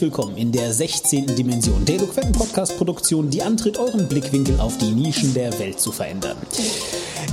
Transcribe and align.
Willkommen 0.00 0.38
in 0.38 0.50
der 0.50 0.72
16. 0.72 1.36
Dimension, 1.36 1.84
der 1.84 1.96
eloquenten 1.96 2.32
Podcast-Produktion, 2.32 3.28
die 3.28 3.42
antritt, 3.42 3.76
euren 3.76 4.08
Blickwinkel 4.08 4.58
auf 4.58 4.78
die 4.78 4.92
Nischen 4.92 5.34
der 5.34 5.58
Welt 5.58 5.78
zu 5.78 5.92
verändern. 5.92 6.38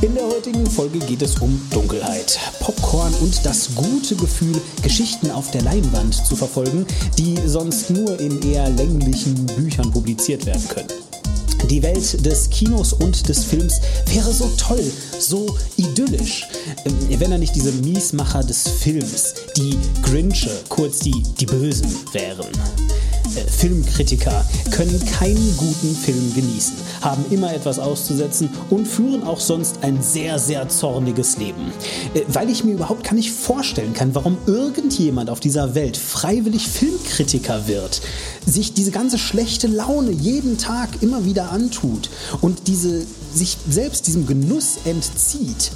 In 0.02 0.14
der 0.14 0.26
heutigen 0.26 0.66
Folge 0.66 1.00
geht 1.00 1.22
es 1.22 1.40
um 1.40 1.62
Dunkelheit, 1.72 2.38
Popcorn 2.60 3.14
und 3.22 3.46
das 3.46 3.74
gute 3.74 4.18
Gefühl, 4.18 4.60
Geschichten 4.84 5.32
auf 5.32 5.50
der 5.52 5.62
Leinwand 5.62 6.14
zu 6.14 6.36
verfolgen, 6.36 6.86
die 7.18 7.38
sonst 7.46 7.90
nur 7.90 8.20
in 8.20 8.42
eher 8.42 8.70
länglichen 8.70 9.46
Büchern 9.46 9.90
publiziert 9.90 10.46
werden 10.46 10.68
können. 10.68 11.07
Die 11.66 11.84
Welt 11.84 12.26
des 12.26 12.50
Kinos 12.50 12.94
und 12.94 13.28
des 13.28 13.44
Films 13.44 13.82
wäre 14.06 14.32
so 14.32 14.50
toll, 14.58 14.84
so 15.20 15.58
idyllisch, 15.76 16.48
ähm, 16.86 17.20
wenn 17.20 17.32
er 17.32 17.38
nicht 17.38 17.56
diese 17.56 17.72
Miesmacher 17.72 18.44
des 18.44 18.68
Films, 18.68 19.34
die 19.58 19.78
Grinche, 20.04 20.52
kurz 20.70 21.00
die, 21.00 21.24
die 21.40 21.46
Bösen 21.46 21.90
wären. 22.14 22.48
Filmkritiker 23.46 24.46
können 24.72 25.04
keinen 25.06 25.58
guten 25.58 25.96
Film 25.96 26.34
genießen, 26.34 26.76
haben 27.02 27.26
immer 27.30 27.54
etwas 27.54 27.80
auszusetzen 27.80 28.50
und 28.70 28.88
führen 28.88 29.24
auch 29.24 29.40
sonst 29.40 29.80
ein 29.82 30.02
sehr, 30.02 30.40
sehr 30.40 30.70
zorniges 30.70 31.38
Leben. 31.38 31.72
Äh, 32.14 32.22
weil 32.28 32.50
ich 32.50 32.64
mir 32.64 32.74
überhaupt 32.74 33.04
gar 33.04 33.14
nicht 33.14 33.32
vorstellen 33.32 33.94
kann, 33.94 34.16
warum 34.16 34.38
irgendjemand 34.46 35.30
auf 35.30 35.40
dieser 35.40 35.76
Welt 35.76 35.98
freiwillig 35.98 36.68
Filmkritiker 36.68 37.68
wird, 37.68 38.02
sich 38.46 38.74
diese 38.74 38.92
ganze 38.92 39.18
schlechte 39.18 39.68
Laune 39.68 40.12
jeden 40.12 40.58
Tag 40.58 40.90
immer 41.02 41.26
wieder 41.26 41.52
antut 41.52 42.10
und 42.42 42.68
diese 42.68 43.06
sich 43.34 43.58
selbst 43.70 44.08
diesem 44.08 44.26
Genuss 44.26 44.78
entzieht, 44.86 45.72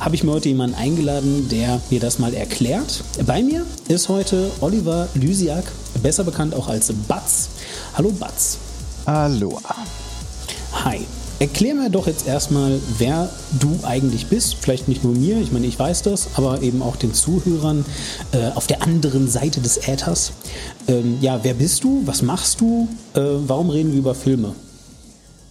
habe 0.00 0.14
ich 0.14 0.24
mir 0.24 0.32
heute 0.32 0.48
jemanden 0.48 0.76
eingeladen, 0.76 1.48
der 1.48 1.80
mir 1.90 2.00
das 2.00 2.18
mal 2.18 2.34
erklärt. 2.34 3.02
Bei 3.26 3.42
mir 3.42 3.64
ist 3.88 4.08
heute 4.08 4.50
Oliver 4.60 5.08
Lysiak, 5.14 5.64
besser 5.98 6.24
bekannt 6.24 6.54
auch 6.54 6.68
als 6.68 6.92
Batz. 7.08 7.48
Hallo 7.94 8.10
Batz. 8.10 8.58
Hallo. 9.06 9.60
Hi. 10.84 11.06
Erklär 11.38 11.74
mir 11.74 11.90
doch 11.90 12.06
jetzt 12.06 12.26
erstmal, 12.26 12.80
wer 12.96 13.28
du 13.60 13.78
eigentlich 13.82 14.28
bist. 14.28 14.54
Vielleicht 14.54 14.88
nicht 14.88 15.04
nur 15.04 15.12
mir, 15.12 15.38
ich 15.38 15.52
meine, 15.52 15.66
ich 15.66 15.78
weiß 15.78 16.02
das, 16.02 16.28
aber 16.36 16.62
eben 16.62 16.80
auch 16.80 16.96
den 16.96 17.12
Zuhörern 17.12 17.84
äh, 18.32 18.48
auf 18.54 18.66
der 18.66 18.82
anderen 18.82 19.28
Seite 19.28 19.60
des 19.60 19.76
Äthers. 19.86 20.32
Ähm, 20.88 21.18
ja, 21.20 21.40
wer 21.42 21.52
bist 21.52 21.84
du? 21.84 22.02
Was 22.06 22.22
machst 22.22 22.62
du? 22.62 22.88
Äh, 23.14 23.20
warum 23.46 23.68
reden 23.68 23.92
wir 23.92 23.98
über 23.98 24.14
Filme? 24.14 24.54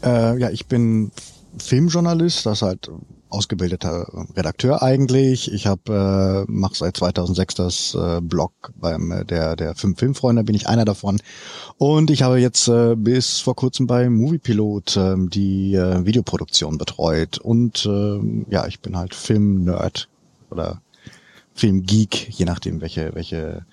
Äh, 0.03 0.39
ja, 0.39 0.49
ich 0.49 0.65
bin 0.65 1.11
Filmjournalist, 1.59 2.47
das 2.47 2.63
halt 2.63 2.89
ausgebildeter 3.29 4.07
Redakteur 4.35 4.81
eigentlich. 4.81 5.51
Ich 5.51 5.67
habe 5.67 6.45
äh, 6.47 6.51
mache 6.51 6.75
seit 6.75 6.97
2006 6.97 7.55
das 7.55 7.95
äh, 7.95 8.21
Blog 8.21 8.51
beim 8.75 9.11
äh, 9.11 9.25
der 9.25 9.55
der 9.55 9.75
fünf 9.75 9.99
Filmfreunde 9.99 10.43
bin 10.43 10.55
ich 10.55 10.67
einer 10.67 10.85
davon 10.85 11.19
und 11.77 12.11
ich 12.11 12.21
habe 12.21 12.39
jetzt 12.39 12.67
äh, 12.67 12.95
bis 12.95 13.39
vor 13.39 13.55
kurzem 13.55 13.87
bei 13.87 14.09
Moviepilot 14.09 14.97
äh, 14.97 15.15
die 15.17 15.75
äh, 15.75 16.05
Videoproduktion 16.05 16.77
betreut 16.77 17.37
und 17.37 17.85
äh, 17.85 18.19
ja 18.49 18.67
ich 18.67 18.79
bin 18.79 18.97
halt 18.97 19.15
Filmnerd 19.15 20.07
oder 20.49 20.81
Filmgeek, 21.53 22.29
je 22.29 22.45
nachdem 22.45 22.81
welche 22.81 23.15
welche 23.15 23.65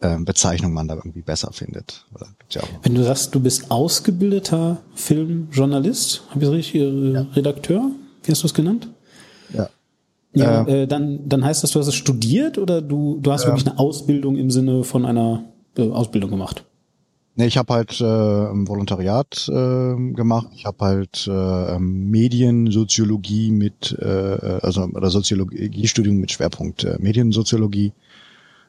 äh, 0.00 0.18
Bezeichnung 0.18 0.72
man 0.72 0.88
da 0.88 0.94
irgendwie 0.94 1.22
besser 1.22 1.52
findet. 1.52 2.06
Ja 2.50 2.62
Wenn 2.82 2.94
du 2.94 3.04
sagst, 3.04 3.34
du 3.34 3.40
bist 3.40 3.70
ausgebildeter 3.70 4.78
Filmjournalist, 4.94 6.22
habe 6.30 6.44
ich 6.44 6.50
richtig, 6.50 6.80
äh, 6.80 7.12
ja. 7.12 7.26
Redakteur? 7.34 7.90
Wie 8.22 8.32
hast 8.32 8.42
du 8.42 8.46
es 8.46 8.54
genannt? 8.54 8.88
Ja. 9.52 9.68
Ja, 10.32 10.62
äh, 10.62 10.82
äh, 10.82 10.86
dann, 10.86 11.28
dann 11.28 11.44
heißt 11.44 11.62
das, 11.62 11.72
du 11.72 11.80
hast 11.80 11.88
es 11.88 11.94
studiert 11.94 12.56
oder 12.56 12.80
du, 12.80 13.18
du 13.20 13.32
hast 13.32 13.44
äh, 13.44 13.48
wirklich 13.48 13.66
eine 13.66 13.78
Ausbildung 13.78 14.36
im 14.36 14.50
Sinne 14.50 14.84
von 14.84 15.04
einer 15.04 15.44
äh, 15.76 15.90
Ausbildung 15.90 16.30
gemacht? 16.30 16.64
Nee, 17.34 17.46
ich 17.46 17.56
habe 17.56 17.72
halt 17.72 18.00
äh, 18.00 18.04
ein 18.04 18.68
Volontariat 18.68 19.48
äh, 19.48 20.12
gemacht. 20.12 20.48
Ich 20.54 20.66
habe 20.66 20.84
halt 20.84 21.26
äh, 21.26 21.78
Mediensoziologie 21.78 23.50
mit, 23.50 23.96
äh, 23.98 24.58
also 24.62 24.82
oder 24.84 25.10
Soziologiestudium 25.10 26.16
mit 26.16 26.32
Schwerpunkt 26.32 26.84
äh, 26.84 26.96
Mediensoziologie 27.00 27.92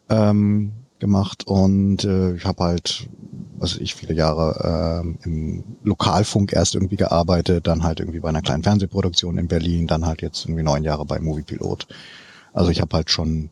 ähm, 0.09 0.71
gemacht 1.01 1.45
und 1.45 2.05
äh, 2.05 2.35
ich 2.35 2.45
habe 2.45 2.63
halt, 2.63 3.09
was 3.57 3.75
ich 3.75 3.95
viele 3.95 4.13
Jahre 4.13 5.03
äh, 5.03 5.25
im 5.25 5.63
Lokalfunk 5.83 6.53
erst 6.53 6.75
irgendwie 6.75 6.95
gearbeitet, 6.95 7.67
dann 7.67 7.83
halt 7.83 7.99
irgendwie 7.99 8.21
bei 8.21 8.29
einer 8.29 8.41
kleinen 8.41 8.63
Fernsehproduktion 8.63 9.37
in 9.37 9.49
Berlin, 9.49 9.87
dann 9.87 10.05
halt 10.05 10.21
jetzt 10.21 10.45
irgendwie 10.45 10.63
neun 10.63 10.85
Jahre 10.85 11.05
bei 11.05 11.19
Moviepilot. 11.19 11.87
Also 12.53 12.71
ich 12.71 12.79
habe 12.79 12.95
halt 12.95 13.09
schon 13.11 13.49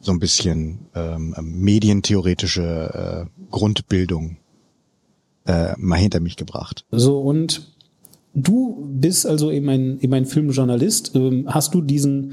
so 0.00 0.12
ein 0.12 0.18
bisschen 0.18 0.86
ähm, 0.94 1.34
medientheoretische 1.40 3.26
äh, 3.26 3.50
Grundbildung 3.50 4.36
äh, 5.46 5.72
mal 5.78 5.96
hinter 5.96 6.20
mich 6.20 6.36
gebracht. 6.36 6.84
So 6.90 7.20
und 7.20 7.72
du 8.34 8.86
bist 8.88 9.26
also 9.26 9.50
eben 9.50 9.68
ein, 9.68 10.00
eben 10.00 10.14
ein 10.14 10.26
Filmjournalist. 10.26 11.14
Ähm, 11.14 11.46
hast 11.48 11.74
du 11.74 11.80
diesen 11.80 12.32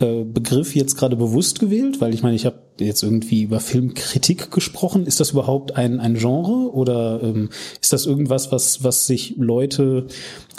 äh, 0.00 0.24
Begriff 0.24 0.74
jetzt 0.74 0.96
gerade 0.96 1.16
bewusst 1.16 1.60
gewählt? 1.60 2.00
Weil 2.00 2.14
ich 2.14 2.22
meine, 2.22 2.36
ich 2.36 2.46
habe 2.46 2.58
jetzt 2.80 3.02
irgendwie 3.02 3.42
über 3.42 3.60
Filmkritik 3.60 4.50
gesprochen. 4.50 5.06
Ist 5.06 5.20
das 5.20 5.30
überhaupt 5.30 5.76
ein, 5.76 6.00
ein 6.00 6.14
Genre 6.14 6.72
oder 6.72 7.22
ähm, 7.22 7.50
ist 7.80 7.92
das 7.92 8.06
irgendwas, 8.06 8.50
was, 8.50 8.82
was 8.82 9.06
sich 9.06 9.34
Leute 9.36 10.06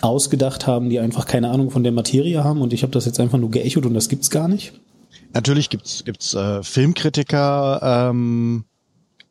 ausgedacht 0.02 0.68
haben, 0.68 0.90
die 0.90 1.00
einfach 1.00 1.26
keine 1.26 1.50
Ahnung 1.50 1.72
von 1.72 1.84
der 1.84 1.92
Materie 1.92 2.44
haben 2.44 2.62
und 2.62 2.74
ich 2.74 2.84
habe 2.84 2.92
das 2.92 3.06
jetzt 3.06 3.20
einfach 3.20 3.38
nur 3.38 3.52
geechot 3.52 3.86
und 3.86 3.94
das 3.94 4.10
gibt's 4.10 4.30
gar 4.30 4.48
nicht? 4.48 4.74
Natürlich 5.34 5.70
gibt's 5.70 6.06
gibt's 6.06 6.34
äh, 6.34 6.64
Filmkritiker. 6.64 8.10
Ähm, 8.10 8.64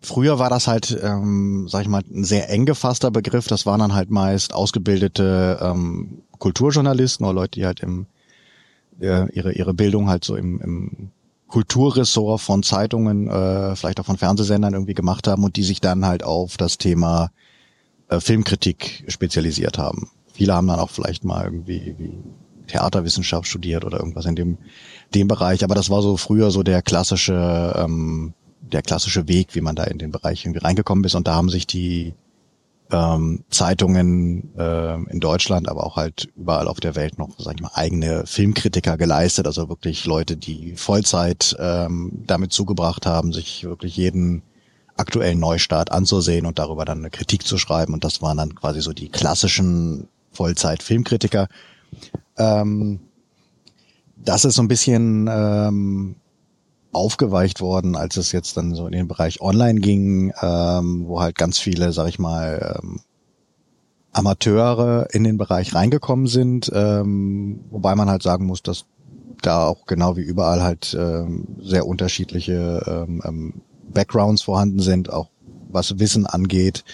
früher 0.02 0.38
war 0.38 0.50
das 0.50 0.68
halt, 0.68 0.96
ähm, 1.02 1.66
sag 1.68 1.82
ich 1.82 1.88
mal, 1.88 2.02
ein 2.12 2.24
sehr 2.24 2.50
eng 2.50 2.66
gefasster 2.66 3.10
Begriff. 3.10 3.46
Das 3.46 3.64
waren 3.64 3.80
dann 3.80 3.94
halt 3.94 4.10
meist 4.10 4.52
ausgebildete 4.52 5.58
ähm, 5.62 6.22
Kulturjournalisten 6.38 7.24
oder 7.24 7.34
Leute, 7.34 7.52
die 7.52 7.64
halt 7.66 7.80
im 7.80 8.06
äh, 9.00 9.30
ihre, 9.32 9.52
ihre 9.52 9.74
Bildung 9.74 10.08
halt 10.08 10.24
so 10.24 10.36
im, 10.36 10.60
im 10.60 11.10
Kulturressort 11.48 12.40
von 12.40 12.62
Zeitungen, 12.62 13.28
äh, 13.28 13.76
vielleicht 13.76 14.00
auch 14.00 14.06
von 14.06 14.16
Fernsehsendern 14.16 14.74
irgendwie 14.74 14.94
gemacht 14.94 15.28
haben 15.28 15.44
und 15.44 15.56
die 15.56 15.62
sich 15.62 15.80
dann 15.80 16.04
halt 16.04 16.24
auf 16.24 16.56
das 16.56 16.78
Thema 16.78 17.30
äh, 18.08 18.20
Filmkritik 18.20 19.04
spezialisiert 19.08 19.78
haben. 19.78 20.10
Viele 20.32 20.54
haben 20.54 20.66
dann 20.66 20.80
auch 20.80 20.90
vielleicht 20.90 21.24
mal 21.24 21.44
irgendwie 21.44 21.94
wie 21.96 22.12
Theaterwissenschaft 22.66 23.46
studiert 23.46 23.84
oder 23.84 23.98
irgendwas 23.98 24.24
in 24.26 24.34
dem, 24.34 24.58
dem 25.14 25.28
Bereich, 25.28 25.62
aber 25.62 25.74
das 25.74 25.90
war 25.90 26.02
so 26.02 26.16
früher 26.16 26.50
so 26.50 26.62
der 26.62 26.82
klassische, 26.82 27.74
ähm, 27.76 28.32
der 28.60 28.82
klassische 28.82 29.28
Weg, 29.28 29.54
wie 29.54 29.60
man 29.60 29.76
da 29.76 29.84
in 29.84 29.98
den 29.98 30.10
Bereich 30.10 30.44
irgendwie 30.44 30.64
reingekommen 30.64 31.04
ist 31.04 31.14
und 31.14 31.28
da 31.28 31.34
haben 31.34 31.50
sich 31.50 31.66
die 31.66 32.14
ähm, 32.90 33.44
Zeitungen 33.50 34.54
äh, 34.56 34.94
in 35.10 35.20
Deutschland, 35.20 35.68
aber 35.68 35.84
auch 35.84 35.96
halt 35.96 36.28
überall 36.36 36.68
auf 36.68 36.80
der 36.80 36.94
Welt 36.94 37.18
noch, 37.18 37.30
sag 37.38 37.54
ich 37.56 37.62
mal, 37.62 37.70
eigene 37.74 38.26
Filmkritiker 38.26 38.96
geleistet, 38.96 39.46
also 39.46 39.68
wirklich 39.68 40.04
Leute, 40.04 40.36
die 40.36 40.76
Vollzeit 40.76 41.56
ähm, 41.58 42.24
damit 42.26 42.52
zugebracht 42.52 43.06
haben, 43.06 43.32
sich 43.32 43.64
wirklich 43.64 43.96
jeden 43.96 44.42
aktuellen 44.96 45.40
Neustart 45.40 45.90
anzusehen 45.90 46.46
und 46.46 46.58
darüber 46.58 46.84
dann 46.84 46.98
eine 46.98 47.10
Kritik 47.10 47.46
zu 47.46 47.58
schreiben. 47.58 47.94
Und 47.94 48.04
das 48.04 48.22
waren 48.22 48.36
dann 48.36 48.54
quasi 48.54 48.80
so 48.80 48.92
die 48.92 49.08
klassischen 49.08 50.08
Vollzeit-Filmkritiker. 50.32 51.48
Ähm, 52.36 53.00
das 54.16 54.44
ist 54.44 54.54
so 54.54 54.62
ein 54.62 54.68
bisschen 54.68 55.28
ähm, 55.30 56.16
aufgeweicht 56.94 57.60
worden, 57.60 57.96
als 57.96 58.16
es 58.16 58.32
jetzt 58.32 58.56
dann 58.56 58.74
so 58.74 58.86
in 58.86 58.92
den 58.92 59.08
Bereich 59.08 59.40
Online 59.40 59.80
ging, 59.80 60.32
ähm, 60.40 61.04
wo 61.06 61.20
halt 61.20 61.36
ganz 61.36 61.58
viele, 61.58 61.92
sag 61.92 62.08
ich 62.08 62.18
mal, 62.18 62.78
ähm, 62.82 63.00
Amateure 64.12 65.08
in 65.12 65.24
den 65.24 65.38
Bereich 65.38 65.74
reingekommen 65.74 66.26
sind, 66.26 66.70
ähm, 66.72 67.64
wobei 67.70 67.94
man 67.96 68.08
halt 68.08 68.22
sagen 68.22 68.46
muss, 68.46 68.62
dass 68.62 68.86
da 69.42 69.66
auch 69.66 69.86
genau 69.86 70.16
wie 70.16 70.22
überall 70.22 70.62
halt 70.62 70.96
ähm, 70.98 71.46
sehr 71.60 71.86
unterschiedliche 71.86 72.82
ähm, 72.86 73.22
ähm, 73.24 73.62
Backgrounds 73.92 74.42
vorhanden 74.42 74.80
sind, 74.80 75.12
auch 75.12 75.30
was 75.68 75.98
Wissen 75.98 76.26
angeht. 76.26 76.84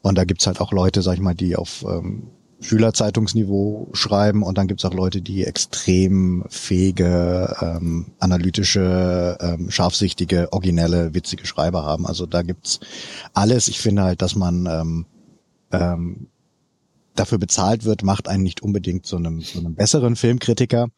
Und 0.00 0.18
da 0.18 0.24
gibt's 0.24 0.46
halt 0.46 0.60
auch 0.60 0.72
Leute, 0.72 1.02
sag 1.02 1.14
ich 1.14 1.20
mal, 1.20 1.34
die 1.34 1.54
auf 1.54 1.84
ähm, 1.86 2.30
Schülerzeitungsniveau 2.62 3.90
schreiben 3.92 4.42
und 4.42 4.56
dann 4.56 4.68
gibt's 4.68 4.84
auch 4.84 4.94
Leute, 4.94 5.20
die 5.20 5.44
extrem 5.44 6.44
fähige, 6.48 7.54
ähm, 7.60 8.06
analytische, 8.18 9.36
ähm, 9.40 9.70
scharfsichtige, 9.70 10.52
originelle, 10.52 11.12
witzige 11.12 11.46
Schreiber 11.46 11.84
haben. 11.84 12.06
Also 12.06 12.24
da 12.24 12.42
gibt's 12.42 12.80
alles. 13.34 13.68
Ich 13.68 13.80
finde 13.80 14.02
halt, 14.04 14.22
dass 14.22 14.36
man 14.36 14.66
ähm, 14.66 15.06
ähm, 15.72 16.28
dafür 17.14 17.38
bezahlt 17.38 17.84
wird, 17.84 18.02
macht 18.02 18.28
einen 18.28 18.42
nicht 18.42 18.62
unbedingt 18.62 19.06
zu 19.06 19.16
einem, 19.16 19.40
zu 19.40 19.58
einem 19.58 19.74
besseren 19.74 20.16
Filmkritiker. 20.16 20.88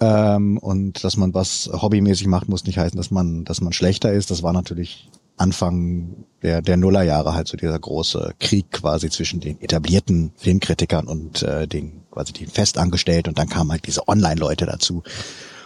Ähm, 0.00 0.58
und 0.58 1.02
dass 1.04 1.16
man 1.16 1.34
was 1.34 1.70
hobbymäßig 1.72 2.26
macht, 2.26 2.48
muss 2.48 2.64
nicht 2.64 2.78
heißen, 2.78 2.96
dass 2.96 3.10
man, 3.10 3.44
dass 3.44 3.60
man 3.60 3.72
schlechter 3.72 4.12
ist. 4.12 4.30
Das 4.30 4.42
war 4.42 4.52
natürlich 4.52 5.08
Anfang 5.38 6.24
der, 6.42 6.62
der 6.62 6.76
Nullerjahre 6.76 7.34
halt 7.34 7.48
so 7.48 7.56
dieser 7.56 7.78
große 7.78 8.34
Krieg 8.38 8.70
quasi 8.70 9.10
zwischen 9.10 9.40
den 9.40 9.60
etablierten 9.60 10.32
Filmkritikern 10.36 11.06
und 11.06 11.42
äh, 11.42 11.66
den 11.66 12.02
quasi 12.10 12.32
den 12.32 12.48
Festangestellten 12.48 13.30
und 13.30 13.38
dann 13.38 13.48
kamen 13.48 13.72
halt 13.72 13.86
diese 13.86 14.06
Online-Leute 14.08 14.66
dazu. 14.66 15.02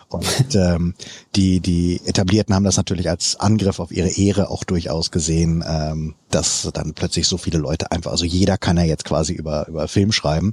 Und 0.08 0.26
ähm, 0.54 0.94
die, 1.34 1.60
die 1.60 2.00
Etablierten 2.04 2.54
haben 2.54 2.64
das 2.64 2.76
natürlich 2.76 3.08
als 3.08 3.38
Angriff 3.40 3.80
auf 3.80 3.92
ihre 3.92 4.10
Ehre 4.10 4.50
auch 4.50 4.64
durchaus 4.64 5.10
gesehen, 5.10 5.64
ähm, 5.66 6.14
dass 6.30 6.68
dann 6.72 6.94
plötzlich 6.94 7.26
so 7.26 7.38
viele 7.38 7.58
Leute 7.58 7.90
einfach, 7.90 8.10
also 8.10 8.24
jeder 8.24 8.58
kann 8.58 8.76
ja 8.76 8.84
jetzt 8.84 9.04
quasi 9.04 9.32
über, 9.32 9.66
über 9.68 9.88
Film 9.88 10.12
schreiben. 10.12 10.52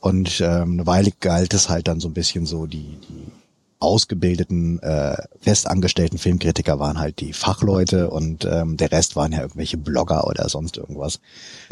Und 0.00 0.40
ähm, 0.40 0.72
eine 0.72 0.86
Weile 0.86 1.10
galt 1.20 1.54
es 1.54 1.68
halt 1.68 1.88
dann 1.88 2.00
so 2.00 2.08
ein 2.08 2.14
bisschen 2.14 2.46
so, 2.46 2.66
die, 2.66 2.98
die 3.08 3.32
ausgebildeten, 3.78 4.80
äh, 4.80 5.16
festangestellten 5.40 6.18
Filmkritiker 6.18 6.78
waren 6.78 6.98
halt 6.98 7.20
die 7.20 7.32
Fachleute 7.32 8.10
und 8.10 8.44
ähm, 8.44 8.76
der 8.76 8.90
Rest 8.90 9.16
waren 9.16 9.32
ja 9.32 9.42
irgendwelche 9.42 9.76
Blogger 9.76 10.26
oder 10.26 10.48
sonst 10.48 10.76
irgendwas. 10.76 11.20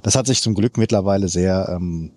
Das 0.03 0.15
hat 0.15 0.27
sich 0.27 0.43
zum 0.43 0.55
Glück 0.55 0.77
mittlerweile 0.77 1.29
sehr 1.29 1.69
ähm, 1.71 2.13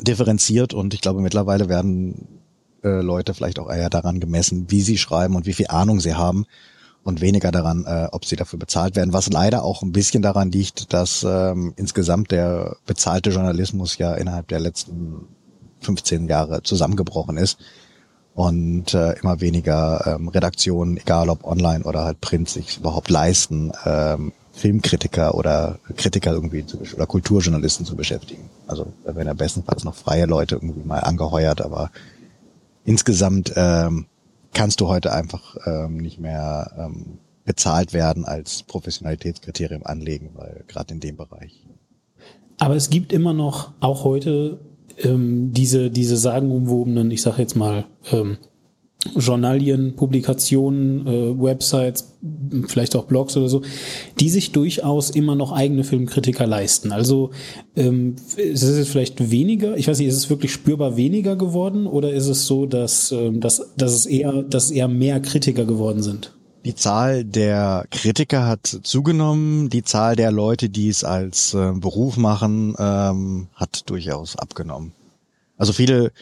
differenziert 0.00 0.72
und 0.72 0.94
ich 0.94 1.00
glaube 1.00 1.20
mittlerweile 1.20 1.68
werden 1.68 2.40
äh, 2.82 3.02
Leute 3.02 3.34
vielleicht 3.34 3.58
auch 3.58 3.70
eher 3.70 3.90
daran 3.90 4.20
gemessen, 4.20 4.70
wie 4.70 4.80
sie 4.80 4.96
schreiben 4.96 5.36
und 5.36 5.46
wie 5.46 5.52
viel 5.52 5.66
Ahnung 5.68 6.00
sie 6.00 6.14
haben 6.14 6.46
und 7.02 7.20
weniger 7.20 7.50
daran, 7.50 7.84
äh, 7.86 8.08
ob 8.12 8.24
sie 8.24 8.36
dafür 8.36 8.58
bezahlt 8.58 8.96
werden, 8.96 9.12
was 9.12 9.30
leider 9.30 9.64
auch 9.64 9.82
ein 9.82 9.92
bisschen 9.92 10.22
daran 10.22 10.50
liegt, 10.50 10.92
dass 10.94 11.24
ähm, 11.28 11.74
insgesamt 11.76 12.30
der 12.30 12.76
bezahlte 12.86 13.30
Journalismus 13.30 13.98
ja 13.98 14.14
innerhalb 14.14 14.48
der 14.48 14.60
letzten 14.60 15.26
15 15.80 16.28
Jahre 16.28 16.62
zusammengebrochen 16.62 17.36
ist 17.36 17.58
und 18.34 18.94
äh, 18.94 19.18
immer 19.20 19.40
weniger 19.40 20.06
ähm, 20.06 20.28
Redaktionen, 20.28 20.96
egal 20.96 21.28
ob 21.28 21.44
online 21.44 21.84
oder 21.84 22.04
halt 22.04 22.20
print, 22.20 22.48
sich 22.48 22.78
überhaupt 22.78 23.10
leisten, 23.10 23.72
ähm, 23.84 24.32
Filmkritiker 24.52 25.34
oder 25.34 25.78
Kritiker 25.96 26.32
irgendwie 26.32 26.66
zu, 26.66 26.78
oder 26.94 27.06
Kulturjournalisten 27.06 27.86
zu 27.86 27.96
beschäftigen. 27.96 28.50
Also 28.66 28.92
da 29.04 29.14
werden 29.14 29.28
ja 29.28 29.34
bestenfalls 29.34 29.84
noch 29.84 29.94
freie 29.94 30.26
Leute 30.26 30.56
irgendwie 30.56 30.84
mal 30.84 31.00
angeheuert, 31.00 31.60
aber 31.60 31.90
insgesamt 32.84 33.52
ähm, 33.56 34.06
kannst 34.52 34.80
du 34.80 34.88
heute 34.88 35.12
einfach 35.12 35.56
ähm, 35.66 35.96
nicht 35.96 36.18
mehr 36.18 36.72
ähm, 36.78 37.18
bezahlt 37.44 37.92
werden 37.92 38.24
als 38.24 38.62
Professionalitätskriterium 38.62 39.84
anlegen, 39.84 40.30
weil 40.34 40.64
gerade 40.68 40.94
in 40.94 41.00
dem 41.00 41.16
Bereich. 41.16 41.66
Aber 42.58 42.76
es 42.76 42.90
gibt 42.90 43.12
immer 43.12 43.32
noch, 43.32 43.72
auch 43.80 44.04
heute, 44.04 44.60
ähm, 45.02 45.52
diese, 45.52 45.90
diese 45.90 46.16
sagenumwobenen, 46.16 47.10
ich 47.10 47.22
sage 47.22 47.42
jetzt 47.42 47.56
mal, 47.56 47.84
ähm, 48.12 48.38
Journalien, 49.16 49.96
Publikationen, 49.96 51.06
äh, 51.06 51.42
Websites, 51.42 52.18
vielleicht 52.66 52.94
auch 52.96 53.04
Blogs 53.04 53.34
oder 53.36 53.48
so, 53.48 53.62
die 54.18 54.28
sich 54.28 54.52
durchaus 54.52 55.08
immer 55.08 55.34
noch 55.34 55.52
eigene 55.52 55.84
Filmkritiker 55.84 56.46
leisten. 56.46 56.92
Also 56.92 57.30
ähm, 57.76 58.16
ist 58.36 58.62
es 58.62 58.76
jetzt 58.76 58.90
vielleicht 58.90 59.30
weniger, 59.30 59.76
ich 59.78 59.88
weiß 59.88 59.98
nicht, 59.98 60.08
ist 60.08 60.16
es 60.16 60.28
wirklich 60.28 60.52
spürbar 60.52 60.98
weniger 60.98 61.36
geworden 61.36 61.86
oder 61.86 62.12
ist 62.12 62.26
es 62.26 62.46
so, 62.46 62.66
dass, 62.66 63.10
ähm, 63.12 63.40
dass, 63.40 63.72
dass, 63.76 63.92
es 63.92 64.06
eher, 64.06 64.42
dass 64.42 64.66
es 64.66 64.70
eher 64.70 64.88
mehr 64.88 65.20
Kritiker 65.20 65.64
geworden 65.64 66.02
sind? 66.02 66.34
Die 66.64 66.74
Zahl 66.74 67.24
der 67.24 67.86
Kritiker 67.90 68.46
hat 68.46 68.66
zugenommen, 68.66 69.70
die 69.70 69.82
Zahl 69.82 70.14
der 70.14 70.30
Leute, 70.30 70.68
die 70.68 70.88
es 70.88 71.04
als 71.04 71.54
äh, 71.54 71.72
Beruf 71.72 72.18
machen, 72.18 72.74
ähm, 72.78 73.48
hat 73.54 73.88
durchaus 73.88 74.36
abgenommen. 74.36 74.92
Also 75.56 75.72
viele 75.72 76.12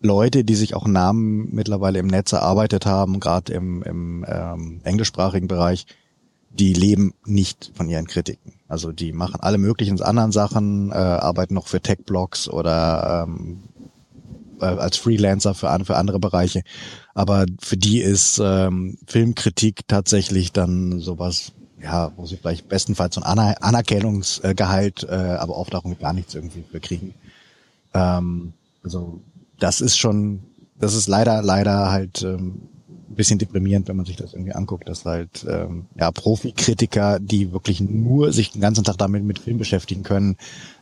Leute, 0.00 0.44
die 0.44 0.56
sich 0.56 0.74
auch 0.74 0.86
Namen 0.86 1.48
mittlerweile 1.54 2.00
im 2.00 2.08
Netz 2.08 2.32
erarbeitet 2.32 2.86
haben, 2.86 3.20
gerade 3.20 3.52
im, 3.52 3.82
im 3.84 4.26
ähm, 4.28 4.80
englischsprachigen 4.82 5.46
Bereich, 5.48 5.86
die 6.50 6.72
leben 6.72 7.14
nicht 7.24 7.72
von 7.74 7.88
ihren 7.88 8.06
Kritiken. 8.06 8.52
Also 8.68 8.92
die 8.92 9.12
machen 9.12 9.40
alle 9.40 9.58
möglichen 9.58 10.00
anderen 10.02 10.32
Sachen, 10.32 10.90
äh, 10.90 10.94
arbeiten 10.94 11.54
noch 11.54 11.68
für 11.68 11.80
Tech-Blogs 11.80 12.48
oder 12.48 13.26
ähm, 13.26 13.62
äh, 13.73 13.73
als 14.64 14.96
Freelancer 14.96 15.54
für, 15.54 15.78
für 15.84 15.96
andere 15.96 16.18
Bereiche. 16.18 16.62
Aber 17.14 17.46
für 17.60 17.76
die 17.76 18.00
ist 18.00 18.40
ähm, 18.42 18.98
Filmkritik 19.06 19.86
tatsächlich 19.88 20.52
dann 20.52 21.00
sowas, 21.00 21.52
ja, 21.82 22.12
wo 22.16 22.26
sie 22.26 22.36
vielleicht 22.36 22.68
bestenfalls 22.68 23.14
so 23.14 23.20
ein 23.20 23.26
Aner 23.26 23.62
Anerkennungsgehalt, 23.62 25.04
äh, 25.04 25.14
aber 25.14 25.56
oft 25.56 25.74
auch 25.74 25.84
gar 25.98 26.12
nichts 26.12 26.34
irgendwie 26.34 26.64
für 26.70 26.80
kriegen. 26.80 27.14
Ähm, 27.92 28.52
also 28.82 29.20
das 29.58 29.80
ist 29.80 29.96
schon, 29.96 30.40
das 30.78 30.94
ist 30.94 31.06
leider, 31.08 31.42
leider 31.42 31.90
halt 31.90 32.22
ähm, 32.22 32.68
ein 32.88 33.14
bisschen 33.14 33.38
deprimierend, 33.38 33.86
wenn 33.88 33.96
man 33.96 34.06
sich 34.06 34.16
das 34.16 34.32
irgendwie 34.32 34.54
anguckt, 34.54 34.88
dass 34.88 35.04
halt 35.04 35.46
ähm, 35.48 35.86
ja 35.98 36.10
Profikritiker, 36.10 37.20
die 37.20 37.52
wirklich 37.52 37.80
nur 37.80 38.32
sich 38.32 38.50
den 38.52 38.60
ganzen 38.60 38.84
Tag 38.84 38.98
damit 38.98 39.24
mit 39.24 39.38
Film 39.38 39.58
beschäftigen 39.58 40.02
können, 40.02 40.36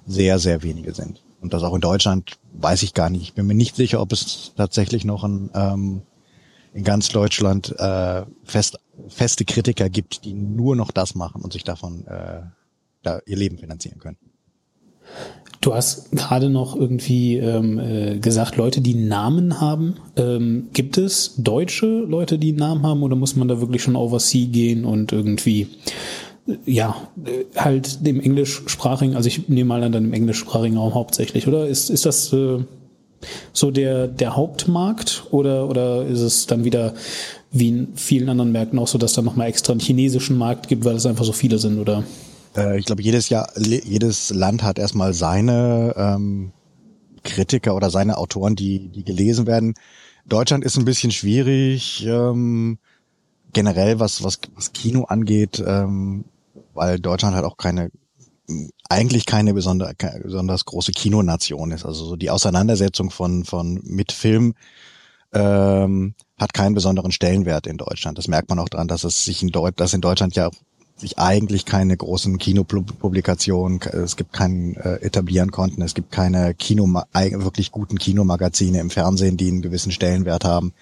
sehr, 0.06 0.38
sehr 0.38 0.62
wenige 0.62 0.94
sind. 0.94 1.20
Und 1.42 1.52
das 1.52 1.64
auch 1.64 1.74
in 1.74 1.80
Deutschland 1.80 2.38
weiß 2.54 2.84
ich 2.84 2.94
gar 2.94 3.10
nicht. 3.10 3.22
Ich 3.22 3.34
bin 3.34 3.46
mir 3.46 3.54
nicht 3.54 3.74
sicher, 3.74 4.00
ob 4.00 4.12
es 4.12 4.52
tatsächlich 4.56 5.04
noch 5.04 5.24
ein, 5.24 5.50
ähm, 5.54 6.02
in 6.72 6.84
ganz 6.84 7.08
Deutschland 7.08 7.74
äh, 7.78 8.22
fest, 8.44 8.78
feste 9.08 9.44
Kritiker 9.44 9.90
gibt, 9.90 10.24
die 10.24 10.32
nur 10.32 10.76
noch 10.76 10.92
das 10.92 11.14
machen 11.16 11.42
und 11.42 11.52
sich 11.52 11.64
davon 11.64 12.06
äh, 12.06 12.42
da 13.02 13.20
ihr 13.26 13.36
Leben 13.36 13.58
finanzieren 13.58 13.98
können. 13.98 14.16
Du 15.60 15.74
hast 15.74 16.12
gerade 16.12 16.48
noch 16.48 16.74
irgendwie 16.76 17.36
ähm, 17.36 17.78
äh, 17.78 18.18
gesagt, 18.18 18.56
Leute, 18.56 18.80
die 18.80 18.94
Namen 18.94 19.60
haben. 19.60 19.96
Ähm, 20.16 20.68
gibt 20.72 20.96
es 20.96 21.34
deutsche 21.38 21.86
Leute, 21.86 22.38
die 22.38 22.52
Namen 22.52 22.84
haben 22.84 23.02
oder 23.02 23.16
muss 23.16 23.36
man 23.36 23.48
da 23.48 23.60
wirklich 23.60 23.82
schon 23.82 23.96
oversea 23.96 24.46
gehen 24.48 24.84
und 24.84 25.12
irgendwie 25.12 25.68
ja, 26.64 27.08
äh, 27.24 27.44
halt 27.56 28.04
dem 28.06 28.20
englischsprachigen, 28.20 29.16
also 29.16 29.28
ich 29.28 29.48
nehme 29.48 29.68
mal 29.68 29.82
an 29.82 29.92
dann 29.92 30.04
im 30.04 30.12
englischsprachigen 30.12 30.76
Raum 30.76 30.94
hauptsächlich, 30.94 31.46
oder? 31.46 31.66
Ist, 31.66 31.90
ist 31.90 32.04
das 32.06 32.32
äh, 32.32 32.64
so 33.52 33.70
der, 33.70 34.08
der 34.08 34.36
Hauptmarkt 34.36 35.24
oder, 35.30 35.68
oder 35.68 36.04
ist 36.06 36.20
es 36.20 36.46
dann 36.46 36.64
wieder 36.64 36.94
wie 37.52 37.68
in 37.68 37.96
vielen 37.96 38.28
anderen 38.28 38.50
Märkten 38.50 38.78
auch 38.78 38.88
so, 38.88 38.98
dass 38.98 39.12
da 39.12 39.22
nochmal 39.22 39.48
extra 39.48 39.72
einen 39.72 39.80
chinesischen 39.80 40.36
Markt 40.36 40.68
gibt, 40.68 40.84
weil 40.84 40.96
es 40.96 41.06
einfach 41.06 41.24
so 41.24 41.32
viele 41.32 41.58
sind, 41.58 41.78
oder? 41.78 42.02
Äh, 42.56 42.78
ich 42.78 42.86
glaube, 42.86 43.02
jedes 43.02 43.28
Jahr, 43.28 43.50
jedes 43.58 44.30
Land 44.30 44.62
hat 44.62 44.78
erstmal 44.78 45.12
seine 45.14 45.94
ähm, 45.96 46.52
Kritiker 47.22 47.76
oder 47.76 47.90
seine 47.90 48.18
Autoren, 48.18 48.56
die, 48.56 48.88
die 48.88 49.04
gelesen 49.04 49.46
werden. 49.46 49.74
Deutschland 50.26 50.64
ist 50.64 50.78
ein 50.78 50.84
bisschen 50.84 51.10
schwierig, 51.10 52.04
ähm, 52.06 52.78
generell 53.52 54.00
was, 54.00 54.24
was, 54.24 54.40
was 54.54 54.72
Kino 54.72 55.04
angeht, 55.04 55.62
ähm, 55.64 56.24
weil 56.74 56.98
Deutschland 56.98 57.34
halt 57.34 57.44
auch 57.44 57.56
keine, 57.56 57.90
eigentlich 58.88 59.26
keine 59.26 59.54
besonder, 59.54 59.92
besonders 60.22 60.64
große 60.64 60.92
Kinonation 60.92 61.70
ist. 61.72 61.84
Also 61.84 62.04
so 62.04 62.16
die 62.16 62.30
Auseinandersetzung 62.30 63.10
von, 63.10 63.44
von 63.44 63.80
mit 63.84 64.12
Film 64.12 64.54
ähm, 65.32 66.14
hat 66.38 66.54
keinen 66.54 66.74
besonderen 66.74 67.12
Stellenwert 67.12 67.66
in 67.66 67.78
Deutschland. 67.78 68.18
Das 68.18 68.28
merkt 68.28 68.50
man 68.50 68.58
auch 68.58 68.68
daran, 68.68 68.88
dass 68.88 69.04
es 69.04 69.24
sich 69.24 69.42
in 69.42 69.48
Deutschland, 69.48 69.80
dass 69.80 69.94
in 69.94 70.00
Deutschland 70.00 70.34
ja 70.34 70.50
sich 70.96 71.18
eigentlich 71.18 71.64
keine 71.64 71.96
großen 71.96 72.38
Kinopublikationen, 72.38 73.80
es 73.80 74.16
gibt 74.16 74.32
keinen 74.32 74.76
äh, 74.76 74.96
etablieren 74.96 75.50
konnten, 75.50 75.82
es 75.82 75.94
gibt 75.94 76.12
keine 76.12 76.54
Kino, 76.54 76.86
wirklich 77.12 77.72
guten 77.72 77.98
Kinomagazine 77.98 78.78
im 78.78 78.90
Fernsehen, 78.90 79.36
die 79.36 79.48
einen 79.48 79.62
gewissen 79.62 79.90
Stellenwert 79.90 80.44
haben. 80.44 80.72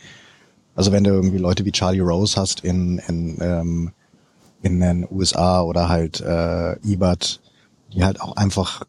Also 0.75 0.93
wenn 0.93 1.05
du 1.05 1.11
irgendwie 1.11 1.39
Leute 1.39 1.65
wie 1.65 1.73
Charlie 1.73 2.01
Rose 2.01 2.39
hast 2.39 2.61
in, 2.61 2.99
in, 3.09 3.39
ähm, 3.41 3.93
in 4.63 4.81
den 4.81 5.07
USA 5.11 5.63
oder 5.63 5.89
halt 5.89 6.21
äh, 6.21 6.79
Ebert, 6.87 7.41
die 7.93 8.05
halt 8.05 8.21
auch 8.21 8.37
einfach, 8.37 8.83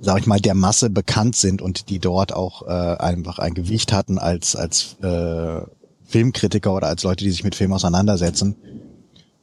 sag 0.00 0.18
ich 0.20 0.26
mal, 0.26 0.40
der 0.40 0.54
Masse 0.54 0.90
bekannt 0.90 1.36
sind 1.36 1.62
und 1.62 1.88
die 1.88 1.98
dort 1.98 2.32
auch 2.32 2.62
äh, 2.62 2.96
einfach 2.98 3.38
ein 3.38 3.54
Gewicht 3.54 3.92
hatten 3.92 4.18
als, 4.18 4.56
als 4.56 4.96
äh, 5.02 5.60
Filmkritiker 6.04 6.74
oder 6.74 6.88
als 6.88 7.02
Leute, 7.02 7.24
die 7.24 7.30
sich 7.30 7.44
mit 7.44 7.54
Film 7.54 7.72
auseinandersetzen. 7.72 8.56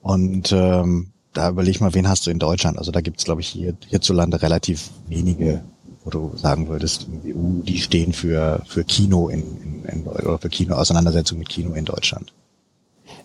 Und 0.01 0.51
ähm, 0.51 1.11
da 1.33 1.49
überleg 1.49 1.79
mal, 1.81 1.93
wen 1.93 2.07
hast 2.07 2.27
du 2.27 2.31
in 2.31 2.39
Deutschland? 2.39 2.77
Also 2.77 2.91
da 2.91 3.01
gibt's, 3.01 3.23
glaube 3.23 3.41
ich, 3.41 3.47
hier, 3.47 3.75
hierzulande 3.87 4.41
relativ 4.41 4.89
wenige, 5.07 5.63
wo 6.03 6.09
du 6.09 6.31
sagen 6.35 6.67
würdest, 6.67 7.07
uh, 7.25 7.61
die 7.63 7.79
stehen 7.79 8.11
für, 8.13 8.63
für 8.67 8.83
Kino 8.83 9.29
in, 9.29 9.43
in, 9.61 9.85
in 9.85 10.07
oder 10.07 10.39
für 10.39 10.49
Kino, 10.49 10.75
Auseinandersetzung 10.75 11.39
mit 11.39 11.49
Kino 11.49 11.73
in 11.73 11.85
Deutschland. 11.85 12.33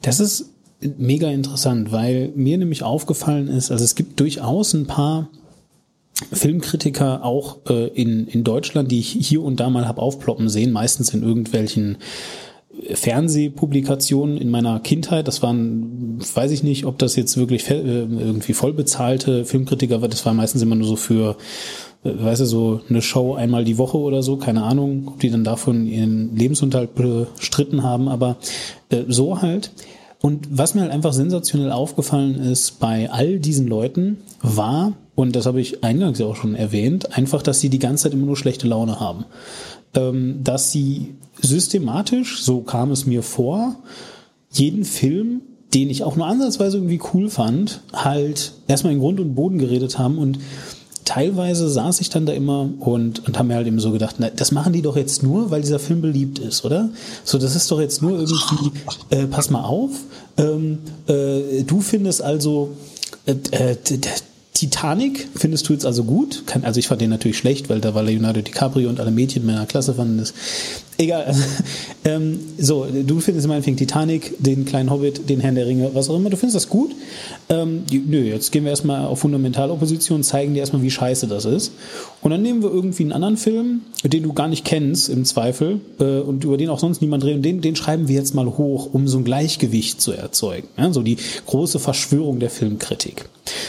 Das 0.03 0.21
ist 0.21 0.51
mega 0.81 1.29
interessant, 1.31 1.93
weil 1.93 2.33
mir 2.35 2.59
nämlich 2.59 2.83
aufgefallen 2.83 3.49
ist, 3.49 3.71
also 3.71 3.85
es 3.85 3.95
gibt 3.95 4.21
durchaus 4.21 4.75
ein 4.75 4.87
paar 4.87 5.29
Filmkritiker 6.33 7.25
auch 7.25 7.59
äh, 7.69 7.89
in, 7.89 8.27
in 8.27 8.43
Deutschland, 8.43 8.91
die 8.91 9.01
ich 9.01 9.11
hier 9.11 9.43
und 9.43 9.61
da 9.61 9.69
mal 9.69 9.87
hab 9.87 9.99
aufploppen 9.99 10.49
sehen, 10.49 10.73
meistens 10.73 11.13
in 11.13 11.23
irgendwelchen 11.23 11.99
Fernsehpublikationen 12.93 14.37
in 14.37 14.51
meiner 14.51 14.81
Kindheit. 14.81 15.29
Das 15.29 15.43
waren, 15.43 16.19
weiß 16.19 16.51
ich 16.51 16.63
nicht, 16.63 16.85
ob 16.85 16.99
das 16.99 17.17
jetzt 17.17 17.37
wirklich 17.37 17.69
äh, 17.71 17.75
irgendwie 17.75 18.53
vollbezahlte 18.53 19.45
Filmkritiker 19.45 20.03
war. 20.03 20.09
Das 20.09 20.25
war 20.27 20.35
meistens 20.35 20.63
immer 20.63 20.75
nur 20.75 20.87
so 20.87 20.97
für, 20.97 21.37
äh, 22.05 22.11
weißt 22.15 22.43
du, 22.43 22.47
so 22.47 22.81
eine 22.89 23.03
Show 23.03 23.35
einmal 23.35 23.65
die 23.65 23.79
Woche 23.79 23.99
oder 23.99 24.23
so. 24.23 24.37
Keine 24.37 24.63
Ahnung, 24.63 25.09
ob 25.09 25.21
die 25.21 25.31
dann 25.31 25.45
davon 25.45 25.87
ihren 25.87 26.37
Lebensunterhalt 26.37 26.95
bestritten 26.95 27.83
haben, 27.83 28.09
aber 28.09 28.37
äh, 28.91 29.05
so 29.09 29.43
halt. 29.43 29.71
Und 30.21 30.49
was 30.51 30.75
mir 30.75 30.81
halt 30.83 30.93
einfach 30.93 31.13
sensationell 31.13 31.73
aufgefallen 31.73 32.37
ist 32.37 32.81
bei 32.81 33.11
all 33.11 33.39
diesen 33.39 33.67
Leuten, 33.67 34.19
war, 34.43 34.95
und 35.15 35.37
das 35.37 35.47
habe 35.47 35.61
ich 35.61 35.85
eingangs 35.85 36.19
ja 36.19 36.27
auch 36.27 36.37
schon 36.37 36.55
erwähnt, 36.55 37.17
einfach, 37.17 37.43
dass 37.43 37.61
sie 37.61 37.69
die 37.69 37.79
ganze 37.79 38.05
Zeit 38.05 38.15
immer 38.15 38.27
nur 38.27 38.37
schlechte 38.37 38.67
Laune 38.67 38.99
haben. 38.99 39.25
Ähm, 39.95 40.41
dass 40.43 40.73
sie 40.73 41.15
systematisch, 41.41 42.43
so 42.43 42.61
kam 42.61 42.91
es 42.91 43.07
mir 43.07 43.23
vor, 43.23 43.77
jeden 44.51 44.85
Film, 44.85 45.43
den 45.75 45.91
ich 45.91 46.03
auch 46.03 46.17
nur 46.17 46.27
ansatzweise 46.27 46.79
irgendwie 46.79 47.01
cool 47.13 47.29
fand, 47.29 47.83
halt 47.93 48.53
erstmal 48.69 48.95
in 48.95 49.01
Grund 49.01 49.21
und 49.21 49.35
Boden 49.35 49.59
geredet 49.59 49.99
haben 49.99 50.19
und 50.19 50.39
teilweise 51.07 51.71
saß 51.71 52.01
ich 52.03 52.11
dann 52.11 52.27
da 52.27 52.35
immer 52.35 52.69
und, 52.81 53.27
und 53.27 53.39
habe 53.39 53.49
mir 53.49 53.55
halt 53.55 53.67
eben 53.67 53.81
so 53.81 53.93
gedacht, 53.93 54.17
na, 54.19 54.29
das 54.29 54.53
machen 54.53 54.75
die 54.75 54.83
doch 54.83 54.97
jetzt 54.97 55.23
nur, 55.23 55.51
weil 55.51 55.63
dieser 55.63 55.79
Film 55.79 56.03
beliebt 56.03 56.39
ist, 56.39 56.65
oder? 56.65 56.91
So, 57.25 57.39
das 57.39 57.57
ist 57.57 57.71
doch 57.71 57.81
jetzt 57.81 58.03
nur 58.03 58.19
irgendwie, 58.19 58.73
äh, 59.11 59.27
pass 59.27 59.49
mal 59.49 59.63
auf, 59.63 59.93
ähm, 60.37 60.79
äh, 61.07 61.63
du 61.63 61.81
findest 61.81 62.21
also, 62.21 62.77
äh, 63.25 63.35
äh 63.53 63.77
Titanic 64.57 65.29
findest 65.35 65.69
du 65.69 65.75
jetzt 65.75 65.85
also 65.85 66.05
gut? 66.05 66.43
also 66.63 66.81
ich 66.81 66.89
fand 66.89 67.03
den 67.03 67.11
natürlich 67.11 67.37
schlecht, 67.37 67.69
weil 67.69 67.81
da 67.81 67.95
war 67.95 68.03
Leonardo 68.03 68.41
DiCaprio 68.41 68.89
und 68.89 69.01
alle 69.01 69.11
Mädchen 69.11 69.45
meiner 69.45 69.67
Klasse 69.67 69.93
fanden 69.93 70.17
das. 70.17 70.33
Egal. 70.99 71.35
ähm, 72.05 72.41
so, 72.59 72.87
du 72.87 73.21
findest 73.21 73.47
meinetwegen 73.47 73.77
Titanic, 73.77 74.35
den 74.39 74.65
kleinen 74.65 74.91
Hobbit, 74.91 75.29
den 75.29 75.41
Herrn 75.41 75.55
der 75.55 75.67
Ringe, 75.67 75.91
was 75.93 76.09
auch 76.09 76.17
immer. 76.17 76.31
Du 76.31 76.37
findest 76.37 76.57
das 76.57 76.69
gut? 76.69 76.93
Ähm, 77.49 77.85
nö, 77.91 78.23
jetzt 78.23 78.51
gehen 78.51 78.65
wir 78.65 78.71
erstmal 78.71 79.05
auf 79.05 79.21
Fundamentalopposition, 79.21 80.23
zeigen 80.23 80.55
dir 80.55 80.61
erstmal, 80.61 80.83
wie 80.83 80.91
scheiße 80.91 81.27
das 81.27 81.45
ist. 81.45 81.73
Und 82.23 82.31
dann 82.31 82.43
nehmen 82.43 82.63
wir 82.63 82.71
irgendwie 82.71 83.03
einen 83.03 83.13
anderen 83.13 83.37
Film, 83.37 83.83
den 84.05 84.23
du 84.23 84.33
gar 84.33 84.49
nicht 84.49 84.65
kennst, 84.65 85.09
im 85.09 85.25
Zweifel, 85.25 85.81
äh, 86.01 86.21
und 86.21 86.45
über 86.45 86.57
den 86.57 86.71
auch 86.71 86.79
sonst 86.79 87.03
niemand 87.03 87.25
redet, 87.25 87.37
und 87.37 87.43
den, 87.43 87.61
den 87.61 87.77
schreiben 87.77 88.09
wir 88.09 88.17
jetzt 88.17 88.35
mal 88.35 88.47
hoch, 88.47 88.89
um 88.93 89.07
so 89.07 89.19
ein 89.19 89.25
Gleichgewicht 89.25 90.01
zu 90.01 90.13
erzeugen. 90.13 90.69
Ja, 90.79 90.93
so 90.93 91.03
die 91.03 91.19
große 91.47 91.79
Verschwörung 91.79 92.41
der 92.41 92.51
Filmkritik. 92.51 93.27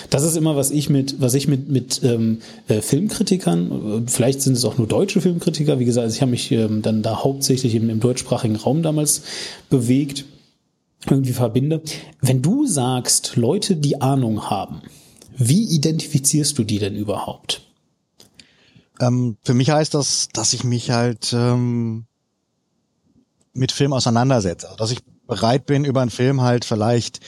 Das 0.09 0.23
ist 0.23 0.37
immer, 0.37 0.55
was 0.55 0.71
ich 0.71 0.89
mit, 0.89 1.19
was 1.19 1.33
ich 1.33 1.47
mit, 1.47 1.69
mit 1.69 2.01
ähm, 2.03 2.39
äh, 2.67 2.81
Filmkritikern, 2.81 3.71
äh, 3.71 4.09
vielleicht 4.09 4.41
sind 4.41 4.53
es 4.53 4.65
auch 4.65 4.77
nur 4.77 4.87
deutsche 4.87 5.21
Filmkritiker, 5.21 5.79
wie 5.79 5.85
gesagt, 5.85 6.05
also 6.05 6.15
ich 6.15 6.21
habe 6.21 6.31
mich 6.31 6.51
ähm, 6.51 6.81
dann 6.81 7.03
da 7.03 7.16
hauptsächlich 7.23 7.75
im, 7.75 7.89
im 7.89 7.99
deutschsprachigen 7.99 8.55
Raum 8.55 8.81
damals 8.81 9.23
bewegt, 9.69 10.25
irgendwie 11.05 11.33
verbinde. 11.33 11.81
Wenn 12.21 12.41
du 12.41 12.65
sagst, 12.65 13.35
Leute, 13.35 13.75
die 13.75 14.01
Ahnung 14.01 14.49
haben, 14.49 14.81
wie 15.37 15.63
identifizierst 15.63 16.57
du 16.57 16.63
die 16.63 16.79
denn 16.79 16.95
überhaupt? 16.95 17.61
Ähm, 18.99 19.37
für 19.43 19.53
mich 19.53 19.69
heißt 19.69 19.93
das, 19.93 20.29
dass 20.33 20.53
ich 20.53 20.63
mich 20.63 20.89
halt 20.91 21.31
ähm, 21.33 22.05
mit 23.53 23.71
Film 23.71 23.93
auseinandersetze. 23.93 24.69
Dass 24.77 24.91
ich 24.91 24.99
bereit 25.27 25.65
bin, 25.65 25.85
über 25.85 26.01
einen 26.01 26.09
Film 26.09 26.41
halt 26.41 26.65
vielleicht 26.65 27.19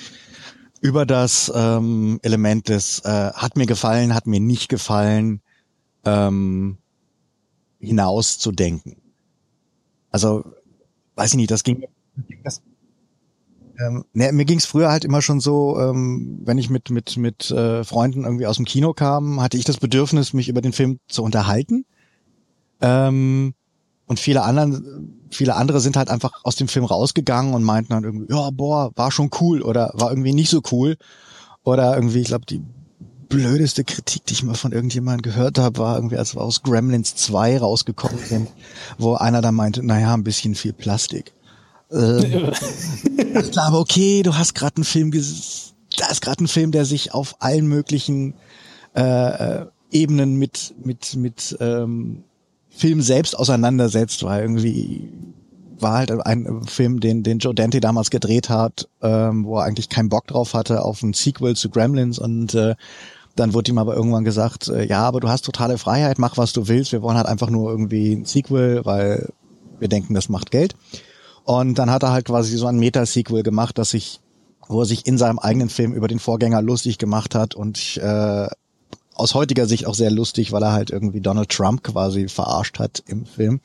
über 0.82 1.06
das 1.06 1.52
ähm, 1.54 2.20
Element 2.24 2.70
des 2.70 3.00
äh, 3.00 3.32
hat 3.34 3.58
mir 3.58 3.66
gefallen, 3.66 4.14
hat 4.14 4.28
mir 4.28 4.40
nicht 4.40 4.70
gefallen 4.70 5.42
ähm, 6.06 6.78
hinaus 7.80 8.40
zu 8.40 8.52
denken. 8.52 8.99
Also 10.12 10.44
weiß 11.16 11.32
ich 11.32 11.38
nicht, 11.38 11.52
das 11.52 11.64
ging 11.64 11.86
das, 12.44 12.62
ähm, 13.80 14.06
ne, 14.14 14.32
mir 14.32 14.46
ging 14.46 14.58
es 14.58 14.66
früher 14.66 14.92
halt 14.92 15.06
immer 15.06 15.22
schon 15.22 15.40
so, 15.40 15.80
ähm, 15.80 16.40
wenn 16.44 16.58
ich 16.58 16.70
mit 16.70 16.90
mit 16.90 17.18
mit 17.18 17.52
äh, 17.52 17.84
Freunden 17.84 18.24
irgendwie 18.26 18.48
aus 18.48 18.58
dem 18.58 18.66
Kino 18.66 18.94
kam, 18.94 19.42
hatte 19.42 19.58
ich 19.58 19.64
das 19.64 19.78
Bedürfnis, 19.78 20.34
mich 20.34 20.50
über 20.50 20.62
den 20.62 20.74
Film 20.74 21.00
zu 21.08 21.24
unterhalten. 21.24 21.86
Ähm, 22.82 23.54
und 24.06 24.20
viele 24.20 24.42
anderen, 24.44 25.28
viele 25.30 25.56
andere 25.56 25.80
sind 25.80 25.96
halt 25.96 26.10
einfach 26.10 26.44
aus 26.44 26.56
dem 26.56 26.68
Film 26.68 26.86
rausgegangen 26.86 27.54
und 27.54 27.64
meinten 27.64 27.94
dann 27.94 28.04
irgendwie, 28.04 28.34
ja, 28.34 28.50
boah, 28.50 28.92
war 28.96 29.12
schon 29.12 29.30
cool 29.40 29.62
oder 29.62 29.92
war 29.94 30.10
irgendwie 30.10 30.34
nicht 30.34 30.50
so 30.50 30.62
cool. 30.72 30.98
Oder 31.64 31.96
irgendwie, 31.96 32.22
ich 32.22 32.28
glaube, 32.28 32.46
die 32.48 32.64
blödeste 33.30 33.84
Kritik, 33.84 34.26
die 34.26 34.34
ich 34.34 34.44
mal 34.44 34.56
von 34.56 34.72
irgendjemandem 34.72 35.22
gehört 35.32 35.58
habe, 35.60 35.78
war 35.80 35.96
irgendwie, 35.96 36.18
als 36.18 36.36
wir 36.36 36.42
aus 36.42 36.64
Gremlins 36.64 37.16
2 37.16 37.60
rausgekommen 37.60 38.20
sind, 38.20 38.50
wo 38.98 39.14
einer 39.14 39.42
da 39.42 39.52
meinte, 39.52 39.84
naja, 39.84 40.14
ein 40.14 40.24
bisschen 40.24 40.56
viel 40.56 40.74
Plastik. 40.74 41.34
Ähm, 41.92 42.52
ich 43.42 43.52
glaube, 43.52 43.78
okay, 43.78 44.24
du 44.24 44.36
hast 44.36 44.56
gerade 44.56 44.78
einen 44.78 44.84
Film, 44.84 45.12
da 45.12 46.08
ist 46.08 46.22
gerade 46.22 46.44
ein 46.44 46.48
Film, 46.48 46.72
der 46.72 46.86
sich 46.86 47.14
auf 47.14 47.36
allen 47.40 47.68
möglichen 47.68 48.34
äh, 48.96 49.02
äh, 49.02 49.66
Ebenen 49.92 50.36
mit 50.36 50.76
mit 50.84 51.16
mit 51.16 51.58
ähm, 51.60 52.24
Film 52.70 53.02
selbst 53.02 53.38
auseinandersetzt, 53.38 54.24
weil 54.24 54.42
irgendwie 54.42 55.12
war 55.82 55.98
halt 55.98 56.12
ein 56.12 56.64
Film, 56.66 57.00
den, 57.00 57.24
den 57.24 57.40
Joe 57.40 57.56
Dante 57.56 57.80
damals 57.80 58.10
gedreht 58.10 58.50
hat, 58.50 58.88
ähm, 59.02 59.46
wo 59.46 59.58
er 59.58 59.64
eigentlich 59.64 59.90
keinen 59.90 60.10
Bock 60.10 60.28
drauf 60.28 60.54
hatte 60.54 60.84
auf 60.84 61.02
ein 61.02 61.14
Sequel 61.14 61.56
zu 61.56 61.70
Gremlins 61.70 62.20
und 62.20 62.54
äh, 62.54 62.76
dann 63.40 63.54
wurde 63.54 63.72
ihm 63.72 63.78
aber 63.78 63.96
irgendwann 63.96 64.24
gesagt, 64.24 64.68
äh, 64.68 64.86
ja, 64.86 65.02
aber 65.02 65.20
du 65.20 65.30
hast 65.30 65.46
totale 65.46 65.78
Freiheit, 65.78 66.20
mach 66.20 66.38
was 66.38 66.54
du 66.54 66.68
willst, 66.68 66.92
wir 66.92 67.02
wollen 67.02 67.18
halt 67.18 67.28
einfach 67.28 67.50
nur 67.50 67.72
irgendwie 67.72 68.14
ein 68.14 68.26
Sequel, 68.26 68.86
weil 68.86 69.30
wir 69.80 69.88
denken, 69.88 70.14
das 70.14 70.30
macht 70.30 70.52
Geld. 70.52 70.76
Und 71.46 71.80
dann 71.80 71.90
hat 71.90 72.04
er 72.04 72.12
halt 72.12 72.26
quasi 72.26 72.56
so 72.58 72.68
ein 72.68 72.78
Meta-Sequel 72.78 73.44
gemacht, 73.44 73.78
dass 73.78 73.92
sich, 73.92 74.20
wo 74.68 74.82
er 74.82 74.86
sich 74.86 75.08
in 75.08 75.18
seinem 75.18 75.40
eigenen 75.40 75.70
Film 75.70 75.94
über 75.94 76.08
den 76.08 76.20
Vorgänger 76.20 76.62
lustig 76.62 76.98
gemacht 76.98 77.34
hat 77.34 77.56
und 77.56 77.98
äh, 77.98 78.48
aus 79.16 79.34
heutiger 79.36 79.66
Sicht 79.66 79.86
auch 79.88 79.96
sehr 79.96 80.12
lustig, 80.12 80.52
weil 80.52 80.64
er 80.64 80.74
halt 80.74 80.92
irgendwie 80.92 81.22
Donald 81.22 81.50
Trump 81.50 81.84
quasi 81.84 82.28
verarscht 82.28 82.80
hat 82.80 83.04
im 83.08 83.26
Film. 83.26 83.62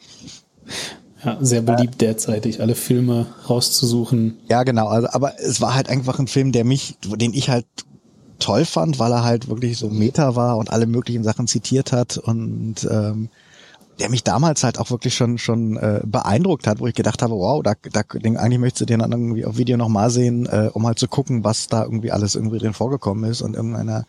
Ja, 1.25 1.38
sehr 1.40 1.62
beliebt 1.62 2.00
derzeitig, 2.00 2.61
alle 2.61 2.75
Filme 2.75 3.26
rauszusuchen. 3.49 4.38
Ja, 4.49 4.62
genau. 4.62 4.88
Also, 4.88 5.09
aber 5.11 5.40
es 5.40 5.61
war 5.61 5.75
halt 5.75 5.88
einfach 5.88 6.19
ein 6.19 6.26
Film, 6.26 6.52
der 6.52 6.64
mich, 6.64 6.97
den 7.02 7.33
ich 7.33 7.50
halt 7.50 7.66
toll 8.45 8.67
fand, 8.67 8.99
weil 8.99 9.11
er 9.11 9.25
halt 9.25 9.49
wirklich 9.49 9.79
so 9.79 9.89
Meta 9.89 10.37
war 10.37 10.59
und 10.59 10.71
alle 10.71 10.87
möglichen 10.87 11.25
Sachen 11.25 11.47
zitiert 11.47 11.93
hat 11.93 12.19
und 12.19 12.87
ähm, 12.91 13.31
der 13.99 14.11
mich 14.11 14.23
damals 14.23 14.65
halt 14.65 14.79
auch 14.79 14.91
wirklich 14.91 15.15
schon 15.15 15.39
schon 15.39 15.77
äh, 15.79 16.01
beeindruckt 16.05 16.67
hat, 16.67 16.81
wo 16.81 16.87
ich 16.87 16.95
gedacht 16.95 17.23
habe, 17.23 17.35
wow, 17.35 17.63
da, 17.63 17.73
da 17.93 18.03
eigentlich 18.03 18.59
möchtest 18.59 18.83
du 18.83 18.85
den 18.85 18.99
dann 18.99 19.13
irgendwie 19.13 19.47
auf 19.47 19.57
Video 19.57 19.79
nochmal 19.79 20.11
sehen, 20.11 20.47
äh, 20.47 20.69
um 20.73 20.87
halt 20.87 20.99
zu 20.99 21.09
gucken, 21.09 21.43
was 21.43 21.69
da 21.69 21.85
irgendwie 21.85 22.13
alles 22.13 22.35
irgendwie 22.35 22.59
drin 22.59 22.75
vorgekommen 22.75 23.31
ist 23.31 23.41
und 23.41 23.55
irgendeiner 23.55 24.05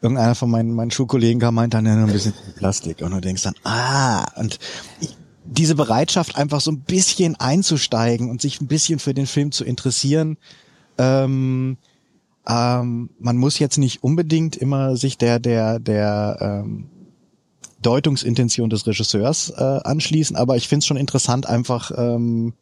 irgendeiner 0.00 0.34
von 0.34 0.50
meinen, 0.50 0.72
meinen 0.72 0.90
Schulkollegen 0.90 1.40
kam, 1.40 1.56
meint 1.56 1.74
dann 1.74 1.84
ja, 1.84 1.92
ein 1.92 2.06
bisschen 2.06 2.32
Plastik. 2.56 3.02
Und 3.02 3.10
du 3.10 3.20
denkst 3.20 3.42
dann, 3.42 3.54
ah, 3.64 4.24
und 4.36 4.58
ich, 5.02 5.14
diese 5.44 5.74
Bereitschaft, 5.74 6.36
einfach 6.36 6.62
so 6.62 6.70
ein 6.70 6.80
bisschen 6.80 7.36
einzusteigen 7.38 8.30
und 8.30 8.40
sich 8.40 8.62
ein 8.62 8.66
bisschen 8.66 8.98
für 8.98 9.12
den 9.12 9.26
Film 9.26 9.52
zu 9.52 9.62
interessieren, 9.64 10.38
ähm, 10.96 11.76
ähm, 12.50 13.10
man 13.18 13.36
muss 13.36 13.58
jetzt 13.58 13.78
nicht 13.78 14.02
unbedingt 14.02 14.56
immer 14.56 14.96
sich 14.96 15.16
der, 15.18 15.38
der, 15.38 15.78
der 15.78 16.38
ähm, 16.40 16.88
Deutungsintention 17.80 18.70
des 18.70 18.86
Regisseurs 18.86 19.50
äh, 19.56 19.62
anschließen, 19.62 20.36
aber 20.36 20.56
ich 20.56 20.68
finde 20.68 20.80
es 20.80 20.86
schon 20.86 20.96
interessant, 20.96 21.46
einfach 21.46 21.92
ähm, 21.96 22.54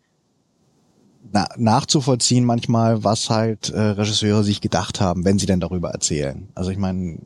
na, 1.32 1.48
nachzuvollziehen 1.56 2.44
manchmal, 2.44 3.02
was 3.02 3.30
halt 3.30 3.70
äh, 3.70 3.80
Regisseure 3.80 4.44
sich 4.44 4.60
gedacht 4.60 5.00
haben, 5.00 5.24
wenn 5.24 5.38
sie 5.38 5.46
denn 5.46 5.60
darüber 5.60 5.90
erzählen. 5.90 6.48
Also 6.54 6.70
ich 6.70 6.78
meine, 6.78 7.18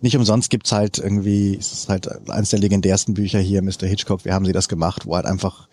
nicht 0.00 0.16
umsonst 0.16 0.50
gibt's 0.50 0.72
halt 0.72 0.98
irgendwie, 0.98 1.56
es 1.56 1.72
ist 1.72 1.88
halt 1.88 2.08
eines 2.30 2.50
der 2.50 2.58
legendärsten 2.58 3.14
Bücher 3.14 3.38
hier, 3.38 3.62
Mr. 3.62 3.86
Hitchcock, 3.86 4.24
wie 4.24 4.32
haben 4.32 4.46
sie 4.46 4.52
das 4.52 4.68
gemacht, 4.68 5.06
wo 5.06 5.16
halt 5.16 5.26
einfach, 5.26 5.68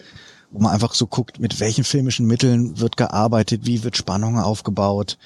wo 0.52 0.60
man 0.60 0.74
einfach 0.74 0.94
so 0.94 1.08
guckt, 1.08 1.40
mit 1.40 1.60
welchen 1.60 1.84
filmischen 1.84 2.26
Mitteln 2.28 2.80
wird 2.80 2.98
gearbeitet, 2.98 3.62
wie 3.66 3.84
wird 3.84 3.98
Spannung 3.98 4.38
aufgebaut, 4.38 5.18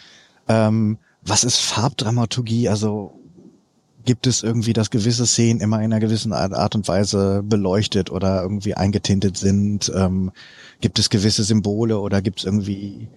ähm, 0.48 0.98
was 1.26 1.44
ist 1.44 1.60
Farbdramaturgie, 1.60 2.70
also 2.70 3.14
gibt 4.06 4.28
es 4.28 4.44
irgendwie, 4.44 4.74
dass 4.74 4.90
gewisse 4.90 5.26
Szenen 5.26 5.62
immer 5.62 5.78
in 5.78 5.86
einer 5.86 6.00
gewissen 6.00 6.34
Art 6.34 6.76
und 6.76 6.88
Weise 6.88 7.42
beleuchtet 7.44 8.12
oder 8.12 8.42
irgendwie 8.42 8.74
eingetintet 8.74 9.38
sind, 9.38 9.92
ähm, 9.96 10.32
gibt 10.82 11.00
es 11.00 11.10
gewisse 11.10 11.44
Symbole 11.44 12.00
oder 12.00 12.22
gibt 12.22 12.40
es 12.40 12.46
irgendwie 12.46 13.08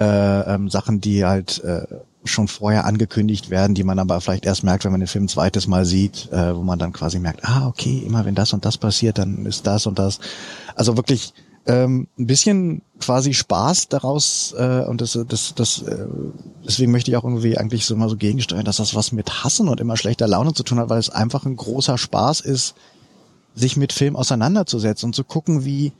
äh, 0.00 0.54
ähm, 0.54 0.68
Sachen, 0.68 1.00
die 1.00 1.24
halt 1.24 1.62
äh, 1.62 1.86
schon 2.24 2.48
vorher 2.48 2.84
angekündigt 2.84 3.50
werden, 3.50 3.74
die 3.74 3.84
man 3.84 3.98
aber 3.98 4.20
vielleicht 4.20 4.46
erst 4.46 4.64
merkt, 4.64 4.84
wenn 4.84 4.92
man 4.92 5.00
den 5.00 5.08
Film 5.08 5.24
ein 5.24 5.28
zweites 5.28 5.66
Mal 5.66 5.84
sieht, 5.84 6.30
äh, 6.32 6.56
wo 6.56 6.62
man 6.62 6.78
dann 6.78 6.92
quasi 6.92 7.18
merkt, 7.18 7.44
ah, 7.44 7.66
okay, 7.66 8.02
immer 8.04 8.24
wenn 8.24 8.34
das 8.34 8.52
und 8.52 8.64
das 8.64 8.78
passiert, 8.78 9.18
dann 9.18 9.46
ist 9.46 9.66
das 9.66 9.86
und 9.86 9.98
das. 9.98 10.18
Also 10.74 10.96
wirklich 10.96 11.34
ähm, 11.66 12.08
ein 12.18 12.26
bisschen 12.26 12.82
quasi 12.98 13.34
Spaß 13.34 13.88
daraus 13.88 14.54
äh, 14.56 14.84
und 14.86 15.00
das, 15.00 15.18
das, 15.28 15.54
das 15.54 15.82
äh, 15.82 16.06
deswegen 16.66 16.92
möchte 16.92 17.10
ich 17.10 17.16
auch 17.16 17.24
irgendwie 17.24 17.56
eigentlich 17.58 17.86
so 17.86 17.96
mal 17.96 18.08
so 18.08 18.16
gegensteuern, 18.16 18.64
dass 18.64 18.76
das 18.76 18.94
was 18.94 19.12
mit 19.12 19.44
Hassen 19.44 19.68
und 19.68 19.80
immer 19.80 19.96
schlechter 19.96 20.26
Laune 20.26 20.54
zu 20.54 20.62
tun 20.62 20.78
hat, 20.78 20.88
weil 20.88 20.98
es 20.98 21.10
einfach 21.10 21.44
ein 21.44 21.56
großer 21.56 21.98
Spaß 21.98 22.40
ist, 22.40 22.74
sich 23.54 23.76
mit 23.76 23.92
Film 23.92 24.16
auseinanderzusetzen 24.16 25.08
und 25.08 25.14
zu 25.14 25.24
gucken, 25.24 25.64
wie 25.64 25.92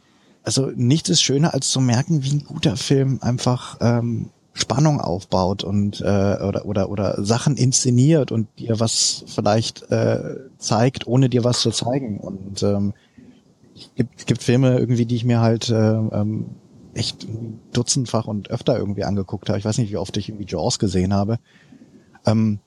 also 0.45 0.71
nichts 0.75 1.09
ist 1.09 1.23
schöner, 1.23 1.55
als 1.55 1.71
zu 1.71 1.81
merken, 1.81 2.25
wie 2.25 2.33
ein 2.33 2.45
guter 2.45 2.77
Film 2.77 3.19
einfach 3.23 3.77
ähm, 3.81 4.31
Spannung 4.55 5.01
aufbaut 5.01 5.65
und 5.65 6.01
äh, 6.01 6.05
oder 6.05 6.67
oder 6.67 6.91
oder 6.91 7.25
Sachen 7.25 7.57
inszeniert 7.57 8.33
und 8.33 8.49
dir 8.59 8.81
was 8.81 9.25
vielleicht 9.29 9.91
äh, 9.91 10.37
zeigt, 10.59 11.07
ohne 11.07 11.29
dir 11.29 11.45
was 11.45 11.61
zu 11.61 11.71
zeigen. 11.71 12.19
Und 12.19 12.63
ähm, 12.63 12.93
gibt 13.95 14.27
gibt 14.27 14.43
Filme 14.43 14.79
irgendwie, 14.79 15.07
die 15.07 15.17
ich 15.17 15.25
mir 15.25 15.41
halt 15.41 15.69
äh, 15.71 15.75
ähm, 15.75 16.47
echt 16.95 17.27
dutzendfach 17.73 18.27
und 18.27 18.51
öfter 18.51 18.79
irgendwie 18.79 19.05
angeguckt 19.05 19.49
habe. 19.49 19.59
Ich 19.59 19.65
weiß 19.65 19.79
nicht, 19.79 19.91
wie 19.91 19.97
oft 19.97 20.17
ich 20.17 20.29
irgendwie 20.29 20.47
Jaws 20.47 20.79
gesehen 20.79 21.15
habe. 21.15 21.39
Ähm, 22.27 22.61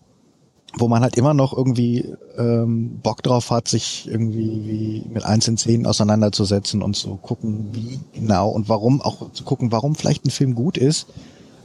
wo 0.77 0.89
man 0.89 1.03
halt 1.03 1.15
immer 1.15 1.33
noch 1.33 1.55
irgendwie 1.55 2.13
ähm, 2.37 2.99
Bock 3.01 3.23
drauf 3.23 3.49
hat, 3.49 3.67
sich 3.67 4.09
irgendwie 4.09 4.65
wie 4.65 5.09
mit 5.09 5.23
einzelnen 5.23 5.57
Szenen 5.57 5.85
auseinanderzusetzen 5.85 6.81
und 6.81 6.95
zu 6.95 7.15
gucken, 7.15 7.69
wie 7.71 7.99
genau 8.13 8.49
und 8.49 8.67
warum, 8.67 9.01
auch 9.01 9.31
zu 9.31 9.45
gucken, 9.45 9.71
warum 9.71 9.95
vielleicht 9.95 10.25
ein 10.25 10.31
Film 10.31 10.53
gut 10.53 10.77
ist 10.77 11.07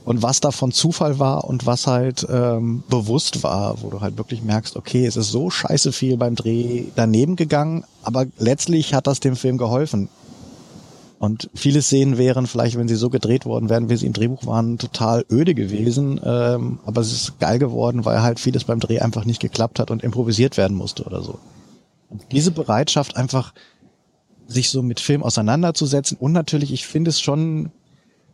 und 0.04 0.22
was 0.22 0.40
davon 0.40 0.72
Zufall 0.72 1.18
war 1.18 1.44
und 1.44 1.66
was 1.66 1.86
halt 1.86 2.26
ähm, 2.30 2.82
bewusst 2.88 3.42
war, 3.42 3.82
wo 3.82 3.90
du 3.90 4.00
halt 4.00 4.16
wirklich 4.16 4.42
merkst, 4.42 4.76
okay, 4.76 5.06
es 5.06 5.16
ist 5.16 5.30
so 5.30 5.50
scheiße 5.50 5.92
viel 5.92 6.16
beim 6.16 6.34
Dreh 6.34 6.84
daneben 6.96 7.36
gegangen, 7.36 7.84
aber 8.02 8.26
letztlich 8.38 8.94
hat 8.94 9.06
das 9.06 9.20
dem 9.20 9.36
Film 9.36 9.58
geholfen. 9.58 10.08
Und 11.18 11.50
viele 11.54 11.82
Szenen 11.82 12.16
wären 12.16 12.46
vielleicht, 12.46 12.78
wenn 12.78 12.88
sie 12.88 12.94
so 12.94 13.10
gedreht 13.10 13.44
worden 13.44 13.68
wären, 13.68 13.90
wie 13.90 13.96
sie 13.96 14.06
im 14.06 14.14
Drehbuch 14.14 14.46
waren, 14.46 14.78
total 14.78 15.26
öde 15.30 15.54
gewesen. 15.54 16.18
Ähm, 16.24 16.78
aber 16.86 17.02
es 17.02 17.12
ist 17.12 17.38
geil 17.38 17.58
geworden, 17.58 18.06
weil 18.06 18.22
halt 18.22 18.40
vieles 18.40 18.64
beim 18.64 18.80
Dreh 18.80 19.00
einfach 19.00 19.26
nicht 19.26 19.38
geklappt 19.38 19.78
hat 19.78 19.90
und 19.90 20.02
improvisiert 20.02 20.56
werden 20.56 20.74
musste 20.78 21.04
oder 21.04 21.20
so. 21.20 21.38
Und 22.08 22.22
diese 22.32 22.52
Bereitschaft 22.52 23.18
einfach 23.18 23.52
sich 24.46 24.70
so 24.70 24.82
mit 24.82 24.98
Film 24.98 25.22
auseinanderzusetzen 25.22 26.16
und 26.18 26.32
natürlich, 26.32 26.72
ich 26.72 26.86
finde 26.86 27.10
es 27.10 27.20
schon 27.20 27.70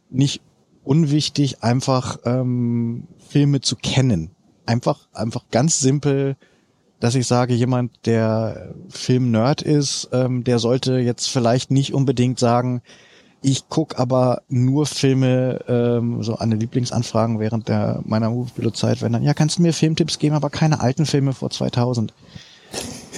nicht 0.09 0.41
unwichtig, 0.87 1.63
einfach 1.63 2.19
ähm, 2.25 3.07
Filme 3.29 3.61
zu 3.61 3.77
kennen. 3.77 4.31
Einfach, 4.67 5.09
einfach 5.13 5.45
ganz 5.51 5.81
simpel 5.81 6.37
dass 7.01 7.15
ich 7.15 7.27
sage, 7.27 7.55
jemand, 7.55 8.07
der 8.07 8.75
Film-Nerd 8.89 9.63
ist, 9.63 10.09
ähm, 10.13 10.45
der 10.45 10.59
sollte 10.59 10.99
jetzt 10.99 11.29
vielleicht 11.29 11.71
nicht 11.71 11.93
unbedingt 11.93 12.39
sagen, 12.39 12.83
ich 13.43 13.69
guck 13.69 14.01
aber 14.01 14.43
nur 14.49 14.87
Filme, 14.87 15.61
ähm, 15.69 16.23
so 16.23 16.37
eine 16.37 16.57
Lieblingsanfragen 16.57 17.39
während 17.39 17.69
der 17.69 18.01
meiner 18.05 18.31
Moviepilot-Zeit, 18.31 19.03
wenn 19.03 19.13
dann, 19.13 19.23
ja, 19.23 19.35
kannst 19.35 19.59
du 19.59 19.63
mir 19.63 19.73
Filmtipps 19.73 20.19
geben, 20.19 20.35
aber 20.35 20.51
keine 20.51 20.81
alten 20.81 21.07
Filme 21.07 21.33
vor 21.33 21.51
2000. 21.51 22.15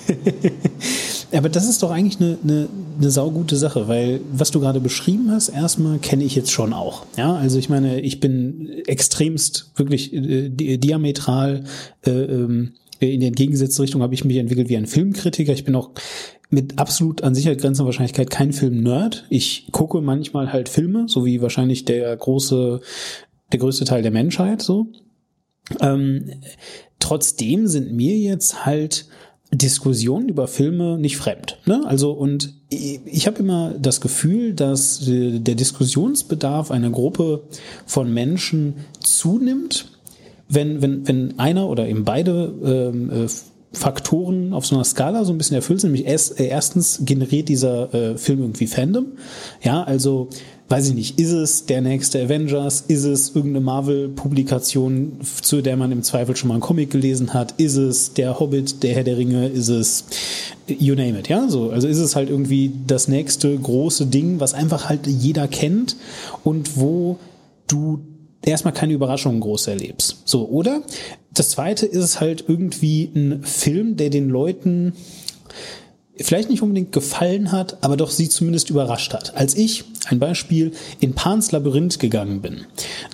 aber 1.33 1.49
das 1.49 1.69
ist 1.69 1.83
doch 1.83 1.91
eigentlich 1.91 2.21
eine, 2.21 2.38
eine, 2.43 2.69
eine 2.99 3.11
saugute 3.11 3.57
Sache, 3.57 3.88
weil 3.88 4.21
was 4.33 4.50
du 4.50 4.61
gerade 4.61 4.81
beschrieben 4.81 5.31
hast, 5.31 5.49
erstmal 5.49 5.99
kenne 5.99 6.25
ich 6.25 6.35
jetzt 6.35 6.50
schon 6.50 6.73
auch. 6.73 7.05
Ja, 7.17 7.35
also 7.35 7.59
ich 7.59 7.69
meine, 7.69 8.00
ich 8.00 8.21
bin 8.21 8.69
extremst 8.87 9.73
wirklich 9.77 10.12
äh, 10.12 10.49
diametral 10.79 11.65
äh, 12.07 12.11
ähm, 12.11 12.73
in 13.00 13.21
die 13.21 13.27
entgegengesetzte 13.27 13.83
Richtung 13.83 14.03
habe 14.03 14.15
ich 14.15 14.25
mich 14.25 14.37
entwickelt 14.37 14.69
wie 14.69 14.77
ein 14.77 14.87
Filmkritiker. 14.87 15.53
Ich 15.53 15.65
bin 15.65 15.77
auch 15.77 15.91
mit 16.50 16.79
absolut 16.79 17.23
an 17.23 17.35
Sicherheit 17.35 17.61
grenzender 17.61 17.87
Wahrscheinlichkeit 17.87 18.31
kein 18.31 18.53
Film-Nerd. 18.53 19.27
Ich 19.29 19.69
gucke 19.71 20.00
manchmal 20.00 20.53
halt 20.53 20.69
Filme, 20.69 21.05
so 21.09 21.25
wie 21.25 21.41
wahrscheinlich 21.41 21.85
der 21.85 22.17
große, 22.17 22.81
der 23.53 23.59
größte 23.59 23.85
Teil 23.85 24.03
der 24.03 24.11
Menschheit, 24.11 24.62
so. 24.62 24.87
Ähm, 25.81 26.31
trotzdem 26.99 27.67
sind 27.67 27.93
mir 27.93 28.17
jetzt 28.17 28.65
halt 28.65 29.07
Diskussionen 29.50 30.28
über 30.28 30.47
Filme 30.47 30.99
nicht 30.99 31.17
fremd. 31.17 31.59
Ne? 31.64 31.83
Also 31.87 32.12
und 32.12 32.55
ich 32.71 33.26
habe 33.26 33.38
immer 33.38 33.75
das 33.78 34.00
Gefühl, 34.00 34.52
dass 34.52 35.00
der 35.07 35.55
Diskussionsbedarf 35.55 36.71
einer 36.71 36.90
Gruppe 36.90 37.45
von 37.87 38.12
Menschen 38.12 38.75
zunimmt, 39.00 39.99
wenn, 40.49 40.83
wenn, 40.83 41.09
wenn 41.09 41.38
einer 41.38 41.69
oder 41.69 41.88
eben 41.88 42.05
beide 42.05 42.93
ähm, 42.93 43.11
äh, 43.11 43.26
Faktoren 43.73 44.52
auf 44.52 44.67
so 44.67 44.75
einer 44.75 44.85
Skala 44.85 45.25
so 45.25 45.33
ein 45.33 45.38
bisschen 45.38 45.57
erfüllt 45.57 45.81
sind, 45.81 45.93
nämlich 45.93 46.07
äh, 46.07 46.47
erstens 46.47 47.00
generiert 47.05 47.49
dieser 47.49 47.93
äh, 47.95 48.19
Film 48.19 48.40
irgendwie 48.40 48.67
Fandom. 48.67 49.07
Ja, 49.62 49.83
also 49.83 50.28
weiß 50.68 50.88
ich 50.88 50.94
nicht, 50.94 51.18
ist 51.18 51.32
es 51.32 51.66
der 51.66 51.80
nächste 51.80 52.22
Avengers, 52.22 52.84
ist 52.88 53.04
es 53.04 53.34
irgendeine 53.34 53.64
Marvel-Publikation, 53.64 55.18
zu 55.40 55.62
der 55.62 55.76
man 55.76 55.92
im 55.92 56.02
Zweifel 56.02 56.37
schon 56.37 56.48
mal 56.48 56.54
einen 56.54 56.60
Comic 56.60 56.90
gelesen 56.90 57.32
hat, 57.32 57.52
ist 57.52 57.76
es 57.76 58.12
der 58.12 58.38
Hobbit, 58.38 58.82
der 58.82 58.94
Herr 58.94 59.04
der 59.04 59.16
Ringe, 59.16 59.48
ist 59.48 59.68
es 59.68 60.04
you 60.66 60.94
name 60.94 61.18
it, 61.18 61.28
ja, 61.28 61.48
so. 61.48 61.70
Also 61.70 61.88
ist 61.88 61.98
es 61.98 62.14
halt 62.14 62.28
irgendwie 62.28 62.72
das 62.87 63.08
nächste 63.08 63.56
große 63.56 64.06
Ding, 64.06 64.40
was 64.40 64.52
einfach 64.52 64.88
halt 64.88 65.07
jeder 65.07 65.48
kennt 65.48 65.96
und 66.44 66.76
wo 66.76 67.18
du 67.66 68.00
erstmal 68.42 68.74
keine 68.74 68.92
Überraschungen 68.92 69.40
groß 69.40 69.68
erlebst. 69.68 70.22
So, 70.24 70.48
oder? 70.48 70.83
Das 71.33 71.50
zweite 71.50 71.87
ist 71.87 72.04
es 72.04 72.20
halt 72.20 72.44
irgendwie 72.46 73.11
ein 73.14 73.42
Film, 73.42 73.96
der 73.96 74.11
den 74.11 74.28
Leuten 74.28 74.92
vielleicht 76.20 76.50
nicht 76.50 76.62
unbedingt 76.62 76.92
gefallen 76.92 77.52
hat, 77.52 77.78
aber 77.83 77.96
doch 77.96 78.11
sie 78.11 78.28
zumindest 78.28 78.70
überrascht 78.70 79.14
hat. 79.14 79.37
Als 79.37 79.57
ich, 79.57 79.85
ein 80.07 80.18
Beispiel, 80.18 80.72
in 81.00 81.14
Pans 81.14 81.52
Labyrinth 81.52 81.98
gegangen 81.98 82.40
bin, 82.40 82.62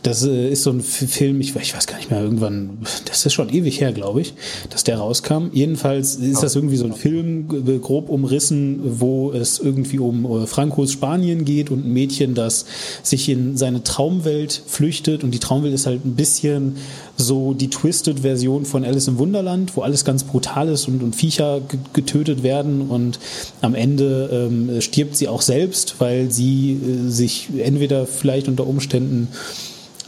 das 0.03 0.25
äh, 0.25 0.49
ist 0.49 0.63
so 0.63 0.71
ein 0.71 0.81
Film, 0.81 1.41
ich, 1.41 1.55
ich, 1.57 1.75
weiß 1.75 1.87
gar 1.87 1.97
nicht 1.99 2.11
mehr, 2.11 2.23
irgendwann, 2.23 2.79
das 3.07 3.27
ist 3.27 3.33
schon 3.33 3.53
ewig 3.53 3.81
her, 3.81 3.93
glaube 3.93 4.21
ich, 4.21 4.35
dass 4.71 4.85
der 4.85 4.99
rauskam. 4.99 5.49
Jedenfalls 5.53 6.17
ist 6.17 6.43
das 6.43 6.55
irgendwie 6.55 6.77
so 6.77 6.87
ein 6.87 6.95
Film, 6.95 7.49
grob 7.83 8.09
umrissen, 8.09 8.81
wo 9.01 9.33
es 9.33 9.59
irgendwie 9.59 9.99
um 9.99 10.43
äh, 10.43 10.47
Frankos 10.47 10.93
Spanien 10.93 11.45
geht 11.45 11.71
und 11.71 11.87
ein 11.87 11.93
Mädchen, 11.93 12.35
das 12.35 12.65
sich 13.03 13.29
in 13.29 13.57
seine 13.57 13.83
Traumwelt 13.83 14.63
flüchtet 14.67 15.25
und 15.25 15.33
die 15.33 15.41
Traumwelt 15.41 15.75
ist 15.75 15.87
halt 15.87 16.05
ein 16.05 16.15
bisschen 16.15 16.77
so 17.17 17.55
die 17.55 17.71
Twisted-Version 17.71 18.65
von 18.65 18.85
Alice 18.85 19.09
im 19.09 19.19
Wunderland, 19.19 19.77
wo 19.77 19.83
alles 19.83 20.05
ganz 20.05 20.25
brutal 20.25 20.69
ist 20.69 20.89
und, 20.89 21.03
und 21.03 21.15
Viecher 21.15 21.61
getötet 21.93 22.43
werden 22.43 22.89
und 22.89 23.19
am 23.61 23.75
Ende 23.75 24.49
ähm, 24.51 24.81
stirbt 24.81 25.17
sie 25.17 25.29
auch 25.29 25.43
selbst, 25.43 25.97
weil 25.99 26.31
sie 26.31 26.73
äh, 26.73 27.11
sich 27.11 27.49
entweder 27.59 28.07
vielleicht 28.07 28.49
unter 28.49 28.67
Umständen 28.67 29.29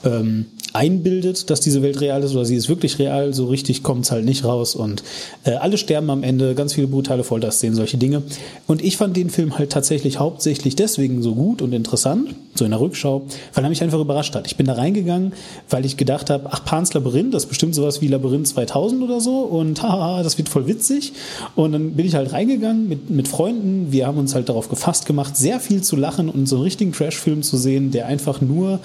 ähm, 0.07 0.47
einbildet, 0.73 1.49
dass 1.51 1.61
diese 1.61 1.83
Welt 1.83 2.01
real 2.01 2.23
ist 2.23 2.33
oder 2.33 2.45
sie 2.45 2.55
ist 2.55 2.69
wirklich 2.69 2.99
real, 2.99 3.33
so 3.33 3.47
richtig 3.47 3.83
kommt 3.83 4.05
es 4.05 4.11
halt 4.11 4.25
nicht 4.25 4.45
raus 4.45 4.75
und 4.75 5.03
äh, 5.45 5.53
alle 5.53 5.79
sterben 5.79 6.11
am 6.11 6.23
Ende, 6.23 6.55
ganz 6.55 6.75
viele 6.75 6.87
brutale 6.87 7.25
Folterszenen, 7.25 7.75
solche 7.75 7.97
Dinge. 7.97 8.23
Und 8.67 8.85
ich 8.85 8.99
fand 8.99 9.17
den 9.17 9.31
Film 9.31 9.59
halt 9.59 9.73
tatsächlich 9.73 10.19
hauptsächlich 10.19 10.77
deswegen 10.77 11.23
so 11.23 11.35
gut 11.35 11.63
und 11.63 11.73
interessant, 11.73 12.35
so 12.55 12.65
in 12.65 12.73
der 12.73 12.81
Rückschau, 12.81 13.23
weil 13.55 13.65
er 13.65 13.71
mich 13.71 13.83
einfach 13.83 13.99
überrascht 13.99 14.35
hat. 14.35 14.47
Ich 14.47 14.57
bin 14.57 14.67
da 14.67 14.75
reingegangen, 14.75 15.33
weil 15.71 15.87
ich 15.87 15.97
gedacht 15.97 16.29
habe, 16.29 16.49
ach, 16.51 16.65
Pans 16.65 16.93
Labyrinth, 16.93 17.33
das 17.33 17.45
ist 17.45 17.49
bestimmt 17.49 17.75
sowas 17.75 18.03
wie 18.03 18.09
Labyrinth 18.09 18.49
2000 18.49 19.03
oder 19.03 19.21
so 19.21 19.41
und 19.41 19.83
haha, 19.83 20.23
das 20.23 20.37
wird 20.37 20.49
voll 20.51 20.67
witzig. 20.67 21.13
Und 21.55 21.73
dann 21.73 21.93
bin 21.93 22.07
ich 22.07 22.15
halt 22.15 22.33
reingegangen 22.33 22.89
mit, 22.89 23.09
mit 23.09 23.29
Freunden, 23.29 23.93
wir 23.93 24.07
haben 24.07 24.19
uns 24.19 24.35
halt 24.35 24.51
darauf 24.51 24.69
gefasst 24.69 25.07
gemacht, 25.07 25.37
sehr 25.37 25.59
viel 25.59 25.83
zu 25.83 25.97
lachen 25.97 26.29
und 26.29 26.47
so 26.47 26.57
einen 26.57 26.65
richtigen 26.65 26.93
Trash-Film 26.93 27.43
zu 27.43 27.57
sehen, 27.57 27.93
der 27.93 28.07
einfach 28.07 28.43
nur 28.43 28.81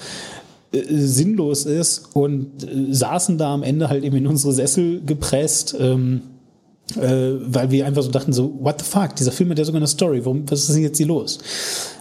äh, 0.72 0.82
sinnlos 0.88 1.66
ist 1.66 2.14
und 2.14 2.64
äh, 2.64 2.92
saßen 2.92 3.38
da 3.38 3.54
am 3.54 3.62
Ende 3.62 3.88
halt 3.88 4.04
eben 4.04 4.16
in 4.16 4.26
unsere 4.26 4.52
Sessel 4.52 5.02
gepresst, 5.04 5.76
ähm, 5.78 6.22
äh, 6.96 7.34
weil 7.46 7.70
wir 7.70 7.86
einfach 7.86 8.02
so 8.02 8.10
dachten 8.10 8.32
so, 8.32 8.58
what 8.60 8.80
the 8.80 8.84
fuck, 8.84 9.14
dieser 9.16 9.32
Film 9.32 9.50
hat 9.50 9.58
ja 9.58 9.64
sogar 9.64 9.80
eine 9.80 9.86
Story, 9.86 10.24
warum, 10.24 10.50
was 10.50 10.60
ist 10.68 10.74
denn 10.74 10.82
jetzt 10.82 10.98
hier 10.98 11.06
los? 11.06 11.38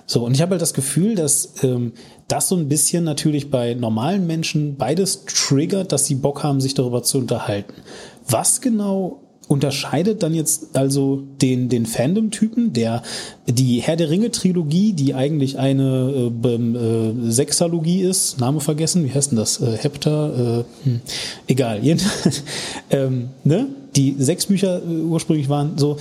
So, 0.05 0.25
und 0.25 0.33
ich 0.33 0.41
habe 0.41 0.51
halt 0.51 0.61
das 0.61 0.73
Gefühl, 0.73 1.15
dass 1.15 1.53
ähm, 1.63 1.93
das 2.27 2.49
so 2.49 2.55
ein 2.55 2.67
bisschen 2.67 3.03
natürlich 3.03 3.49
bei 3.49 3.73
normalen 3.73 4.27
Menschen 4.27 4.75
beides 4.75 5.25
triggert, 5.25 5.91
dass 5.91 6.05
sie 6.05 6.15
Bock 6.15 6.43
haben, 6.43 6.59
sich 6.59 6.73
darüber 6.73 7.03
zu 7.03 7.19
unterhalten. 7.19 7.73
Was 8.27 8.61
genau 8.61 9.21
unterscheidet 9.51 10.23
dann 10.23 10.33
jetzt 10.33 10.77
also 10.77 11.23
den, 11.41 11.67
den 11.67 11.85
Fandom-Typen, 11.85 12.71
der 12.71 13.03
die 13.47 13.81
Herr 13.81 13.97
der 13.97 14.09
Ringe-Trilogie, 14.09 14.93
die 14.93 15.13
eigentlich 15.13 15.59
eine 15.59 16.31
äh, 16.45 16.55
äh, 16.55 17.31
Sexalogie 17.31 17.99
ist, 17.99 18.39
Name 18.39 18.61
vergessen, 18.61 19.03
wie 19.03 19.11
heißt 19.13 19.31
denn 19.31 19.37
das? 19.37 19.59
Äh, 19.59 19.75
Hepta, 19.75 20.61
äh, 20.61 20.63
hm, 20.85 21.01
egal, 21.47 21.81
ähm, 22.91 23.27
ne? 23.43 23.67
Die 23.97 24.15
sechs 24.17 24.45
Bücher 24.45 24.81
äh, 24.81 25.01
ursprünglich 25.01 25.49
waren 25.49 25.77
so, 25.77 25.97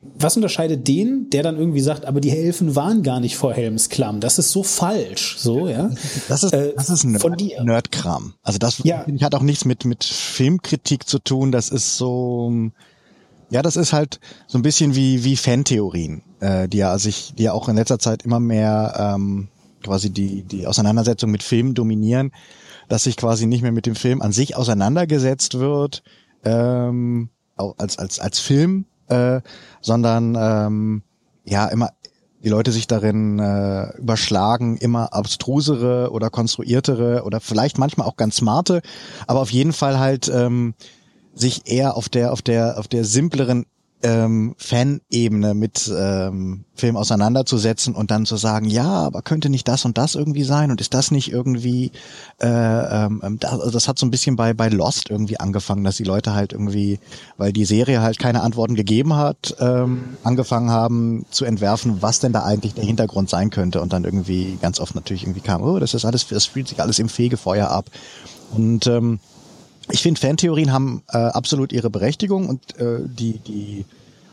was 0.00 0.36
unterscheidet 0.36 0.86
den, 0.86 1.28
der 1.30 1.42
dann 1.42 1.56
irgendwie 1.56 1.80
sagt, 1.80 2.04
aber 2.06 2.20
die 2.20 2.30
Elfen 2.30 2.76
waren 2.76 3.02
gar 3.02 3.18
nicht 3.18 3.36
vor 3.36 3.52
Helmsklamm? 3.52 4.20
Das 4.20 4.38
ist 4.38 4.52
so 4.52 4.62
falsch, 4.62 5.36
so, 5.38 5.68
ja. 5.68 5.90
Das 6.28 6.44
ist, 6.44 6.52
äh, 6.52 6.72
das 6.76 6.88
ist 6.88 7.04
Nerd, 7.04 7.22
von 7.22 7.36
dir. 7.36 7.62
Nerdkram. 7.64 8.34
Also 8.42 8.58
das 8.58 8.78
ja. 8.84 9.04
hat 9.22 9.34
auch 9.34 9.42
nichts 9.42 9.64
mit, 9.64 9.84
mit 9.84 10.04
Filmkritik 10.04 11.08
zu 11.08 11.18
tun. 11.18 11.50
Das 11.50 11.68
ist 11.70 11.96
so, 11.96 12.70
ja, 13.50 13.62
das 13.62 13.76
ist 13.76 13.92
halt 13.92 14.20
so 14.46 14.58
ein 14.58 14.62
bisschen 14.62 14.94
wie, 14.94 15.24
wie 15.24 15.36
Fantheorien, 15.36 16.22
äh, 16.40 16.68
die 16.68 16.78
ja 16.78 16.96
sich, 16.98 17.34
die 17.36 17.44
ja 17.44 17.52
auch 17.52 17.68
in 17.68 17.76
letzter 17.76 17.98
Zeit 17.98 18.22
immer 18.22 18.40
mehr, 18.40 18.94
ähm, 19.16 19.48
quasi 19.82 20.10
die, 20.10 20.42
die 20.42 20.66
Auseinandersetzung 20.66 21.30
mit 21.30 21.42
Filmen 21.42 21.74
dominieren, 21.74 22.32
dass 22.88 23.04
sich 23.04 23.16
quasi 23.16 23.46
nicht 23.46 23.62
mehr 23.62 23.72
mit 23.72 23.86
dem 23.86 23.96
Film 23.96 24.22
an 24.22 24.32
sich 24.32 24.56
auseinandergesetzt 24.56 25.58
wird, 25.58 26.02
ähm, 26.44 27.30
als, 27.56 27.98
als, 27.98 28.20
als 28.20 28.38
Film, 28.38 28.86
äh, 29.08 29.40
sondern 29.80 30.36
ähm, 30.38 31.02
ja 31.44 31.66
immer 31.66 31.90
die 32.42 32.50
Leute 32.50 32.70
sich 32.70 32.86
darin 32.86 33.38
äh, 33.38 33.96
überschlagen, 33.98 34.76
immer 34.76 35.12
abstrusere 35.12 36.10
oder 36.12 36.30
konstruiertere 36.30 37.24
oder 37.24 37.40
vielleicht 37.40 37.78
manchmal 37.78 38.06
auch 38.06 38.16
ganz 38.16 38.36
smarte, 38.36 38.80
aber 39.26 39.40
auf 39.40 39.50
jeden 39.50 39.72
Fall 39.72 39.98
halt 39.98 40.28
ähm, 40.28 40.74
sich 41.34 41.62
eher 41.66 41.96
auf 41.96 42.08
der 42.08 42.32
auf 42.32 42.42
der 42.42 42.78
auf 42.78 42.88
der 42.88 43.04
simpleren 43.04 43.66
ähm, 44.02 44.54
Fan-Ebene 44.58 45.54
mit 45.54 45.92
ähm, 45.94 46.64
Film 46.74 46.96
auseinanderzusetzen 46.96 47.94
und 47.94 48.10
dann 48.10 48.26
zu 48.26 48.36
sagen, 48.36 48.66
ja, 48.66 48.88
aber 48.88 49.22
könnte 49.22 49.50
nicht 49.50 49.66
das 49.66 49.84
und 49.84 49.98
das 49.98 50.14
irgendwie 50.14 50.44
sein 50.44 50.70
und 50.70 50.80
ist 50.80 50.94
das 50.94 51.10
nicht 51.10 51.32
irgendwie, 51.32 51.90
äh, 52.40 52.46
ähm, 52.46 53.38
das, 53.40 53.52
also 53.52 53.70
das 53.70 53.88
hat 53.88 53.98
so 53.98 54.06
ein 54.06 54.10
bisschen 54.10 54.36
bei 54.36 54.54
bei 54.54 54.68
Lost 54.68 55.10
irgendwie 55.10 55.40
angefangen, 55.40 55.84
dass 55.84 55.96
die 55.96 56.04
Leute 56.04 56.34
halt 56.34 56.52
irgendwie, 56.52 57.00
weil 57.36 57.52
die 57.52 57.64
Serie 57.64 58.00
halt 58.00 58.18
keine 58.18 58.42
Antworten 58.42 58.76
gegeben 58.76 59.16
hat, 59.16 59.56
ähm, 59.58 60.16
angefangen 60.22 60.70
haben 60.70 61.26
zu 61.30 61.44
entwerfen, 61.44 62.00
was 62.00 62.20
denn 62.20 62.32
da 62.32 62.44
eigentlich 62.44 62.74
der 62.74 62.84
Hintergrund 62.84 63.28
sein 63.28 63.50
könnte 63.50 63.80
und 63.80 63.92
dann 63.92 64.04
irgendwie 64.04 64.58
ganz 64.62 64.78
oft 64.78 64.94
natürlich 64.94 65.24
irgendwie 65.24 65.40
kam, 65.40 65.62
oh, 65.62 65.78
das 65.78 65.94
ist 65.94 66.04
alles, 66.04 66.26
das 66.28 66.44
spielt 66.44 66.68
sich 66.68 66.80
alles 66.80 66.98
im 66.98 67.08
Fegefeuer 67.08 67.68
ab. 67.68 67.90
Und 68.52 68.86
ähm, 68.86 69.18
ich 69.90 70.02
finde, 70.02 70.20
Fantheorien 70.20 70.72
haben 70.72 71.02
äh, 71.08 71.18
absolut 71.18 71.72
ihre 71.72 71.90
Berechtigung 71.90 72.48
und 72.48 72.78
äh, 72.78 73.00
die, 73.04 73.38
die 73.38 73.84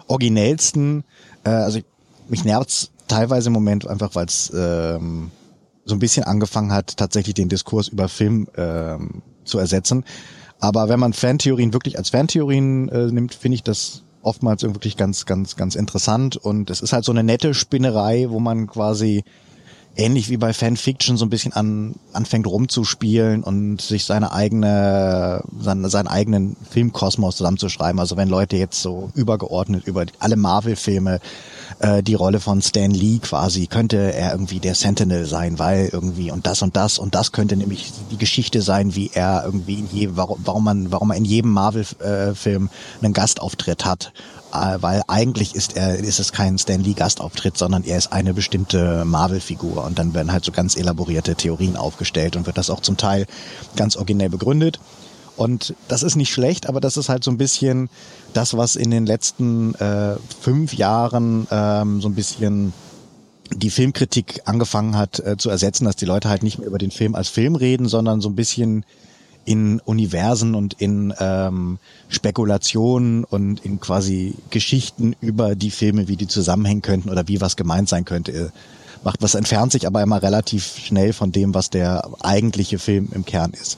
originellsten, 0.07 1.03
äh, 1.43 1.49
also 1.49 1.79
ich, 1.79 1.85
mich 2.27 2.43
nervt's 2.43 2.91
teilweise 3.07 3.47
im 3.47 3.53
Moment 3.53 3.87
einfach, 3.87 4.15
weil 4.15 4.25
es 4.25 4.51
ähm, 4.55 5.31
so 5.85 5.95
ein 5.95 5.99
bisschen 5.99 6.23
angefangen 6.23 6.71
hat, 6.71 6.97
tatsächlich 6.97 7.35
den 7.35 7.49
Diskurs 7.49 7.87
über 7.87 8.09
Film 8.09 8.47
ähm, 8.57 9.21
zu 9.43 9.59
ersetzen. 9.59 10.03
Aber 10.59 10.89
wenn 10.89 10.99
man 10.99 11.13
Fantheorien 11.13 11.73
wirklich 11.73 11.97
als 11.97 12.09
Fantheorien 12.09 12.89
äh, 12.89 13.11
nimmt, 13.11 13.35
finde 13.35 13.55
ich 13.55 13.63
das 13.63 14.03
oftmals 14.23 14.63
wirklich 14.63 14.97
ganz, 14.97 15.25
ganz, 15.25 15.55
ganz 15.55 15.75
interessant. 15.75 16.35
Und 16.35 16.71
es 16.71 16.81
ist 16.81 16.93
halt 16.93 17.05
so 17.05 17.11
eine 17.11 17.23
nette 17.23 17.53
Spinnerei, 17.53 18.27
wo 18.29 18.39
man 18.39 18.65
quasi 18.65 19.23
ähnlich 19.95 20.29
wie 20.29 20.37
bei 20.37 20.53
Fanfiction 20.53 21.17
so 21.17 21.25
ein 21.25 21.29
bisschen 21.29 21.53
an, 21.53 21.95
anfängt 22.13 22.47
rumzuspielen 22.47 23.43
und 23.43 23.81
sich 23.81 24.05
seine 24.05 24.31
eigene, 24.31 25.43
seine, 25.59 25.89
seinen 25.89 26.07
eigenen 26.07 26.55
Filmkosmos 26.69 27.37
zusammenzuschreiben. 27.37 27.99
Also 27.99 28.17
wenn 28.17 28.29
Leute 28.29 28.57
jetzt 28.57 28.81
so 28.81 29.11
übergeordnet 29.15 29.87
über 29.87 30.05
alle 30.19 30.35
Marvel-Filme 30.35 31.19
äh, 31.79 32.03
die 32.03 32.15
Rolle 32.15 32.39
von 32.39 32.61
Stan 32.61 32.91
Lee 32.91 33.19
quasi, 33.19 33.67
könnte 33.67 34.13
er 34.13 34.31
irgendwie 34.31 34.59
der 34.59 34.75
Sentinel 34.75 35.25
sein, 35.25 35.59
weil 35.59 35.89
irgendwie 35.91 36.31
und 36.31 36.45
das 36.45 36.61
und 36.61 36.75
das 36.75 36.99
und 36.99 37.15
das 37.15 37.31
könnte 37.31 37.55
nämlich 37.55 37.93
die 38.11 38.17
Geschichte 38.17 38.61
sein, 38.61 38.95
wie 38.95 39.11
er 39.13 39.43
irgendwie 39.45 39.75
in 39.75 39.87
je, 39.91 40.09
warum, 40.13 40.39
warum 40.43 40.63
man, 40.63 40.91
warum 40.91 41.11
er 41.11 41.17
in 41.17 41.25
jedem 41.25 41.51
Marvel-Film 41.51 42.69
äh, 42.69 43.05
einen 43.05 43.13
Gastauftritt 43.13 43.85
hat 43.85 44.11
weil 44.79 45.01
eigentlich 45.07 45.55
ist 45.55 45.75
er 45.75 45.97
ist 45.97 46.19
es 46.19 46.31
kein 46.31 46.57
Stan 46.57 46.81
Lee 46.81 46.93
Gastauftritt, 46.93 47.57
sondern 47.57 47.83
er 47.83 47.97
ist 47.97 48.11
eine 48.11 48.33
bestimmte 48.33 49.05
Marvel-Figur 49.05 49.83
und 49.83 49.99
dann 49.99 50.13
werden 50.13 50.31
halt 50.31 50.45
so 50.45 50.51
ganz 50.51 50.75
elaborierte 50.75 51.35
Theorien 51.35 51.75
aufgestellt 51.75 52.35
und 52.35 52.45
wird 52.45 52.57
das 52.57 52.69
auch 52.69 52.81
zum 52.81 52.97
Teil 52.97 53.25
ganz 53.75 53.95
originell 53.95 54.29
begründet. 54.29 54.79
Und 55.37 55.75
das 55.87 56.03
ist 56.03 56.15
nicht 56.15 56.31
schlecht, 56.31 56.67
aber 56.67 56.79
das 56.79 56.97
ist 56.97 57.09
halt 57.09 57.23
so 57.23 57.31
ein 57.31 57.37
bisschen 57.37 57.89
das, 58.33 58.55
was 58.55 58.75
in 58.75 58.89
den 58.89 59.05
letzten 59.05 59.75
äh, 59.75 60.15
fünf 60.39 60.73
Jahren 60.73 61.47
ähm, 61.51 62.01
so 62.01 62.07
ein 62.07 62.15
bisschen 62.15 62.73
die 63.53 63.69
Filmkritik 63.69 64.41
angefangen 64.45 64.97
hat 64.97 65.19
äh, 65.19 65.37
zu 65.37 65.49
ersetzen, 65.49 65.85
dass 65.85 65.95
die 65.95 66.05
Leute 66.05 66.29
halt 66.29 66.41
nicht 66.41 66.57
mehr 66.57 66.67
über 66.67 66.77
den 66.77 66.91
Film 66.91 67.15
als 67.15 67.29
Film 67.29 67.55
reden, 67.55 67.87
sondern 67.87 68.21
so 68.21 68.29
ein 68.29 68.35
bisschen 68.35 68.85
in 69.45 69.79
Universen 69.79 70.55
und 70.55 70.73
in 70.81 71.13
ähm, 71.19 71.77
Spekulationen 72.09 73.23
und 73.23 73.63
in 73.63 73.79
quasi 73.79 74.35
Geschichten 74.49 75.15
über 75.21 75.55
die 75.55 75.71
Filme, 75.71 76.07
wie 76.07 76.15
die 76.15 76.27
zusammenhängen 76.27 76.81
könnten 76.81 77.09
oder 77.09 77.27
wie 77.27 77.41
was 77.41 77.55
gemeint 77.55 77.87
sein 77.87 78.05
könnte. 78.05 78.51
Macht 79.03 79.21
was 79.21 79.35
entfernt 79.35 79.71
sich 79.71 79.85
aber 79.85 80.01
immer 80.01 80.21
relativ 80.21 80.77
schnell 80.77 81.13
von 81.13 81.31
dem, 81.31 81.53
was 81.53 81.69
der 81.69 82.09
eigentliche 82.21 82.79
Film 82.79 83.09
im 83.13 83.23
Kern 83.23 83.51
ist. 83.51 83.77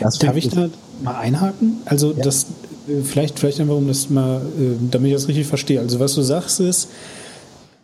Das 0.00 0.18
Darf 0.18 0.36
ich 0.36 0.48
da 0.48 0.68
mal 1.02 1.16
einhaken? 1.16 1.78
Also 1.84 2.12
ja. 2.12 2.22
das 2.22 2.46
äh, 2.88 3.02
vielleicht 3.02 3.38
vielleicht 3.38 3.60
einfach 3.60 3.76
um 3.76 3.86
das 3.86 4.08
mal, 4.08 4.38
äh, 4.38 4.76
damit 4.90 5.08
ich 5.08 5.14
das 5.14 5.28
richtig 5.28 5.46
verstehe. 5.46 5.80
Also 5.80 6.00
was 6.00 6.14
du 6.14 6.22
sagst 6.22 6.60
ist, 6.60 6.88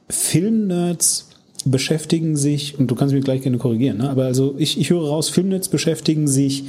Filmnerds 0.08 1.26
beschäftigen 1.66 2.36
sich, 2.36 2.78
und 2.78 2.90
du 2.90 2.94
kannst 2.94 3.14
mich 3.14 3.24
gleich 3.24 3.42
gerne 3.42 3.58
korrigieren, 3.58 3.98
ne? 3.98 4.08
aber 4.08 4.24
also 4.24 4.54
ich, 4.56 4.80
ich 4.80 4.88
höre 4.88 5.06
raus, 5.06 5.28
Filmnerds 5.28 5.68
beschäftigen 5.68 6.26
sich 6.26 6.64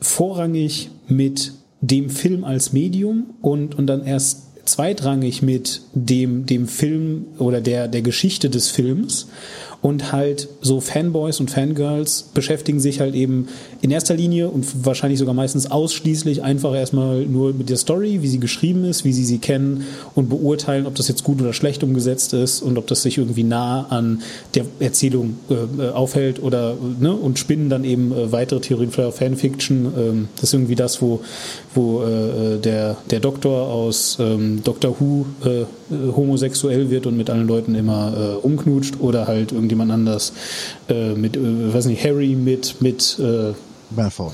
vorrangig 0.00 0.90
mit 1.08 1.52
dem 1.80 2.10
Film 2.10 2.44
als 2.44 2.72
Medium 2.72 3.34
und, 3.40 3.76
und 3.76 3.86
dann 3.86 4.04
erst 4.04 4.48
zweitrangig 4.64 5.42
mit 5.42 5.82
dem, 5.94 6.46
dem 6.46 6.68
Film 6.68 7.26
oder 7.38 7.60
der, 7.60 7.88
der 7.88 8.02
Geschichte 8.02 8.50
des 8.50 8.68
Films 8.68 9.28
und 9.80 10.10
halt 10.10 10.48
so 10.60 10.80
Fanboys 10.80 11.38
und 11.38 11.50
Fangirls 11.50 12.30
beschäftigen 12.34 12.80
sich 12.80 12.98
halt 12.98 13.14
eben 13.14 13.46
in 13.80 13.92
erster 13.92 14.14
Linie 14.14 14.48
und 14.48 14.84
wahrscheinlich 14.84 15.20
sogar 15.20 15.34
meistens 15.34 15.70
ausschließlich 15.70 16.42
einfach 16.42 16.74
erstmal 16.74 17.24
nur 17.26 17.52
mit 17.52 17.70
der 17.70 17.76
Story, 17.76 18.18
wie 18.22 18.26
sie 18.26 18.40
geschrieben 18.40 18.84
ist, 18.84 19.04
wie 19.04 19.12
sie 19.12 19.24
sie 19.24 19.38
kennen 19.38 19.84
und 20.16 20.28
beurteilen, 20.28 20.86
ob 20.86 20.96
das 20.96 21.06
jetzt 21.06 21.22
gut 21.22 21.40
oder 21.40 21.52
schlecht 21.52 21.84
umgesetzt 21.84 22.32
ist 22.32 22.60
und 22.60 22.76
ob 22.76 22.88
das 22.88 23.02
sich 23.02 23.18
irgendwie 23.18 23.44
nah 23.44 23.86
an 23.88 24.22
der 24.54 24.64
Erzählung 24.80 25.38
äh, 25.48 25.54
äh 25.54 25.90
aufhält 25.90 26.42
oder 26.42 26.76
ne 26.98 27.12
und 27.14 27.38
spinnen 27.38 27.70
dann 27.70 27.84
eben 27.84 28.12
äh, 28.12 28.32
weitere 28.32 28.60
Theorien, 28.60 28.90
vielleicht 28.90 29.18
Fanfiction. 29.18 29.92
Ähm, 29.96 30.28
das 30.36 30.44
ist 30.44 30.54
irgendwie 30.54 30.74
das, 30.74 31.00
wo, 31.00 31.20
wo 31.74 32.02
äh, 32.02 32.54
äh 32.56 32.58
der, 32.58 32.96
der 33.10 33.20
Doktor 33.20 33.68
aus 33.68 34.18
ähm, 34.20 34.62
Doctor 34.64 34.96
Who 34.98 35.26
äh, 35.44 35.64
homosexuell 35.90 36.90
wird 36.90 37.06
und 37.06 37.16
mit 37.16 37.30
allen 37.30 37.46
Leuten 37.46 37.74
immer 37.74 38.38
umknutscht 38.42 39.00
oder 39.00 39.26
halt 39.26 39.52
irgendjemand 39.52 39.90
anders, 39.90 40.32
äh, 40.88 41.14
mit, 41.14 41.36
äh, 41.36 41.74
weiß 41.74 41.86
nicht, 41.86 42.04
Harry 42.04 42.34
mit, 42.34 42.80
mit 42.80 43.18
äh, 43.18 43.52
Malfoy. 43.94 44.32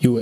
You, 0.00 0.20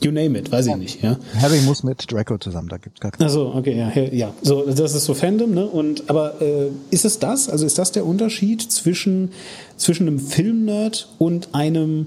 you 0.00 0.12
name 0.12 0.38
it, 0.38 0.52
weiß 0.52 0.66
ich 0.66 0.76
nicht, 0.76 1.02
ja. 1.02 1.18
Harry 1.40 1.60
muss 1.62 1.82
mit 1.82 2.10
Draco 2.10 2.38
zusammen, 2.38 2.68
da 2.68 2.78
gibt's 2.78 3.00
gar 3.00 3.10
keine. 3.10 3.24
Also 3.24 3.52
okay, 3.54 3.76
ja, 3.76 3.90
ja. 4.12 4.34
So, 4.42 4.64
das 4.66 4.94
ist 4.94 5.04
so 5.04 5.14
Fandom, 5.14 5.52
ne? 5.52 5.66
Und 5.66 6.08
aber 6.08 6.40
äh, 6.40 6.68
ist 6.90 7.04
es 7.04 7.18
das? 7.18 7.48
Also 7.48 7.66
ist 7.66 7.78
das 7.78 7.92
der 7.92 8.06
Unterschied 8.06 8.62
zwischen 8.62 9.30
zwischen 9.76 10.06
einem 10.06 10.18
Filmnerd 10.20 11.08
und 11.18 11.48
einem 11.52 12.06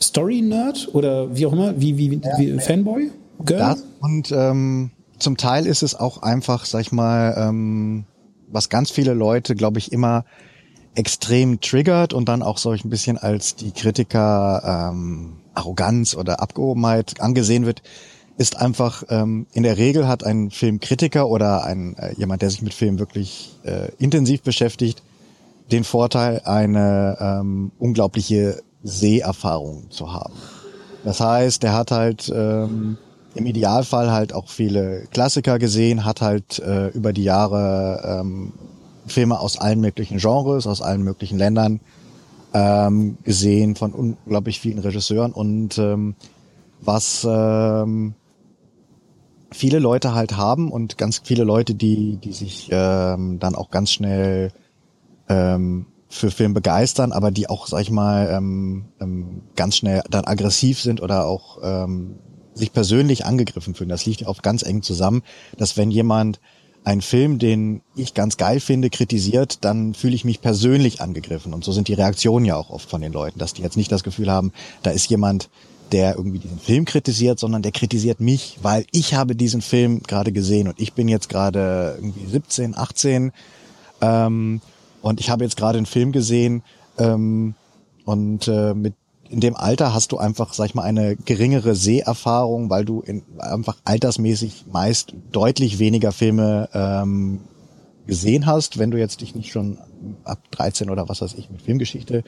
Story-Nerd 0.00 0.94
oder 0.94 1.36
wie 1.36 1.46
auch 1.46 1.52
immer, 1.52 1.78
wie 1.78 1.98
wie, 1.98 2.20
ja, 2.22 2.38
wie 2.38 2.58
Fanboy? 2.58 3.10
Girl? 3.44 3.58
Das 3.58 3.84
und 4.00 4.32
ähm, 4.32 4.90
zum 5.18 5.36
Teil 5.36 5.66
ist 5.66 5.82
es 5.82 5.94
auch 5.94 6.22
einfach, 6.22 6.64
sag 6.66 6.80
ich 6.80 6.92
mal, 6.92 7.34
ähm, 7.36 8.04
was 8.48 8.68
ganz 8.68 8.90
viele 8.90 9.14
Leute, 9.14 9.54
glaube 9.54 9.78
ich, 9.78 9.92
immer 9.92 10.24
extrem 10.94 11.60
triggert 11.60 12.12
und 12.12 12.28
dann 12.28 12.42
auch 12.42 12.58
solch 12.58 12.84
ein 12.84 12.90
bisschen 12.90 13.18
als 13.18 13.54
die 13.54 13.72
Kritiker 13.72 14.90
ähm, 14.90 15.36
Arroganz 15.54 16.14
oder 16.14 16.40
Abgehobenheit 16.40 17.20
angesehen 17.20 17.66
wird, 17.66 17.82
ist 18.38 18.56
einfach 18.56 19.02
ähm, 19.08 19.46
in 19.52 19.62
der 19.62 19.78
Regel 19.78 20.08
hat 20.08 20.24
ein 20.24 20.50
Filmkritiker 20.50 21.28
oder 21.28 21.64
ein 21.64 21.96
äh, 21.96 22.14
jemand, 22.16 22.42
der 22.42 22.50
sich 22.50 22.62
mit 22.62 22.74
Film 22.74 22.98
wirklich 22.98 23.58
äh, 23.64 23.90
intensiv 23.98 24.42
beschäftigt, 24.42 25.02
den 25.72 25.84
Vorteil, 25.84 26.42
eine 26.44 27.16
ähm, 27.20 27.72
unglaubliche 27.78 28.62
Seherfahrung 28.82 29.90
zu 29.90 30.12
haben. 30.12 30.34
Das 31.04 31.20
heißt, 31.20 31.62
der 31.62 31.72
hat 31.72 31.90
halt 31.90 32.30
ähm, 32.34 32.98
im 33.36 33.46
Idealfall 33.46 34.10
halt 34.10 34.32
auch 34.32 34.48
viele 34.48 35.06
Klassiker 35.10 35.58
gesehen, 35.58 36.04
hat 36.04 36.20
halt 36.20 36.58
äh, 36.58 36.88
über 36.88 37.12
die 37.12 37.24
Jahre 37.24 38.20
ähm, 38.20 38.52
Filme 39.06 39.38
aus 39.38 39.58
allen 39.58 39.80
möglichen 39.80 40.18
Genres, 40.18 40.66
aus 40.66 40.82
allen 40.82 41.02
möglichen 41.02 41.38
Ländern 41.38 41.80
ähm, 42.54 43.18
gesehen 43.22 43.76
von 43.76 43.92
unglaublich 43.92 44.60
vielen 44.60 44.78
Regisseuren 44.78 45.32
und 45.32 45.78
ähm, 45.78 46.14
was 46.80 47.26
ähm, 47.28 48.14
viele 49.52 49.78
Leute 49.78 50.14
halt 50.14 50.36
haben 50.36 50.70
und 50.70 50.98
ganz 50.98 51.20
viele 51.24 51.44
Leute, 51.44 51.74
die, 51.74 52.16
die 52.16 52.32
sich 52.32 52.68
ähm, 52.72 53.38
dann 53.38 53.54
auch 53.54 53.70
ganz 53.70 53.90
schnell 53.90 54.52
ähm, 55.28 55.86
für 56.08 56.30
Film 56.30 56.54
begeistern, 56.54 57.12
aber 57.12 57.30
die 57.30 57.48
auch, 57.48 57.66
sag 57.66 57.80
ich 57.80 57.90
mal, 57.90 58.28
ähm, 58.30 58.86
ähm, 59.00 59.42
ganz 59.56 59.76
schnell 59.76 60.02
dann 60.10 60.24
aggressiv 60.24 60.80
sind 60.80 61.02
oder 61.02 61.26
auch 61.26 61.58
ähm, 61.62 62.16
sich 62.56 62.72
persönlich 62.72 63.24
angegriffen 63.24 63.74
fühlen. 63.74 63.90
Das 63.90 64.06
liegt 64.06 64.26
oft 64.26 64.42
ganz 64.42 64.62
eng 64.62 64.82
zusammen, 64.82 65.22
dass 65.56 65.76
wenn 65.76 65.90
jemand 65.90 66.40
einen 66.84 67.02
Film, 67.02 67.38
den 67.38 67.82
ich 67.96 68.14
ganz 68.14 68.36
geil 68.36 68.60
finde, 68.60 68.90
kritisiert, 68.90 69.64
dann 69.64 69.92
fühle 69.92 70.14
ich 70.14 70.24
mich 70.24 70.40
persönlich 70.40 71.00
angegriffen. 71.00 71.52
Und 71.52 71.64
so 71.64 71.72
sind 71.72 71.88
die 71.88 71.94
Reaktionen 71.94 72.44
ja 72.44 72.56
auch 72.56 72.70
oft 72.70 72.88
von 72.88 73.00
den 73.00 73.12
Leuten, 73.12 73.40
dass 73.40 73.54
die 73.54 73.62
jetzt 73.62 73.76
nicht 73.76 73.90
das 73.90 74.04
Gefühl 74.04 74.30
haben, 74.30 74.52
da 74.82 74.90
ist 74.90 75.10
jemand, 75.10 75.50
der 75.92 76.16
irgendwie 76.16 76.38
diesen 76.38 76.60
Film 76.60 76.84
kritisiert, 76.84 77.38
sondern 77.38 77.62
der 77.62 77.72
kritisiert 77.72 78.20
mich, 78.20 78.58
weil 78.62 78.86
ich 78.92 79.14
habe 79.14 79.36
diesen 79.36 79.62
Film 79.62 80.02
gerade 80.02 80.32
gesehen 80.32 80.68
und 80.68 80.80
ich 80.80 80.92
bin 80.92 81.08
jetzt 81.08 81.28
gerade 81.28 81.96
irgendwie 82.00 82.26
17, 82.26 82.76
18 82.76 83.32
ähm, 84.00 84.60
und 85.02 85.20
ich 85.20 85.30
habe 85.30 85.44
jetzt 85.44 85.56
gerade 85.56 85.78
einen 85.78 85.86
Film 85.86 86.12
gesehen 86.12 86.62
ähm, 86.98 87.54
und 88.04 88.48
äh, 88.48 88.74
mit 88.74 88.94
in 89.30 89.40
dem 89.40 89.56
Alter 89.56 89.92
hast 89.92 90.12
du 90.12 90.18
einfach, 90.18 90.54
sag 90.54 90.66
ich 90.66 90.74
mal, 90.74 90.82
eine 90.82 91.16
geringere 91.16 91.74
Seherfahrung, 91.74 92.70
weil 92.70 92.84
du 92.84 93.00
in, 93.00 93.22
einfach 93.38 93.76
altersmäßig 93.84 94.66
meist 94.70 95.14
deutlich 95.32 95.78
weniger 95.78 96.12
Filme 96.12 96.68
ähm, 96.72 97.40
gesehen 98.06 98.46
hast, 98.46 98.78
wenn 98.78 98.90
du 98.90 98.98
jetzt 98.98 99.20
dich 99.20 99.34
nicht 99.34 99.52
schon 99.52 99.78
ab 100.24 100.38
13 100.52 100.90
oder 100.90 101.08
was 101.08 101.20
weiß 101.20 101.34
ich 101.34 101.50
mit 101.50 101.62
Filmgeschichte 101.62 102.22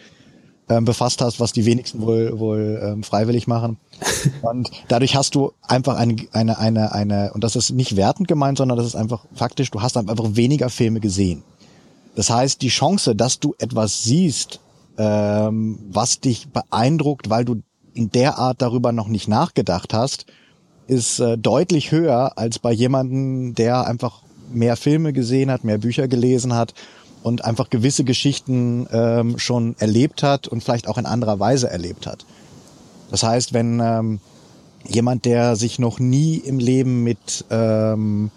ähm, 0.68 0.84
befasst 0.84 1.20
hast, 1.20 1.40
was 1.40 1.52
die 1.52 1.64
wenigsten 1.64 2.02
wohl, 2.02 2.38
wohl 2.38 2.80
ähm, 2.82 3.02
freiwillig 3.02 3.46
machen. 3.46 3.78
Und 4.42 4.70
dadurch 4.88 5.16
hast 5.16 5.34
du 5.34 5.52
einfach 5.62 5.96
eine, 5.96 6.16
eine, 6.32 6.58
eine, 6.58 6.92
eine, 6.92 7.32
und 7.32 7.44
das 7.44 7.56
ist 7.56 7.70
nicht 7.70 7.96
wertend 7.96 8.28
gemeint, 8.28 8.58
sondern 8.58 8.76
das 8.76 8.86
ist 8.86 8.96
einfach 8.96 9.24
faktisch, 9.34 9.70
du 9.70 9.80
hast 9.80 9.96
einfach 9.96 10.16
weniger 10.32 10.68
Filme 10.68 11.00
gesehen. 11.00 11.42
Das 12.14 12.30
heißt, 12.30 12.62
die 12.62 12.68
Chance, 12.68 13.14
dass 13.14 13.38
du 13.38 13.54
etwas 13.58 14.02
siehst, 14.02 14.60
ähm, 14.98 15.78
was 15.90 16.20
dich 16.20 16.48
beeindruckt, 16.48 17.30
weil 17.30 17.44
du 17.44 17.62
in 17.94 18.10
der 18.10 18.38
Art 18.38 18.60
darüber 18.60 18.92
noch 18.92 19.08
nicht 19.08 19.28
nachgedacht 19.28 19.94
hast, 19.94 20.26
ist 20.86 21.20
äh, 21.20 21.38
deutlich 21.38 21.92
höher 21.92 22.36
als 22.36 22.58
bei 22.58 22.72
jemandem, 22.72 23.54
der 23.54 23.86
einfach 23.86 24.22
mehr 24.50 24.76
Filme 24.76 25.12
gesehen 25.12 25.50
hat, 25.50 25.64
mehr 25.64 25.78
Bücher 25.78 26.08
gelesen 26.08 26.54
hat 26.54 26.74
und 27.22 27.44
einfach 27.44 27.70
gewisse 27.70 28.04
Geschichten 28.04 28.86
ähm, 28.92 29.38
schon 29.38 29.76
erlebt 29.78 30.22
hat 30.22 30.48
und 30.48 30.62
vielleicht 30.62 30.88
auch 30.88 30.98
in 30.98 31.06
anderer 31.06 31.38
Weise 31.38 31.70
erlebt 31.70 32.06
hat. 32.06 32.24
Das 33.10 33.22
heißt, 33.22 33.52
wenn 33.52 33.80
ähm, 33.80 34.20
jemand, 34.86 35.24
der 35.24 35.56
sich 35.56 35.78
noch 35.78 35.98
nie 35.98 36.36
im 36.36 36.58
Leben 36.58 37.02
mit 37.02 37.44
ähm, 37.50 38.30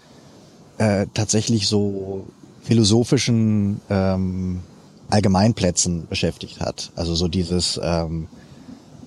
äh, 0.78 1.06
tatsächlich 1.14 1.68
so 1.68 2.26
philosophischen 2.62 3.80
ähm, 3.90 4.60
Allgemeinplätzen 5.12 6.08
beschäftigt 6.08 6.60
hat, 6.60 6.90
also 6.96 7.14
so 7.14 7.28
dieses 7.28 7.78
ähm, 7.82 8.28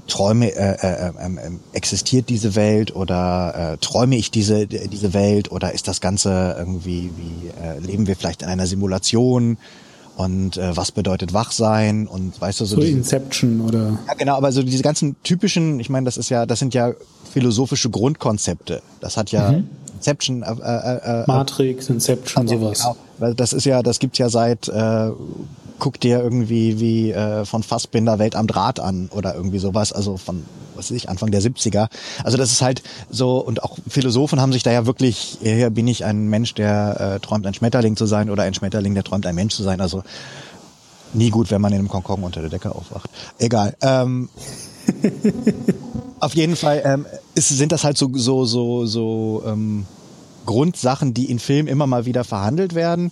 Träume, 0.08 0.52
äh, 0.54 0.76
äh, 0.82 1.08
äh, 1.08 1.52
existiert 1.74 2.30
diese 2.30 2.56
Welt 2.56 2.96
oder 2.96 3.74
äh, 3.74 3.78
träume 3.78 4.16
ich 4.16 4.30
diese, 4.30 4.68
diese 4.68 5.14
Welt 5.14 5.52
oder 5.52 5.74
ist 5.74 5.88
das 5.88 6.00
Ganze 6.02 6.56
irgendwie, 6.60 7.10
wie 7.18 7.48
äh, 7.60 7.80
leben 7.80 8.06
wir 8.06 8.16
vielleicht 8.16 8.44
in 8.44 8.48
einer 8.48 8.68
Simulation 8.68 9.58
und 10.16 10.58
äh, 10.58 10.78
was 10.78 10.92
bedeutet 10.92 11.34
Wachsein 11.34 12.08
und 12.08 12.40
weißt 12.40 12.62
du 12.62 12.66
so. 12.66 12.76
So 12.76 12.82
diese, 12.82 12.94
Inception 12.94 13.62
oder. 13.62 13.98
Ja, 14.08 14.14
genau, 14.14 14.36
aber 14.36 14.52
so 14.52 14.62
diese 14.62 14.84
ganzen 14.84 15.16
typischen, 15.24 15.80
ich 15.80 15.90
meine, 15.90 16.06
das 16.06 16.18
ist 16.18 16.30
ja, 16.30 16.46
das 16.46 16.60
sind 16.60 16.74
ja 16.74 16.94
philosophische 17.32 17.90
Grundkonzepte. 17.90 18.82
Das 19.02 19.18
hat 19.18 19.32
ja 19.32 19.52
mhm. 19.52 19.68
Inception, 19.96 20.44
äh, 20.44 20.52
äh, 20.52 21.24
äh, 21.24 21.24
Matrix, 21.26 21.90
Inception, 21.90 22.48
sowas. 22.48 22.82
Genau. 22.82 22.96
Weil 23.18 23.34
das 23.34 23.54
ist 23.54 23.66
ja, 23.66 23.82
das 23.82 24.00
gibt's 24.00 24.20
ja 24.20 24.30
seit 24.30 24.68
äh, 24.68 25.10
guck 25.80 26.00
dir 26.00 26.22
irgendwie 26.22 26.80
wie 26.80 27.12
äh, 27.12 27.46
von 27.46 27.64
Fassbinder 27.64 28.20
Welt 28.20 28.36
am 28.36 28.48
Draht 28.48 28.80
an 28.80 29.10
oder 29.12 29.36
irgendwie 29.36 29.60
sowas, 29.60 29.92
also 29.92 30.18
von, 30.18 30.46
was 30.76 30.86
weiß 30.86 30.98
ich, 30.98 31.10
Anfang 31.10 31.32
der 31.32 31.42
70er. 31.42 31.88
Also 32.24 32.38
das 32.38 32.52
ist 32.52 32.62
halt 32.62 32.82
so, 33.10 33.38
und 33.38 33.64
auch 33.64 33.78
Philosophen 33.88 34.40
haben 34.40 34.54
sich 34.54 34.64
da 34.64 34.72
ja 34.72 34.86
wirklich, 34.86 35.38
hier 35.42 35.70
bin 35.70 35.88
ich 35.88 36.06
ein 36.06 36.28
Mensch, 36.28 36.54
der 36.54 37.16
äh, 37.16 37.20
träumt, 37.20 37.46
ein 37.46 37.54
Schmetterling 37.54 37.96
zu 37.96 38.06
sein 38.06 38.30
oder 38.30 38.44
ein 38.44 38.54
Schmetterling, 38.54 38.94
der 38.94 39.04
träumt, 39.04 39.26
ein 39.26 39.36
Mensch 39.36 39.56
zu 39.56 39.64
sein. 39.64 39.82
Also 39.82 40.04
nie 41.14 41.30
gut, 41.30 41.52
wenn 41.52 41.62
man 41.62 41.74
in 41.74 41.80
einem 41.80 41.90
Konkon 41.90 42.24
unter 42.24 42.42
der 42.42 42.50
Decke 42.50 42.74
aufwacht. 42.74 43.10
Egal. 43.40 43.76
Ähm, 43.82 44.30
auf 46.20 46.36
jeden 46.36 46.56
Fall 46.56 46.82
ähm, 46.86 47.06
ist, 47.34 47.50
sind 47.50 47.72
das 47.72 47.84
halt 47.84 47.98
so, 47.98 48.10
so, 48.14 48.46
so, 48.46 48.86
so 48.86 49.44
ähm, 49.46 49.86
Grundsachen, 50.46 51.14
die 51.14 51.30
in 51.30 51.40
Filmen 51.40 51.68
immer 51.68 51.88
mal 51.88 52.06
wieder 52.06 52.24
verhandelt 52.24 52.76
werden. 52.76 53.12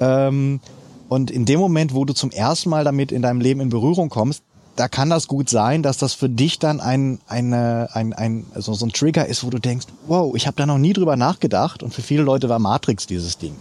Ähm, 0.00 0.60
und 1.08 1.30
in 1.30 1.44
dem 1.44 1.60
Moment, 1.60 1.94
wo 1.94 2.04
du 2.04 2.14
zum 2.14 2.30
ersten 2.30 2.70
Mal 2.70 2.84
damit 2.84 3.12
in 3.12 3.22
deinem 3.22 3.40
Leben 3.40 3.60
in 3.60 3.68
Berührung 3.68 4.08
kommst, 4.08 4.42
da 4.76 4.88
kann 4.88 5.10
das 5.10 5.28
gut 5.28 5.48
sein, 5.48 5.82
dass 5.82 5.98
das 5.98 6.14
für 6.14 6.28
dich 6.28 6.58
dann 6.58 6.80
ein, 6.80 7.20
eine, 7.28 7.88
ein, 7.92 8.12
ein, 8.12 8.44
also 8.54 8.74
so 8.74 8.86
ein 8.86 8.92
Trigger 8.92 9.26
ist, 9.26 9.44
wo 9.44 9.50
du 9.50 9.58
denkst, 9.58 9.86
wow, 10.08 10.34
ich 10.34 10.46
habe 10.46 10.56
da 10.56 10.66
noch 10.66 10.78
nie 10.78 10.92
drüber 10.92 11.16
nachgedacht. 11.16 11.82
Und 11.82 11.94
für 11.94 12.02
viele 12.02 12.22
Leute 12.22 12.48
war 12.48 12.58
Matrix 12.58 13.06
dieses 13.06 13.38
Ding. 13.38 13.54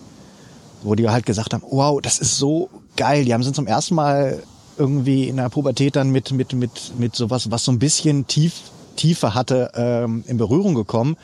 Wo 0.81 0.95
die 0.95 1.07
halt 1.07 1.25
gesagt 1.25 1.53
haben, 1.53 1.63
wow, 1.69 2.01
das 2.01 2.17
ist 2.17 2.37
so 2.37 2.69
geil. 2.97 3.25
Die 3.25 3.33
haben 3.33 3.43
sind 3.43 3.55
zum 3.55 3.67
ersten 3.67 3.95
Mal 3.95 4.41
irgendwie 4.77 5.27
in 5.27 5.37
der 5.37 5.49
Pubertät 5.49 5.95
dann 5.95 6.09
mit, 6.09 6.31
mit, 6.31 6.53
mit, 6.53 6.93
mit 6.97 7.15
sowas, 7.15 7.51
was 7.51 7.63
so 7.63 7.71
ein 7.71 7.79
bisschen 7.79 8.25
tief, 8.25 8.53
Tiefe 8.95 9.35
hatte, 9.35 9.71
ähm, 9.75 10.23
in 10.27 10.37
Berührung 10.37 10.73
gekommen. 10.73 11.15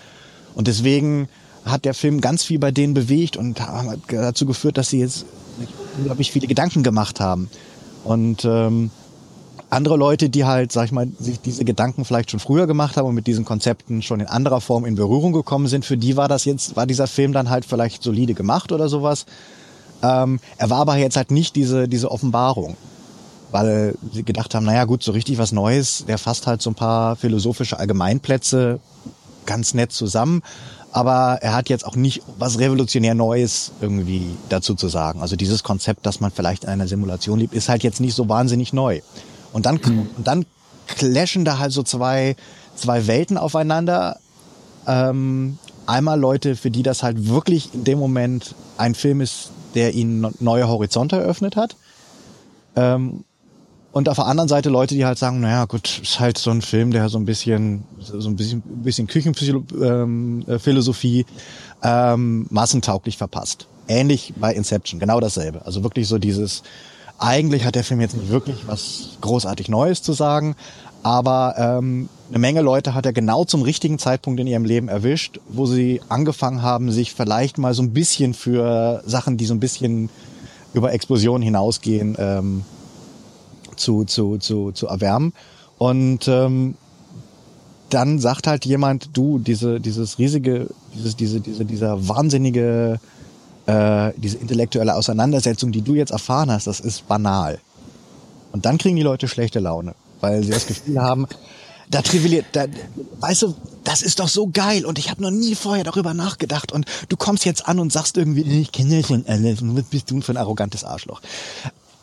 Und 0.53 0.67
deswegen 0.67 1.27
hat 1.65 1.85
der 1.85 1.95
Film 1.95 2.21
ganz 2.21 2.43
viel 2.43 2.59
bei 2.59 2.71
denen 2.71 2.93
bewegt 2.93 3.37
und 3.37 3.59
dazu 4.07 4.45
geführt, 4.45 4.77
dass 4.77 4.89
sie 4.89 4.99
jetzt 4.99 5.25
unglaublich 5.97 6.31
viele 6.31 6.47
Gedanken 6.47 6.83
gemacht 6.83 7.19
haben. 7.19 7.49
Und 8.03 8.45
ähm, 8.45 8.91
andere 9.69 9.97
Leute, 9.97 10.29
die 10.29 10.45
halt, 10.45 10.71
sag 10.71 10.85
ich 10.85 10.91
mal, 10.91 11.07
sich 11.19 11.39
diese 11.39 11.63
Gedanken 11.63 12.05
vielleicht 12.05 12.31
schon 12.31 12.39
früher 12.39 12.65
gemacht 12.65 12.97
haben 12.97 13.07
und 13.07 13.15
mit 13.15 13.27
diesen 13.27 13.45
Konzepten 13.45 14.01
schon 14.01 14.19
in 14.19 14.27
anderer 14.27 14.61
Form 14.61 14.85
in 14.85 14.95
Berührung 14.95 15.31
gekommen 15.31 15.67
sind, 15.67 15.85
für 15.85 15.97
die 15.97 16.17
war 16.17 16.27
das 16.27 16.45
jetzt, 16.45 16.75
war 16.75 16.87
dieser 16.87 17.07
Film 17.07 17.33
dann 17.33 17.49
halt 17.49 17.65
vielleicht 17.65 18.01
solide 18.01 18.33
gemacht 18.33 18.71
oder 18.71 18.89
sowas. 18.89 19.25
Ähm, 20.01 20.39
er 20.57 20.69
war 20.69 20.79
aber 20.79 20.95
jetzt 20.97 21.17
halt 21.17 21.31
nicht 21.31 21.55
diese, 21.55 21.87
diese 21.87 22.09
Offenbarung. 22.09 22.77
Weil 23.51 23.95
sie 24.13 24.23
gedacht 24.23 24.53
haben, 24.53 24.65
naja 24.65 24.85
gut, 24.85 25.01
so 25.01 25.11
richtig 25.11 25.39
was 25.39 25.51
Neues, 25.51 26.05
der 26.07 26.19
fasst 26.19 26.45
halt 26.45 26.61
so 26.61 26.69
ein 26.69 26.75
paar 26.75 27.15
philosophische 27.15 27.79
Allgemeinplätze 27.79 28.79
ganz 29.47 29.73
nett 29.73 29.91
zusammen 29.91 30.43
aber 30.91 31.39
er 31.41 31.53
hat 31.53 31.69
jetzt 31.69 31.85
auch 31.85 31.95
nicht 31.95 32.23
was 32.37 32.59
revolutionär 32.59 33.13
Neues 33.13 33.71
irgendwie 33.81 34.35
dazu 34.49 34.75
zu 34.75 34.87
sagen. 34.87 35.21
Also 35.21 35.35
dieses 35.35 35.63
Konzept, 35.63 36.05
dass 36.05 36.19
man 36.19 36.31
vielleicht 36.31 36.63
in 36.63 36.69
einer 36.69 36.87
Simulation 36.87 37.39
lebt, 37.39 37.53
ist 37.53 37.69
halt 37.69 37.83
jetzt 37.83 37.99
nicht 37.99 38.15
so 38.15 38.27
wahnsinnig 38.27 38.73
neu. 38.73 39.01
Und 39.53 39.65
dann, 39.65 39.79
mhm. 39.83 40.09
und 40.17 40.27
dann 40.27 40.45
clashen 40.87 41.45
da 41.45 41.59
halt 41.59 41.71
so 41.71 41.83
zwei, 41.83 42.35
zwei 42.75 43.07
Welten 43.07 43.37
aufeinander. 43.37 44.19
Ähm, 44.87 45.59
einmal 45.85 46.19
Leute, 46.19 46.55
für 46.55 46.71
die 46.71 46.83
das 46.83 47.03
halt 47.03 47.27
wirklich 47.27 47.73
in 47.73 47.83
dem 47.83 47.99
Moment 47.99 48.55
ein 48.77 48.95
Film 48.95 49.21
ist, 49.21 49.51
der 49.75 49.93
ihnen 49.93 50.33
neue 50.39 50.67
Horizonte 50.67 51.17
eröffnet 51.17 51.55
hat. 51.55 51.75
Ähm, 52.75 53.25
und 53.91 54.07
auf 54.07 54.17
der 54.17 54.27
anderen 54.27 54.47
Seite 54.47 54.69
Leute, 54.69 54.93
die 54.93 55.03
halt 55.05 55.17
sagen, 55.17 55.39
naja, 55.39 55.65
gut, 55.65 56.01
ist 56.03 56.19
halt 56.19 56.37
so 56.37 56.51
ein 56.51 56.61
Film, 56.61 56.91
der 56.91 57.09
so 57.09 57.17
ein 57.17 57.25
bisschen, 57.25 57.85
so 57.99 58.29
ein 58.29 58.35
bisschen, 58.35 58.61
bisschen 58.61 59.07
Küchenphilosophie 59.07 61.19
ähm, 61.19 61.25
ähm, 61.83 62.45
massentauglich 62.49 63.17
verpasst. 63.17 63.65
Ähnlich 63.87 64.35
bei 64.37 64.53
Inception, 64.53 64.99
genau 64.99 65.19
dasselbe. 65.19 65.65
Also 65.65 65.81
wirklich 65.83 66.07
so 66.07 66.19
dieses, 66.19 66.61
eigentlich 67.17 67.65
hat 67.65 67.73
der 67.73 67.83
Film 67.83 67.99
jetzt 67.99 68.15
nicht 68.15 68.29
wirklich 68.29 68.67
was 68.67 69.17
großartig 69.21 69.69
Neues 69.69 70.03
zu 70.03 70.13
sagen, 70.13 70.55
aber 71.01 71.55
ähm, 71.57 72.09
eine 72.29 72.39
Menge 72.39 72.61
Leute 72.61 72.93
hat 72.93 73.07
er 73.07 73.13
genau 73.13 73.45
zum 73.45 73.63
richtigen 73.63 73.97
Zeitpunkt 73.97 74.39
in 74.39 74.45
ihrem 74.45 74.65
Leben 74.65 74.87
erwischt, 74.87 75.39
wo 75.47 75.65
sie 75.65 76.01
angefangen 76.09 76.61
haben, 76.61 76.91
sich 76.91 77.13
vielleicht 77.13 77.57
mal 77.57 77.73
so 77.73 77.81
ein 77.81 77.93
bisschen 77.93 78.35
für 78.35 79.01
Sachen, 79.05 79.37
die 79.37 79.45
so 79.45 79.55
ein 79.55 79.59
bisschen 79.59 80.09
über 80.73 80.93
Explosionen 80.93 81.41
hinausgehen, 81.41 82.15
ähm, 82.19 82.65
zu, 83.79 84.05
zu, 84.05 84.37
zu, 84.37 84.71
zu 84.71 84.87
erwärmen. 84.87 85.33
Und 85.77 86.27
ähm, 86.27 86.75
dann 87.89 88.19
sagt 88.19 88.47
halt 88.47 88.65
jemand, 88.65 89.09
du, 89.13 89.39
diese, 89.39 89.79
dieses 89.79 90.19
riesige, 90.19 90.67
dieses, 90.93 91.15
diese, 91.15 91.39
diese, 91.39 91.65
dieser 91.65 92.07
wahnsinnige, 92.07 92.99
äh, 93.65 94.11
diese 94.17 94.37
intellektuelle 94.37 94.95
Auseinandersetzung, 94.95 95.71
die 95.71 95.81
du 95.81 95.95
jetzt 95.95 96.11
erfahren 96.11 96.51
hast, 96.51 96.67
das 96.67 96.79
ist 96.79 97.07
banal. 97.07 97.59
Und 98.51 98.65
dann 98.65 98.77
kriegen 98.77 98.95
die 98.95 99.03
Leute 99.03 99.27
schlechte 99.27 99.59
Laune, 99.59 99.95
weil 100.21 100.43
sie 100.43 100.51
das 100.51 100.67
Gefühl 100.67 100.99
haben, 101.01 101.27
da 101.89 102.03
trivialiert, 102.03 102.45
da, 102.51 102.65
weißt 103.19 103.41
du, 103.43 103.55
das 103.83 104.03
ist 104.03 104.19
doch 104.19 104.27
so 104.27 104.47
geil 104.53 104.85
und 104.85 104.99
ich 104.99 105.09
habe 105.09 105.23
noch 105.23 105.31
nie 105.31 105.55
vorher 105.55 105.83
darüber 105.83 106.13
nachgedacht 106.13 106.71
und 106.71 106.85
du 107.09 107.17
kommst 107.17 107.45
jetzt 107.45 107.67
an 107.67 107.79
und 107.79 107.91
sagst 107.91 108.17
irgendwie, 108.17 108.41
ich 108.61 108.71
kenne 108.71 109.03
schon 109.03 109.25
alles, 109.27 109.59
was 109.63 109.83
bist 109.85 110.11
du 110.11 110.21
für 110.21 110.33
ein 110.33 110.37
arrogantes 110.37 110.83
Arschloch. 110.83 111.21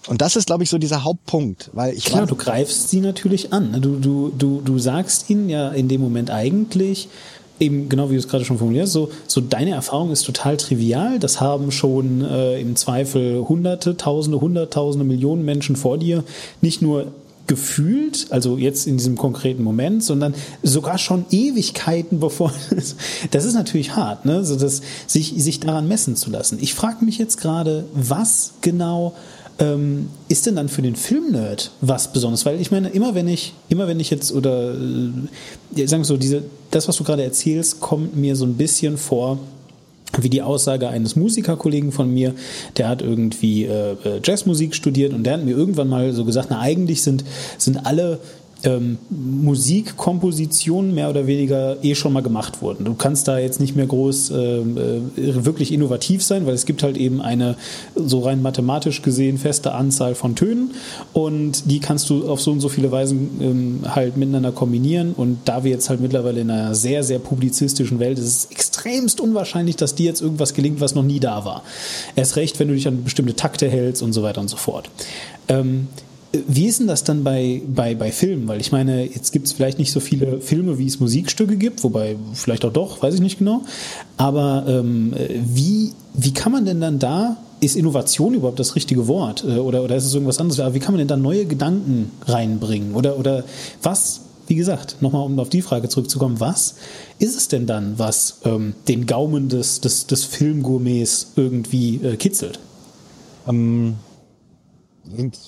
Und 0.06 0.22
das 0.22 0.36
ist, 0.36 0.46
glaube 0.46 0.62
ich, 0.62 0.70
so 0.70 0.78
dieser 0.78 1.04
Hauptpunkt, 1.04 1.70
weil 1.72 1.94
ich 1.94 2.04
klar, 2.04 2.26
du 2.26 2.36
greifst 2.36 2.90
sie 2.90 3.00
natürlich 3.00 3.52
an. 3.52 3.72
Ne? 3.72 3.80
Du 3.80 3.96
du 3.98 4.32
du 4.36 4.60
du 4.64 4.78
sagst 4.78 5.28
ihnen 5.30 5.48
ja 5.48 5.70
in 5.70 5.88
dem 5.88 6.00
Moment 6.00 6.30
eigentlich 6.30 7.08
eben 7.58 7.88
genau 7.88 8.10
wie 8.10 8.14
du 8.14 8.18
es 8.18 8.28
gerade 8.28 8.44
schon 8.44 8.58
formulierst, 8.58 8.92
so 8.92 9.10
so 9.26 9.40
deine 9.40 9.70
Erfahrung 9.70 10.10
ist 10.12 10.22
total 10.22 10.56
trivial. 10.56 11.18
Das 11.18 11.40
haben 11.40 11.72
schon 11.72 12.22
äh, 12.22 12.60
im 12.60 12.76
Zweifel 12.76 13.48
Hunderte, 13.48 13.96
Tausende, 13.96 14.40
Hunderttausende, 14.40 15.04
Millionen 15.04 15.44
Menschen 15.44 15.74
vor 15.76 15.98
dir 15.98 16.22
nicht 16.60 16.82
nur 16.82 17.12
gefühlt, 17.46 18.26
also 18.30 18.58
jetzt 18.58 18.86
in 18.86 18.96
diesem 18.96 19.16
konkreten 19.16 19.62
Moment, 19.62 20.02
sondern 20.02 20.34
sogar 20.62 20.98
schon 20.98 21.24
Ewigkeiten 21.30 22.20
bevor. 22.20 22.52
Das 23.30 23.44
ist 23.44 23.54
natürlich 23.54 23.94
hart, 23.94 24.24
ne? 24.24 24.44
So 24.44 24.56
das, 24.56 24.82
sich, 25.06 25.34
sich 25.36 25.60
daran 25.60 25.88
messen 25.88 26.16
zu 26.16 26.30
lassen. 26.30 26.58
Ich 26.60 26.74
frage 26.74 27.04
mich 27.04 27.18
jetzt 27.18 27.40
gerade, 27.40 27.84
was 27.92 28.52
genau 28.60 29.14
ähm, 29.58 30.08
ist 30.28 30.46
denn 30.46 30.56
dann 30.56 30.68
für 30.68 30.82
den 30.82 30.96
Filmnerd 30.96 31.70
was 31.80 32.12
Besonderes? 32.12 32.44
Weil 32.44 32.60
ich 32.60 32.70
meine, 32.70 32.88
immer 32.88 33.14
wenn 33.14 33.28
ich, 33.28 33.54
immer 33.68 33.88
wenn 33.88 34.00
ich 34.00 34.10
jetzt 34.10 34.32
oder 34.32 34.74
äh, 34.74 35.86
sagen 35.86 36.02
wir 36.02 36.04
so, 36.04 36.16
diese, 36.16 36.42
das, 36.70 36.88
was 36.88 36.96
du 36.96 37.04
gerade 37.04 37.24
erzählst, 37.24 37.80
kommt 37.80 38.16
mir 38.16 38.36
so 38.36 38.44
ein 38.44 38.54
bisschen 38.54 38.98
vor 38.98 39.38
wie 40.18 40.30
die 40.30 40.42
Aussage 40.42 40.88
eines 40.88 41.16
Musikerkollegen 41.16 41.92
von 41.92 42.12
mir, 42.12 42.34
der 42.76 42.88
hat 42.88 43.02
irgendwie 43.02 43.64
äh, 43.64 43.92
äh 44.04 44.20
Jazzmusik 44.22 44.74
studiert 44.74 45.12
und 45.12 45.24
der 45.24 45.34
hat 45.34 45.44
mir 45.44 45.54
irgendwann 45.56 45.88
mal 45.88 46.12
so 46.12 46.24
gesagt, 46.24 46.48
na 46.50 46.60
eigentlich 46.60 47.02
sind, 47.02 47.24
sind 47.58 47.84
alle 47.84 48.20
ähm, 48.64 48.98
Musikkompositionen 49.10 50.94
mehr 50.94 51.10
oder 51.10 51.26
weniger 51.26 51.82
eh 51.84 51.94
schon 51.94 52.12
mal 52.12 52.22
gemacht 52.22 52.62
wurden. 52.62 52.84
Du 52.84 52.94
kannst 52.94 53.28
da 53.28 53.38
jetzt 53.38 53.60
nicht 53.60 53.76
mehr 53.76 53.86
groß 53.86 54.30
ähm, 54.30 54.76
äh, 54.76 55.44
wirklich 55.44 55.72
innovativ 55.72 56.22
sein, 56.22 56.46
weil 56.46 56.54
es 56.54 56.64
gibt 56.64 56.82
halt 56.82 56.96
eben 56.96 57.20
eine 57.20 57.56
so 57.94 58.20
rein 58.20 58.42
mathematisch 58.42 59.02
gesehen 59.02 59.38
feste 59.38 59.72
Anzahl 59.72 60.14
von 60.14 60.34
Tönen 60.34 60.72
und 61.12 61.70
die 61.70 61.80
kannst 61.80 62.08
du 62.10 62.28
auf 62.28 62.40
so 62.40 62.50
und 62.52 62.60
so 62.60 62.68
viele 62.68 62.90
Weisen 62.90 63.30
ähm, 63.40 63.80
halt 63.94 64.16
miteinander 64.16 64.52
kombinieren 64.52 65.12
und 65.12 65.38
da 65.44 65.64
wir 65.64 65.70
jetzt 65.70 65.90
halt 65.90 66.00
mittlerweile 66.00 66.40
in 66.40 66.50
einer 66.50 66.74
sehr, 66.74 67.04
sehr 67.04 67.18
publizistischen 67.18 67.98
Welt, 67.98 68.18
ist 68.18 68.26
es 68.26 68.48
extremst 68.50 69.20
unwahrscheinlich, 69.20 69.76
dass 69.76 69.94
dir 69.94 70.06
jetzt 70.06 70.22
irgendwas 70.22 70.54
gelingt, 70.54 70.80
was 70.80 70.94
noch 70.94 71.02
nie 71.02 71.20
da 71.20 71.44
war. 71.44 71.62
Erst 72.14 72.36
recht, 72.36 72.58
wenn 72.58 72.68
du 72.68 72.74
dich 72.74 72.88
an 72.88 73.04
bestimmte 73.04 73.36
Takte 73.36 73.68
hältst 73.68 74.02
und 74.02 74.12
so 74.12 74.22
weiter 74.22 74.40
und 74.40 74.48
so 74.48 74.56
fort. 74.56 74.90
Ähm, 75.48 75.88
wie 76.32 76.66
ist 76.66 76.80
denn 76.80 76.86
das 76.86 77.04
dann 77.04 77.24
bei, 77.24 77.62
bei, 77.66 77.94
bei 77.94 78.12
Filmen? 78.12 78.48
Weil 78.48 78.60
ich 78.60 78.72
meine, 78.72 79.04
jetzt 79.04 79.32
gibt 79.32 79.46
es 79.46 79.52
vielleicht 79.52 79.78
nicht 79.78 79.92
so 79.92 80.00
viele 80.00 80.40
Filme, 80.40 80.78
wie 80.78 80.86
es 80.86 81.00
Musikstücke 81.00 81.56
gibt, 81.56 81.82
wobei 81.84 82.16
vielleicht 82.34 82.64
auch 82.64 82.72
doch, 82.72 83.02
weiß 83.02 83.14
ich 83.14 83.20
nicht 83.20 83.38
genau. 83.38 83.62
Aber 84.16 84.64
ähm, 84.68 85.14
wie, 85.44 85.92
wie 86.14 86.32
kann 86.32 86.52
man 86.52 86.64
denn 86.64 86.80
dann 86.80 86.98
da, 86.98 87.36
ist 87.60 87.76
Innovation 87.76 88.34
überhaupt 88.34 88.58
das 88.58 88.74
richtige 88.74 89.08
Wort? 89.08 89.44
Äh, 89.44 89.58
oder, 89.58 89.82
oder 89.82 89.96
ist 89.96 90.04
es 90.04 90.14
irgendwas 90.14 90.38
anderes? 90.38 90.60
Aber 90.60 90.74
wie 90.74 90.80
kann 90.80 90.92
man 90.92 90.98
denn 90.98 91.08
da 91.08 91.16
neue 91.16 91.46
Gedanken 91.46 92.10
reinbringen? 92.26 92.94
Oder, 92.94 93.18
oder 93.18 93.44
was, 93.82 94.22
wie 94.46 94.56
gesagt, 94.56 94.96
nochmal 95.00 95.24
um 95.24 95.38
auf 95.38 95.48
die 95.48 95.62
Frage 95.62 95.88
zurückzukommen, 95.88 96.40
was 96.40 96.74
ist 97.18 97.36
es 97.36 97.48
denn 97.48 97.66
dann, 97.66 97.98
was 97.98 98.40
ähm, 98.44 98.74
den 98.88 99.06
Gaumen 99.06 99.48
des, 99.48 99.80
des, 99.80 100.06
des 100.06 100.24
Filmgourmets 100.24 101.32
irgendwie 101.36 101.96
äh, 102.02 102.16
kitzelt? 102.16 102.58
Ähm 103.48 103.94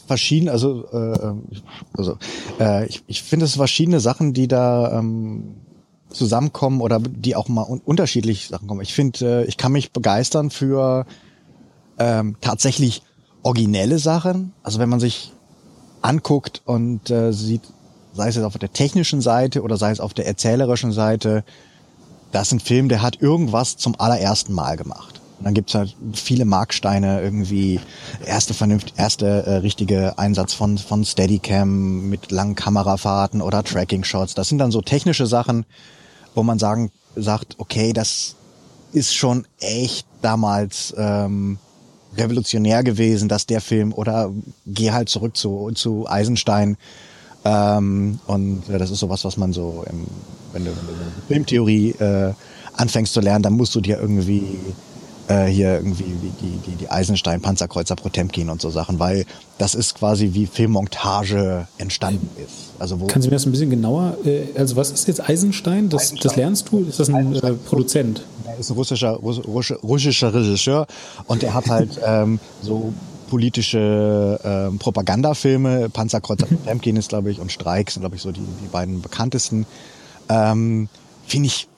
verschieden, 0.07 0.49
also, 0.49 0.85
äh, 0.93 1.35
also 1.97 2.19
äh, 2.61 2.87
ich, 2.87 3.03
ich 3.07 3.23
finde 3.23 3.47
es 3.47 3.57
verschiedene 3.57 4.01
Sachen, 4.01 4.33
die 4.33 4.49
da 4.49 4.99
ähm, 4.99 5.55
zusammenkommen 6.11 6.81
oder 6.81 7.01
die 7.01 7.37
auch 7.37 7.49
mal 7.49 7.63
un 7.63 7.81
unterschiedlich 7.81 8.49
Sachen 8.49 8.69
kommen. 8.69 8.81
Ich 8.81 8.95
finde, 8.95 9.43
äh, 9.43 9.45
ich 9.45 9.57
kann 9.57 9.73
mich 9.73 9.93
begeistern 9.93 10.51
für 10.51 11.07
ähm, 11.99 12.37
tatsächlich 12.41 13.03
originelle 13.43 13.99
Sachen. 13.99 14.53
Also 14.63 14.79
wenn 14.79 14.89
man 14.89 15.01
sich 15.01 15.33
anguckt 16.03 16.63
und 16.65 17.11
äh, 17.11 17.33
sieht, 17.33 17.63
sei 18.15 18.29
es 18.29 18.37
jetzt 18.37 18.45
auf 18.45 18.59
der 18.59 18.73
technischen 18.73 19.21
Seite 19.21 19.63
oder 19.63 19.77
sei 19.77 19.91
es 19.91 20.01
auf 20.01 20.15
der 20.15 20.27
erzählerischen 20.27 20.93
Seite, 20.93 21.45
das 22.33 22.49
ist 22.49 22.53
ein 22.53 22.61
Film, 22.61 22.89
der 22.89 23.03
hat 23.03 23.21
irgendwas 23.21 23.77
zum 23.77 23.99
allerersten 23.99 24.53
Mal 24.53 24.77
gemacht. 24.77 25.18
Und 25.39 25.45
dann 25.45 25.55
gibt's 25.55 25.75
halt 25.75 25.95
viele 26.15 26.45
Marksteine, 26.45 27.21
irgendwie 27.23 27.81
erste 28.27 28.55
vernünftig, 28.55 28.95
erste 28.97 29.27
äh, 29.47 29.55
richtige 29.57 30.19
Einsatz 30.19 30.53
von, 30.53 30.79
von 30.79 31.05
Steadicam 31.05 32.09
mit 32.09 32.33
langen 32.33 32.57
Kamerafahrten 32.57 33.41
oder 33.41 33.63
Tracking-Shots. 33.63 34.35
Das 34.35 34.49
sind 34.49 34.59
dann 34.59 34.73
so 34.73 34.83
technische 34.83 35.27
Sachen, 35.27 35.65
wo 36.35 36.43
man 36.43 36.59
sagen, 36.59 36.91
sagt, 37.15 37.55
okay, 37.59 37.93
das 37.93 38.35
ist 38.93 39.15
schon 39.15 39.47
echt 39.61 40.07
damals 40.23 40.95
ähm, 40.97 41.59
revolutionär 42.17 42.83
gewesen, 42.83 43.29
dass 43.29 43.47
der 43.47 43.61
Film, 43.61 43.93
oder 43.93 44.33
geh 44.67 44.91
halt 44.91 45.09
zurück 45.09 45.37
zu, 45.37 45.71
zu 45.75 46.09
Eisenstein. 46.09 46.77
Ähm, 47.45 48.19
und 48.27 48.69
äh, 48.69 48.79
das 48.79 48.91
ist 48.91 48.99
sowas, 48.99 49.25
was 49.25 49.37
man 49.37 49.53
so, 49.53 49.85
im, 49.89 50.07
wenn 50.53 50.65
du, 50.65 50.71
wenn 50.71 50.97
du 50.97 51.27
Filmtheorie 51.29 51.91
äh, 51.93 52.33
anfängst 52.75 53.13
zu 53.13 53.21
lernen, 53.21 53.43
dann 53.43 53.55
musst 53.55 53.75
du 53.75 53.81
dir 53.81 53.99
irgendwie 54.01 54.59
äh, 55.29 55.47
hier 55.47 55.75
irgendwie 55.75 56.05
wie 56.23 56.33
die, 56.41 56.59
die, 56.67 56.77
die 56.77 56.91
Eisenstein, 56.91 57.41
Panzerkreuzer 57.41 57.97
Potemkin 57.97 58.49
und 58.49 58.61
so 58.61 58.71
Sachen, 58.71 58.99
weil 58.99 59.27
das 59.59 59.75
ist 59.75 59.95
quasi 59.95 60.31
wie 60.33 60.47
Filmmontage 60.47 61.67
entstanden 61.79 62.29
ist. 62.43 62.71
Also 62.79 63.01
wo 63.01 63.07
Können 63.07 63.23
Sie 63.23 63.29
mir 63.29 63.37
das 63.37 63.47
ein 63.47 63.53
bisschen 63.53 63.71
genauer, 63.71 64.17
äh, 64.25 64.45
also 64.57 64.77
was 64.77 64.91
ist 64.91 65.07
jetzt 65.09 65.29
Eisenstein? 65.29 65.89
Das, 65.89 66.03
Eisenstein. 66.03 66.29
das 66.29 66.37
lernst 66.37 66.69
du? 66.71 66.81
Ist 66.81 67.01
das 67.01 67.11
ein 67.11 67.35
äh, 67.35 67.53
Produzent? 67.53 68.23
Er 68.47 68.59
ist 68.59 68.71
ein 68.71 68.75
russischer, 68.75 69.11
russischer, 69.13 69.77
russischer 69.81 70.35
Regisseur 70.35 70.87
und 71.27 71.43
er 71.43 71.55
hat 71.55 71.69
halt 71.69 72.01
ähm, 72.07 72.41
so 72.63 72.93
politische 73.29 74.41
ähm, 74.43 74.79
Propagandafilme. 74.79 75.91
Panzerkreuzer 75.91 76.47
Potemkin 76.47 76.97
ist, 76.97 77.11
glaube 77.11 77.31
ich, 77.31 77.41
und 77.41 77.53
Streik 77.53 77.91
sind, 77.91 78.01
glaube 78.01 78.17
ich, 78.17 78.23
so 78.23 78.33
die, 78.33 78.41
die 78.41 78.69
beiden 78.69 79.03
bekanntesten. 79.03 79.67
Ähm, 80.31 80.89
Finde 81.27 81.49
ich 81.49 81.69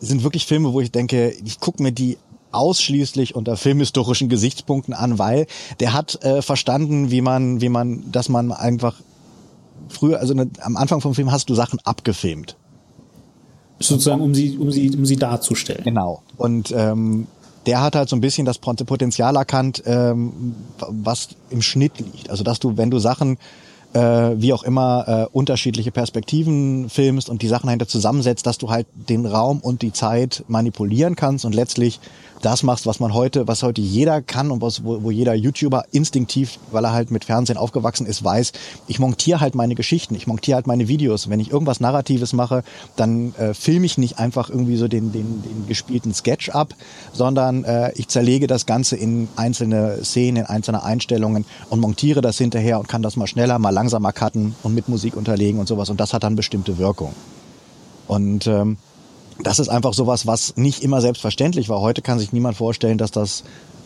sind 0.00 0.22
wirklich 0.22 0.46
Filme, 0.46 0.72
wo 0.72 0.80
ich 0.80 0.92
denke, 0.92 1.30
ich 1.44 1.60
gucke 1.60 1.82
mir 1.82 1.92
die 1.92 2.18
ausschließlich 2.50 3.34
unter 3.34 3.56
filmhistorischen 3.56 4.28
Gesichtspunkten 4.28 4.94
an, 4.94 5.18
weil 5.18 5.46
der 5.80 5.92
hat 5.92 6.22
äh, 6.24 6.42
verstanden, 6.42 7.10
wie 7.10 7.20
man, 7.20 7.60
wie 7.60 7.68
man, 7.68 8.10
dass 8.10 8.28
man 8.28 8.52
einfach 8.52 8.94
früher, 9.88 10.20
also 10.20 10.34
ne, 10.34 10.48
am 10.60 10.76
Anfang 10.76 11.00
vom 11.00 11.14
Film 11.14 11.30
hast 11.30 11.50
du 11.50 11.54
Sachen 11.54 11.78
abgefilmt. 11.84 12.56
Sozusagen, 13.80 14.22
um 14.22 14.34
sie, 14.34 14.58
um 14.58 14.72
sie, 14.72 14.90
um 14.96 15.06
sie 15.06 15.16
darzustellen. 15.16 15.84
Genau. 15.84 16.22
Und 16.36 16.72
ähm, 16.76 17.26
der 17.66 17.80
hat 17.82 17.94
halt 17.94 18.08
so 18.08 18.16
ein 18.16 18.20
bisschen 18.20 18.44
das 18.44 18.58
Potenzial 18.58 19.36
erkannt, 19.36 19.82
ähm, 19.86 20.54
was 20.78 21.28
im 21.50 21.62
Schnitt 21.62 21.98
liegt. 21.98 22.30
Also 22.30 22.42
dass 22.42 22.58
du, 22.58 22.76
wenn 22.76 22.90
du 22.90 22.98
Sachen 22.98 23.38
äh, 23.92 24.00
wie 24.00 24.52
auch 24.52 24.62
immer 24.62 25.04
äh, 25.08 25.36
unterschiedliche 25.36 25.90
Perspektiven 25.90 26.88
filmst 26.88 27.28
und 27.28 27.42
die 27.42 27.48
Sachen 27.48 27.66
dahinter 27.66 27.88
zusammensetzt, 27.88 28.46
dass 28.46 28.58
du 28.58 28.70
halt 28.70 28.86
den 28.94 29.26
Raum 29.26 29.60
und 29.60 29.82
die 29.82 29.92
Zeit 29.92 30.44
manipulieren 30.48 31.16
kannst 31.16 31.44
und 31.44 31.54
letztlich 31.54 32.00
das 32.42 32.62
machst, 32.62 32.86
was 32.86 33.00
man 33.00 33.14
heute, 33.14 33.48
was 33.48 33.62
heute 33.62 33.80
jeder 33.80 34.22
kann 34.22 34.50
und 34.50 34.62
was, 34.62 34.84
wo, 34.84 35.02
wo 35.02 35.10
jeder 35.10 35.34
YouTuber 35.34 35.84
instinktiv, 35.92 36.58
weil 36.70 36.84
er 36.84 36.92
halt 36.92 37.10
mit 37.10 37.24
Fernsehen 37.24 37.56
aufgewachsen 37.56 38.06
ist, 38.06 38.22
weiß, 38.22 38.52
ich 38.86 38.98
montiere 38.98 39.40
halt 39.40 39.54
meine 39.54 39.74
Geschichten, 39.74 40.14
ich 40.14 40.26
montiere 40.26 40.56
halt 40.56 40.66
meine 40.66 40.88
Videos. 40.88 41.28
Wenn 41.28 41.40
ich 41.40 41.50
irgendwas 41.50 41.80
Narratives 41.80 42.32
mache, 42.32 42.62
dann 42.96 43.34
äh, 43.34 43.54
filme 43.54 43.86
ich 43.86 43.98
nicht 43.98 44.18
einfach 44.18 44.50
irgendwie 44.50 44.76
so 44.76 44.88
den, 44.88 45.12
den, 45.12 45.42
den 45.42 45.66
gespielten 45.66 46.14
Sketch 46.14 46.50
ab, 46.50 46.74
sondern 47.12 47.64
äh, 47.64 47.92
ich 47.94 48.08
zerlege 48.08 48.46
das 48.46 48.66
Ganze 48.66 48.96
in 48.96 49.28
einzelne 49.36 50.04
Szenen, 50.04 50.36
in 50.38 50.46
einzelne 50.46 50.82
Einstellungen 50.82 51.44
und 51.70 51.80
montiere 51.80 52.20
das 52.20 52.38
hinterher 52.38 52.78
und 52.78 52.88
kann 52.88 53.02
das 53.02 53.16
mal 53.16 53.26
schneller, 53.26 53.58
mal 53.58 53.70
langsamer 53.70 54.12
cutten 54.12 54.54
und 54.62 54.74
mit 54.74 54.88
Musik 54.88 55.16
unterlegen 55.16 55.60
und 55.60 55.66
sowas. 55.66 55.90
Und 55.90 56.00
das 56.00 56.12
hat 56.12 56.22
dann 56.22 56.36
bestimmte 56.36 56.78
Wirkung. 56.78 57.14
Und 58.06 58.46
ähm, 58.46 58.78
das 59.42 59.58
ist 59.58 59.68
einfach 59.68 59.94
sowas, 59.94 60.26
was 60.26 60.56
nicht 60.56 60.82
immer 60.82 61.00
selbstverständlich 61.00 61.68
war. 61.68 61.80
Heute 61.80 62.02
kann 62.02 62.18
sich 62.18 62.32
niemand 62.32 62.56
vorstellen, 62.56 62.98
dass 62.98 63.10
das 63.10 63.44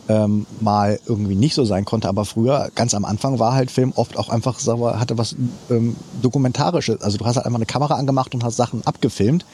ähm, 0.09 0.47
mal 0.61 0.99
irgendwie 1.07 1.35
nicht 1.35 1.55
so 1.55 1.65
sein 1.65 1.85
konnte. 1.85 2.09
Aber 2.09 2.25
früher, 2.25 2.71
ganz 2.75 2.95
am 2.95 3.05
Anfang, 3.05 3.38
war 3.38 3.55
halt 3.55 3.71
Film 3.71 3.93
oft 3.95 4.17
auch 4.17 4.29
einfach, 4.29 4.59
hatte 4.99 5.19
was 5.19 5.37
ähm, 5.71 5.97
Dokumentarisches. 6.21 7.03
Also 7.03 7.19
du 7.19 7.25
hast 7.25 7.37
halt 7.37 7.47
einfach 7.47 7.59
eine 7.59 7.67
Kamera 7.67 7.95
angemacht 7.95 8.35
und 8.35 8.45
hast 8.45 8.57
Sachen 8.57 8.85
abgefilmt. 8.87 9.45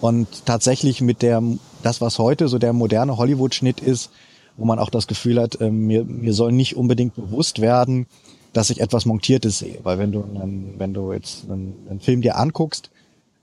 Und 0.00 0.44
tatsächlich 0.44 1.00
mit 1.00 1.22
der, 1.22 1.42
das, 1.82 2.00
was 2.00 2.18
heute 2.18 2.48
so 2.48 2.58
der 2.58 2.72
moderne 2.72 3.16
Hollywood-Schnitt 3.16 3.80
ist, 3.80 4.10
wo 4.56 4.64
man 4.64 4.78
auch 4.78 4.90
das 4.90 5.06
Gefühl 5.06 5.40
hat, 5.40 5.60
äh, 5.60 5.70
mir, 5.70 6.04
mir 6.04 6.32
soll 6.32 6.52
nicht 6.52 6.76
unbedingt 6.76 7.14
bewusst 7.14 7.60
werden, 7.60 8.06
dass 8.52 8.70
ich 8.70 8.80
etwas 8.80 9.04
Montiertes 9.04 9.58
sehe. 9.58 9.78
Weil 9.82 9.98
wenn 9.98 10.12
du, 10.12 10.22
einen, 10.22 10.74
wenn 10.78 10.94
du 10.94 11.12
jetzt 11.12 11.44
einen, 11.44 11.74
einen 11.88 12.00
Film 12.00 12.22
dir 12.22 12.36
anguckst, 12.36 12.90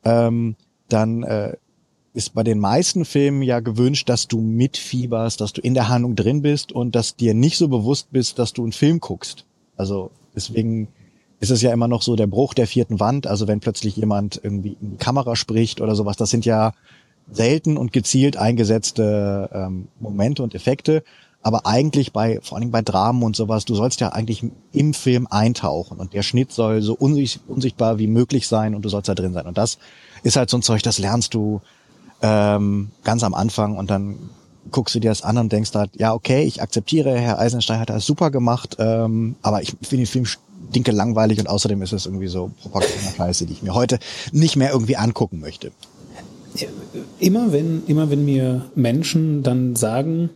ähm, 0.03 0.55
dann 0.89 1.23
äh, 1.23 1.53
ist 2.13 2.35
bei 2.35 2.43
den 2.43 2.59
meisten 2.59 3.05
Filmen 3.05 3.41
ja 3.41 3.59
gewünscht, 3.59 4.07
dass 4.07 4.27
du 4.27 4.39
mitfieberst, 4.39 5.41
dass 5.41 5.53
du 5.53 5.61
in 5.61 5.73
der 5.73 5.89
Handlung 5.89 6.15
drin 6.15 6.43
bist 6.43 6.71
und 6.71 6.95
dass 6.95 7.15
dir 7.15 7.33
nicht 7.33 7.57
so 7.57 7.67
bewusst 7.67 8.11
bist, 8.11 8.37
dass 8.37 8.53
du 8.53 8.63
einen 8.63 8.71
Film 8.71 8.99
guckst. 8.99 9.45
Also 9.77 10.11
deswegen 10.35 10.87
ist 11.39 11.49
es 11.49 11.61
ja 11.61 11.73
immer 11.73 11.87
noch 11.87 12.03
so 12.03 12.15
der 12.15 12.27
Bruch 12.27 12.53
der 12.53 12.67
vierten 12.67 12.99
Wand. 12.99 13.25
Also 13.25 13.47
wenn 13.47 13.59
plötzlich 13.59 13.97
jemand 13.97 14.39
irgendwie 14.43 14.77
in 14.79 14.91
die 14.91 14.97
Kamera 14.97 15.35
spricht 15.35 15.81
oder 15.81 15.95
sowas, 15.95 16.15
das 16.15 16.29
sind 16.29 16.45
ja 16.45 16.73
selten 17.31 17.77
und 17.77 17.91
gezielt 17.91 18.37
eingesetzte 18.37 19.49
ähm, 19.51 19.87
Momente 19.99 20.43
und 20.43 20.53
Effekte. 20.53 21.03
Aber 21.41 21.65
eigentlich 21.65 22.13
bei, 22.13 22.39
vor 22.41 22.59
Dingen 22.59 22.71
bei 22.71 22.81
Dramen 22.81 23.23
und 23.23 23.35
sowas, 23.35 23.65
du 23.65 23.75
sollst 23.75 23.99
ja 23.99 24.09
eigentlich 24.09 24.45
im 24.71 24.93
Film 24.93 25.27
eintauchen 25.29 25.97
und 25.97 26.13
der 26.13 26.23
Schnitt 26.23 26.53
soll 26.53 26.81
so 26.81 26.93
unsichtbar 26.93 27.99
wie 27.99 28.07
möglich 28.07 28.47
sein 28.47 28.75
und 28.75 28.83
du 28.83 28.89
sollst 28.89 29.09
da 29.09 29.15
drin 29.15 29.33
sein. 29.33 29.45
Und 29.45 29.57
das 29.57 29.79
ist 30.23 30.37
halt 30.37 30.49
so 30.49 30.57
ein 30.57 30.61
Zeug, 30.61 30.83
das 30.83 30.99
lernst 30.99 31.33
du 31.33 31.59
ähm, 32.23 32.89
ganz 33.03 33.23
am 33.23 33.35
Anfang 33.35 33.77
und 33.77 33.91
dann 33.91 34.17
guckst 34.71 34.95
du 34.95 34.99
dir 34.99 35.11
das 35.11 35.21
an 35.21 35.37
und 35.37 35.51
denkst 35.51 35.71
halt, 35.75 35.91
ja, 35.95 36.13
okay, 36.13 36.43
ich 36.43 36.61
akzeptiere, 36.61 37.15
Herr 37.15 37.37
Eisenstein 37.37 37.79
hat 37.79 37.89
das 37.89 38.05
super 38.05 38.31
gemacht, 38.31 38.77
ähm, 38.79 39.35
aber 39.41 39.61
ich 39.61 39.75
finde 39.81 39.97
den 39.97 40.05
Film 40.07 40.25
dinke 40.73 40.91
langweilig 40.91 41.39
und 41.39 41.47
außerdem 41.47 41.81
ist 41.81 41.91
es 41.91 42.05
irgendwie 42.05 42.27
so 42.27 42.51
Propaganda-Scheiße, 42.61 43.45
die 43.45 43.53
ich 43.53 43.61
mir 43.61 43.75
heute 43.75 43.99
nicht 44.31 44.55
mehr 44.55 44.71
irgendwie 44.71 44.95
angucken 44.95 45.39
möchte. 45.41 45.71
Immer 47.19 47.51
wenn, 47.51 47.83
immer 47.87 48.09
wenn 48.09 48.23
mir 48.23 48.65
Menschen 48.73 49.43
dann 49.43 49.75
sagen, 49.75 50.29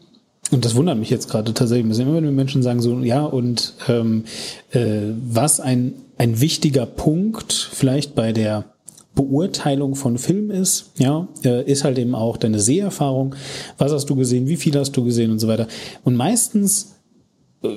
und 0.51 0.65
das 0.65 0.75
wundert 0.75 0.97
mich 0.97 1.09
jetzt 1.09 1.29
gerade 1.29 1.53
tatsächlich, 1.53 1.97
immer 1.99 2.13
wenn 2.15 2.25
mir 2.25 2.31
Menschen 2.31 2.63
sagen 2.63 2.81
so, 2.81 2.99
ja, 2.99 3.23
und 3.23 3.75
ähm, 3.87 4.25
äh, 4.71 5.13
was 5.29 5.59
ein, 5.59 5.93
ein 6.17 6.41
wichtiger 6.41 6.85
Punkt 6.85 7.53
vielleicht 7.53 8.13
bei 8.13 8.33
der 8.33 8.65
Beurteilung 9.17 9.95
von 9.95 10.19
Film 10.19 10.51
ist, 10.51 10.91
ja, 10.97 11.27
äh, 11.43 11.69
ist 11.69 11.83
halt 11.83 11.97
eben 11.97 12.13
auch 12.13 12.37
deine 12.37 12.59
Seherfahrung. 12.59 13.33
Was 13.79 13.91
hast 13.91 14.05
du 14.09 14.15
gesehen? 14.15 14.47
Wie 14.47 14.57
viel 14.57 14.77
hast 14.77 14.95
du 14.95 15.03
gesehen 15.03 15.31
und 15.31 15.39
so 15.39 15.47
weiter? 15.47 15.67
Und 16.03 16.15
meistens 16.15 16.96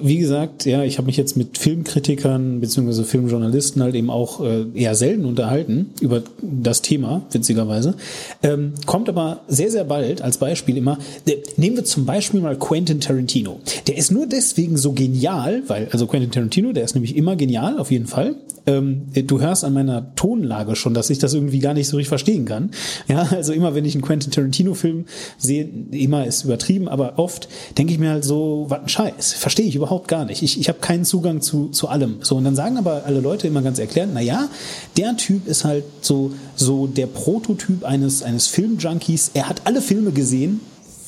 wie 0.03 0.19
gesagt, 0.19 0.67
ja, 0.67 0.85
ich 0.85 0.99
habe 0.99 1.07
mich 1.07 1.17
jetzt 1.17 1.37
mit 1.37 1.59
Filmkritikern 1.59 2.61
bzw. 2.61 3.05
Filmjournalisten 3.05 3.83
halt 3.83 3.95
eben 3.95 4.11
auch 4.11 4.41
äh, 4.45 4.65
eher 4.75 4.95
selten 4.95 5.25
unterhalten 5.25 5.91
über 6.01 6.23
das 6.43 6.83
Thema, 6.83 7.23
witzigerweise. 7.31 7.95
Ähm, 8.43 8.73
kommt 8.87 9.09
aber 9.09 9.41
sehr, 9.49 9.71
sehr 9.71 9.85
bald 9.85 10.23
als 10.23 10.39
Beispiel 10.39 10.77
immer, 10.77 10.99
äh, 11.27 11.37
nehmen 11.57 11.77
wir 11.77 11.85
zum 11.85 12.07
Beispiel 12.07 12.41
mal 12.41 12.59
Quentin 12.59 13.01
Tarantino. 13.01 13.61
Der 13.87 13.97
ist 13.97 14.11
nur 14.11 14.27
deswegen 14.27 14.77
so 14.77 14.93
genial, 14.93 15.63
weil, 15.67 15.89
also 15.93 16.07
Quentin 16.07 16.31
Tarantino, 16.31 16.73
der 16.73 16.85
ist 16.85 16.95
nämlich 16.95 17.17
immer 17.17 17.37
genial, 17.37 17.79
auf 17.79 17.91
jeden 17.91 18.07
Fall. 18.07 18.37
Ähm, 18.67 19.07
du 19.15 19.41
hörst 19.41 19.65
an 19.65 19.73
meiner 19.73 20.15
Tonlage 20.15 20.77
schon, 20.77 20.95
dass 20.95 21.11
ich 21.11 21.19
das 21.19 21.35
irgendwie 21.35 21.61
gar 21.61 21.75
nicht 21.75 21.89
so 21.89 21.97
richtig 21.97 22.09
verstehen 22.09 22.45
kann. 22.45 22.71
Ja, 23.09 23.23
also 23.31 23.53
immer 23.53 23.75
wenn 23.75 23.85
ich 23.85 23.95
einen 23.95 24.03
Quentin 24.03 24.31
Tarantino-Film 24.31 25.07
sehe, 25.39 25.69
immer 25.91 26.27
ist 26.27 26.45
übertrieben, 26.45 26.89
aber 26.89 27.19
oft 27.19 27.49
denke 27.79 27.93
ich 27.93 27.99
mir 27.99 28.11
halt 28.11 28.25
so, 28.25 28.67
was 28.69 28.81
ein 28.81 28.89
Scheiß, 28.89 29.33
verstehe 29.33 29.67
ich 29.67 29.77
überhaupt 29.81 30.09
gar 30.09 30.25
nicht. 30.25 30.43
Ich, 30.43 30.61
ich 30.61 30.69
habe 30.69 30.79
keinen 30.79 31.05
Zugang 31.05 31.41
zu, 31.41 31.69
zu 31.69 31.89
allem. 31.89 32.17
So, 32.21 32.37
und 32.37 32.45
dann 32.45 32.57
sagen 32.57 32.77
aber 32.77 33.05
alle 33.07 33.21
Leute 33.21 33.47
immer 33.47 33.63
ganz 33.63 33.79
erklärend, 33.79 34.13
na 34.15 34.21
ja, 34.21 34.49
der 34.97 35.17
Typ 35.17 35.47
ist 35.47 35.65
halt 35.65 35.85
so, 36.01 36.33
so 36.55 36.87
der 36.87 37.07
Prototyp 37.07 37.85
eines, 37.85 38.23
eines 38.23 38.47
Filmjunkies. 38.47 39.31
Er 39.35 39.49
hat 39.49 39.63
alle 39.65 39.81
Filme 39.81 40.13
gesehen, 40.13 40.61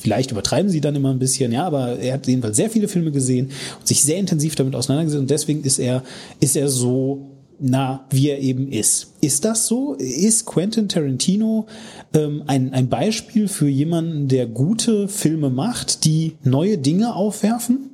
Vielleicht 0.03 0.31
übertreiben 0.31 0.69
sie 0.69 0.81
dann 0.81 0.97
immer 0.97 1.11
ein 1.11 1.19
bisschen, 1.19 1.53
ja, 1.53 1.65
aber 1.65 1.97
er 1.97 2.15
hat 2.15 2.27
jedenfalls 2.27 2.57
sehr 2.57 2.69
viele 2.69 2.89
Filme 2.89 3.11
gesehen 3.11 3.51
und 3.79 3.87
sich 3.87 4.03
sehr 4.03 4.17
intensiv 4.17 4.53
damit 4.55 4.75
auseinandergesetzt 4.75 5.21
und 5.21 5.31
deswegen 5.31 5.63
ist 5.63 5.79
er, 5.79 6.03
ist 6.41 6.57
er 6.57 6.67
so 6.67 7.33
na, 7.65 8.05
wie 8.09 8.27
er 8.27 8.39
eben 8.39 8.69
ist. 8.69 9.13
Ist 9.21 9.45
das 9.45 9.67
so? 9.67 9.93
Ist 9.93 10.45
Quentin 10.45 10.89
Tarantino 10.89 11.67
ähm, 12.13 12.43
ein, 12.47 12.73
ein 12.73 12.89
Beispiel 12.89 13.47
für 13.47 13.69
jemanden, 13.69 14.27
der 14.27 14.47
gute 14.47 15.07
Filme 15.07 15.49
macht, 15.49 16.03
die 16.03 16.33
neue 16.43 16.77
Dinge 16.77 17.15
aufwerfen? 17.15 17.92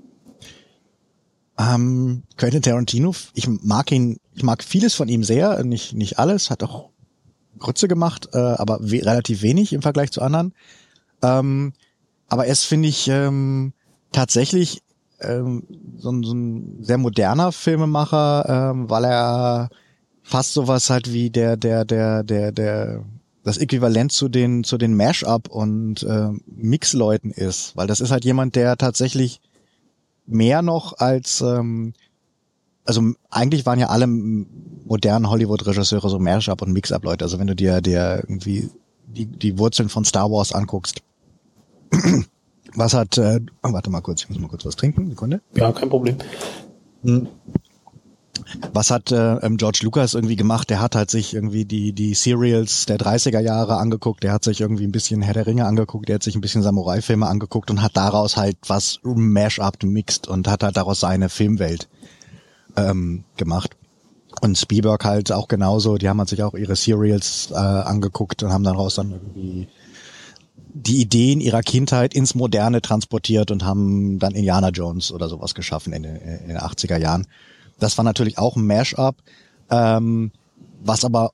Ähm, 1.59 2.23
Quentin 2.37 2.61
Tarantino, 2.61 3.13
ich 3.33 3.47
mag 3.47 3.91
ihn, 3.91 4.17
ich 4.33 4.43
mag 4.43 4.63
vieles 4.63 4.95
von 4.95 5.09
ihm 5.09 5.25
sehr, 5.25 5.61
nicht, 5.65 5.93
nicht 5.93 6.17
alles, 6.17 6.49
hat 6.49 6.63
auch 6.63 6.89
Grütze 7.59 7.89
gemacht, 7.89 8.29
äh, 8.33 8.37
aber 8.37 8.79
we 8.81 9.05
relativ 9.05 9.41
wenig 9.41 9.73
im 9.73 9.81
Vergleich 9.81 10.11
zu 10.11 10.21
anderen. 10.21 10.53
Ähm, 11.21 11.73
aber 12.29 12.45
er 12.45 12.53
ist, 12.53 12.63
finde 12.63 12.87
ich, 12.87 13.09
ähm, 13.09 13.73
tatsächlich 14.13 14.81
ähm, 15.19 15.63
so, 15.97 16.11
ein, 16.11 16.23
so 16.23 16.33
ein 16.33 16.77
sehr 16.81 16.97
moderner 16.97 17.51
Filmemacher, 17.51 18.71
ähm, 18.71 18.89
weil 18.89 19.03
er 19.03 19.69
fast 20.23 20.53
sowas 20.53 20.89
halt 20.89 21.11
wie 21.11 21.29
der, 21.29 21.57
der, 21.57 21.83
der, 21.83 22.23
der, 22.23 22.53
der, 22.53 23.03
das 23.43 23.57
Äquivalent 23.57 24.13
zu 24.13 24.29
den, 24.29 24.63
zu 24.63 24.77
den 24.77 24.93
Mash-up 24.95 25.49
und 25.49 26.03
äh, 26.03 26.29
Mix-Leuten 26.45 27.31
ist. 27.31 27.75
Weil 27.75 27.87
das 27.87 27.99
ist 27.99 28.11
halt 28.11 28.23
jemand, 28.23 28.55
der 28.55 28.77
tatsächlich 28.77 29.41
mehr 30.29 30.61
noch 30.61 30.97
als, 30.97 31.41
ähm, 31.41 31.93
also 32.85 33.01
eigentlich 33.29 33.65
waren 33.65 33.79
ja 33.79 33.87
alle 33.87 34.07
modernen 34.07 35.29
Hollywood-Regisseure 35.29 36.09
so 36.09 36.19
Mash-up 36.19 36.61
und 36.61 36.71
Mix-up-Leute. 36.71 37.25
Also 37.25 37.39
wenn 37.39 37.47
du 37.47 37.55
dir, 37.55 37.81
dir 37.81 38.23
irgendwie 38.27 38.69
die, 39.07 39.25
die 39.25 39.57
Wurzeln 39.57 39.89
von 39.89 40.05
Star 40.05 40.31
Wars 40.31 40.53
anguckst, 40.53 41.01
was 42.75 42.93
hat, 42.93 43.17
äh, 43.17 43.39
oh, 43.63 43.73
warte 43.73 43.89
mal 43.89 44.01
kurz, 44.01 44.23
ich 44.23 44.29
muss 44.29 44.39
mal 44.39 44.47
kurz 44.47 44.65
was 44.65 44.75
trinken, 44.75 45.09
Sekunde. 45.09 45.41
Ja, 45.55 45.71
kein 45.71 45.89
Problem. 45.89 46.17
Hm. 47.03 47.27
Was 48.73 48.91
hat 48.91 49.11
äh, 49.11 49.35
ähm, 49.37 49.57
George 49.57 49.79
Lucas 49.83 50.13
irgendwie 50.13 50.35
gemacht? 50.35 50.69
Der 50.69 50.81
hat 50.81 50.95
halt 50.95 51.09
sich 51.09 51.33
irgendwie 51.33 51.65
die, 51.65 51.93
die 51.93 52.13
Serials 52.13 52.85
der 52.85 52.97
30er 52.97 53.39
Jahre 53.39 53.77
angeguckt, 53.77 54.23
der 54.23 54.33
hat 54.33 54.43
sich 54.43 54.61
irgendwie 54.61 54.85
ein 54.85 54.91
bisschen 54.91 55.21
Herr 55.21 55.33
der 55.33 55.47
Ringe 55.47 55.65
angeguckt, 55.65 56.07
der 56.07 56.15
hat 56.15 56.23
sich 56.23 56.35
ein 56.35 56.41
bisschen 56.41 56.61
Samurai-Filme 56.61 57.27
angeguckt 57.27 57.69
und 57.71 57.81
hat 57.81 57.97
daraus 57.97 58.37
halt 58.37 58.57
was 58.67 58.99
Mash-up 59.03 59.83
mixed 59.83 60.27
und 60.27 60.47
hat 60.47 60.63
halt 60.63 60.77
daraus 60.77 60.99
seine 60.99 61.29
Filmwelt 61.29 61.87
ähm, 62.75 63.23
gemacht. 63.37 63.75
Und 64.41 64.57
Spielberg 64.57 65.03
halt 65.03 65.31
auch 65.31 65.47
genauso, 65.47 65.97
die 65.97 66.07
haben 66.07 66.19
halt 66.19 66.29
sich 66.29 66.43
auch 66.43 66.53
ihre 66.53 66.75
Serials 66.75 67.49
äh, 67.51 67.55
angeguckt 67.55 68.43
und 68.43 68.51
haben 68.51 68.63
daraus 68.63 68.95
dann 68.95 69.11
irgendwie 69.11 69.67
die 70.73 71.01
Ideen 71.01 71.41
ihrer 71.41 71.61
Kindheit 71.61 72.13
ins 72.13 72.35
Moderne 72.35 72.81
transportiert 72.81 73.51
und 73.51 73.65
haben 73.65 74.19
dann 74.19 74.35
Indiana 74.35 74.69
Jones 74.69 75.11
oder 75.11 75.27
sowas 75.27 75.55
geschaffen 75.55 75.93
in, 75.93 76.03
in 76.03 76.47
den 76.47 76.57
80er 76.57 76.97
Jahren. 76.97 77.27
Das 77.79 77.97
war 77.97 78.03
natürlich 78.03 78.37
auch 78.37 78.55
ein 78.55 78.65
Mash-up, 78.65 79.17
ähm, 79.69 80.31
was 80.81 81.05
aber 81.05 81.31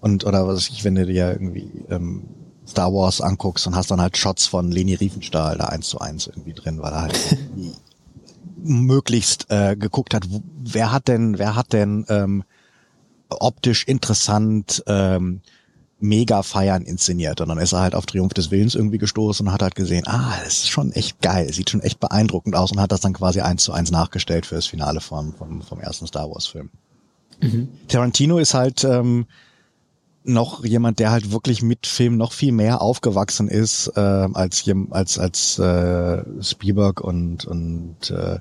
und 0.00 0.24
oder 0.24 0.46
was 0.46 0.68
ich, 0.68 0.84
wenn 0.84 0.94
du 0.94 1.06
dir 1.06 1.32
irgendwie 1.32 1.70
ähm, 1.90 2.24
Star 2.66 2.92
Wars 2.92 3.20
anguckst 3.20 3.66
und 3.66 3.74
hast 3.74 3.90
dann 3.90 4.00
halt 4.00 4.16
Shots 4.16 4.46
von 4.46 4.70
Leni 4.70 4.94
Riefenstahl 4.94 5.56
da 5.56 5.66
eins 5.66 5.88
zu 5.88 6.00
eins 6.00 6.26
irgendwie 6.26 6.52
drin, 6.52 6.80
weil 6.80 6.92
er 6.92 7.02
halt 7.02 7.18
möglichst 8.62 9.50
äh, 9.50 9.76
geguckt 9.76 10.14
hat, 10.14 10.26
wer 10.62 10.92
hat 10.92 11.08
denn, 11.08 11.38
wer 11.38 11.54
hat 11.56 11.72
denn 11.72 12.04
ähm, 12.08 12.44
optisch 13.28 13.84
interessant 13.84 14.82
ähm, 14.86 15.40
Mega-Feiern 16.00 16.82
inszeniert. 16.82 17.40
Und 17.40 17.48
dann 17.48 17.58
ist 17.58 17.72
er 17.72 17.80
halt 17.80 17.94
auf 17.94 18.06
Triumph 18.06 18.34
des 18.34 18.50
Willens 18.50 18.74
irgendwie 18.74 18.98
gestoßen 18.98 19.46
und 19.46 19.52
hat 19.52 19.62
halt 19.62 19.74
gesehen, 19.74 20.06
ah, 20.06 20.38
das 20.44 20.58
ist 20.58 20.68
schon 20.68 20.92
echt 20.92 21.20
geil, 21.20 21.52
sieht 21.52 21.70
schon 21.70 21.80
echt 21.82 22.00
beeindruckend 22.00 22.54
aus 22.54 22.72
und 22.72 22.80
hat 22.80 22.92
das 22.92 23.00
dann 23.00 23.12
quasi 23.12 23.40
eins 23.40 23.64
zu 23.64 23.72
eins 23.72 23.90
nachgestellt 23.90 24.46
für 24.46 24.54
das 24.54 24.66
Finale 24.66 25.00
vom, 25.00 25.34
vom, 25.34 25.62
vom 25.62 25.80
ersten 25.80 26.06
Star 26.06 26.30
Wars-Film. 26.30 26.70
Mhm. 27.40 27.68
Tarantino 27.88 28.38
ist 28.38 28.54
halt 28.54 28.84
ähm, 28.84 29.26
noch 30.24 30.64
jemand, 30.64 30.98
der 30.98 31.10
halt 31.10 31.32
wirklich 31.32 31.62
mit 31.62 31.86
Film 31.86 32.16
noch 32.16 32.32
viel 32.32 32.52
mehr 32.52 32.82
aufgewachsen 32.82 33.48
ist 33.48 33.92
äh, 33.96 34.00
als 34.00 34.64
als 34.90 35.18
als 35.18 35.58
äh, 35.58 36.24
Spielberg 36.42 37.00
und 37.00 37.44
und 37.46 38.10
äh, 38.10 38.38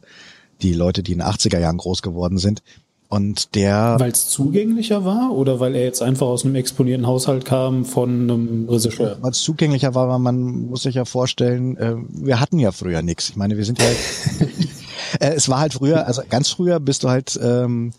die 0.62 0.74
Leute, 0.74 1.04
die 1.04 1.14
in 1.14 1.20
den 1.20 1.28
80er 1.28 1.60
Jahren 1.60 1.78
groß 1.78 2.02
geworden 2.02 2.38
sind. 2.40 2.64
Und 3.10 3.56
der. 3.56 3.96
Weil 4.00 4.12
es 4.12 4.28
zugänglicher 4.30 5.06
war 5.06 5.32
oder 5.32 5.62
weil 5.62 5.76
er 5.76 5.84
jetzt 5.84 6.02
einfach 6.02 6.28
aus 6.28 6.44
einem 6.44 6.56
exponierten 6.56 7.08
Haushalt 7.08 7.46
kam 7.46 7.86
von 7.86 8.24
einem 8.24 8.68
Regisseur? 8.70 9.18
Weil 9.22 9.32
es 9.32 9.42
zugänglicher 9.42 9.96
war, 9.96 10.10
weil 10.10 10.20
man 10.20 10.68
muss 10.68 10.84
sich 10.84 10.96
ja 10.96 11.06
vorstellen, 11.06 11.78
äh, 11.78 11.96
wir 12.10 12.42
hatten 12.42 12.60
ja 12.60 12.72
früher 12.74 13.02
nichts. 13.02 13.30
Ich 13.30 13.38
meine, 13.38 13.58
wir 13.58 13.64
sind 13.64 13.80
ja. 13.80 13.86
äh, 15.22 15.34
es 15.36 15.48
war 15.48 15.60
halt 15.60 15.74
früher, 15.74 16.06
also 16.06 16.22
ganz 16.30 16.50
früher 16.50 16.82
bist 16.82 17.06
du 17.06 17.10
halt 17.10 17.40
ähm, 17.42 17.94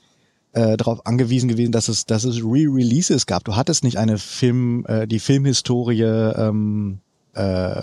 äh, 0.53 0.77
darauf 0.77 1.07
angewiesen 1.07 1.49
gewesen, 1.49 1.73
dass 1.73 1.89
es, 1.89 2.05
dass 2.05 2.25
es 2.25 2.43
Re-Releases 2.43 3.25
gab. 3.25 3.45
Du 3.45 3.57
hattest 3.57 3.85
nicht 3.85 3.97
eine 3.97 4.19
Film, 4.19 4.85
äh, 4.87 5.07
die 5.07 5.21
Filmhistorie 5.21 6.03
ähm, 6.03 6.99
äh, 7.35 7.83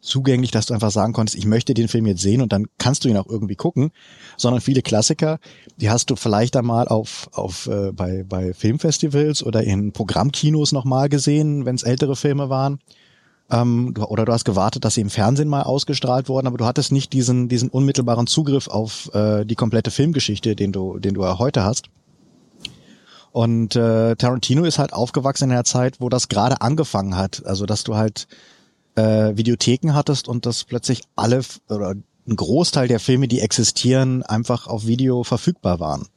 zugänglich, 0.00 0.50
dass 0.50 0.66
du 0.66 0.74
einfach 0.74 0.90
sagen 0.90 1.12
konntest, 1.12 1.36
ich 1.36 1.46
möchte 1.46 1.74
den 1.74 1.88
Film 1.88 2.06
jetzt 2.06 2.22
sehen 2.22 2.40
und 2.40 2.52
dann 2.52 2.66
kannst 2.78 3.04
du 3.04 3.08
ihn 3.08 3.16
auch 3.16 3.26
irgendwie 3.28 3.56
gucken, 3.56 3.90
sondern 4.36 4.60
viele 4.60 4.82
Klassiker, 4.82 5.38
die 5.76 5.90
hast 5.90 6.10
du 6.10 6.16
vielleicht 6.16 6.56
einmal 6.56 6.88
auf, 6.88 7.28
auf 7.32 7.66
äh, 7.66 7.92
bei, 7.92 8.24
bei 8.28 8.54
Filmfestivals 8.54 9.42
oder 9.42 9.64
in 9.64 9.92
Programmkinos 9.92 10.72
nochmal 10.72 11.08
gesehen, 11.08 11.64
wenn 11.64 11.74
es 11.74 11.82
ältere 11.82 12.16
Filme 12.16 12.48
waren. 12.48 12.78
Ähm, 13.50 13.94
oder 14.06 14.24
du 14.24 14.32
hast 14.32 14.44
gewartet, 14.44 14.84
dass 14.84 14.94
sie 14.94 15.00
im 15.00 15.10
Fernsehen 15.10 15.48
mal 15.48 15.62
ausgestrahlt 15.62 16.28
wurden, 16.28 16.46
aber 16.46 16.58
du 16.58 16.66
hattest 16.66 16.92
nicht 16.92 17.12
diesen, 17.12 17.48
diesen 17.48 17.70
unmittelbaren 17.70 18.26
Zugriff 18.26 18.68
auf 18.68 19.12
äh, 19.14 19.44
die 19.44 19.54
komplette 19.54 19.90
Filmgeschichte, 19.90 20.54
den 20.54 20.72
du, 20.72 20.98
den 20.98 21.14
du 21.14 21.22
ja 21.22 21.38
heute 21.38 21.64
hast. 21.64 21.88
Und 23.32 23.76
äh, 23.76 24.16
Tarantino 24.16 24.64
ist 24.64 24.78
halt 24.78 24.92
aufgewachsen 24.92 25.44
in 25.44 25.52
einer 25.52 25.64
Zeit, 25.64 26.00
wo 26.00 26.08
das 26.08 26.28
gerade 26.28 26.60
angefangen 26.60 27.16
hat. 27.16 27.44
Also 27.44 27.66
dass 27.66 27.84
du 27.84 27.96
halt 27.96 28.26
äh, 28.98 29.36
Videotheken 29.36 29.94
hattest 29.94 30.28
und 30.28 30.44
dass 30.44 30.64
plötzlich 30.64 31.02
alle 31.14 31.42
oder 31.68 31.94
ein 32.26 32.36
Großteil 32.36 32.88
der 32.88 33.00
Filme, 33.00 33.28
die 33.28 33.40
existieren, 33.40 34.22
einfach 34.22 34.66
auf 34.66 34.86
Video 34.86 35.24
verfügbar 35.24 35.80
waren. 35.80 36.08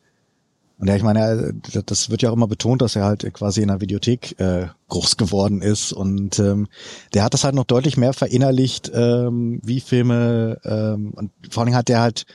Und 0.77 0.87
ja, 0.87 0.95
ich 0.95 1.03
meine, 1.03 1.53
äh, 1.73 1.83
das 1.85 2.09
wird 2.09 2.23
ja 2.23 2.31
auch 2.31 2.35
immer 2.35 2.47
betont, 2.47 2.81
dass 2.81 2.95
er 2.95 3.05
halt 3.05 3.31
quasi 3.33 3.61
in 3.61 3.69
einer 3.69 3.81
Videothek 3.81 4.39
äh, 4.39 4.67
groß 4.89 5.15
geworden 5.15 5.61
ist. 5.61 5.93
Und 5.93 6.39
ähm, 6.39 6.67
der 7.13 7.23
hat 7.23 7.35
das 7.35 7.43
halt 7.43 7.53
noch 7.53 7.65
deutlich 7.65 7.97
mehr 7.97 8.13
verinnerlicht, 8.13 8.91
ähm, 8.93 9.61
wie 9.63 9.79
Filme, 9.79 10.59
ähm, 10.65 11.11
und 11.11 11.31
vor 11.49 11.63
allem 11.63 11.75
hat 11.75 11.87
der 11.87 12.01
halt 12.01 12.25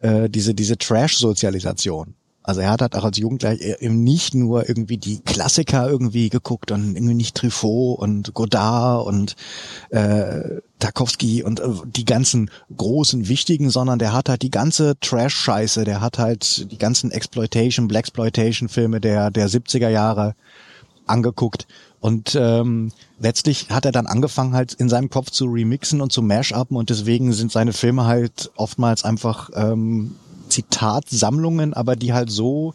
äh, 0.00 0.28
diese, 0.28 0.52
diese 0.52 0.76
Trash-Sozialisation. 0.78 2.14
Also 2.48 2.62
er 2.62 2.70
hat 2.70 2.80
halt 2.80 2.96
auch 2.96 3.04
als 3.04 3.18
Jugendlicher 3.18 3.82
eben 3.82 4.02
nicht 4.02 4.34
nur 4.34 4.66
irgendwie 4.70 4.96
die 4.96 5.20
Klassiker 5.20 5.86
irgendwie 5.86 6.30
geguckt 6.30 6.70
und 6.72 6.96
irgendwie 6.96 7.12
nicht 7.12 7.36
Truffaut 7.36 7.98
und 7.98 8.32
Godard 8.32 9.06
und 9.06 9.36
äh, 9.90 10.62
Tarkovsky 10.78 11.42
und 11.42 11.60
äh, 11.60 11.68
die 11.84 12.06
ganzen 12.06 12.50
großen 12.74 13.28
wichtigen, 13.28 13.68
sondern 13.68 13.98
der 13.98 14.14
hat 14.14 14.30
halt 14.30 14.40
die 14.40 14.50
ganze 14.50 14.98
Trash-Scheiße, 14.98 15.84
der 15.84 16.00
hat 16.00 16.18
halt 16.18 16.72
die 16.72 16.78
ganzen 16.78 17.10
Exploitation, 17.10 17.86
Blaxploitation-Filme 17.86 19.02
der 19.02 19.30
der 19.30 19.50
70er 19.50 19.90
Jahre 19.90 20.34
angeguckt. 21.04 21.66
Und 22.00 22.34
ähm, 22.34 22.92
letztlich 23.18 23.68
hat 23.68 23.84
er 23.84 23.92
dann 23.92 24.06
angefangen 24.06 24.54
halt 24.54 24.72
in 24.72 24.88
seinem 24.88 25.10
Kopf 25.10 25.30
zu 25.32 25.44
remixen 25.44 26.00
und 26.00 26.12
zu 26.12 26.22
mash-upen 26.22 26.78
und 26.78 26.88
deswegen 26.88 27.34
sind 27.34 27.52
seine 27.52 27.74
Filme 27.74 28.06
halt 28.06 28.50
oftmals 28.56 29.04
einfach 29.04 29.50
ähm, 29.52 30.16
Zitatsammlungen, 30.48 31.74
aber 31.74 31.96
die 31.96 32.12
halt 32.12 32.30
so 32.30 32.74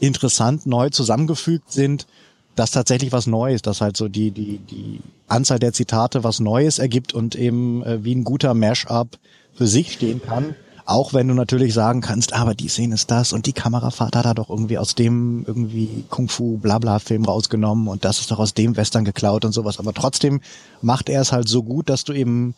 interessant 0.00 0.66
neu 0.66 0.90
zusammengefügt 0.90 1.72
sind, 1.72 2.06
dass 2.54 2.70
tatsächlich 2.70 3.12
was 3.12 3.26
Neues, 3.26 3.62
dass 3.62 3.80
halt 3.80 3.96
so 3.96 4.08
die, 4.08 4.30
die, 4.30 4.58
die 4.58 5.00
Anzahl 5.26 5.58
der 5.58 5.72
Zitate 5.72 6.24
was 6.24 6.40
Neues 6.40 6.78
ergibt 6.78 7.12
und 7.12 7.34
eben 7.34 7.82
äh, 7.84 8.04
wie 8.04 8.14
ein 8.14 8.24
guter 8.24 8.54
Mash-up 8.54 9.18
für 9.54 9.66
sich 9.66 9.92
stehen 9.92 10.22
kann. 10.22 10.54
Auch 10.86 11.14
wenn 11.14 11.28
du 11.28 11.34
natürlich 11.34 11.72
sagen 11.72 12.02
kannst, 12.02 12.34
aber 12.34 12.54
die 12.54 12.68
Szene 12.68 12.94
ist 12.94 13.10
das 13.10 13.32
und 13.32 13.46
die 13.46 13.54
Kamerafahrt 13.54 14.14
hat 14.14 14.26
er 14.26 14.34
doch 14.34 14.50
irgendwie 14.50 14.76
aus 14.76 14.94
dem 14.94 15.44
irgendwie 15.46 16.04
Kung-Fu 16.10 16.58
Blabla 16.58 16.98
Film 16.98 17.24
rausgenommen 17.24 17.88
und 17.88 18.04
das 18.04 18.20
ist 18.20 18.30
doch 18.30 18.38
aus 18.38 18.52
dem 18.52 18.76
Western 18.76 19.06
geklaut 19.06 19.46
und 19.46 19.52
sowas. 19.52 19.78
Aber 19.78 19.94
trotzdem 19.94 20.42
macht 20.82 21.08
er 21.08 21.22
es 21.22 21.32
halt 21.32 21.48
so 21.48 21.62
gut, 21.62 21.88
dass 21.88 22.04
du 22.04 22.12
eben 22.12 22.54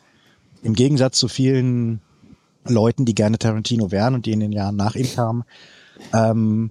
im 0.62 0.74
Gegensatz 0.74 1.18
zu 1.18 1.28
vielen 1.28 2.00
Leuten, 2.68 3.04
die 3.04 3.14
gerne 3.14 3.38
Tarantino 3.38 3.90
wären 3.90 4.14
und 4.14 4.26
die 4.26 4.32
in 4.32 4.40
den 4.40 4.52
Jahren 4.52 4.76
nach 4.76 4.94
ihm 4.94 5.08
kamen, 5.14 5.44
ähm, 6.12 6.70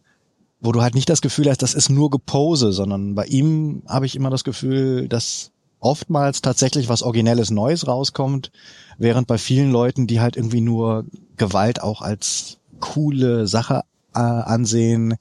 wo 0.59 0.71
du 0.71 0.81
halt 0.81 0.95
nicht 0.95 1.09
das 1.09 1.21
Gefühl 1.21 1.49
hast, 1.49 1.61
das 1.61 1.73
ist 1.73 1.89
nur 1.89 2.09
Gepose, 2.09 2.71
sondern 2.71 3.15
bei 3.15 3.25
ihm 3.25 3.83
habe 3.87 4.05
ich 4.05 4.15
immer 4.15 4.29
das 4.29 4.43
Gefühl, 4.43 5.07
dass 5.07 5.51
oftmals 5.79 6.41
tatsächlich 6.41 6.89
was 6.89 7.03
Originelles 7.03 7.51
Neues 7.51 7.87
rauskommt, 7.87 8.51
während 8.97 9.27
bei 9.27 9.37
vielen 9.37 9.71
Leuten, 9.71 10.07
die 10.07 10.19
halt 10.19 10.35
irgendwie 10.35 10.61
nur 10.61 11.05
Gewalt 11.37 11.81
auch 11.81 12.01
als 12.01 12.57
coole 12.79 13.47
Sache 13.47 13.83
äh, 14.13 14.19
ansehen, 14.19 15.15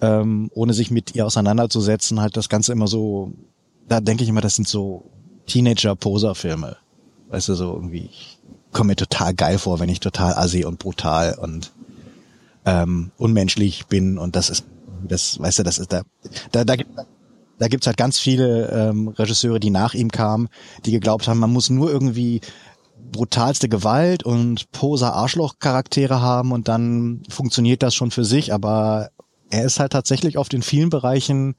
ähm, 0.00 0.50
ohne 0.54 0.72
sich 0.72 0.90
mit 0.90 1.14
ihr 1.14 1.26
auseinanderzusetzen, 1.26 2.20
halt 2.20 2.36
das 2.36 2.48
Ganze 2.48 2.72
immer 2.72 2.86
so, 2.86 3.32
da 3.88 4.00
denke 4.00 4.22
ich 4.22 4.28
immer, 4.28 4.40
das 4.40 4.56
sind 4.56 4.66
so 4.66 5.04
Teenager-Poser-Filme. 5.46 6.76
Weißt 7.28 7.48
du, 7.48 7.54
so 7.54 7.74
irgendwie, 7.74 8.10
komme 8.72 8.88
mir 8.88 8.96
total 8.96 9.34
geil 9.34 9.58
vor, 9.58 9.80
wenn 9.80 9.88
ich 9.88 10.00
total 10.00 10.34
assi 10.34 10.64
und 10.64 10.78
brutal 10.78 11.38
und 11.40 11.72
ähm, 12.64 13.10
unmenschlich 13.16 13.86
bin 13.86 14.18
und 14.18 14.36
das 14.36 14.50
ist, 14.50 14.64
das, 15.06 15.38
weißt 15.40 15.60
du, 15.60 15.62
das 15.62 15.78
ist 15.78 15.92
da, 15.92 16.02
da, 16.52 16.64
da 16.64 16.76
gibt 16.76 16.90
da 17.58 17.68
gibt's 17.68 17.86
halt 17.86 17.96
ganz 17.96 18.18
viele 18.18 18.70
ähm, 18.70 19.08
Regisseure, 19.08 19.60
die 19.60 19.70
nach 19.70 19.94
ihm 19.94 20.10
kamen, 20.10 20.48
die 20.84 20.90
geglaubt 20.90 21.28
haben, 21.28 21.38
man 21.38 21.52
muss 21.52 21.70
nur 21.70 21.92
irgendwie 21.92 22.40
brutalste 23.12 23.68
Gewalt 23.68 24.24
und 24.24 24.72
poser 24.72 25.14
Arschloch-Charaktere 25.14 26.20
haben 26.20 26.50
und 26.50 26.66
dann 26.66 27.22
funktioniert 27.28 27.84
das 27.84 27.94
schon 27.94 28.10
für 28.10 28.24
sich, 28.24 28.52
aber 28.52 29.10
er 29.50 29.64
ist 29.64 29.78
halt 29.78 29.92
tatsächlich 29.92 30.38
oft 30.38 30.54
in 30.54 30.62
vielen 30.62 30.90
Bereichen 30.90 31.54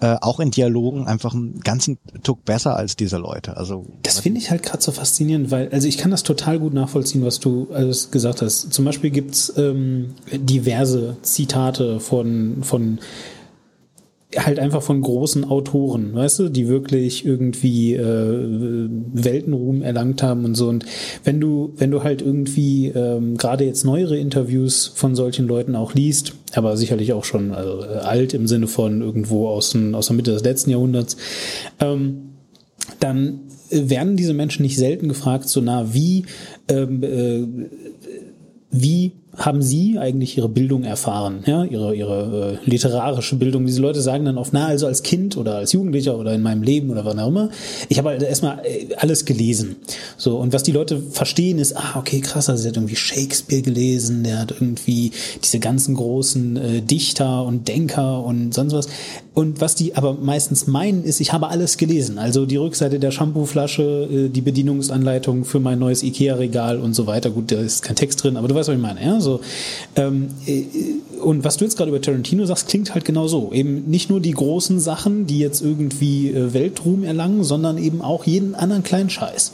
äh, 0.00 0.16
auch 0.20 0.40
in 0.40 0.50
Dialogen 0.50 1.06
einfach 1.06 1.34
einen 1.34 1.60
ganzen 1.60 1.98
Tuck 2.22 2.44
besser 2.44 2.76
als 2.76 2.96
diese 2.96 3.16
Leute. 3.16 3.56
Also 3.56 3.86
das 4.02 4.20
finde 4.20 4.40
ich 4.40 4.50
halt 4.50 4.62
gerade 4.62 4.82
so 4.82 4.92
faszinierend, 4.92 5.50
weil 5.50 5.68
also 5.70 5.86
ich 5.86 5.98
kann 5.98 6.10
das 6.10 6.22
total 6.22 6.58
gut 6.58 6.74
nachvollziehen, 6.74 7.24
was 7.24 7.40
du 7.40 7.68
alles 7.72 8.10
gesagt 8.10 8.42
hast. 8.42 8.72
Zum 8.72 8.84
Beispiel 8.84 9.10
gibt's 9.10 9.52
ähm, 9.56 10.14
diverse 10.32 11.16
Zitate 11.22 12.00
von 12.00 12.58
von 12.62 12.98
halt 14.38 14.58
einfach 14.58 14.82
von 14.82 15.00
großen 15.00 15.44
Autoren, 15.44 16.14
weißt 16.14 16.38
du, 16.40 16.48
die 16.48 16.68
wirklich 16.68 17.24
irgendwie 17.24 17.94
äh, 17.94 18.88
Weltenruhm 19.12 19.82
erlangt 19.82 20.22
haben 20.22 20.44
und 20.44 20.54
so. 20.54 20.68
Und 20.68 20.84
wenn 21.24 21.40
du, 21.40 21.72
wenn 21.76 21.90
du 21.90 22.02
halt 22.02 22.22
irgendwie 22.22 22.88
ähm, 22.88 23.36
gerade 23.36 23.64
jetzt 23.64 23.84
neuere 23.84 24.16
Interviews 24.16 24.92
von 24.94 25.14
solchen 25.14 25.46
Leuten 25.46 25.76
auch 25.76 25.94
liest, 25.94 26.34
aber 26.54 26.76
sicherlich 26.76 27.12
auch 27.12 27.24
schon 27.24 27.50
äh, 27.50 27.54
alt 27.54 28.34
im 28.34 28.46
Sinne 28.46 28.66
von 28.66 29.00
irgendwo 29.00 29.48
aus, 29.48 29.70
den, 29.70 29.94
aus 29.94 30.06
der 30.08 30.16
Mitte 30.16 30.32
des 30.32 30.44
letzten 30.44 30.70
Jahrhunderts, 30.70 31.16
ähm, 31.80 32.30
dann 33.00 33.40
werden 33.70 34.16
diese 34.16 34.34
Menschen 34.34 34.62
nicht 34.62 34.76
selten 34.76 35.08
gefragt, 35.08 35.48
so 35.48 35.60
na, 35.60 35.94
wie, 35.94 36.26
ähm, 36.68 37.02
äh, 37.02 37.46
wie 38.70 39.12
haben 39.36 39.62
Sie 39.62 39.98
eigentlich 39.98 40.36
Ihre 40.36 40.48
Bildung 40.48 40.84
erfahren, 40.84 41.42
ja, 41.46 41.64
Ihre, 41.64 41.94
Ihre 41.94 42.58
äh, 42.64 42.70
literarische 42.70 43.36
Bildung? 43.36 43.66
Diese 43.66 43.80
Leute 43.80 44.00
sagen 44.00 44.24
dann 44.24 44.38
oft, 44.38 44.52
na, 44.52 44.66
also 44.66 44.86
als 44.86 45.02
Kind 45.02 45.36
oder 45.36 45.56
als 45.56 45.72
Jugendlicher 45.72 46.18
oder 46.18 46.34
in 46.34 46.42
meinem 46.42 46.62
Leben 46.62 46.90
oder 46.90 47.04
wann 47.04 47.18
auch 47.18 47.28
immer. 47.28 47.50
Ich 47.88 47.98
habe 47.98 48.10
halt 48.10 48.22
erstmal 48.22 48.60
äh, 48.64 48.94
alles 48.96 49.24
gelesen. 49.24 49.76
So, 50.16 50.38
und 50.38 50.52
was 50.52 50.62
die 50.62 50.72
Leute 50.72 51.00
verstehen 51.00 51.58
ist, 51.58 51.76
ah, 51.76 51.96
okay, 51.96 52.20
krass, 52.20 52.48
also 52.48 52.64
er 52.64 52.68
hat 52.70 52.76
irgendwie 52.76 52.96
Shakespeare 52.96 53.62
gelesen, 53.62 54.24
der 54.24 54.40
hat 54.40 54.52
irgendwie 54.52 55.12
diese 55.42 55.58
ganzen 55.58 55.94
großen 55.94 56.56
äh, 56.56 56.82
Dichter 56.82 57.44
und 57.44 57.68
Denker 57.68 58.24
und 58.24 58.54
sonst 58.54 58.72
was. 58.72 58.88
Und 59.34 59.60
was 59.60 59.74
die 59.74 59.96
aber 59.96 60.14
meistens 60.14 60.68
meinen, 60.68 61.02
ist, 61.02 61.20
ich 61.20 61.32
habe 61.32 61.48
alles 61.48 61.76
gelesen. 61.76 62.18
Also 62.18 62.46
die 62.46 62.56
Rückseite 62.56 63.00
der 63.00 63.10
Shampooflasche, 63.10 63.82
äh, 63.82 64.28
die 64.28 64.40
Bedienungsanleitung 64.40 65.44
für 65.44 65.58
mein 65.58 65.80
neues 65.80 66.04
Ikea-Regal 66.04 66.78
und 66.78 66.94
so 66.94 67.06
weiter. 67.08 67.30
Gut, 67.30 67.50
da 67.50 67.60
ist 67.60 67.82
kein 67.82 67.96
Text 67.96 68.22
drin, 68.22 68.36
aber 68.36 68.46
du 68.46 68.54
weißt, 68.54 68.68
was 68.68 68.76
ich 68.76 68.82
meine, 68.82 69.04
ja? 69.04 69.20
So, 69.24 69.40
ähm, 69.96 70.28
äh, 70.46 70.64
und 71.20 71.44
was 71.44 71.56
du 71.56 71.64
jetzt 71.64 71.76
gerade 71.76 71.90
über 71.90 72.00
Tarantino 72.00 72.44
sagst, 72.46 72.68
klingt 72.68 72.94
halt 72.94 73.04
genau 73.04 73.26
so. 73.26 73.50
Eben 73.52 73.90
nicht 73.90 74.10
nur 74.10 74.20
die 74.20 74.32
großen 74.32 74.78
Sachen, 74.78 75.26
die 75.26 75.38
jetzt 75.38 75.62
irgendwie 75.62 76.30
äh, 76.30 76.52
Weltruhm 76.52 77.02
erlangen, 77.04 77.42
sondern 77.42 77.78
eben 77.78 78.02
auch 78.02 78.24
jeden 78.24 78.54
anderen 78.54 78.82
kleinen 78.82 79.10
Scheiß. 79.10 79.52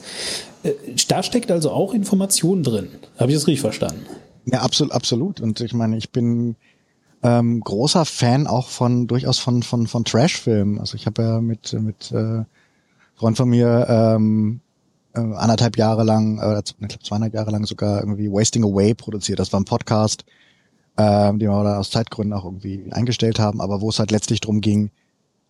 Äh, 0.62 0.72
da 1.08 1.22
steckt 1.22 1.50
also 1.50 1.70
auch 1.70 1.94
Information 1.94 2.62
drin. 2.62 2.88
Habe 3.18 3.30
ich 3.30 3.36
das 3.36 3.46
richtig 3.46 3.62
verstanden? 3.62 4.04
Ja, 4.46 4.60
absolut, 4.60 4.92
absolut. 4.92 5.40
Und 5.40 5.60
ich 5.60 5.72
meine, 5.72 5.96
ich 5.96 6.10
bin 6.10 6.56
ähm, 7.22 7.60
großer 7.60 8.04
Fan 8.04 8.46
auch 8.46 8.68
von 8.68 9.06
durchaus 9.06 9.38
von 9.38 9.62
von 9.62 9.86
von 9.86 10.04
Trash-Filmen. 10.04 10.78
Also 10.78 10.96
ich 10.96 11.06
habe 11.06 11.22
ja 11.22 11.40
mit 11.40 11.72
mit 11.74 12.10
äh, 12.12 12.44
Freund 13.14 13.36
von 13.36 13.48
mir 13.48 13.86
ähm, 13.88 14.60
äh, 15.14 15.20
anderthalb 15.20 15.76
Jahre 15.76 16.04
lang, 16.04 16.38
äh, 16.38 16.60
ich 16.60 16.76
glaube 16.76 17.04
zweieinhalb 17.04 17.34
Jahre 17.34 17.50
lang 17.50 17.64
sogar 17.66 18.00
irgendwie 18.00 18.30
Wasting 18.30 18.64
Away 18.64 18.94
produziert. 18.94 19.38
Das 19.38 19.52
war 19.52 19.60
ein 19.60 19.64
Podcast, 19.64 20.24
ähm, 20.96 21.38
den 21.38 21.48
wir 21.48 21.64
da 21.64 21.78
aus 21.78 21.90
Zeitgründen 21.90 22.32
auch 22.32 22.44
irgendwie 22.44 22.92
eingestellt 22.92 23.38
haben, 23.38 23.60
aber 23.60 23.80
wo 23.80 23.90
es 23.90 23.98
halt 23.98 24.10
letztlich 24.10 24.40
drum 24.40 24.60
ging, 24.60 24.90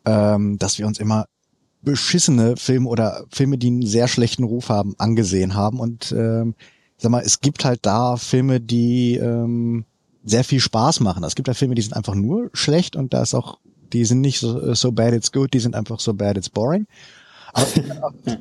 ähm, 0.04 0.58
dass 0.58 0.78
wir 0.78 0.86
uns 0.86 0.98
immer 0.98 1.26
beschissene 1.82 2.56
Filme 2.56 2.88
oder 2.88 3.24
Filme, 3.30 3.58
die 3.58 3.68
einen 3.68 3.86
sehr 3.86 4.08
schlechten 4.08 4.44
Ruf 4.44 4.68
haben, 4.68 4.94
angesehen 4.98 5.54
haben. 5.54 5.80
Und 5.80 6.12
ähm, 6.12 6.54
sag 6.98 7.10
mal, 7.10 7.22
es 7.24 7.40
gibt 7.40 7.64
halt 7.64 7.80
da 7.82 8.16
Filme, 8.16 8.60
die 8.60 9.16
ähm, 9.16 9.84
sehr 10.24 10.44
viel 10.44 10.60
Spaß 10.60 11.00
machen. 11.00 11.24
Es 11.24 11.34
gibt 11.34 11.48
ja 11.48 11.54
Filme, 11.54 11.74
die 11.74 11.82
sind 11.82 11.94
einfach 11.94 12.14
nur 12.14 12.50
schlecht 12.52 12.96
und 12.96 13.14
da 13.14 13.22
ist 13.22 13.34
auch, 13.34 13.58
die 13.92 14.04
sind 14.04 14.20
nicht 14.20 14.38
so, 14.38 14.74
so 14.74 14.92
bad 14.92 15.14
it's 15.14 15.32
good, 15.32 15.52
die 15.52 15.60
sind 15.60 15.74
einfach 15.74 16.00
so 16.00 16.12
bad 16.14 16.36
it's 16.36 16.50
boring. 16.50 16.86
Aber 17.52 17.66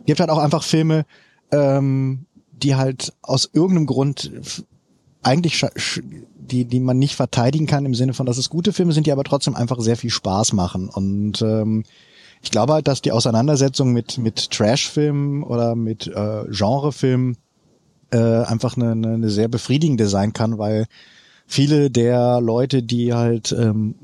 gibt 0.05 0.19
halt 0.19 0.29
auch 0.29 0.37
einfach 0.37 0.63
Filme, 0.63 1.05
ähm, 1.51 2.25
die 2.51 2.75
halt 2.75 3.13
aus 3.21 3.49
irgendeinem 3.53 3.85
Grund 3.85 4.31
eigentlich 5.21 5.65
die, 6.35 6.65
die 6.65 6.79
man 6.79 6.97
nicht 6.97 7.15
verteidigen 7.15 7.67
kann 7.67 7.85
im 7.85 7.93
Sinne 7.93 8.13
von, 8.13 8.25
dass 8.25 8.37
es 8.37 8.49
gute 8.49 8.73
Filme 8.73 8.93
sind, 8.93 9.05
die 9.05 9.11
aber 9.11 9.23
trotzdem 9.23 9.55
einfach 9.55 9.79
sehr 9.79 9.97
viel 9.97 10.09
Spaß 10.09 10.53
machen. 10.53 10.89
Und 10.89 11.41
ähm, 11.41 11.83
ich 12.41 12.51
glaube 12.51 12.73
halt, 12.73 12.87
dass 12.87 13.01
die 13.01 13.11
Auseinandersetzung 13.11 13.91
mit 13.91 14.17
mit 14.17 14.49
Trash-Filmen 14.51 15.43
oder 15.43 15.75
mit 15.75 16.07
äh, 16.07 16.43
Genrefilmen 16.49 17.37
äh, 18.11 18.17
einfach 18.17 18.77
eine, 18.77 18.91
eine 18.91 19.29
sehr 19.29 19.47
befriedigende 19.47 20.07
sein 20.07 20.33
kann, 20.33 20.57
weil 20.57 20.85
viele 21.45 21.89
der 21.91 22.39
Leute, 22.41 22.81
die 22.83 23.13
halt 23.13 23.51
ähm, 23.51 23.95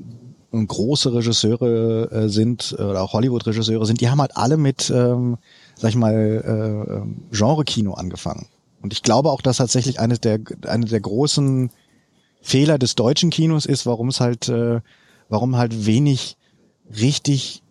große 0.64 1.12
Regisseure 1.14 2.10
äh, 2.10 2.28
sind 2.28 2.74
oder 2.74 3.02
auch 3.02 3.12
Hollywood-Regisseure 3.12 3.86
sind, 3.86 4.00
die 4.00 4.08
haben 4.08 4.20
halt 4.20 4.36
alle 4.36 4.56
mit, 4.56 4.90
ähm, 4.90 5.38
sag 5.76 5.90
ich 5.90 5.96
mal, 5.96 6.14
äh, 6.14 6.92
ähm, 6.94 7.22
Genre-Kino 7.30 7.94
angefangen. 7.94 8.46
Und 8.82 8.92
ich 8.92 9.02
glaube 9.02 9.30
auch, 9.30 9.42
dass 9.42 9.56
tatsächlich 9.58 10.00
eines 10.00 10.20
der 10.20 10.38
eine 10.66 10.86
der 10.86 11.00
großen 11.00 11.70
Fehler 12.40 12.78
des 12.78 12.94
deutschen 12.94 13.30
Kinos 13.30 13.66
ist, 13.66 13.86
warum 13.86 14.08
es 14.08 14.20
halt, 14.20 14.48
äh, 14.48 14.80
warum 15.28 15.56
halt 15.56 15.86
wenig 15.86 16.36
richtig 16.96 17.62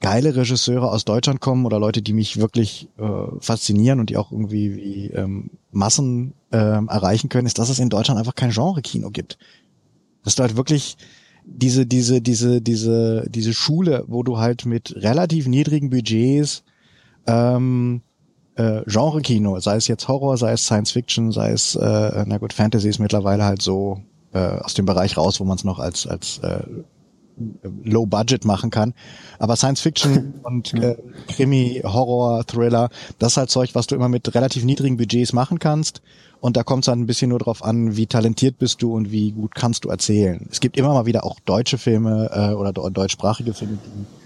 geile 0.00 0.36
Regisseure 0.36 0.90
aus 0.90 1.04
Deutschland 1.04 1.40
kommen 1.40 1.64
oder 1.64 1.80
Leute, 1.80 2.02
die 2.02 2.12
mich 2.12 2.36
wirklich 2.38 2.88
äh, 2.98 3.40
faszinieren 3.40 4.00
und 4.00 4.10
die 4.10 4.16
auch 4.16 4.30
irgendwie 4.30 4.76
wie 4.76 5.06
ähm, 5.08 5.50
Massen 5.72 6.34
äh, 6.50 6.58
erreichen 6.58 7.30
können, 7.30 7.46
ist, 7.46 7.58
dass 7.58 7.70
es 7.70 7.78
in 7.78 7.88
Deutschland 7.88 8.18
einfach 8.18 8.34
kein 8.34 8.50
Genre-Kino 8.50 9.10
gibt. 9.10 9.38
Dass 10.22 10.34
du 10.34 10.42
halt 10.42 10.56
wirklich 10.56 10.96
diese, 11.44 11.86
diese, 11.86 12.20
diese, 12.20 12.60
diese, 12.60 13.26
diese 13.28 13.54
Schule, 13.54 14.04
wo 14.06 14.22
du 14.22 14.38
halt 14.38 14.66
mit 14.66 14.94
relativ 14.96 15.46
niedrigen 15.46 15.90
Budgets 15.90 16.64
ähm, 17.26 18.02
äh, 18.56 18.82
Genre-Kino, 18.86 19.58
sei 19.60 19.76
es 19.76 19.88
jetzt 19.88 20.08
Horror, 20.08 20.36
sei 20.36 20.52
es 20.52 20.64
Science 20.64 20.92
Fiction, 20.92 21.32
sei 21.32 21.52
es, 21.52 21.74
äh, 21.74 22.24
na 22.26 22.38
gut, 22.38 22.52
Fantasy 22.52 22.88
ist 22.88 22.98
mittlerweile 22.98 23.44
halt 23.44 23.62
so 23.62 24.00
äh, 24.32 24.38
aus 24.38 24.74
dem 24.74 24.86
Bereich 24.86 25.16
raus, 25.16 25.40
wo 25.40 25.44
man 25.44 25.56
es 25.56 25.64
noch 25.64 25.78
als, 25.78 26.06
als 26.06 26.38
äh, 26.38 26.62
Low 27.82 28.06
Budget 28.06 28.44
machen 28.44 28.70
kann. 28.70 28.94
Aber 29.38 29.56
Science 29.56 29.80
Fiction 29.80 30.34
und 30.42 30.72
äh, 30.74 30.96
Krimi, 31.28 31.82
Horror, 31.84 32.46
Thriller, 32.46 32.90
das 33.18 33.32
ist 33.32 33.36
halt 33.36 33.50
Zeug, 33.50 33.74
was 33.74 33.86
du 33.86 33.94
immer 33.94 34.08
mit 34.08 34.34
relativ 34.34 34.64
niedrigen 34.64 34.96
Budgets 34.96 35.32
machen 35.32 35.58
kannst. 35.58 36.00
Und 36.44 36.58
da 36.58 36.62
kommt 36.62 36.84
es 36.84 36.86
dann 36.86 37.00
ein 37.00 37.06
bisschen 37.06 37.30
nur 37.30 37.38
drauf 37.38 37.64
an, 37.64 37.96
wie 37.96 38.06
talentiert 38.06 38.58
bist 38.58 38.82
du 38.82 38.92
und 38.94 39.10
wie 39.10 39.32
gut 39.32 39.54
kannst 39.54 39.86
du 39.86 39.88
erzählen. 39.88 40.46
Es 40.50 40.60
gibt 40.60 40.76
immer 40.76 40.92
mal 40.92 41.06
wieder 41.06 41.24
auch 41.24 41.40
deutsche 41.40 41.78
Filme 41.78 42.28
äh, 42.34 42.52
oder 42.52 42.70
deutschsprachige 42.74 43.54
Filme, 43.54 43.78
die 43.82 44.23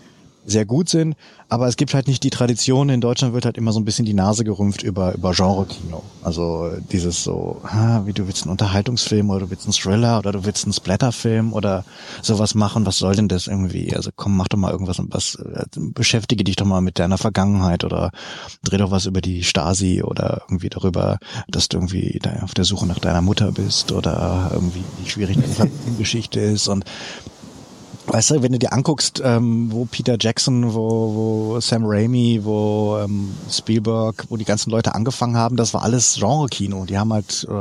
sehr 0.48 0.64
gut 0.64 0.88
sind, 0.88 1.14
aber 1.48 1.68
es 1.68 1.76
gibt 1.76 1.94
halt 1.94 2.08
nicht 2.08 2.22
die 2.24 2.30
Tradition. 2.30 2.88
In 2.88 3.00
Deutschland 3.00 3.34
wird 3.34 3.44
halt 3.44 3.58
immer 3.58 3.72
so 3.72 3.80
ein 3.80 3.84
bisschen 3.84 4.06
die 4.06 4.14
Nase 4.14 4.44
gerümpft 4.44 4.82
über, 4.82 5.14
über 5.14 5.32
Genre-Kino. 5.32 6.02
Also 6.22 6.70
dieses 6.90 7.22
so, 7.22 7.60
ah, 7.64 8.02
wie 8.06 8.12
du 8.12 8.26
willst 8.26 8.42
einen 8.42 8.52
Unterhaltungsfilm 8.52 9.30
oder 9.30 9.40
du 9.40 9.50
willst 9.50 9.66
einen 9.66 9.72
Thriller 9.72 10.18
oder 10.18 10.32
du 10.32 10.44
willst 10.44 10.64
einen 10.64 10.72
Splatterfilm 10.72 11.52
oder 11.52 11.84
sowas 12.22 12.54
machen. 12.54 12.86
Was 12.86 12.98
soll 12.98 13.14
denn 13.14 13.28
das 13.28 13.46
irgendwie? 13.46 13.94
Also 13.94 14.10
komm, 14.14 14.36
mach 14.36 14.48
doch 14.48 14.58
mal 14.58 14.72
irgendwas, 14.72 15.00
was, 15.08 15.34
äh, 15.36 15.64
beschäftige 15.76 16.44
dich 16.44 16.56
doch 16.56 16.66
mal 16.66 16.80
mit 16.80 16.98
deiner 16.98 17.18
Vergangenheit 17.18 17.84
oder 17.84 18.10
dreh 18.64 18.78
doch 18.78 18.90
was 18.90 19.06
über 19.06 19.20
die 19.20 19.44
Stasi 19.44 20.02
oder 20.02 20.42
irgendwie 20.48 20.70
darüber, 20.70 21.18
dass 21.48 21.68
du 21.68 21.78
irgendwie 21.78 22.20
auf 22.42 22.54
der 22.54 22.64
Suche 22.64 22.86
nach 22.86 22.98
deiner 22.98 23.22
Mutter 23.22 23.52
bist 23.52 23.92
oder 23.92 24.50
irgendwie 24.52 24.84
wie 25.02 25.08
schwierig 25.08 25.38
deine 25.56 25.70
Geschichte 25.98 26.40
ist 26.40 26.68
und 26.68 26.84
Weißt 28.10 28.30
du, 28.30 28.42
wenn 28.42 28.52
du 28.52 28.58
dir 28.58 28.72
anguckst, 28.72 29.20
ähm, 29.22 29.70
wo 29.70 29.84
Peter 29.84 30.16
Jackson, 30.18 30.72
wo, 30.72 31.14
wo 31.52 31.60
Sam 31.60 31.82
Raimi, 31.84 32.40
wo 32.42 32.98
ähm, 33.04 33.34
Spielberg, 33.50 34.24
wo 34.30 34.38
die 34.38 34.46
ganzen 34.46 34.70
Leute 34.70 34.94
angefangen 34.94 35.36
haben, 35.36 35.56
das 35.56 35.74
war 35.74 35.82
alles 35.82 36.16
Genre-Kino. 36.18 36.86
Die 36.86 36.96
haben 36.96 37.12
halt, 37.12 37.46
äh, 37.50 37.54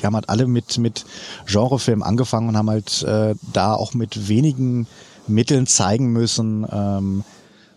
die 0.00 0.04
haben 0.04 0.16
halt 0.16 0.28
alle 0.28 0.48
mit 0.48 0.78
mit 0.78 1.04
Genrefilmen 1.46 2.02
angefangen 2.02 2.48
und 2.48 2.56
haben 2.56 2.70
halt 2.70 3.02
äh, 3.04 3.36
da 3.52 3.74
auch 3.74 3.94
mit 3.94 4.28
wenigen 4.28 4.88
Mitteln 5.28 5.68
zeigen 5.68 6.12
müssen, 6.12 6.66
ähm, 6.72 7.22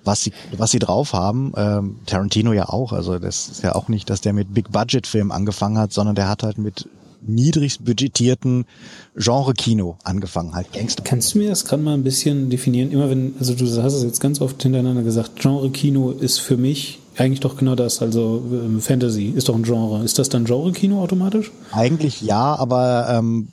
was 0.04 0.24
sie 0.24 0.34
was 0.58 0.72
sie 0.72 0.80
drauf 0.80 1.14
haben. 1.14 1.54
Ähm, 1.56 2.00
Tarantino 2.08 2.52
ja 2.52 2.68
auch. 2.68 2.94
Also 2.94 3.20
das 3.20 3.48
ist 3.48 3.64
ja 3.64 3.76
auch 3.76 3.90
nicht, 3.90 4.10
dass 4.10 4.22
der 4.22 4.34
mit 4.34 4.56
Big 4.56 4.72
Budget 4.72 5.06
Filmen 5.06 5.32
angefangen 5.32 5.78
hat, 5.78 5.94
sondern 5.94 6.16
der 6.16 6.28
hat 6.28 6.42
halt 6.42 6.58
mit 6.58 6.90
niedrigst 7.22 7.84
budgetierten 7.84 8.66
Genre-Kino 9.16 9.98
angefangen, 10.04 10.54
halt 10.54 10.72
Gangster. 10.74 11.04
Kannst 11.04 11.34
du 11.34 11.40
mir 11.40 11.50
das 11.50 11.66
gerade 11.66 11.82
mal 11.82 11.94
ein 11.94 12.04
bisschen 12.04 12.50
definieren? 12.50 12.92
Immer 12.92 13.10
wenn, 13.10 13.36
also 13.40 13.54
du 13.54 13.66
hast 13.82 13.94
es 13.94 14.04
jetzt 14.04 14.20
ganz 14.20 14.42
oft 14.42 14.62
hintereinander 14.62 15.04
gesagt, 15.04 15.40
Genre-Kino 15.40 16.12
ist 16.12 16.40
für 16.40 16.58
mich 16.58 17.00
eigentlich 17.18 17.40
doch 17.40 17.58
genau 17.58 17.76
das, 17.76 18.02
also 18.02 18.44
ähm, 18.52 18.80
Fantasy 18.80 19.30
ist 19.30 19.50
doch 19.50 19.56
ein 19.56 19.64
Genre. 19.64 20.04
Ist 20.04 20.20
das 20.20 20.30
dann 20.30 20.46
Genre-Kino 20.46 21.02
automatisch? 21.02 21.52
Eigentlich 21.72 22.22
ja, 22.22 22.56
aber 22.56 23.08
ähm, 23.10 23.50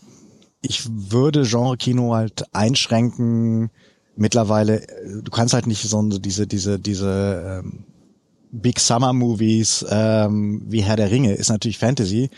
ich 0.60 0.86
würde 0.90 1.42
Genre-Kino 1.42 2.14
halt 2.14 2.44
einschränken. 2.52 3.70
Mittlerweile, 4.16 4.86
du 5.22 5.30
kannst 5.30 5.54
halt 5.54 5.66
nicht 5.66 5.82
so 5.82 6.02
diese, 6.02 6.46
diese, 6.46 6.78
diese 6.78 7.62
ähm, 7.64 7.84
Big 8.54 8.78
Summer 8.78 9.12
Movies 9.12 9.84
ähm, 9.90 10.62
wie 10.66 10.82
Herr 10.82 10.96
der 10.96 11.10
Ringe 11.10 11.34
ist 11.34 11.50
natürlich 11.50 11.78
Fantasy, 11.78 12.30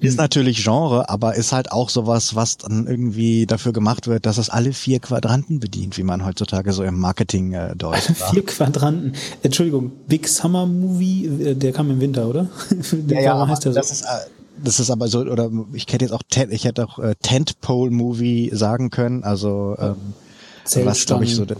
ist 0.00 0.12
mhm. 0.12 0.18
natürlich 0.18 0.62
Genre, 0.62 1.08
aber 1.08 1.34
ist 1.34 1.52
halt 1.52 1.72
auch 1.72 1.88
sowas, 1.88 2.34
was 2.34 2.58
dann 2.58 2.86
irgendwie 2.86 3.46
dafür 3.46 3.72
gemacht 3.72 4.06
wird, 4.06 4.26
dass 4.26 4.36
es 4.36 4.50
alle 4.50 4.72
vier 4.72 5.00
Quadranten 5.00 5.60
bedient, 5.60 5.96
wie 5.96 6.02
man 6.02 6.24
heutzutage 6.24 6.72
so 6.72 6.84
im 6.84 6.98
Marketing 6.98 7.54
äh, 7.54 7.74
deutet. 7.74 8.16
vier 8.30 8.44
Quadranten. 8.44 9.14
Entschuldigung, 9.42 9.92
Big 10.06 10.28
Summer 10.28 10.66
Movie, 10.66 11.26
äh, 11.26 11.54
der 11.54 11.72
kam 11.72 11.90
im 11.90 12.00
Winter, 12.00 12.28
oder? 12.28 12.48
ja, 13.08 13.20
ja 13.20 13.48
heißt 13.48 13.64
der 13.64 13.72
so? 13.72 13.80
das 13.80 13.90
ist 13.90 14.02
äh, 14.02 14.06
das 14.62 14.78
ist 14.78 14.90
aber 14.90 15.08
so, 15.08 15.20
oder 15.20 15.50
ich 15.72 15.86
hätte 15.88 16.04
jetzt 16.04 16.12
auch, 16.12 16.22
ich 16.50 16.64
hätte 16.64 16.86
auch 16.86 16.98
äh, 16.98 17.14
Tentpole 17.22 17.90
Movie 17.90 18.50
sagen 18.52 18.90
können, 18.90 19.24
also 19.24 19.76
ähm, 19.78 19.96
was 20.84 21.06
glaube 21.06 21.24
ich 21.24 21.34
so 21.34 21.44
der, 21.44 21.56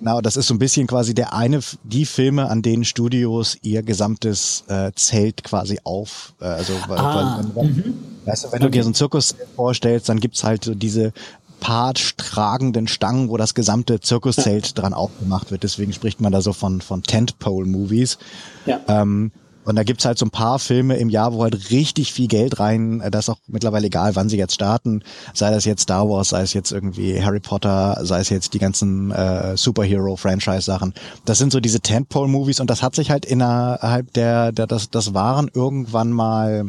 Genau, 0.00 0.20
das 0.22 0.36
ist 0.36 0.46
so 0.46 0.54
ein 0.54 0.58
bisschen 0.58 0.86
quasi 0.86 1.14
der 1.14 1.34
eine, 1.34 1.60
die 1.84 2.06
Filme, 2.06 2.48
an 2.48 2.62
denen 2.62 2.84
Studios 2.84 3.58
ihr 3.62 3.82
gesamtes 3.82 4.64
äh, 4.68 4.92
Zelt 4.94 5.44
quasi 5.44 5.78
auf, 5.84 6.34
äh, 6.40 6.46
also 6.46 6.72
ah, 6.88 7.42
weil, 7.54 7.68
mhm. 7.68 7.94
weißt 8.24 8.44
du, 8.44 8.52
wenn 8.52 8.62
okay. 8.62 8.64
du 8.64 8.70
dir 8.70 8.82
so 8.82 8.88
einen 8.88 8.94
Zirkus 8.94 9.36
vorstellst, 9.56 10.08
dann 10.08 10.18
gibt's 10.18 10.42
halt 10.42 10.64
so 10.64 10.74
diese 10.74 11.12
Part 11.60 12.16
tragenden 12.16 12.88
Stangen, 12.88 13.28
wo 13.28 13.36
das 13.36 13.54
gesamte 13.54 14.00
Zirkuszelt 14.00 14.68
ja. 14.68 14.72
dran 14.72 14.94
aufgemacht 14.94 15.50
wird. 15.50 15.62
Deswegen 15.62 15.92
spricht 15.92 16.20
man 16.20 16.32
da 16.32 16.40
so 16.40 16.54
von, 16.54 16.80
von 16.80 17.02
Tentpole-Movies. 17.02 18.16
Ja. 18.64 18.80
Ähm, 18.88 19.30
und 19.70 19.76
da 19.76 19.84
gibt's 19.84 20.04
halt 20.04 20.18
so 20.18 20.26
ein 20.26 20.30
paar 20.30 20.58
Filme 20.58 20.96
im 20.96 21.08
Jahr, 21.08 21.32
wo 21.32 21.42
halt 21.42 21.70
richtig 21.70 22.12
viel 22.12 22.26
Geld 22.26 22.58
rein, 22.60 23.00
äh, 23.00 23.10
das 23.10 23.26
ist 23.26 23.28
auch 23.30 23.38
mittlerweile 23.46 23.86
egal, 23.86 24.16
wann 24.16 24.28
sie 24.28 24.36
jetzt 24.36 24.54
starten, 24.54 25.02
sei 25.32 25.50
das 25.50 25.64
jetzt 25.64 25.82
Star 25.82 26.08
Wars, 26.08 26.30
sei 26.30 26.42
es 26.42 26.52
jetzt 26.52 26.72
irgendwie 26.72 27.22
Harry 27.22 27.40
Potter, 27.40 27.98
sei 28.02 28.20
es 28.20 28.28
jetzt 28.28 28.52
die 28.52 28.58
ganzen 28.58 29.10
äh, 29.12 29.56
Superhero-Franchise-Sachen. 29.56 30.92
Das 31.24 31.38
sind 31.38 31.52
so 31.52 31.60
diese 31.60 31.80
Tentpole-Movies 31.80 32.60
und 32.60 32.68
das 32.68 32.82
hat 32.82 32.94
sich 32.94 33.10
halt 33.10 33.24
innerhalb 33.24 34.12
der, 34.12 34.52
der 34.52 34.66
das, 34.66 34.90
das 34.90 35.14
waren 35.14 35.50
irgendwann 35.54 36.10
mal 36.10 36.66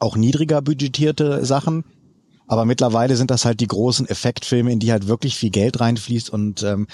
auch 0.00 0.16
niedriger 0.16 0.62
budgetierte 0.62 1.44
Sachen. 1.44 1.84
Aber 2.48 2.64
mittlerweile 2.64 3.16
sind 3.16 3.30
das 3.30 3.44
halt 3.44 3.60
die 3.60 3.66
großen 3.66 4.08
Effektfilme, 4.08 4.72
in 4.72 4.78
die 4.78 4.92
halt 4.92 5.08
wirklich 5.08 5.36
viel 5.36 5.50
Geld 5.50 5.80
reinfließt 5.80 6.28
und 6.30 6.62
ähm, 6.62 6.86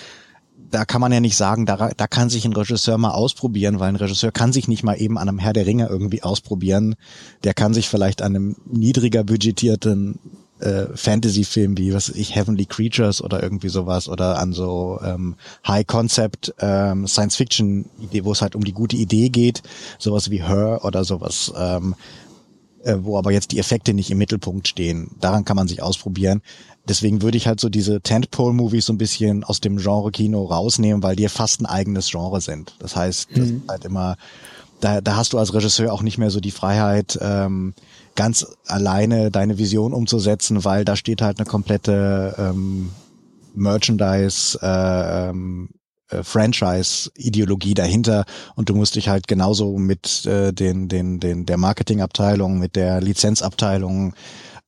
da 0.71 0.85
kann 0.85 1.01
man 1.01 1.13
ja 1.13 1.21
nicht 1.21 1.37
sagen, 1.37 1.67
da, 1.67 1.91
da 1.97 2.07
kann 2.07 2.31
sich 2.31 2.45
ein 2.45 2.53
Regisseur 2.53 2.99
mal 2.99 3.13
ausprobieren, 3.13 3.81
weil 3.81 3.89
ein 3.89 3.97
Regisseur 3.97 4.33
kann 4.33 4.53
sich 4.53 4.69
nicht 4.69 4.83
mal 4.83 4.95
eben 4.95 5.19
an 5.19 5.29
einem 5.29 5.39
Herr 5.39 5.53
der 5.53 5.67
Ringe 5.67 5.89
irgendwie 5.89 6.23
ausprobieren. 6.23 6.97
Der 7.45 7.55
kann 7.55 7.75
sich 7.75 7.89
vielleicht 7.89 8.23
an 8.23 8.35
einem 8.35 8.57
niedriger 8.67 9.25
budgetierten 9.25 10.19
äh, 10.61 10.87
Fantasy-Film 10.95 11.79
wie, 11.79 11.95
was 11.95 12.11
weiß 12.11 12.17
ich, 12.17 12.35
Heavenly 12.35 12.67
Creatures 12.67 13.23
oder 13.23 13.43
irgendwie 13.43 13.69
sowas 13.69 14.09
oder 14.09 14.39
an 14.39 14.53
so 14.53 15.01
ähm, 15.05 15.37
High-Concept 15.67 16.55
ähm, 16.59 17.07
Science-Fiction-Idee, 17.07 18.25
wo 18.25 18.33
es 18.33 18.43
halt 18.43 18.55
um 18.55 18.65
die 18.65 18.73
gute 18.73 18.97
Idee 18.97 19.29
geht, 19.29 19.63
sowas 19.99 20.31
wie 20.31 20.43
Her 20.43 20.81
oder 20.83 21.05
sowas, 21.05 21.53
ähm, 21.57 21.95
äh, 22.83 22.97
wo 23.01 23.19
aber 23.19 23.33
jetzt 23.33 23.53
die 23.53 23.59
Effekte 23.59 23.95
nicht 23.95 24.11
im 24.11 24.19
Mittelpunkt 24.19 24.69
stehen. 24.69 25.13
Daran 25.21 25.45
kann 25.45 25.57
man 25.57 25.69
sich 25.69 25.83
ausprobieren 25.83 26.43
deswegen 26.89 27.23
würde 27.23 27.37
ich 27.37 27.47
halt 27.47 27.61
so 27.61 27.69
diese 27.69 28.01
Tentpole-Movies 28.01 28.87
so 28.87 28.93
ein 28.93 28.99
bisschen 28.99 29.45
aus 29.45 29.61
dem 29.61 29.77
Genre-Kino 29.77 30.45
rausnehmen, 30.45 31.03
weil 31.03 31.17
die 31.17 31.29
fast 31.29 31.61
ein 31.61 31.67
eigenes 31.67 32.11
Genre 32.11 32.41
sind. 32.41 32.75
Das 32.79 32.97
heißt, 32.97 33.29
das 33.35 33.49
mhm. 33.49 33.57
ist 33.57 33.69
halt 33.69 33.85
immer, 33.85 34.17
da, 34.81 35.01
da 35.01 35.17
hast 35.17 35.33
du 35.33 35.39
als 35.39 35.55
Regisseur 35.55 35.93
auch 35.93 36.03
nicht 36.03 36.19
mehr 36.19 36.31
so 36.31 36.41
die 36.41 36.51
Freiheit, 36.51 37.19
ähm, 37.21 37.75
ganz 38.15 38.47
alleine 38.67 39.31
deine 39.31 39.59
Vision 39.59 39.93
umzusetzen, 39.93 40.65
weil 40.65 40.85
da 40.85 40.97
steht 40.97 41.23
halt 41.23 41.39
eine 41.39 41.47
komplette 41.47 42.35
ähm, 42.39 42.91
Merchandise, 43.55 44.59
äh, 44.63 45.29
ähm, 45.31 45.71
äh, 46.11 46.23
Franchise-Ideologie 46.23 47.75
dahinter 47.75 48.25
und 48.55 48.69
du 48.69 48.75
musst 48.75 48.97
dich 48.97 49.09
halt 49.09 49.29
genauso 49.29 49.77
mit 49.79 50.25
äh, 50.27 50.53
den, 50.53 50.89
den, 50.89 51.21
den, 51.21 51.45
der 51.45 51.59
Marketingabteilung, 51.59 52.59
mit 52.59 52.77
der 52.77 53.01
Lizenzabteilung 53.01 54.15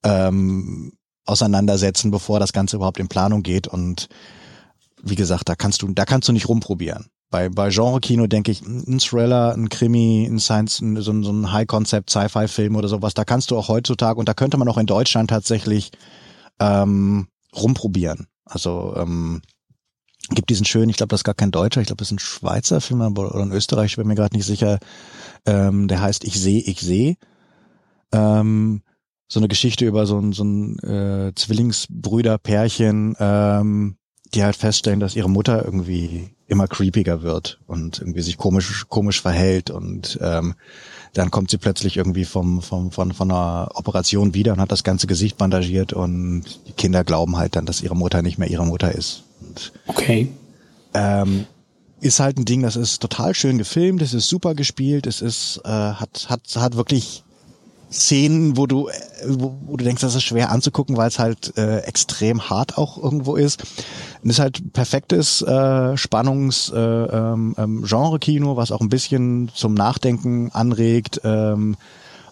ähm, 0.03 0.93
auseinandersetzen, 1.25 2.11
bevor 2.11 2.39
das 2.39 2.53
Ganze 2.53 2.77
überhaupt 2.77 2.99
in 2.99 3.07
Planung 3.07 3.43
geht. 3.43 3.67
Und 3.67 4.09
wie 5.01 5.15
gesagt, 5.15 5.49
da 5.49 5.55
kannst 5.55 5.81
du, 5.81 5.87
da 5.93 6.05
kannst 6.05 6.27
du 6.27 6.33
nicht 6.33 6.49
rumprobieren. 6.49 7.07
Bei, 7.29 7.47
bei 7.47 7.69
Genre-Kino 7.69 8.27
denke 8.27 8.51
ich, 8.51 8.61
ein 8.61 8.99
Thriller, 8.99 9.53
ein 9.53 9.69
Krimi, 9.69 10.27
ein 10.29 10.39
Science, 10.39 10.77
so, 10.77 11.11
ein, 11.11 11.23
so 11.23 11.31
ein 11.31 11.51
High-Concept-Sci-Fi-Film 11.51 12.75
oder 12.75 12.89
sowas, 12.89 13.13
da 13.13 13.23
kannst 13.23 13.51
du 13.51 13.57
auch 13.57 13.69
heutzutage, 13.69 14.19
und 14.19 14.27
da 14.27 14.33
könnte 14.33 14.57
man 14.57 14.67
auch 14.67 14.77
in 14.77 14.85
Deutschland 14.85 15.29
tatsächlich 15.29 15.91
ähm, 16.59 17.29
rumprobieren. 17.55 18.27
Also 18.43 18.93
ähm, 18.97 19.41
gibt 20.29 20.49
diesen 20.49 20.65
schönen, 20.65 20.89
ich 20.89 20.97
glaube, 20.97 21.09
das 21.09 21.21
ist 21.21 21.25
gar 21.25 21.35
kein 21.35 21.51
Deutscher, 21.51 21.79
ich 21.79 21.87
glaube, 21.87 21.99
das 21.99 22.09
ist 22.09 22.15
ein 22.15 22.19
Schweizer 22.19 22.81
Film 22.81 23.01
oder 23.01 23.33
ein 23.35 23.53
Österreich, 23.53 23.91
ich 23.91 23.95
bin 23.95 24.07
mir 24.07 24.15
gerade 24.15 24.35
nicht 24.35 24.45
sicher, 24.45 24.79
ähm, 25.45 25.87
der 25.87 26.01
heißt 26.01 26.25
Ich 26.25 26.39
sehe, 26.39 26.61
ich 26.61 26.81
sehe. 26.81 27.15
Ähm, 28.11 28.81
so 29.31 29.39
eine 29.39 29.47
Geschichte 29.47 29.85
über 29.85 30.05
so 30.05 30.19
ein, 30.19 30.33
so 30.33 30.43
ein 30.43 30.77
äh, 30.79 31.31
Zwillingsbrüderpärchen, 31.33 33.15
ähm, 33.17 33.95
die 34.33 34.43
halt 34.43 34.57
feststellen, 34.57 34.99
dass 34.99 35.15
ihre 35.15 35.29
Mutter 35.29 35.63
irgendwie 35.63 36.31
immer 36.47 36.67
creepiger 36.67 37.21
wird 37.21 37.61
und 37.65 37.99
irgendwie 37.99 38.23
sich 38.23 38.35
komisch 38.35 38.87
komisch 38.89 39.21
verhält 39.21 39.69
und 39.69 40.19
ähm, 40.21 40.55
dann 41.13 41.31
kommt 41.31 41.49
sie 41.49 41.57
plötzlich 41.57 41.95
irgendwie 41.95 42.25
vom, 42.25 42.61
vom 42.61 42.91
von 42.91 43.13
von 43.13 43.31
einer 43.31 43.69
Operation 43.75 44.33
wieder 44.33 44.51
und 44.51 44.59
hat 44.59 44.73
das 44.73 44.83
ganze 44.83 45.07
Gesicht 45.07 45.37
bandagiert 45.37 45.93
und 45.93 46.43
die 46.67 46.73
Kinder 46.73 47.05
glauben 47.05 47.37
halt 47.37 47.55
dann, 47.55 47.65
dass 47.65 47.81
ihre 47.81 47.95
Mutter 47.95 48.21
nicht 48.21 48.37
mehr 48.37 48.49
ihre 48.49 48.65
Mutter 48.65 48.91
ist. 48.93 49.23
Und, 49.39 49.71
okay. 49.87 50.27
Ähm, 50.93 51.45
ist 52.01 52.19
halt 52.19 52.37
ein 52.37 52.43
Ding, 52.43 52.63
das 52.63 52.75
ist 52.75 53.01
total 53.01 53.33
schön 53.33 53.57
gefilmt, 53.57 54.01
es 54.01 54.13
ist 54.13 54.27
super 54.27 54.55
gespielt, 54.55 55.07
es 55.07 55.21
ist 55.21 55.61
äh, 55.63 55.69
hat 55.69 56.27
hat 56.29 56.41
hat 56.57 56.75
wirklich 56.75 57.23
Szenen, 57.91 58.55
wo 58.55 58.67
du, 58.67 58.89
wo, 59.27 59.53
wo 59.65 59.77
du 59.77 59.83
denkst, 59.83 60.01
das 60.01 60.15
ist 60.15 60.23
schwer 60.23 60.51
anzugucken, 60.51 60.95
weil 60.95 61.09
es 61.09 61.19
halt 61.19 61.57
äh, 61.57 61.79
extrem 61.79 62.49
hart 62.49 62.77
auch 62.77 62.97
irgendwo 62.97 63.35
ist. 63.35 63.63
Und 64.23 64.29
ist 64.29 64.39
halt 64.39 64.73
perfektes 64.73 65.41
äh, 65.41 65.97
Spannungs 65.97 66.71
äh, 66.73 66.79
ähm, 66.79 67.55
ähm, 67.57 67.83
Genre-Kino, 67.83 68.55
was 68.55 68.71
auch 68.71 68.81
ein 68.81 68.89
bisschen 68.89 69.51
zum 69.53 69.73
Nachdenken 69.73 70.51
anregt. 70.51 71.21
Ähm, 71.23 71.75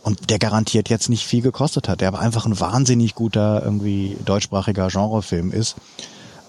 und 0.03 0.30
der 0.30 0.39
garantiert 0.39 0.89
jetzt 0.89 1.10
nicht 1.10 1.26
viel 1.26 1.41
gekostet 1.41 1.89
hat, 1.89 1.99
der 1.99 2.07
aber 2.07 2.20
einfach 2.20 2.45
ein 2.45 2.60
wahnsinnig 2.60 3.16
guter 3.16 3.62
irgendwie 3.64 4.16
deutschsprachiger 4.24 4.88
Genrefilm 4.88 5.51
ist. 5.51 5.76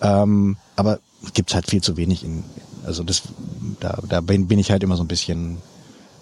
Ähm, 0.02 0.56
aber 0.76 1.00
gibt's 1.34 1.54
halt 1.54 1.68
viel 1.68 1.82
zu 1.82 1.96
wenig 1.96 2.24
in, 2.24 2.44
also 2.86 3.02
das, 3.02 3.22
da, 3.80 3.98
da 4.08 4.20
bin, 4.20 4.46
bin 4.46 4.60
ich 4.60 4.70
halt 4.70 4.84
immer 4.84 4.96
so 4.96 5.02
ein 5.02 5.08
bisschen 5.08 5.58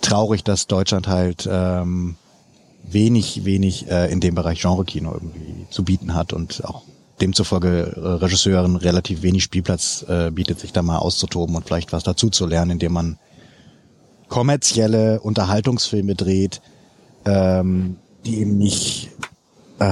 traurig, 0.00 0.42
dass 0.42 0.66
Deutschland 0.66 1.06
halt 1.06 1.46
ähm, 1.50 2.16
wenig, 2.82 3.44
wenig 3.44 3.90
äh, 3.90 4.10
in 4.10 4.20
dem 4.20 4.34
Bereich 4.34 4.60
Genre-Kino 4.60 5.12
irgendwie 5.12 5.66
zu 5.70 5.84
bieten 5.84 6.14
hat 6.14 6.32
und 6.32 6.64
auch 6.64 6.82
demzufolge 7.20 7.94
äh, 7.96 8.00
Regisseuren 8.00 8.76
relativ 8.76 9.22
wenig 9.22 9.42
Spielplatz 9.42 10.04
äh, 10.08 10.30
bietet, 10.30 10.60
sich 10.60 10.72
da 10.72 10.82
mal 10.82 10.98
auszutoben 10.98 11.56
und 11.56 11.66
vielleicht 11.66 11.92
was 11.92 12.04
dazu 12.04 12.30
zu 12.30 12.46
lernen, 12.46 12.72
indem 12.72 12.92
man 12.92 13.18
kommerzielle 14.28 15.20
Unterhaltungsfilme 15.20 16.14
dreht, 16.14 16.60
ähm, 17.24 17.96
die 18.24 18.40
eben 18.40 18.58
nicht 18.58 19.10
äh, 19.80 19.84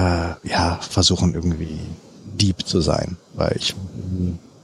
ja 0.47 0.79
versuchen 0.81 1.33
irgendwie 1.33 1.79
deep 2.39 2.65
zu 2.65 2.81
sein, 2.81 3.17
weil 3.33 3.55
ich 3.57 3.75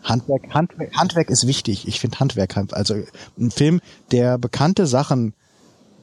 Handwerk, 0.04 0.54
Handwerk, 0.54 0.96
Handwerk 0.96 1.30
ist 1.30 1.48
wichtig. 1.48 1.88
Ich 1.88 2.00
finde 2.00 2.20
Handwerk, 2.20 2.58
also 2.74 2.96
ein 3.40 3.52
Film, 3.52 3.80
der 4.12 4.38
bekannte 4.38 4.86
Sachen 4.86 5.34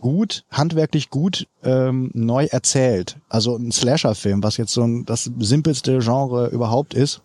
gut, 0.01 0.45
handwerklich 0.51 1.11
gut 1.11 1.47
ähm, 1.63 2.11
neu 2.15 2.47
erzählt. 2.47 3.19
Also 3.29 3.57
ein 3.57 3.73
Slasher-Film, 3.73 4.43
was 4.43 4.57
jetzt 4.57 4.73
so 4.73 4.83
ein, 4.83 5.05
das 5.05 5.31
simpelste 5.39 5.99
Genre 5.99 6.49
überhaupt 6.49 6.95
ist. 6.95 7.23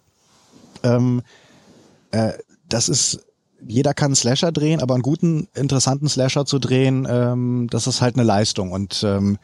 Ähm, 0.84 1.21
äh, 2.11 2.34
das 2.69 2.89
ist, 2.89 3.26
jeder 3.65 3.93
kann 3.93 4.07
einen 4.07 4.15
Slasher 4.15 4.51
drehen, 4.51 4.82
aber 4.82 4.93
einen 4.93 5.03
guten, 5.03 5.47
interessanten 5.55 6.09
Slasher 6.09 6.45
zu 6.45 6.59
drehen, 6.59 7.07
ähm, 7.09 7.67
das 7.71 7.88
ist 7.88 8.01
halt 8.01 8.15
eine 8.15 8.23
Leistung. 8.23 8.71
Und 8.71 9.03
ähm, 9.03 9.38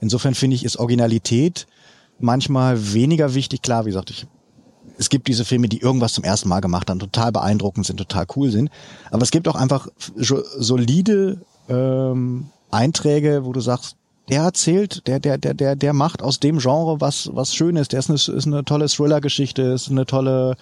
insofern 0.00 0.34
finde 0.34 0.56
ich, 0.56 0.64
ist 0.64 0.78
Originalität 0.78 1.66
manchmal 2.18 2.94
weniger 2.94 3.34
wichtig. 3.34 3.62
Klar, 3.62 3.84
wie 3.84 3.90
gesagt, 3.90 4.10
ich 4.10 4.26
es 5.00 5.10
gibt 5.10 5.28
diese 5.28 5.44
Filme, 5.44 5.68
die 5.68 5.80
irgendwas 5.80 6.12
zum 6.12 6.24
ersten 6.24 6.48
Mal 6.48 6.58
gemacht 6.60 6.90
haben, 6.90 6.98
total 6.98 7.30
beeindruckend 7.30 7.86
sind, 7.86 7.98
total 7.98 8.26
cool 8.34 8.50
sind. 8.50 8.68
Aber 9.12 9.22
es 9.22 9.30
gibt 9.30 9.46
auch 9.46 9.54
einfach 9.54 9.86
solide 10.16 11.40
ähm, 11.68 12.50
Einträge, 12.70 13.44
wo 13.44 13.52
du 13.52 13.60
sagst, 13.60 13.96
der 14.28 14.42
erzählt, 14.42 15.06
der, 15.06 15.20
der, 15.20 15.38
der, 15.38 15.54
der, 15.54 15.76
der 15.76 15.92
macht 15.92 16.22
aus 16.22 16.38
dem 16.38 16.58
Genre 16.58 17.00
was, 17.00 17.30
was 17.32 17.54
Schönes. 17.54 17.88
Der 17.88 18.00
ist 18.00 18.10
eine, 18.10 18.16
ist 18.16 18.46
eine 18.46 18.64
tolle 18.64 18.86
Thriller-Geschichte, 18.86 19.62
ist 19.62 19.90
eine 19.90 20.04
tolle 20.04 20.56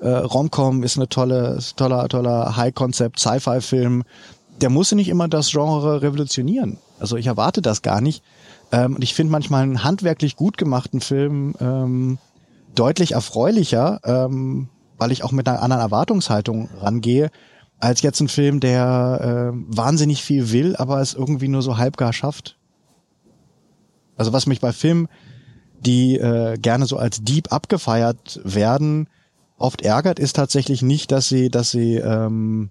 äh, 0.00 0.08
Romcom, 0.08 0.82
ist 0.82 0.96
eine 0.96 1.08
tolle, 1.08 1.54
ist 1.54 1.76
toller, 1.76 2.08
toller 2.08 2.56
High-Concept 2.56 3.18
Sci-Fi-Film. 3.18 4.02
Der 4.60 4.70
muss 4.70 4.90
nicht 4.92 5.08
immer 5.08 5.28
das 5.28 5.50
Genre 5.50 6.02
revolutionieren. 6.02 6.78
Also 6.98 7.16
ich 7.16 7.26
erwarte 7.26 7.62
das 7.62 7.82
gar 7.82 8.00
nicht. 8.00 8.24
Ähm, 8.72 8.96
und 8.96 9.04
ich 9.04 9.14
finde 9.14 9.30
manchmal 9.30 9.62
einen 9.62 9.84
handwerklich 9.84 10.34
gut 10.34 10.58
gemachten 10.58 11.00
Film 11.00 11.54
ähm, 11.60 12.18
deutlich 12.74 13.12
erfreulicher, 13.12 14.00
ähm, 14.04 14.68
weil 14.98 15.12
ich 15.12 15.22
auch 15.22 15.32
mit 15.32 15.46
einer 15.46 15.62
anderen 15.62 15.82
Erwartungshaltung 15.82 16.68
rangehe, 16.80 17.30
als 17.78 18.02
jetzt 18.02 18.20
ein 18.20 18.28
Film, 18.28 18.60
der 18.60 19.52
äh, 19.52 19.58
wahnsinnig 19.68 20.22
viel 20.22 20.50
will, 20.50 20.76
aber 20.76 21.00
es 21.00 21.14
irgendwie 21.14 21.48
nur 21.48 21.62
so 21.62 21.76
halbgar 21.76 22.12
schafft. 22.12 22.58
Also 24.16 24.32
was 24.32 24.46
mich 24.46 24.60
bei 24.60 24.72
Filmen, 24.72 25.08
die 25.80 26.16
äh, 26.16 26.56
gerne 26.56 26.86
so 26.86 26.96
als 26.96 27.22
Deep 27.22 27.52
abgefeiert 27.52 28.40
werden, 28.44 29.08
oft 29.58 29.82
ärgert, 29.82 30.18
ist 30.18 30.36
tatsächlich 30.36 30.82
nicht, 30.82 31.12
dass 31.12 31.28
sie, 31.28 31.50
dass 31.50 31.70
sie 31.70 31.96
ähm, 31.96 32.70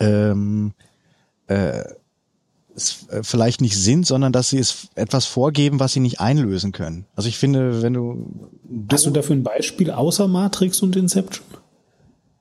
ähm, 0.00 0.72
äh, 1.46 1.84
es 2.74 3.06
äh, 3.08 3.22
vielleicht 3.22 3.60
nicht 3.60 3.76
sind, 3.76 4.06
sondern 4.06 4.32
dass 4.32 4.50
sie 4.50 4.58
es 4.58 4.88
etwas 4.94 5.26
vorgeben, 5.26 5.80
was 5.80 5.92
sie 5.92 6.00
nicht 6.00 6.20
einlösen 6.20 6.72
können. 6.72 7.06
Also 7.14 7.28
ich 7.28 7.38
finde, 7.38 7.82
wenn 7.82 7.92
du... 7.92 8.50
Hast 8.90 9.06
du 9.06 9.10
dafür 9.10 9.36
ein 9.36 9.42
Beispiel 9.42 9.90
außer 9.90 10.28
Matrix 10.28 10.80
und 10.80 10.96
Inception? 10.96 11.46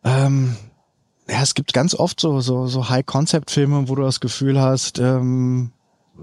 Ähm, 0.03 0.55
ja, 1.31 1.41
es 1.41 1.55
gibt 1.55 1.73
ganz 1.73 1.95
oft 1.95 2.19
so, 2.19 2.41
so, 2.41 2.67
so 2.67 2.89
High-Concept-Filme, 2.89 3.87
wo 3.87 3.95
du 3.95 4.01
das 4.01 4.19
Gefühl 4.19 4.59
hast, 4.59 4.99
ähm, 4.99 5.71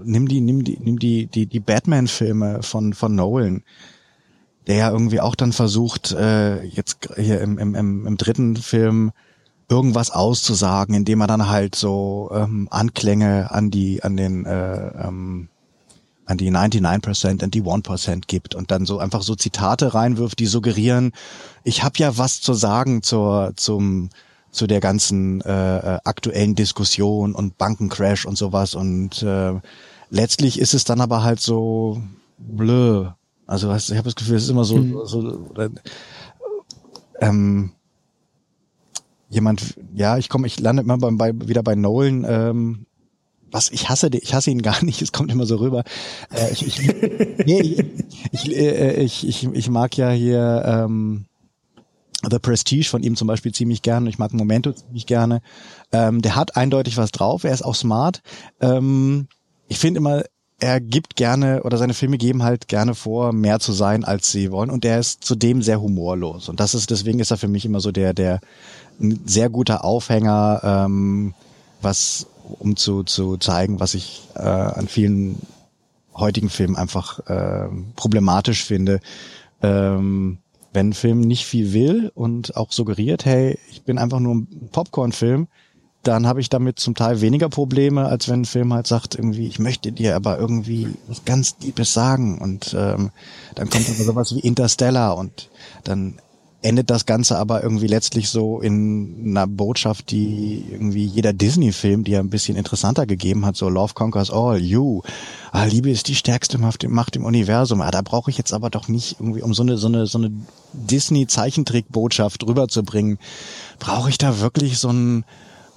nimm 0.03 0.27
die, 0.27 0.39
nimm 0.39 0.63
die, 0.63 0.77
nimm 0.79 0.99
die, 0.99 1.25
die, 1.25 1.47
die 1.47 1.59
Batman-Filme 1.59 2.61
von, 2.61 2.93
von 2.93 3.15
Nolan, 3.15 3.63
der 4.67 4.75
ja 4.75 4.91
irgendwie 4.91 5.19
auch 5.19 5.33
dann 5.33 5.51
versucht, 5.51 6.11
äh, 6.11 6.63
jetzt 6.63 7.09
hier 7.15 7.41
im, 7.41 7.57
im, 7.57 7.73
im, 7.73 8.05
im 8.05 8.17
dritten 8.17 8.55
Film 8.55 9.11
irgendwas 9.67 10.11
auszusagen, 10.11 10.93
indem 10.93 11.21
er 11.21 11.27
dann 11.27 11.49
halt 11.49 11.73
so 11.73 12.29
ähm, 12.33 12.67
Anklänge 12.69 13.51
an 13.51 13.71
die, 13.71 14.03
an 14.03 14.15
den, 14.15 14.45
äh, 14.45 15.07
ähm, 15.07 15.49
an 16.25 16.37
die 16.37 16.51
99% 16.51 17.43
und 17.43 17.53
die 17.55 17.63
1% 17.63 18.23
gibt 18.27 18.53
und 18.53 18.69
dann 18.69 18.85
so 18.85 18.99
einfach 18.99 19.23
so 19.23 19.33
Zitate 19.33 19.95
reinwirft, 19.95 20.37
die 20.37 20.45
suggerieren, 20.45 21.13
ich 21.63 21.83
habe 21.83 21.97
ja 21.97 22.17
was 22.19 22.41
zu 22.41 22.53
sagen 22.53 23.01
zur, 23.01 23.53
zum, 23.55 24.09
zu 24.51 24.67
der 24.67 24.79
ganzen 24.79 25.41
äh, 25.41 25.77
äh, 25.77 25.99
aktuellen 26.03 26.55
Diskussion 26.55 27.33
und 27.33 27.57
Bankencrash 27.57 28.25
und 28.25 28.37
sowas 28.37 28.75
und 28.75 29.21
äh, 29.23 29.59
letztlich 30.09 30.59
ist 30.59 30.73
es 30.73 30.83
dann 30.83 31.01
aber 31.01 31.23
halt 31.23 31.39
so 31.39 32.01
blö. 32.37 33.09
Also 33.45 33.73
ich 33.73 33.91
habe 33.91 34.03
das 34.03 34.15
Gefühl, 34.15 34.37
es 34.37 34.43
ist 34.43 34.49
immer 34.49 34.65
so, 34.65 34.77
mhm. 34.77 34.99
so 35.05 35.51
äh, 35.57 35.69
ähm, 37.19 37.71
jemand, 39.29 39.75
ja, 39.93 40.17
ich 40.17 40.29
komme, 40.29 40.47
ich 40.47 40.59
lande 40.59 40.83
immer 40.83 40.97
bei, 40.97 41.11
bei, 41.11 41.47
wieder 41.47 41.63
bei 41.63 41.75
Nolan, 41.75 42.25
ähm, 42.27 42.85
was 43.51 43.71
ich 43.71 43.89
hasse, 43.89 44.09
ich 44.11 44.33
hasse 44.33 44.51
ihn 44.51 44.61
gar 44.61 44.83
nicht, 44.83 45.01
es 45.01 45.11
kommt 45.11 45.31
immer 45.31 45.45
so 45.45 45.57
rüber. 45.57 45.83
Äh, 46.33 46.51
ich, 46.51 46.65
ich, 46.67 46.79
nee, 47.45 47.61
ich, 47.61 47.85
ich, 48.31 48.55
äh, 48.55 49.03
ich, 49.03 49.27
ich, 49.27 49.43
ich 49.45 49.69
mag 49.69 49.97
ja 49.97 50.09
hier 50.11 50.63
ähm, 50.65 51.25
The 52.27 52.39
Prestige 52.39 52.89
von 52.89 53.03
ihm 53.03 53.15
zum 53.15 53.27
Beispiel 53.27 53.53
ziemlich 53.53 53.81
gerne. 53.81 54.09
Ich 54.09 54.17
mag 54.17 54.33
Momento 54.33 54.73
ziemlich 54.73 55.05
gerne. 55.05 55.41
Ähm, 55.91 56.21
der 56.21 56.35
hat 56.35 56.57
eindeutig 56.57 56.97
was 56.97 57.11
drauf. 57.11 57.43
Er 57.43 57.53
ist 57.53 57.61
auch 57.61 57.75
smart. 57.75 58.21
Ähm, 58.59 59.27
ich 59.67 59.79
finde 59.79 59.99
immer, 59.99 60.23
er 60.59 60.81
gibt 60.81 61.15
gerne 61.15 61.63
oder 61.63 61.77
seine 61.77 61.93
Filme 61.93 62.17
geben 62.17 62.43
halt 62.43 62.67
gerne 62.67 62.93
vor, 62.93 63.31
mehr 63.31 63.59
zu 63.59 63.71
sein, 63.71 64.03
als 64.03 64.31
sie 64.31 64.51
wollen. 64.51 64.69
Und 64.69 64.83
er 64.83 64.99
ist 64.99 65.23
zudem 65.23 65.61
sehr 65.61 65.81
humorlos. 65.81 66.49
Und 66.49 66.59
das 66.59 66.73
ist 66.73 66.91
deswegen 66.91 67.19
ist 67.19 67.31
er 67.31 67.37
für 67.37 67.47
mich 67.47 67.65
immer 67.65 67.79
so 67.79 67.91
der 67.91 68.13
der 68.13 68.41
ein 68.99 69.21
sehr 69.25 69.49
guter 69.49 69.85
Aufhänger, 69.85 70.61
ähm, 70.63 71.33
was 71.81 72.27
um 72.59 72.75
zu 72.75 73.03
zu 73.03 73.37
zeigen, 73.37 73.79
was 73.79 73.93
ich 73.93 74.27
äh, 74.35 74.41
an 74.41 74.89
vielen 74.89 75.37
heutigen 76.13 76.49
Filmen 76.49 76.75
einfach 76.75 77.19
äh, 77.27 77.69
problematisch 77.95 78.65
finde. 78.65 78.99
Ähm, 79.61 80.39
wenn 80.73 80.89
ein 80.89 80.93
Film 80.93 81.21
nicht 81.21 81.45
viel 81.45 81.73
will 81.73 82.11
und 82.13 82.55
auch 82.55 82.71
suggeriert, 82.71 83.25
hey, 83.25 83.57
ich 83.71 83.83
bin 83.83 83.97
einfach 83.97 84.19
nur 84.19 84.35
ein 84.35 84.69
Popcorn-Film, 84.71 85.47
dann 86.03 86.27
habe 86.27 86.39
ich 86.39 86.49
damit 86.49 86.79
zum 86.79 86.95
Teil 86.95 87.21
weniger 87.21 87.49
Probleme, 87.49 88.05
als 88.05 88.29
wenn 88.29 88.41
ein 88.41 88.45
Film 88.45 88.73
halt 88.73 88.87
sagt, 88.87 89.15
irgendwie, 89.15 89.47
ich 89.47 89.59
möchte 89.59 89.91
dir 89.91 90.15
aber 90.15 90.37
irgendwie 90.37 90.87
was 91.07 91.25
ganz 91.25 91.55
Liebes 91.61 91.93
sagen 91.93 92.37
und 92.39 92.73
ähm, 92.77 93.11
dann 93.55 93.69
kommt 93.69 93.89
aber 93.89 94.03
sowas 94.03 94.33
wie 94.33 94.39
Interstellar 94.39 95.17
und 95.17 95.49
dann 95.83 96.19
endet 96.61 96.89
das 96.89 97.05
Ganze 97.05 97.37
aber 97.37 97.63
irgendwie 97.63 97.87
letztlich 97.87 98.29
so 98.29 98.59
in 98.59 99.29
einer 99.29 99.47
Botschaft, 99.47 100.11
die 100.11 100.65
irgendwie 100.69 101.05
jeder 101.05 101.31
Disney-Film, 101.31 102.03
die 102.03 102.11
ja 102.11 102.19
ein 102.19 102.29
bisschen 102.29 102.57
interessanter 102.57 103.05
gegeben 103.05 103.45
hat, 103.45 103.55
so 103.55 103.69
Love 103.69 103.93
Conquers 103.93 104.29
All, 104.29 104.57
You, 104.57 105.01
ah, 105.51 105.63
Liebe 105.63 105.89
ist 105.89 106.09
die 106.09 106.15
stärkste 106.15 106.57
Macht 106.57 106.83
im, 106.83 107.25
Universum. 107.25 107.79
Ah, 107.81 107.91
da 107.91 108.01
brauche 108.01 108.29
ich 108.29 108.37
jetzt 108.37 108.53
aber 108.53 108.69
doch 108.69 108.89
nicht 108.89 109.17
irgendwie, 109.19 109.41
um 109.41 109.53
so 109.53 109.63
eine 109.63 109.77
so 109.77 109.87
eine 109.87 110.05
so 110.05 110.17
eine 110.17 110.31
Disney-Zeichentrick-Botschaft 110.73 112.45
rüberzubringen, 112.45 113.19
brauche 113.79 114.09
ich 114.09 114.17
da 114.17 114.39
wirklich 114.39 114.79
so 114.79 114.89
einen 114.89 115.23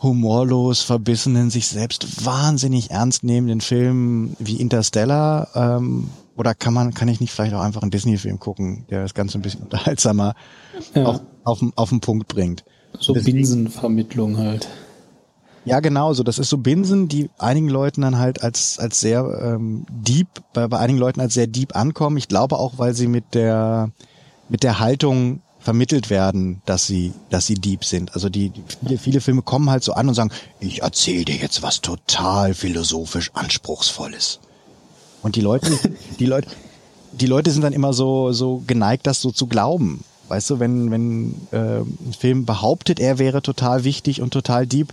humorlos 0.02 0.82
verbissenen, 0.82 1.50
sich 1.50 1.68
selbst 1.68 2.26
wahnsinnig 2.26 2.90
ernst 2.90 3.22
nehmenden 3.22 3.60
Film 3.60 4.36
wie 4.40 4.56
Interstellar? 4.56 5.48
Ähm, 5.54 6.10
oder 6.36 6.54
kann 6.54 6.74
man, 6.74 6.94
kann 6.94 7.08
ich 7.08 7.20
nicht 7.20 7.32
vielleicht 7.32 7.54
auch 7.54 7.60
einfach 7.60 7.82
einen 7.82 7.90
Disney-Film 7.90 8.38
gucken, 8.38 8.86
der 8.90 9.02
das 9.02 9.14
Ganze 9.14 9.38
ein 9.38 9.42
bisschen 9.42 9.62
unterhaltsamer 9.64 10.34
ja. 10.94 11.04
auf, 11.04 11.20
auf, 11.44 11.62
auf 11.76 11.88
den 11.90 12.00
Punkt 12.00 12.28
bringt? 12.28 12.64
So 12.98 13.14
Binsenvermittlung 13.14 14.36
halt. 14.36 14.68
Ja, 15.64 15.80
genau, 15.80 16.12
so. 16.12 16.22
Das 16.22 16.38
ist 16.38 16.48
so 16.48 16.58
Binsen, 16.58 17.08
die 17.08 17.30
einigen 17.38 17.68
Leuten 17.68 18.02
dann 18.02 18.18
halt 18.18 18.42
als, 18.42 18.78
als 18.78 19.00
sehr 19.00 19.24
ähm, 19.42 19.86
deep, 19.90 20.26
bei, 20.52 20.66
bei 20.66 20.78
einigen 20.78 20.98
Leuten 20.98 21.20
als 21.20 21.34
sehr 21.34 21.46
deep 21.46 21.76
ankommen. 21.76 22.16
Ich 22.16 22.28
glaube 22.28 22.58
auch, 22.58 22.78
weil 22.78 22.94
sie 22.94 23.06
mit 23.06 23.34
der, 23.34 23.90
mit 24.48 24.64
der 24.64 24.80
Haltung 24.80 25.40
vermittelt 25.60 26.10
werden, 26.10 26.60
dass 26.66 26.86
sie, 26.86 27.12
dass 27.30 27.46
sie 27.46 27.54
deep 27.54 27.84
sind. 27.84 28.14
Also 28.14 28.28
die, 28.28 28.50
viele, 28.82 28.98
viele 28.98 29.20
Filme 29.20 29.42
kommen 29.42 29.70
halt 29.70 29.84
so 29.84 29.92
an 29.92 30.08
und 30.08 30.14
sagen, 30.14 30.32
ich 30.58 30.82
erzähle 30.82 31.24
dir 31.24 31.36
jetzt 31.36 31.62
was 31.62 31.80
total 31.80 32.54
philosophisch 32.54 33.30
anspruchsvolles. 33.34 34.40
Und 35.22 35.36
die 35.36 35.40
Leute, 35.40 35.70
die 36.18 36.26
Leute, 36.26 36.48
die 37.12 37.26
Leute 37.26 37.50
sind 37.50 37.62
dann 37.62 37.72
immer 37.72 37.92
so, 37.92 38.32
so 38.32 38.62
geneigt, 38.66 39.06
das 39.06 39.20
so 39.20 39.30
zu 39.30 39.46
glauben. 39.46 40.04
Weißt 40.28 40.50
du, 40.50 40.60
wenn, 40.60 40.90
wenn 40.90 41.34
äh, 41.50 41.80
ein 41.80 42.14
Film 42.18 42.46
behauptet, 42.46 43.00
er 43.00 43.18
wäre 43.18 43.42
total 43.42 43.84
wichtig 43.84 44.22
und 44.22 44.32
total 44.32 44.66
deep, 44.66 44.92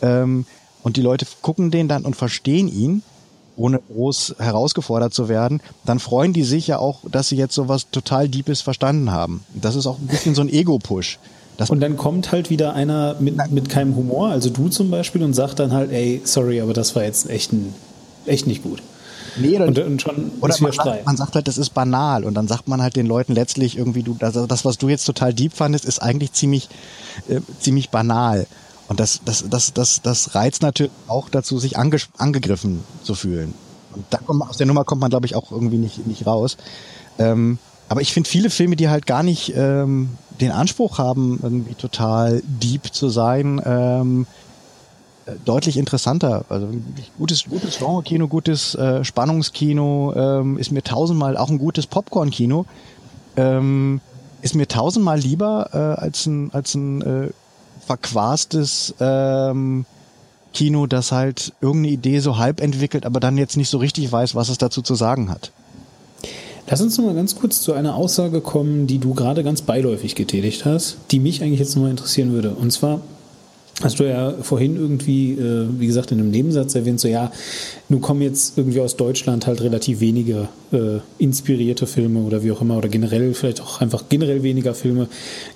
ähm, 0.00 0.44
und 0.82 0.96
die 0.96 1.02
Leute 1.02 1.26
gucken 1.40 1.70
den 1.70 1.88
dann 1.88 2.04
und 2.04 2.16
verstehen 2.16 2.68
ihn, 2.68 3.02
ohne 3.56 3.78
groß 3.78 4.36
herausgefordert 4.38 5.14
zu 5.14 5.28
werden, 5.28 5.60
dann 5.84 5.98
freuen 5.98 6.32
die 6.32 6.42
sich 6.42 6.66
ja 6.66 6.78
auch, 6.78 7.00
dass 7.10 7.28
sie 7.28 7.36
jetzt 7.36 7.54
sowas 7.54 7.86
total 7.90 8.28
Deepes 8.28 8.62
verstanden 8.62 9.12
haben. 9.12 9.44
Das 9.54 9.76
ist 9.76 9.86
auch 9.86 9.98
ein 9.98 10.06
bisschen 10.06 10.34
so 10.34 10.42
ein 10.42 10.48
Ego-Push. 10.48 11.18
Und 11.68 11.80
dann 11.80 11.96
kommt 11.96 12.32
halt 12.32 12.50
wieder 12.50 12.74
einer 12.74 13.14
mit, 13.20 13.36
mit 13.52 13.68
keinem 13.68 13.94
Humor, 13.94 14.30
also 14.30 14.50
du 14.50 14.68
zum 14.68 14.90
Beispiel, 14.90 15.22
und 15.22 15.34
sagt 15.34 15.60
dann 15.60 15.72
halt, 15.72 15.92
ey, 15.92 16.22
sorry, 16.24 16.60
aber 16.60 16.72
das 16.72 16.96
war 16.96 17.04
jetzt 17.04 17.30
echt, 17.30 17.52
ein, 17.52 17.74
echt 18.26 18.46
nicht 18.46 18.62
gut. 18.62 18.82
Nee, 19.36 19.56
oder, 19.56 19.66
und, 19.66 19.78
und 19.78 20.02
schon 20.02 20.32
oder 20.40 20.54
man 20.60 20.72
sagt, 20.72 21.06
man 21.06 21.16
sagt 21.16 21.34
halt, 21.34 21.48
das 21.48 21.58
ist 21.58 21.70
banal 21.70 22.24
und 22.24 22.34
dann 22.34 22.48
sagt 22.48 22.68
man 22.68 22.82
halt 22.82 22.96
den 22.96 23.06
Leuten 23.06 23.32
letztlich 23.32 23.78
irgendwie, 23.78 24.02
du, 24.02 24.14
das, 24.18 24.34
das 24.34 24.64
was 24.64 24.78
du 24.78 24.88
jetzt 24.88 25.04
total 25.04 25.32
deep 25.32 25.54
fandest, 25.54 25.84
ist 25.84 26.00
eigentlich 26.00 26.32
ziemlich, 26.32 26.68
äh, 27.28 27.40
ziemlich 27.60 27.90
banal. 27.90 28.46
Und 28.88 29.00
das, 29.00 29.20
das, 29.24 29.44
das, 29.48 29.72
das, 29.72 30.02
das 30.02 30.34
reizt 30.34 30.62
natürlich 30.62 30.92
auch 31.08 31.28
dazu, 31.30 31.58
sich 31.58 31.78
ange, 31.78 31.96
angegriffen 32.18 32.84
zu 33.02 33.14
fühlen. 33.14 33.54
Und 33.94 34.04
da 34.10 34.18
kommt, 34.18 34.42
aus 34.42 34.56
der 34.56 34.66
Nummer 34.66 34.84
kommt 34.84 35.00
man, 35.00 35.10
glaube 35.10 35.26
ich, 35.26 35.34
auch 35.34 35.50
irgendwie 35.50 35.78
nicht, 35.78 36.06
nicht 36.06 36.26
raus. 36.26 36.56
Ähm, 37.18 37.58
aber 37.88 38.00
ich 38.00 38.12
finde 38.12 38.28
viele 38.28 38.50
Filme, 38.50 38.76
die 38.76 38.88
halt 38.88 39.06
gar 39.06 39.22
nicht 39.22 39.52
ähm, 39.54 40.10
den 40.40 40.50
Anspruch 40.50 40.98
haben, 40.98 41.38
irgendwie 41.42 41.74
total 41.74 42.42
deep 42.44 42.92
zu 42.92 43.08
sein, 43.10 43.60
ähm, 43.64 44.22
äh, 44.22 44.41
deutlich 45.44 45.76
interessanter. 45.76 46.44
Also 46.48 46.68
gutes, 47.18 47.44
gutes 47.44 47.78
Genre-Kino, 47.78 48.28
gutes 48.28 48.74
äh, 48.74 49.04
Spannungskino 49.04 50.12
ähm, 50.16 50.58
ist 50.58 50.72
mir 50.72 50.82
tausendmal 50.82 51.36
auch 51.36 51.50
ein 51.50 51.58
gutes 51.58 51.86
Popcorn-Kino. 51.86 52.66
Ähm, 53.36 54.00
ist 54.42 54.54
mir 54.54 54.66
tausendmal 54.66 55.18
lieber 55.18 55.70
äh, 55.72 56.00
als 56.00 56.26
ein, 56.26 56.50
als 56.52 56.74
ein 56.74 57.02
äh, 57.02 57.28
verquastes 57.86 58.94
ähm, 59.00 59.84
Kino, 60.52 60.86
das 60.86 61.12
halt 61.12 61.52
irgendeine 61.60 61.94
Idee 61.94 62.18
so 62.18 62.38
halb 62.38 62.60
entwickelt, 62.60 63.06
aber 63.06 63.20
dann 63.20 63.38
jetzt 63.38 63.56
nicht 63.56 63.70
so 63.70 63.78
richtig 63.78 64.10
weiß, 64.10 64.34
was 64.34 64.48
es 64.48 64.58
dazu 64.58 64.82
zu 64.82 64.94
sagen 64.94 65.30
hat. 65.30 65.52
Lass 66.68 66.80
uns 66.80 66.96
noch 66.96 67.06
mal 67.06 67.14
ganz 67.14 67.34
kurz 67.36 67.60
zu 67.60 67.72
einer 67.72 67.96
Aussage 67.96 68.40
kommen, 68.40 68.86
die 68.86 68.98
du 68.98 69.14
gerade 69.14 69.42
ganz 69.42 69.62
beiläufig 69.62 70.14
getätigt 70.14 70.64
hast, 70.64 70.96
die 71.10 71.18
mich 71.18 71.42
eigentlich 71.42 71.58
jetzt 71.58 71.74
noch 71.74 71.82
mal 71.82 71.90
interessieren 71.90 72.32
würde. 72.32 72.50
Und 72.50 72.72
zwar 72.72 73.00
hast 73.80 73.98
du 73.98 74.04
ja 74.04 74.34
vorhin 74.42 74.76
irgendwie, 74.76 75.32
äh, 75.32 75.66
wie 75.78 75.86
gesagt, 75.86 76.12
in 76.12 76.20
einem 76.20 76.30
Nebensatz 76.30 76.74
erwähnt, 76.74 77.00
so 77.00 77.08
ja, 77.08 77.32
nun 77.88 78.00
kommen 78.00 78.22
jetzt 78.22 78.58
irgendwie 78.58 78.80
aus 78.80 78.96
Deutschland 78.96 79.46
halt 79.46 79.62
relativ 79.62 80.00
wenige 80.00 80.48
äh, 80.72 80.98
inspirierte 81.18 81.86
Filme 81.86 82.20
oder 82.20 82.42
wie 82.42 82.52
auch 82.52 82.60
immer, 82.60 82.76
oder 82.76 82.88
generell 82.88 83.32
vielleicht 83.34 83.60
auch 83.60 83.80
einfach 83.80 84.04
generell 84.08 84.42
weniger 84.42 84.74
Filme. 84.74 85.08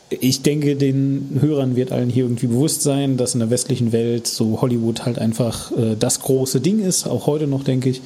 Ich 0.08 0.42
denke, 0.42 0.76
den 0.76 1.38
Hörern 1.40 1.76
wird 1.76 1.92
allen 1.92 2.08
hier 2.08 2.24
irgendwie 2.24 2.46
bewusst 2.46 2.82
sein, 2.82 3.16
dass 3.16 3.34
in 3.34 3.40
der 3.40 3.50
westlichen 3.50 3.92
Welt 3.92 4.26
so 4.26 4.60
Hollywood 4.60 5.04
halt 5.04 5.18
einfach 5.18 5.72
äh, 5.72 5.96
das 5.98 6.20
große 6.20 6.60
Ding 6.60 6.80
ist, 6.80 7.06
auch 7.06 7.26
heute 7.26 7.46
noch, 7.46 7.64
denke 7.64 7.90
ich. 7.90 8.00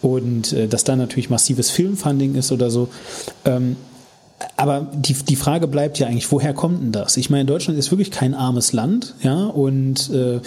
Und 0.00 0.52
äh, 0.52 0.68
dass 0.68 0.84
da 0.84 0.96
natürlich 0.96 1.28
massives 1.28 1.70
Filmfunding 1.70 2.34
ist 2.34 2.50
oder 2.52 2.70
so. 2.70 2.88
Ähm, 3.44 3.76
aber 4.56 4.86
die, 4.92 5.14
die 5.14 5.36
Frage 5.36 5.68
bleibt 5.68 5.98
ja 5.98 6.06
eigentlich, 6.06 6.30
woher 6.32 6.54
kommt 6.54 6.82
denn 6.82 6.92
das? 6.92 7.16
Ich 7.16 7.30
meine, 7.30 7.44
Deutschland 7.44 7.78
ist 7.78 7.90
wirklich 7.90 8.10
kein 8.10 8.34
armes 8.34 8.72
Land, 8.72 9.14
ja, 9.22 9.46
und 9.46 10.10
äh, 10.10 10.40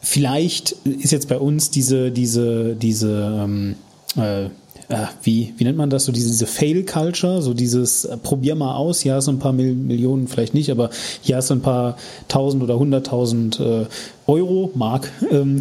vielleicht 0.00 0.72
ist 0.84 1.12
jetzt 1.12 1.28
bei 1.28 1.38
uns 1.38 1.70
diese, 1.70 2.10
diese, 2.10 2.74
diese, 2.74 3.44
ähm, 3.44 3.76
äh, 4.16 4.44
äh, 4.88 5.06
wie, 5.22 5.54
wie 5.56 5.64
nennt 5.64 5.78
man 5.78 5.88
das, 5.88 6.04
so 6.04 6.12
diese, 6.12 6.28
diese 6.28 6.46
Fail-Culture, 6.46 7.40
so 7.40 7.54
dieses 7.54 8.04
äh, 8.04 8.16
probier 8.18 8.54
mal 8.54 8.76
aus, 8.76 9.04
ja, 9.04 9.20
so 9.20 9.30
ein 9.30 9.38
paar 9.38 9.52
Mil 9.52 9.74
Millionen 9.74 10.28
vielleicht 10.28 10.52
nicht, 10.52 10.70
aber 10.70 10.90
hier 11.22 11.36
hast 11.36 11.50
du 11.50 11.54
ein 11.54 11.62
paar 11.62 11.96
tausend 12.28 12.62
oder 12.62 12.78
hunderttausend 12.78 13.58
äh, 13.60 13.86
Euro, 14.26 14.70
Mark, 14.74 15.10
ähm, 15.30 15.60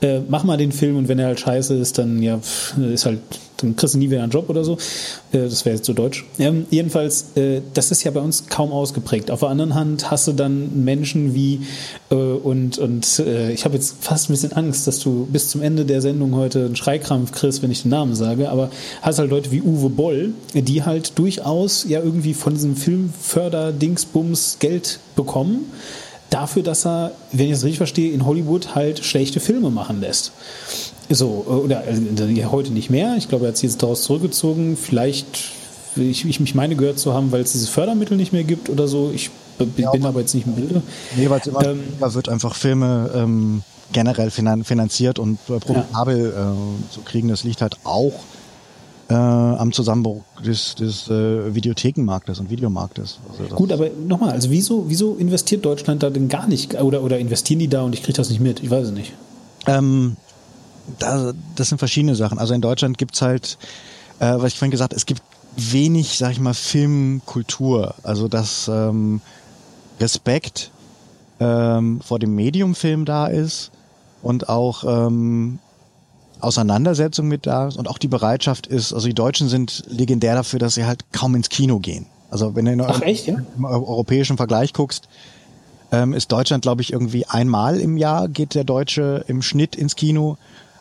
äh, 0.00 0.20
mach 0.28 0.44
mal 0.44 0.56
den 0.56 0.72
Film 0.72 0.96
und 0.96 1.08
wenn 1.08 1.18
er 1.18 1.26
halt 1.26 1.40
scheiße 1.40 1.74
ist, 1.74 1.98
dann 1.98 2.22
ja, 2.22 2.38
ist 2.92 3.06
halt 3.06 3.20
dann 3.64 3.76
kriegst 3.76 3.94
du 3.94 3.98
nie 3.98 4.10
wieder 4.10 4.22
einen 4.22 4.32
Job 4.32 4.48
oder 4.48 4.64
so. 4.64 4.74
Äh, 5.32 5.48
das 5.48 5.64
wäre 5.64 5.76
jetzt 5.76 5.86
so 5.86 5.92
deutsch. 5.92 6.24
Ähm, 6.38 6.66
jedenfalls, 6.70 7.36
äh, 7.36 7.60
das 7.74 7.90
ist 7.90 8.04
ja 8.04 8.10
bei 8.10 8.20
uns 8.20 8.46
kaum 8.48 8.72
ausgeprägt. 8.72 9.30
Auf 9.30 9.40
der 9.40 9.48
anderen 9.48 9.74
Hand 9.74 10.10
hast 10.10 10.28
du 10.28 10.32
dann 10.32 10.84
Menschen 10.84 11.34
wie, 11.34 11.60
äh, 12.10 12.14
und, 12.14 12.78
und 12.78 13.18
äh, 13.20 13.52
ich 13.52 13.64
habe 13.64 13.74
jetzt 13.74 13.96
fast 14.00 14.28
ein 14.28 14.34
bisschen 14.34 14.52
Angst, 14.52 14.86
dass 14.86 15.00
du 15.00 15.26
bis 15.30 15.48
zum 15.48 15.62
Ende 15.62 15.84
der 15.84 16.00
Sendung 16.00 16.34
heute 16.34 16.66
einen 16.66 16.76
Schreikrampf 16.76 17.32
kriegst, 17.32 17.62
wenn 17.62 17.70
ich 17.70 17.82
den 17.82 17.90
Namen 17.90 18.14
sage, 18.14 18.50
aber 18.50 18.70
hast 19.02 19.18
halt 19.18 19.30
Leute 19.30 19.50
wie 19.50 19.62
Uwe 19.62 19.90
Boll, 19.90 20.32
die 20.54 20.82
halt 20.82 21.18
durchaus 21.18 21.84
ja 21.88 22.00
irgendwie 22.00 22.34
von 22.34 22.54
diesem 22.54 22.76
Filmförder-Dingsbums 22.76 24.58
Geld 24.58 25.00
bekommen 25.16 25.66
dafür, 26.34 26.62
dass 26.62 26.84
er, 26.84 27.12
wenn 27.32 27.46
ich 27.46 27.52
es 27.52 27.64
richtig 27.64 27.78
verstehe, 27.78 28.12
in 28.12 28.26
Hollywood 28.26 28.74
halt 28.74 29.04
schlechte 29.04 29.38
Filme 29.38 29.70
machen 29.70 30.00
lässt. 30.00 30.32
So, 31.14 31.44
oder 31.46 31.84
also, 31.86 32.50
heute 32.50 32.72
nicht 32.72 32.90
mehr. 32.90 33.14
Ich 33.16 33.28
glaube, 33.28 33.44
er 33.44 33.48
hat 33.48 33.56
sich 33.56 33.70
jetzt 33.70 33.82
daraus 33.82 34.02
zurückgezogen. 34.02 34.76
Vielleicht, 34.76 35.26
ich, 35.96 36.26
ich 36.26 36.40
mich 36.40 36.54
meine 36.54 36.76
gehört 36.76 36.98
zu 36.98 37.14
haben, 37.14 37.30
weil 37.30 37.42
es 37.42 37.52
diese 37.52 37.68
Fördermittel 37.68 38.16
nicht 38.16 38.32
mehr 38.32 38.44
gibt 38.44 38.68
oder 38.68 38.88
so. 38.88 39.12
Ich 39.14 39.30
bin 39.58 39.72
ja, 39.76 39.92
aber 39.92 40.20
jetzt 40.20 40.34
nicht 40.34 40.46
im 40.46 40.54
Bilde. 40.54 40.82
Nee, 41.16 41.30
weil 41.30 41.40
es 41.40 41.46
immer 41.46 41.64
ähm, 41.64 41.80
wird 42.00 42.28
einfach 42.28 42.54
Filme 42.54 43.10
ähm, 43.14 43.62
generell 43.92 44.30
finanziert 44.30 45.18
und 45.18 45.38
äh, 45.48 45.60
profitabel 45.60 46.32
ja. 46.34 46.52
äh, 46.52 46.54
zu 46.90 47.00
kriegen. 47.04 47.28
Das 47.28 47.44
liegt 47.44 47.62
halt 47.62 47.76
auch 47.84 48.14
äh, 49.08 49.14
am 49.14 49.72
Zusammenbruch 49.72 50.22
des, 50.44 50.74
des 50.74 51.08
äh, 51.08 51.54
Videothekenmarktes 51.54 52.40
und 52.40 52.50
Videomarktes. 52.50 53.20
Also 53.38 53.54
Gut, 53.54 53.70
aber 53.70 53.90
nochmal, 53.90 54.30
also 54.30 54.50
wieso, 54.50 54.88
wieso 54.88 55.14
investiert 55.14 55.64
Deutschland 55.64 56.02
da 56.02 56.10
denn 56.10 56.28
gar 56.28 56.48
nicht? 56.48 56.74
Oder, 56.80 57.02
oder 57.02 57.18
investieren 57.18 57.60
die 57.60 57.68
da 57.68 57.82
und 57.82 57.94
ich 57.94 58.02
kriege 58.02 58.16
das 58.16 58.30
nicht 58.30 58.40
mit? 58.40 58.62
Ich 58.62 58.70
weiß 58.70 58.86
es 58.86 58.92
nicht. 58.92 59.12
Ähm, 59.66 60.16
da, 60.98 61.32
das 61.56 61.68
sind 61.68 61.78
verschiedene 61.78 62.14
Sachen. 62.14 62.38
Also 62.38 62.54
in 62.54 62.60
Deutschland 62.60 62.98
gibt's 62.98 63.22
halt, 63.22 63.58
äh, 64.18 64.34
was 64.36 64.52
ich 64.52 64.58
vorhin 64.58 64.70
gesagt 64.70 64.92
habe, 64.92 64.96
es 64.96 65.06
gibt 65.06 65.22
wenig, 65.56 66.18
sag 66.18 66.32
ich 66.32 66.40
mal, 66.40 66.54
Filmkultur. 66.54 67.94
Also 68.02 68.28
dass 68.28 68.68
ähm, 68.68 69.20
Respekt 70.00 70.70
ähm, 71.40 72.00
vor 72.00 72.18
dem 72.18 72.34
Mediumfilm 72.34 73.04
da 73.04 73.26
ist 73.26 73.70
und 74.22 74.48
auch 74.48 74.84
ähm, 74.84 75.58
Auseinandersetzung 76.40 77.28
mit 77.28 77.46
da 77.46 77.68
ist 77.68 77.76
und 77.76 77.88
auch 77.88 77.98
die 77.98 78.08
Bereitschaft 78.08 78.66
ist, 78.66 78.92
also 78.92 79.06
die 79.06 79.14
Deutschen 79.14 79.48
sind 79.48 79.84
legendär 79.88 80.34
dafür, 80.34 80.58
dass 80.58 80.74
sie 80.74 80.84
halt 80.84 81.04
kaum 81.12 81.34
ins 81.34 81.48
Kino 81.48 81.78
gehen. 81.78 82.06
Also 82.30 82.54
wenn 82.54 82.64
du 82.64 82.72
in 82.72 82.80
Ach, 82.80 83.00
echt, 83.02 83.26
ja? 83.26 83.36
im 83.56 83.64
europäischen 83.64 84.36
Vergleich 84.36 84.72
guckst, 84.72 85.08
ähm, 85.92 86.12
ist 86.12 86.32
Deutschland, 86.32 86.62
glaube 86.62 86.82
ich, 86.82 86.92
irgendwie 86.92 87.26
einmal 87.26 87.78
im 87.80 87.96
Jahr 87.96 88.28
geht 88.28 88.54
der 88.54 88.64
Deutsche 88.64 89.24
im 89.28 89.42
Schnitt 89.42 89.76
ins 89.76 89.96
Kino 89.96 90.36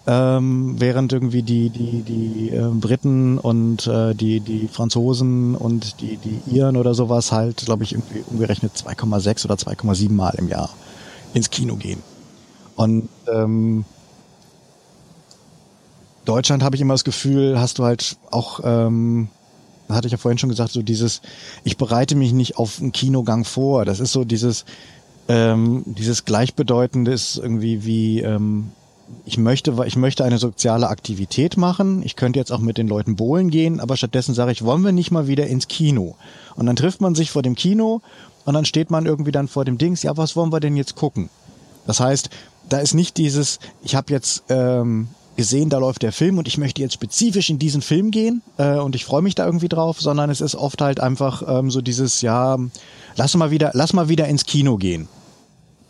ähm, 0.06 0.76
während 0.80 1.14
irgendwie 1.14 1.43
die 1.43 1.70
die 1.70 2.01
die 2.01 2.49
äh, 2.49 2.70
Briten 2.74 3.38
und 3.38 3.88
äh, 3.88 4.14
die 4.14 4.41
die 4.41 4.68
Franzosen 4.68 5.56
und 5.56 6.01
die 6.01 6.18
die 6.18 6.41
Iren 6.56 6.76
oder 6.76 6.93
sowas 6.93 7.32
halt, 7.32 7.66
glaube 7.66 7.84
ich, 7.84 7.93
irgendwie 7.93 8.24
umgerechnet 8.30 8.74
2,6 8.76 9.45
oder 9.45 9.56
2,7 9.56 10.12
Mal 10.12 10.36
im 10.38 10.49
Jahr 10.49 10.70
ins 11.34 11.49
Kino 11.49 11.76
gehen. 11.76 12.01
Und 12.76 13.08
ähm, 13.32 13.86
Deutschland 16.26 16.64
habe 16.64 16.76
ich 16.76 16.82
immer 16.82 16.93
das 16.93 17.04
Gefühl, 17.04 17.60
hast 17.60 17.80
du 17.80 17.84
halt 17.84 18.18
auch, 18.32 18.62
ähm, 18.64 19.30
hatte 19.89 20.08
ich 20.08 20.12
ja 20.12 20.18
vorhin 20.18 20.38
schon 20.38 20.49
gesagt, 20.49 20.72
so 20.72 20.82
dieses, 20.82 21.22
ich 21.64 21.78
bereite 21.78 22.16
mich 22.16 22.34
nicht 22.34 22.58
auf 22.58 22.80
einen 22.80 22.91
Kinogang 22.91 23.43
vor. 23.45 23.86
Das 23.86 23.99
ist 23.99 24.14
so 24.14 24.24
dieses, 24.24 24.66
ähm, 25.28 25.84
dieses 25.86 26.26
gleichbedeutende 26.26 27.12
ist 27.12 27.38
irgendwie 27.38 27.86
wie 27.86 28.22
ähm, 28.22 28.72
ich 29.26 29.38
möchte, 29.38 29.76
ich 29.86 29.95
möchte 29.95 30.24
eine 30.24 30.38
soziale 30.38 30.89
Aktivität 30.89 31.58
machen. 31.58 32.04
Ich 32.04 32.16
könnte 32.16 32.39
jetzt 32.39 32.51
auch 32.51 32.60
mit 32.60 32.78
den 32.78 32.88
Leuten 32.88 33.16
bowlen 33.16 33.49
gehen, 33.49 33.80
aber 33.80 33.97
stattdessen 33.97 34.34
sage 34.34 34.51
ich, 34.51 34.64
wollen 34.64 34.84
wir 34.84 34.91
nicht 34.91 35.12
mal 35.12 35.28
wieder 35.28 35.47
ins 35.47 35.68
Kino? 35.68 36.16
Und 36.56 36.66
dann 36.66 36.76
trifft 36.76 37.01
man 37.01 37.16
sich 37.16 37.32
vor 37.32 37.41
dem 37.41 37.56
Kino 37.56 38.01
und 38.45 38.54
dann 38.54 38.66
steht 38.66 38.91
man 38.91 39.06
irgendwie 39.06 39.32
dann 39.32 39.47
vor 39.47 39.66
dem 39.66 39.78
Dings, 39.78 40.04
ja, 40.04 40.16
was 40.18 40.36
wollen 40.36 40.51
wir 40.51 40.60
denn 40.60 40.76
jetzt 40.76 40.95
gucken? 40.95 41.30
Das 41.86 41.99
heißt, 41.99 42.30
da 42.70 42.80
ist 42.80 42.93
nicht 42.93 43.18
dieses, 43.18 43.60
ich 43.84 43.95
habe 43.95 44.12
jetzt 44.12 44.43
ähm, 44.49 45.10
gesehen, 45.36 45.70
da 45.70 45.80
läuft 45.80 46.01
der 46.01 46.12
Film 46.12 46.38
und 46.38 46.47
ich 46.47 46.58
möchte 46.58 46.82
jetzt 46.82 46.93
spezifisch 46.93 47.49
in 47.49 47.60
diesen 47.60 47.82
Film 47.82 48.12
gehen 48.12 48.41
äh, 48.58 48.78
und 48.78 48.95
ich 48.95 49.06
freue 49.06 49.22
mich 49.22 49.36
da 49.36 49.45
irgendwie 49.45 49.70
drauf, 49.70 49.99
sondern 50.01 50.30
es 50.30 50.41
ist 50.41 50.56
oft 50.56 50.82
halt 50.82 50.99
einfach 50.99 51.43
ähm, 51.47 51.72
so 51.72 51.82
dieses, 51.82 52.22
ja, 52.22 52.58
lass 53.16 53.36
mal 53.36 53.51
wieder, 53.51 53.72
lass 53.74 53.93
mal 53.93 54.10
wieder 54.10 54.28
ins 54.28 54.45
Kino 54.45 54.78
gehen 54.78 55.08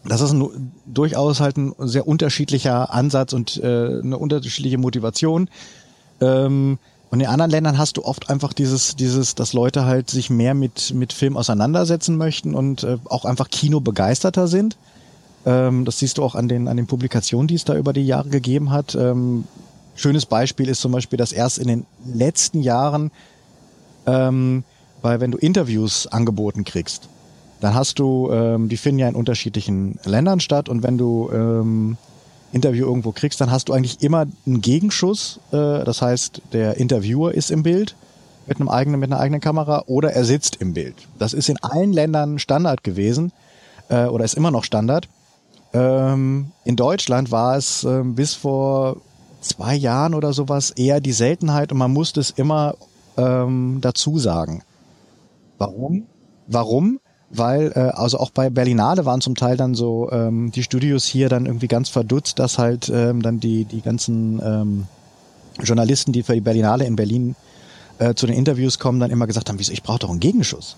das 0.05 0.21
ist 0.21 0.31
ein, 0.31 0.71
durchaus 0.85 1.39
halt 1.39 1.57
ein 1.57 1.73
sehr 1.79 2.07
unterschiedlicher 2.07 2.93
Ansatz 2.93 3.33
und 3.33 3.57
äh, 3.57 3.99
eine 4.01 4.17
unterschiedliche 4.17 4.77
Motivation. 4.77 5.49
Ähm, 6.19 6.77
und 7.09 7.19
in 7.19 7.27
anderen 7.27 7.51
Ländern 7.51 7.77
hast 7.77 7.97
du 7.97 8.03
oft 8.03 8.29
einfach 8.29 8.53
dieses, 8.53 8.95
dieses, 8.95 9.35
dass 9.35 9.53
Leute 9.53 9.85
halt 9.85 10.09
sich 10.09 10.29
mehr 10.29 10.55
mit, 10.55 10.93
mit 10.95 11.13
Film 11.13 11.37
auseinandersetzen 11.37 12.17
möchten 12.17 12.55
und 12.55 12.83
äh, 12.83 12.97
auch 13.05 13.25
einfach 13.25 13.49
Kinobegeisterter 13.49 14.47
sind. 14.47 14.77
Ähm, 15.45 15.85
das 15.85 15.99
siehst 15.99 16.17
du 16.17 16.23
auch 16.23 16.35
an 16.35 16.47
den, 16.47 16.67
an 16.67 16.75
den 16.75 16.87
Publikationen, 16.87 17.47
die 17.47 17.55
es 17.55 17.65
da 17.65 17.75
über 17.75 17.93
die 17.93 18.05
Jahre 18.05 18.29
gegeben 18.29 18.71
hat. 18.71 18.95
Ähm, 18.95 19.45
schönes 19.95 20.25
Beispiel 20.25 20.67
ist 20.67 20.81
zum 20.81 20.91
Beispiel, 20.91 21.17
dass 21.17 21.31
erst 21.31 21.59
in 21.59 21.67
den 21.67 21.85
letzten 22.03 22.61
Jahren, 22.61 23.11
ähm, 24.05 24.63
weil 25.01 25.19
wenn 25.19 25.31
du 25.31 25.37
Interviews 25.37 26.07
angeboten 26.07 26.63
kriegst, 26.63 27.09
dann 27.63 27.75
hast 27.75 27.97
du, 27.97 28.29
ähm, 28.29 28.67
die 28.67 28.75
finden 28.75 28.99
ja 28.99 29.07
in 29.07 29.15
unterschiedlichen 29.15 29.97
Ländern 30.03 30.41
statt 30.41 30.67
und 30.67 30.83
wenn 30.83 30.97
du 30.97 31.29
ähm, 31.31 31.95
Interview 32.51 32.85
irgendwo 32.85 33.13
kriegst, 33.13 33.39
dann 33.39 33.51
hast 33.51 33.69
du 33.69 33.73
eigentlich 33.73 34.03
immer 34.03 34.25
einen 34.45 34.59
Gegenschuss. 34.59 35.39
Äh, 35.53 35.85
das 35.85 36.01
heißt, 36.01 36.41
der 36.51 36.75
Interviewer 36.75 37.33
ist 37.33 37.51
im 37.51 37.63
Bild 37.63 37.95
mit 38.47 38.59
einem 38.59 38.67
eigenen, 38.67 38.99
mit 38.99 39.09
einer 39.09 39.21
eigenen 39.21 39.39
Kamera 39.39 39.83
oder 39.87 40.11
er 40.11 40.25
sitzt 40.25 40.57
im 40.57 40.73
Bild. 40.73 40.95
Das 41.17 41.31
ist 41.31 41.47
in 41.47 41.55
allen 41.63 41.93
Ländern 41.93 42.37
Standard 42.37 42.83
gewesen 42.83 43.31
äh, 43.87 44.07
oder 44.07 44.25
ist 44.25 44.33
immer 44.33 44.51
noch 44.51 44.65
Standard. 44.65 45.07
Ähm, 45.71 46.51
in 46.65 46.75
Deutschland 46.75 47.31
war 47.31 47.55
es 47.55 47.85
äh, 47.85 48.03
bis 48.03 48.33
vor 48.33 48.97
zwei 49.39 49.73
Jahren 49.73 50.15
oder 50.15 50.33
sowas 50.33 50.71
eher 50.71 50.99
die 50.99 51.13
Seltenheit 51.13 51.71
und 51.71 51.77
man 51.77 51.93
musste 51.93 52.19
es 52.19 52.31
immer 52.31 52.75
ähm, 53.15 53.77
dazu 53.79 54.19
sagen. 54.19 54.63
Warum? 55.57 56.07
Warum? 56.47 56.99
Weil, 57.35 57.71
äh, 57.75 57.79
also 57.79 58.19
auch 58.19 58.29
bei 58.29 58.49
Berlinale 58.49 59.05
waren 59.05 59.19
zum 59.19 59.35
Teil 59.35 59.57
dann 59.57 59.73
so 59.73 60.11
ähm, 60.11 60.51
die 60.51 60.61
Studios 60.61 61.05
hier 61.05 61.29
dann 61.29 61.47
irgendwie 61.47 61.67
ganz 61.67 61.89
verdutzt, 61.89 62.37
dass 62.37 62.59
halt 62.59 62.91
ähm, 62.93 63.23
dann 63.23 63.39
die, 63.39 63.65
die 63.65 63.81
ganzen 63.81 64.39
ähm, 64.43 64.87
Journalisten, 65.61 66.11
die 66.11 66.23
für 66.23 66.33
die 66.33 66.41
Berlinale 66.41 66.85
in 66.85 66.95
Berlin 66.95 67.35
äh, 67.97 68.13
zu 68.13 68.27
den 68.27 68.35
Interviews 68.35 68.77
kommen, 68.77 68.99
dann 68.99 69.11
immer 69.11 69.27
gesagt 69.27 69.49
haben, 69.49 69.57
wieso, 69.57 69.71
ich 69.71 69.81
brauche 69.81 69.99
doch 69.99 70.09
einen 70.09 70.19
Gegenschuss. 70.19 70.75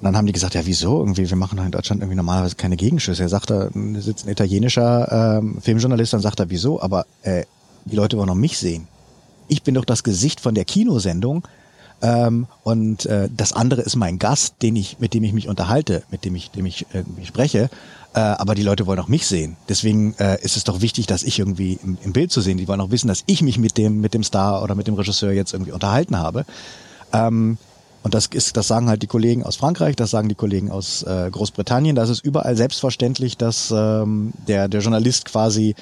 Und 0.00 0.06
dann 0.06 0.16
haben 0.16 0.26
die 0.26 0.32
gesagt, 0.32 0.54
ja, 0.54 0.62
wieso? 0.64 0.98
Irgendwie, 0.98 1.28
wir 1.28 1.36
machen 1.36 1.56
doch 1.56 1.64
in 1.64 1.70
Deutschland 1.70 2.02
irgendwie 2.02 2.16
normalerweise 2.16 2.56
keine 2.56 2.76
Gegenschüsse. 2.76 3.22
Er 3.22 3.28
sagt, 3.28 3.50
da 3.50 3.68
sitzt 3.98 4.26
ein 4.26 4.30
italienischer 4.30 5.38
ähm, 5.38 5.58
Filmjournalist, 5.60 6.12
dann 6.12 6.20
sagt 6.20 6.40
er, 6.40 6.50
wieso? 6.50 6.82
Aber 6.82 7.06
äh, 7.22 7.44
die 7.84 7.96
Leute 7.96 8.16
wollen 8.16 8.28
noch 8.28 8.34
mich 8.34 8.58
sehen. 8.58 8.88
Ich 9.46 9.62
bin 9.62 9.74
doch 9.74 9.84
das 9.84 10.02
Gesicht 10.02 10.40
von 10.40 10.54
der 10.54 10.64
Kinosendung. 10.64 11.44
Ähm, 12.02 12.48
und 12.64 13.06
äh, 13.06 13.28
das 13.34 13.52
andere 13.52 13.82
ist 13.82 13.96
mein 13.96 14.18
Gast, 14.18 14.56
den 14.60 14.76
ich, 14.76 14.98
mit 14.98 15.14
dem 15.14 15.22
ich 15.22 15.32
mich 15.32 15.48
unterhalte, 15.48 16.02
mit 16.10 16.24
dem 16.24 16.34
ich, 16.34 16.50
dem 16.50 16.66
ich 16.66 16.86
irgendwie 16.92 17.24
spreche. 17.24 17.70
Äh, 18.14 18.20
aber 18.20 18.54
die 18.54 18.62
Leute 18.62 18.86
wollen 18.86 18.98
auch 18.98 19.08
mich 19.08 19.26
sehen. 19.26 19.56
Deswegen 19.68 20.14
äh, 20.18 20.38
ist 20.42 20.56
es 20.56 20.64
doch 20.64 20.80
wichtig, 20.82 21.06
dass 21.06 21.22
ich 21.22 21.38
irgendwie 21.38 21.78
im, 21.82 21.96
im 22.02 22.12
Bild 22.12 22.32
zu 22.32 22.40
sehen. 22.40 22.58
Die 22.58 22.68
wollen 22.68 22.80
auch 22.80 22.90
wissen, 22.90 23.08
dass 23.08 23.22
ich 23.26 23.40
mich 23.42 23.56
mit 23.56 23.78
dem, 23.78 24.00
mit 24.00 24.14
dem 24.14 24.24
Star 24.24 24.62
oder 24.62 24.74
mit 24.74 24.86
dem 24.86 24.94
Regisseur 24.94 25.32
jetzt 25.32 25.52
irgendwie 25.52 25.72
unterhalten 25.72 26.18
habe. 26.18 26.44
Ähm, 27.12 27.56
und 28.02 28.14
das 28.14 28.26
ist, 28.26 28.56
das 28.56 28.66
sagen 28.66 28.88
halt 28.88 29.02
die 29.02 29.06
Kollegen 29.06 29.44
aus 29.44 29.56
Frankreich, 29.56 29.94
das 29.94 30.10
sagen 30.10 30.28
die 30.28 30.34
Kollegen 30.34 30.70
aus 30.70 31.04
äh, 31.04 31.30
Großbritannien. 31.30 31.94
Da 31.94 32.02
ist 32.02 32.24
überall 32.24 32.56
selbstverständlich, 32.56 33.36
dass 33.36 33.70
ähm, 33.70 34.32
der, 34.48 34.66
der 34.68 34.80
Journalist 34.80 35.24
quasi 35.24 35.76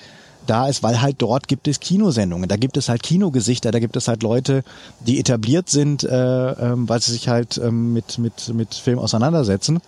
da 0.51 0.67
ist, 0.67 0.83
weil 0.83 1.01
halt 1.01 1.17
dort 1.19 1.47
gibt 1.47 1.69
es 1.69 1.79
Kinosendungen, 1.79 2.49
da 2.49 2.57
gibt 2.57 2.77
es 2.77 2.89
halt 2.89 3.03
Kinogesichter, 3.03 3.71
da 3.71 3.79
gibt 3.79 3.97
es 3.97 4.09
halt 4.09 4.23
Leute, 4.23 4.65
die 5.07 5.21
etabliert 5.21 5.71
sind, 5.71 6.03
äh, 6.03 6.51
ähm, 6.51 6.89
weil 6.89 7.01
sie 7.01 7.13
sich 7.13 7.29
halt 7.29 7.59
ähm, 7.59 7.93
mit, 7.93 8.19
mit, 8.19 8.53
mit 8.53 8.75
Film 8.75 8.99
auseinandersetzen. 8.99 9.79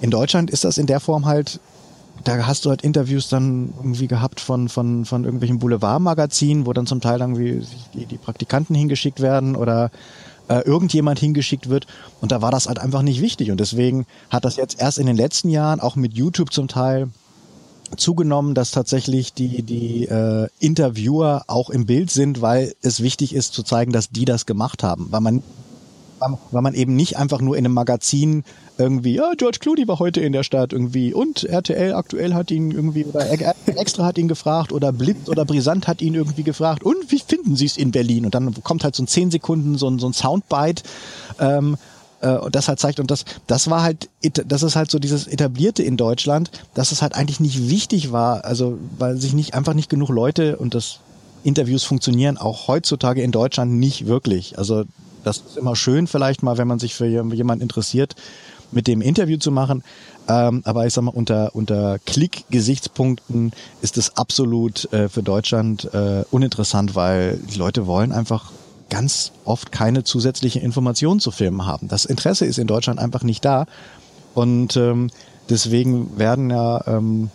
In 0.00 0.10
Deutschland 0.10 0.50
ist 0.50 0.64
das 0.64 0.78
in 0.78 0.86
der 0.86 1.00
Form 1.00 1.26
halt, 1.26 1.60
da 2.24 2.46
hast 2.46 2.64
du 2.64 2.70
halt 2.70 2.82
Interviews 2.82 3.28
dann 3.28 3.74
irgendwie 3.76 4.06
gehabt 4.06 4.40
von, 4.40 4.70
von, 4.70 5.04
von 5.04 5.24
irgendwelchen 5.24 5.58
Boulevardmagazinen, 5.58 6.64
wo 6.64 6.72
dann 6.72 6.86
zum 6.86 7.02
Teil 7.02 7.20
irgendwie 7.20 7.62
die, 7.92 8.16
Praktikanten 8.16 8.74
hingeschickt 8.74 9.20
werden 9.20 9.54
oder 9.54 9.90
äh, 10.48 10.60
irgendjemand 10.60 11.18
hingeschickt 11.18 11.68
wird. 11.68 11.86
Und 12.22 12.32
da 12.32 12.40
war 12.40 12.50
das 12.50 12.68
halt 12.68 12.78
einfach 12.78 13.02
nicht 13.02 13.20
wichtig. 13.20 13.50
Und 13.50 13.60
deswegen 13.60 14.06
hat 14.30 14.46
das 14.46 14.56
jetzt 14.56 14.80
erst 14.80 14.98
in 14.98 15.06
den 15.06 15.16
letzten 15.16 15.50
Jahren, 15.50 15.80
auch 15.80 15.96
mit 15.96 16.14
YouTube 16.14 16.52
zum 16.52 16.68
Teil, 16.68 17.08
zugenommen, 17.96 18.54
dass 18.54 18.70
tatsächlich 18.70 19.32
die, 19.32 19.62
die 19.62 20.06
äh, 20.06 20.48
Interviewer 20.58 21.44
auch 21.46 21.70
im 21.70 21.86
Bild 21.86 22.10
sind, 22.10 22.40
weil 22.40 22.74
es 22.82 23.02
wichtig 23.02 23.34
ist 23.34 23.54
zu 23.54 23.62
zeigen, 23.62 23.92
dass 23.92 24.10
die 24.10 24.24
das 24.24 24.46
gemacht 24.46 24.82
haben. 24.82 25.08
Weil 25.10 25.20
man 25.20 25.42
weil 26.50 26.62
man 26.62 26.74
eben 26.74 26.96
nicht 26.96 27.18
einfach 27.18 27.40
nur 27.40 27.56
in 27.56 27.64
einem 27.64 27.74
Magazin 27.74 28.44
irgendwie, 28.78 29.14
ja, 29.14 29.32
George 29.36 29.58
Clooney 29.60 29.88
war 29.88 29.98
heute 29.98 30.20
in 30.20 30.32
der 30.32 30.42
Stadt 30.42 30.72
irgendwie 30.72 31.14
und 31.14 31.44
RTL 31.44 31.94
aktuell 31.94 32.34
hat 32.34 32.50
ihn 32.50 32.70
irgendwie 32.70 33.04
oder 33.04 33.26
Extra 33.66 34.04
hat 34.04 34.18
ihn 34.18 34.28
gefragt 34.28 34.72
oder 34.72 34.92
Blitz 34.92 35.28
oder 35.28 35.44
Brisant 35.44 35.86
hat 35.86 36.02
ihn 36.02 36.14
irgendwie 36.14 36.42
gefragt 36.42 36.84
und 36.84 37.10
wie 37.10 37.20
finden 37.20 37.56
Sie 37.56 37.66
es 37.66 37.76
in 37.76 37.90
Berlin? 37.90 38.24
Und 38.24 38.34
dann 38.34 38.54
kommt 38.62 38.84
halt 38.84 38.94
so 38.94 39.02
ein 39.02 39.08
10 39.08 39.30
Sekunden 39.30 39.78
so 39.78 39.88
ein, 39.88 39.98
so 39.98 40.08
ein 40.08 40.12
Soundbite 40.12 40.82
ähm, 41.38 41.76
äh, 42.26 42.50
das 42.50 42.68
halt 42.68 42.80
zeigt 42.80 43.00
und 43.00 43.10
das 43.10 43.24
das 43.46 43.68
war 43.70 43.82
halt 43.82 44.08
das 44.46 44.62
ist 44.62 44.76
halt 44.76 44.90
so 44.90 44.98
dieses 44.98 45.26
etablierte 45.26 45.82
in 45.82 45.96
Deutschland, 45.96 46.50
dass 46.74 46.92
es 46.92 47.02
halt 47.02 47.14
eigentlich 47.14 47.40
nicht 47.40 47.68
wichtig 47.68 48.12
war, 48.12 48.44
also 48.44 48.78
weil 48.98 49.16
sich 49.16 49.32
nicht 49.32 49.54
einfach 49.54 49.74
nicht 49.74 49.90
genug 49.90 50.08
Leute 50.08 50.56
und 50.56 50.74
das 50.74 51.00
Interviews 51.44 51.84
funktionieren 51.84 52.38
auch 52.38 52.66
heutzutage 52.66 53.22
in 53.22 53.30
Deutschland 53.30 53.72
nicht 53.72 54.06
wirklich. 54.06 54.58
Also 54.58 54.84
das 55.22 55.38
ist 55.38 55.56
immer 55.56 55.76
schön 55.76 56.06
vielleicht 56.06 56.42
mal, 56.42 56.58
wenn 56.58 56.68
man 56.68 56.78
sich 56.78 56.94
für 56.94 57.06
jemanden 57.06 57.62
interessiert, 57.62 58.14
mit 58.72 58.86
dem 58.86 59.00
Interview 59.00 59.38
zu 59.38 59.50
machen. 59.50 59.82
Ähm, 60.28 60.62
aber 60.64 60.86
ich 60.86 60.92
sag 60.92 61.02
mal, 61.02 61.12
unter, 61.12 61.54
unter 61.54 61.98
Klick-Gesichtspunkten 62.04 63.52
ist 63.80 63.96
es 63.96 64.16
absolut 64.16 64.92
äh, 64.92 65.08
für 65.08 65.22
Deutschland 65.22 65.92
äh, 65.94 66.24
uninteressant, 66.30 66.94
weil 66.94 67.38
die 67.38 67.58
Leute 67.58 67.86
wollen 67.86 68.12
einfach 68.12 68.52
ganz 68.90 69.32
oft 69.44 69.72
keine 69.72 70.04
zusätzliche 70.04 70.60
Information 70.60 71.20
zu 71.20 71.30
Filmen 71.30 71.66
haben. 71.66 71.88
Das 71.88 72.04
Interesse 72.04 72.46
ist 72.46 72.58
in 72.58 72.66
Deutschland 72.66 72.98
einfach 73.00 73.22
nicht 73.22 73.44
da. 73.44 73.66
Und 74.34 74.76
ähm, 74.76 75.10
deswegen 75.48 76.18
werden 76.18 76.50
ja 76.50 76.86
ähm, 76.86 77.30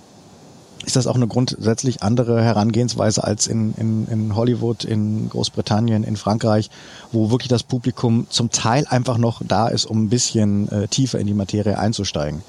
ist 0.85 0.95
das 0.95 1.07
auch 1.07 1.15
eine 1.15 1.27
grundsätzlich 1.27 2.01
andere 2.01 2.41
Herangehensweise 2.41 3.23
als 3.23 3.47
in, 3.47 3.73
in, 3.77 4.07
in 4.07 4.35
Hollywood, 4.35 4.83
in 4.83 5.29
Großbritannien, 5.29 6.03
in 6.03 6.15
Frankreich, 6.15 6.69
wo 7.11 7.29
wirklich 7.29 7.49
das 7.49 7.63
Publikum 7.63 8.27
zum 8.29 8.49
Teil 8.49 8.85
einfach 8.87 9.17
noch 9.17 9.41
da 9.47 9.67
ist, 9.67 9.85
um 9.85 10.03
ein 10.03 10.09
bisschen 10.09 10.69
äh, 10.69 10.87
tiefer 10.87 11.19
in 11.19 11.27
die 11.27 11.33
Materie 11.33 11.77
einzusteigen. 11.77 12.41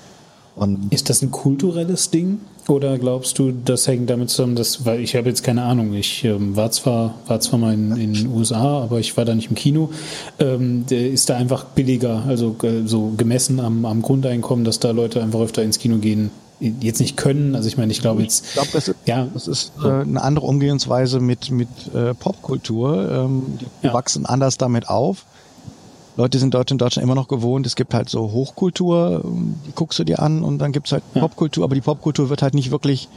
Und 0.54 0.92
ist 0.92 1.10
das 1.10 1.22
ein 1.22 1.30
kulturelles 1.30 2.10
Ding? 2.10 2.40
Oder 2.68 2.96
glaubst 2.98 3.38
du, 3.38 3.50
das 3.50 3.88
hängt 3.88 4.08
damit 4.08 4.30
zusammen, 4.30 4.54
dass, 4.54 4.86
weil 4.86 5.00
ich 5.00 5.16
habe 5.16 5.28
jetzt 5.28 5.42
keine 5.42 5.62
Ahnung, 5.62 5.94
ich 5.94 6.24
ähm, 6.24 6.54
war 6.54 6.70
zwar, 6.70 7.14
war 7.26 7.40
zwar 7.40 7.58
mal 7.58 7.74
in, 7.74 7.96
in 7.96 8.14
den 8.14 8.26
USA, 8.28 8.82
aber 8.82 9.00
ich 9.00 9.16
war 9.16 9.24
da 9.24 9.34
nicht 9.34 9.50
im 9.50 9.56
Kino. 9.56 9.90
Ähm, 10.38 10.86
der 10.86 11.10
ist 11.10 11.28
da 11.28 11.36
einfach 11.36 11.64
billiger, 11.64 12.22
also 12.26 12.54
äh, 12.62 12.86
so 12.86 13.12
gemessen 13.16 13.58
am, 13.58 13.84
am 13.84 14.00
Grundeinkommen, 14.00 14.64
dass 14.64 14.78
da 14.78 14.92
Leute 14.92 15.22
einfach 15.22 15.40
öfter 15.40 15.62
ins 15.62 15.80
Kino 15.80 15.96
gehen, 15.96 16.30
jetzt 16.60 17.00
nicht 17.00 17.16
können. 17.16 17.56
Also 17.56 17.66
ich 17.66 17.76
meine, 17.76 17.90
ich 17.90 18.00
glaube 18.00 18.22
jetzt. 18.22 18.46
Ich 18.46 18.52
glaube, 18.52 18.68
das 18.72 18.88
ist, 18.88 18.96
ja, 19.06 19.26
das 19.34 19.48
ist 19.48 19.72
äh, 19.82 19.88
eine 19.88 20.22
andere 20.22 20.46
Umgehensweise 20.46 21.18
mit, 21.18 21.50
mit 21.50 21.68
äh, 21.94 22.14
Popkultur. 22.14 23.10
Ähm, 23.10 23.58
die 23.60 23.86
ja. 23.86 23.92
wachsen 23.92 24.24
anders 24.24 24.58
damit 24.58 24.88
auf. 24.88 25.24
Leute 26.16 26.38
sind 26.38 26.54
dort 26.54 26.70
in 26.70 26.78
Deutschland 26.78 27.04
immer 27.04 27.14
noch 27.14 27.28
gewohnt. 27.28 27.66
Es 27.66 27.76
gibt 27.76 27.94
halt 27.94 28.08
so 28.08 28.32
Hochkultur, 28.32 29.22
die 29.66 29.72
guckst 29.74 29.98
du 29.98 30.04
dir 30.04 30.20
an 30.20 30.42
und 30.42 30.58
dann 30.58 30.72
gibt's 30.72 30.92
halt 30.92 31.02
ja. 31.14 31.20
Popkultur, 31.20 31.64
aber 31.64 31.74
die 31.74 31.80
Popkultur 31.80 32.28
wird 32.28 32.42
halt 32.42 32.54
nicht 32.54 32.70
wirklich, 32.70 33.08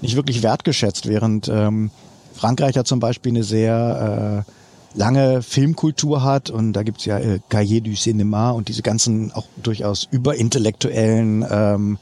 nicht 0.00 0.16
wirklich 0.16 0.42
wertgeschätzt, 0.42 1.08
während 1.08 1.48
ähm, 1.48 1.90
Frankreich 2.34 2.74
ja 2.74 2.84
zum 2.84 2.98
Beispiel 2.98 3.32
eine 3.32 3.44
sehr 3.44 4.44
äh, 4.46 4.98
lange 4.98 5.42
Filmkultur 5.42 6.24
hat 6.24 6.50
und 6.50 6.72
da 6.72 6.82
gibt's 6.82 7.04
ja 7.04 7.18
äh, 7.18 7.38
Cahiers 7.48 7.84
du 7.84 7.90
Cinéma 7.90 8.50
und 8.50 8.68
diese 8.68 8.82
ganzen 8.82 9.32
auch 9.32 9.46
durchaus 9.62 10.08
überintellektuellen 10.10 11.44
ähm, 11.48 11.98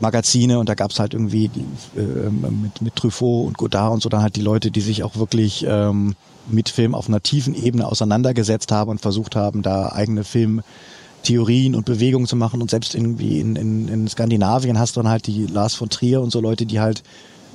Magazine 0.00 0.58
und 0.58 0.68
da 0.68 0.74
gab's 0.74 0.98
halt 0.98 1.14
irgendwie 1.14 1.50
äh, 1.96 2.00
mit, 2.30 2.82
mit 2.82 2.96
Truffaut 2.96 3.46
und 3.46 3.58
Godard 3.58 3.94
und 3.94 4.02
so 4.02 4.08
dann 4.08 4.22
halt 4.22 4.36
die 4.36 4.42
Leute, 4.42 4.70
die 4.70 4.80
sich 4.80 5.02
auch 5.02 5.16
wirklich 5.16 5.64
ähm, 5.68 6.14
mit 6.48 6.68
Film 6.68 6.94
auf 6.94 7.08
einer 7.08 7.22
tiefen 7.22 7.54
Ebene 7.54 7.86
auseinandergesetzt 7.86 8.72
haben 8.72 8.90
und 8.90 9.00
versucht 9.00 9.36
haben, 9.36 9.62
da 9.62 9.92
eigene 9.92 10.24
Filmtheorien 10.24 11.74
und 11.74 11.86
Bewegungen 11.86 12.26
zu 12.26 12.36
machen 12.36 12.60
und 12.60 12.70
selbst 12.70 12.94
irgendwie 12.94 13.40
in, 13.40 13.56
in, 13.56 13.88
in 13.88 14.08
Skandinavien 14.08 14.78
hast 14.78 14.96
du 14.96 15.02
dann 15.02 15.10
halt 15.10 15.26
die 15.26 15.46
Lars 15.46 15.74
von 15.74 15.88
Trier 15.88 16.20
und 16.20 16.30
so 16.30 16.40
Leute, 16.40 16.66
die 16.66 16.80
halt 16.80 17.02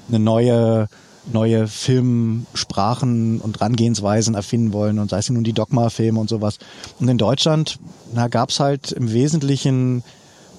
eine 0.10 0.20
neue 0.20 0.88
neue 1.32 1.68
Filmsprachen 1.68 3.42
und 3.42 3.62
Rangehensweisen 3.62 4.34
erfinden 4.34 4.74
wollen 4.74 4.98
und 5.00 5.12
sei 5.12 5.20
es 5.20 5.30
nun 5.30 5.44
die 5.44 5.54
Dogma-Filme 5.54 6.20
und 6.20 6.30
sowas. 6.30 6.58
Und 7.00 7.08
in 7.10 7.18
Deutschland, 7.20 7.78
na, 8.14 8.28
gab's 8.28 8.60
halt 8.60 8.92
im 8.92 9.14
Wesentlichen 9.14 10.04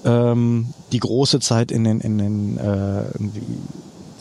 ähm, 0.05 0.73
die 0.91 0.99
große 0.99 1.39
Zeit 1.39 1.71
in 1.71 1.83
den, 1.83 1.99
in 2.01 2.17
den 2.17 2.57
äh, 2.57 3.03
irgendwie 3.13 3.43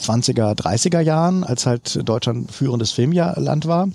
20er, 0.00 0.54
30er 0.54 1.00
Jahren, 1.00 1.44
als 1.44 1.66
halt 1.66 2.08
Deutschland 2.08 2.50
führendes 2.50 2.92
Filmland 2.92 3.66
war. 3.66 3.88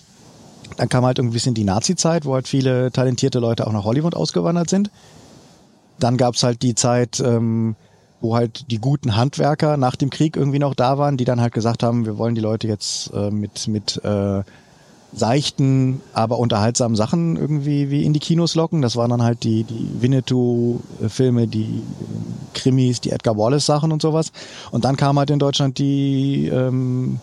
Dann 0.77 0.89
kam 0.89 1.05
halt 1.05 1.17
irgendwie 1.17 1.33
ein 1.33 1.39
bisschen 1.39 1.53
die 1.53 1.63
Nazi-Zeit, 1.63 2.25
wo 2.25 2.33
halt 2.33 2.47
viele 2.47 2.91
talentierte 2.91 3.39
Leute 3.39 3.67
auch 3.67 3.71
nach 3.71 3.83
Hollywood 3.83 4.15
ausgewandert 4.15 4.69
sind. 4.69 4.91
Dann 5.99 6.17
gab's 6.17 6.43
halt 6.43 6.61
die 6.61 6.75
Zeit, 6.75 7.19
ähm, 7.19 7.75
wo 8.21 8.35
halt 8.35 8.69
die 8.71 8.79
guten 8.79 9.15
Handwerker 9.15 9.77
nach 9.77 9.95
dem 9.95 10.09
Krieg 10.09 10.35
irgendwie 10.35 10.59
noch 10.59 10.75
da 10.75 10.97
waren, 10.97 11.17
die 11.17 11.25
dann 11.25 11.41
halt 11.41 11.53
gesagt 11.53 11.83
haben, 11.83 12.05
wir 12.05 12.17
wollen 12.17 12.35
die 12.35 12.41
Leute 12.41 12.67
jetzt 12.67 13.11
äh, 13.13 13.31
mit, 13.31 13.67
mit 13.67 14.03
äh, 14.03 14.43
seichten, 15.13 16.01
aber 16.13 16.37
unterhaltsamen 16.37 16.95
Sachen 16.95 17.37
irgendwie 17.37 17.89
wie 17.89 18.03
in 18.03 18.13
die 18.13 18.19
Kinos 18.19 18.55
locken. 18.55 18.81
Das 18.81 18.95
waren 18.95 19.09
dann 19.09 19.23
halt 19.23 19.43
die, 19.43 19.63
die 19.63 19.89
Winnetou-Filme, 19.99 21.47
die 21.47 21.81
Krimis, 22.53 23.01
die 23.01 23.11
Edgar 23.11 23.37
Wallace-Sachen 23.37 23.91
und 23.91 24.01
sowas. 24.01 24.31
Und 24.71 24.85
dann 24.85 24.97
kam 24.97 25.17
halt 25.17 25.29
in 25.29 25.39
Deutschland 25.39 25.77
die 25.77 26.47
ähm, 26.47 27.19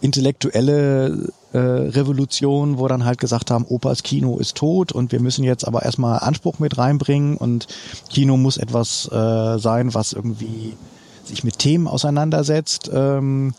intellektuelle 0.00 1.32
äh, 1.52 1.58
Revolution, 1.58 2.78
wo 2.78 2.88
dann 2.88 3.04
halt 3.04 3.18
gesagt 3.18 3.50
haben, 3.50 3.64
Opas 3.68 4.02
Kino 4.02 4.38
ist 4.38 4.56
tot 4.56 4.92
und 4.92 5.12
wir 5.12 5.20
müssen 5.20 5.44
jetzt 5.44 5.66
aber 5.66 5.82
erstmal 5.82 6.18
Anspruch 6.20 6.58
mit 6.58 6.76
reinbringen 6.76 7.36
und 7.36 7.66
Kino 8.10 8.36
muss 8.36 8.56
etwas 8.56 9.10
äh, 9.10 9.58
sein, 9.58 9.94
was 9.94 10.12
irgendwie 10.12 10.76
sich 11.24 11.44
mit 11.44 11.58
Themen 11.58 11.88
auseinandersetzt. 11.88 12.90
Ähm, 12.92 13.54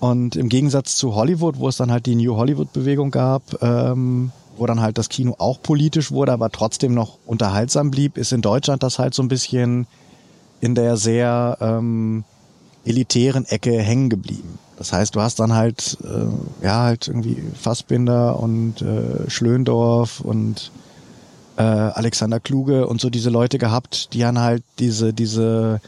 und 0.00 0.34
im 0.34 0.48
Gegensatz 0.48 0.96
zu 0.96 1.14
Hollywood, 1.14 1.58
wo 1.58 1.68
es 1.68 1.76
dann 1.76 1.92
halt 1.92 2.06
die 2.06 2.16
New 2.16 2.34
Hollywood-Bewegung 2.34 3.10
gab, 3.10 3.42
ähm, 3.62 4.32
wo 4.56 4.66
dann 4.66 4.80
halt 4.80 4.98
das 4.98 5.10
Kino 5.10 5.34
auch 5.38 5.62
politisch 5.62 6.10
wurde, 6.10 6.32
aber 6.32 6.50
trotzdem 6.50 6.94
noch 6.94 7.18
unterhaltsam 7.26 7.90
blieb, 7.90 8.16
ist 8.16 8.32
in 8.32 8.40
Deutschland 8.40 8.82
das 8.82 8.98
halt 8.98 9.14
so 9.14 9.22
ein 9.22 9.28
bisschen 9.28 9.86
in 10.60 10.74
der 10.74 10.96
sehr 10.96 11.58
ähm, 11.60 12.24
elitären 12.84 13.44
Ecke 13.44 13.78
hängen 13.78 14.08
geblieben. 14.08 14.58
Das 14.78 14.94
heißt, 14.94 15.14
du 15.14 15.20
hast 15.20 15.38
dann 15.38 15.52
halt, 15.52 15.98
äh, 16.02 16.64
ja, 16.64 16.84
halt 16.84 17.08
irgendwie 17.08 17.36
Fassbinder 17.54 18.40
und 18.40 18.80
äh, 18.80 19.28
Schlöndorf 19.28 20.20
und 20.20 20.70
äh, 21.58 21.62
Alexander 21.62 22.40
Kluge 22.40 22.86
und 22.86 23.02
so 23.02 23.10
diese 23.10 23.28
Leute 23.28 23.58
gehabt, 23.58 24.14
die 24.14 24.20
dann 24.20 24.38
halt 24.38 24.62
diese, 24.78 25.12
diese 25.12 25.82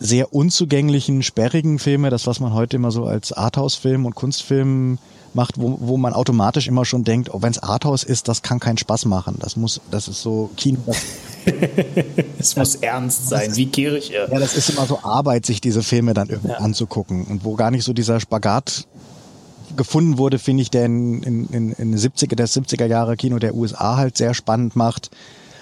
sehr 0.00 0.34
unzugänglichen, 0.34 1.22
sperrigen 1.22 1.78
Filme, 1.78 2.10
das, 2.10 2.26
was 2.26 2.40
man 2.40 2.54
heute 2.54 2.76
immer 2.76 2.90
so 2.90 3.04
als 3.04 3.32
Arthouse-Film 3.32 4.06
und 4.06 4.14
Kunstfilm 4.14 4.98
macht, 5.34 5.60
wo, 5.60 5.78
wo 5.80 5.96
man 5.96 6.14
automatisch 6.14 6.66
immer 6.66 6.84
schon 6.84 7.04
denkt, 7.04 7.32
oh, 7.32 7.42
wenn 7.42 7.52
es 7.52 7.58
Arthouse 7.58 8.02
ist, 8.02 8.26
das 8.26 8.42
kann 8.42 8.58
keinen 8.58 8.78
Spaß 8.78 9.04
machen. 9.04 9.36
Das 9.38 9.56
muss, 9.56 9.80
das 9.90 10.08
ist 10.08 10.22
so 10.22 10.50
Kino. 10.56 10.80
es 12.38 12.56
muss 12.56 12.76
ernst 12.76 13.28
sein, 13.28 13.54
wie 13.54 13.66
Kirche. 13.66 14.28
Ja, 14.30 14.38
das 14.38 14.56
ist 14.56 14.70
immer 14.70 14.86
so 14.86 15.00
Arbeit, 15.02 15.46
sich 15.46 15.60
diese 15.60 15.82
Filme 15.82 16.14
dann 16.14 16.30
irgendwie 16.30 16.52
ja. 16.52 16.58
anzugucken. 16.58 17.24
Und 17.24 17.44
wo 17.44 17.54
gar 17.54 17.70
nicht 17.70 17.84
so 17.84 17.92
dieser 17.92 18.18
Spagat 18.18 18.86
gefunden 19.76 20.18
wurde, 20.18 20.38
finde 20.38 20.62
ich, 20.62 20.70
der 20.70 20.86
in, 20.86 21.22
in, 21.22 21.46
in, 21.50 21.72
in 21.72 21.96
70er, 21.96 22.34
der 22.34 22.48
70er 22.48 22.86
Jahre 22.86 23.16
Kino 23.16 23.38
der 23.38 23.54
USA 23.54 23.96
halt 23.96 24.16
sehr 24.16 24.34
spannend 24.34 24.74
macht 24.74 25.10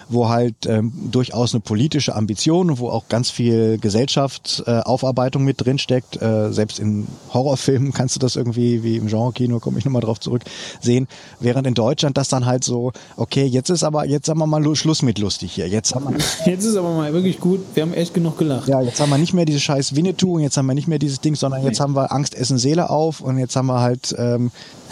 wo 0.09 0.29
halt 0.29 0.67
ähm, 0.67 0.93
durchaus 1.11 1.55
eine 1.55 1.61
politische 1.61 2.15
Ambition 2.15 2.71
und 2.71 2.79
wo 2.79 2.89
auch 2.89 3.09
ganz 3.09 3.31
viel 3.31 3.79
Gesellschaftsaufarbeitung 3.79 5.43
äh, 5.43 5.47
mit 5.47 5.65
drinsteckt. 5.65 6.21
Äh, 6.21 6.53
selbst 6.53 6.79
in 6.79 7.07
Horrorfilmen 7.33 7.93
kannst 7.95 8.17
du 8.17 8.21
das 8.21 8.37
irgendwie, 8.37 8.83
wie 8.83 8.97
im 8.97 9.09
Genre-Kino, 9.09 9.61
komme 9.61 9.79
ich 9.79 9.85
nochmal 9.85 10.03
drauf 10.03 10.21
zurück, 10.21 10.43
sehen. 10.81 11.09
Während 11.41 11.67
in 11.67 11.75
Deutschland 11.75 12.17
das 12.17 12.29
dann 12.29 12.47
halt 12.47 12.65
so, 12.65 12.93
okay, 13.17 13.45
jetzt 13.45 13.71
ist 13.71 13.85
aber, 13.85 14.07
jetzt 14.07 14.29
haben 14.29 14.39
wir 14.39 14.47
mal 14.47 14.59
Schluss 14.75 15.03
mit 15.03 15.19
lustig 15.19 15.53
hier. 15.53 15.69
Jetzt, 15.69 15.95
haben 15.95 16.07
wir 16.09 16.19
jetzt 16.53 16.65
ist 16.65 16.77
aber 16.77 16.95
mal 16.95 17.13
wirklich 17.13 17.41
gut, 17.41 17.61
wir 17.75 17.83
haben 17.83 17.95
echt 17.95 18.15
genug 18.15 18.39
gelacht. 18.39 18.69
Ja, 18.69 18.81
jetzt 18.81 19.01
haben 19.01 19.11
wir 19.11 19.19
nicht 19.19 19.35
mehr 19.35 19.45
diese 19.45 19.61
scheiß 19.61 19.95
Winnetou 19.95 20.37
und 20.37 20.43
jetzt 20.43 20.57
haben 20.57 20.67
wir 20.67 20.75
nicht 20.75 20.89
mehr 20.89 20.99
dieses 20.99 21.21
Ding, 21.21 21.35
sondern 21.35 21.63
jetzt 21.65 21.81
haben 21.81 21.95
wir 21.95 22.13
Angst, 22.13 22.35
Essen, 22.35 22.59
Seele 22.59 22.91
auf 22.91 23.21
und 23.21 23.39
jetzt 23.39 23.57
haben 23.57 23.67
wir 23.67 23.81
halt 23.81 24.15
ähm, 24.19 24.51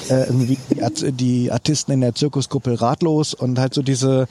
äh, 0.08 0.24
irgendwie 0.24 0.58
die, 0.70 1.12
die 1.12 1.52
Artisten 1.52 1.92
in 1.92 2.00
der 2.00 2.14
Zirkuskuppel 2.14 2.74
ratlos 2.74 3.34
und 3.34 3.58
halt 3.58 3.74
so 3.74 3.82
diese 3.82 4.28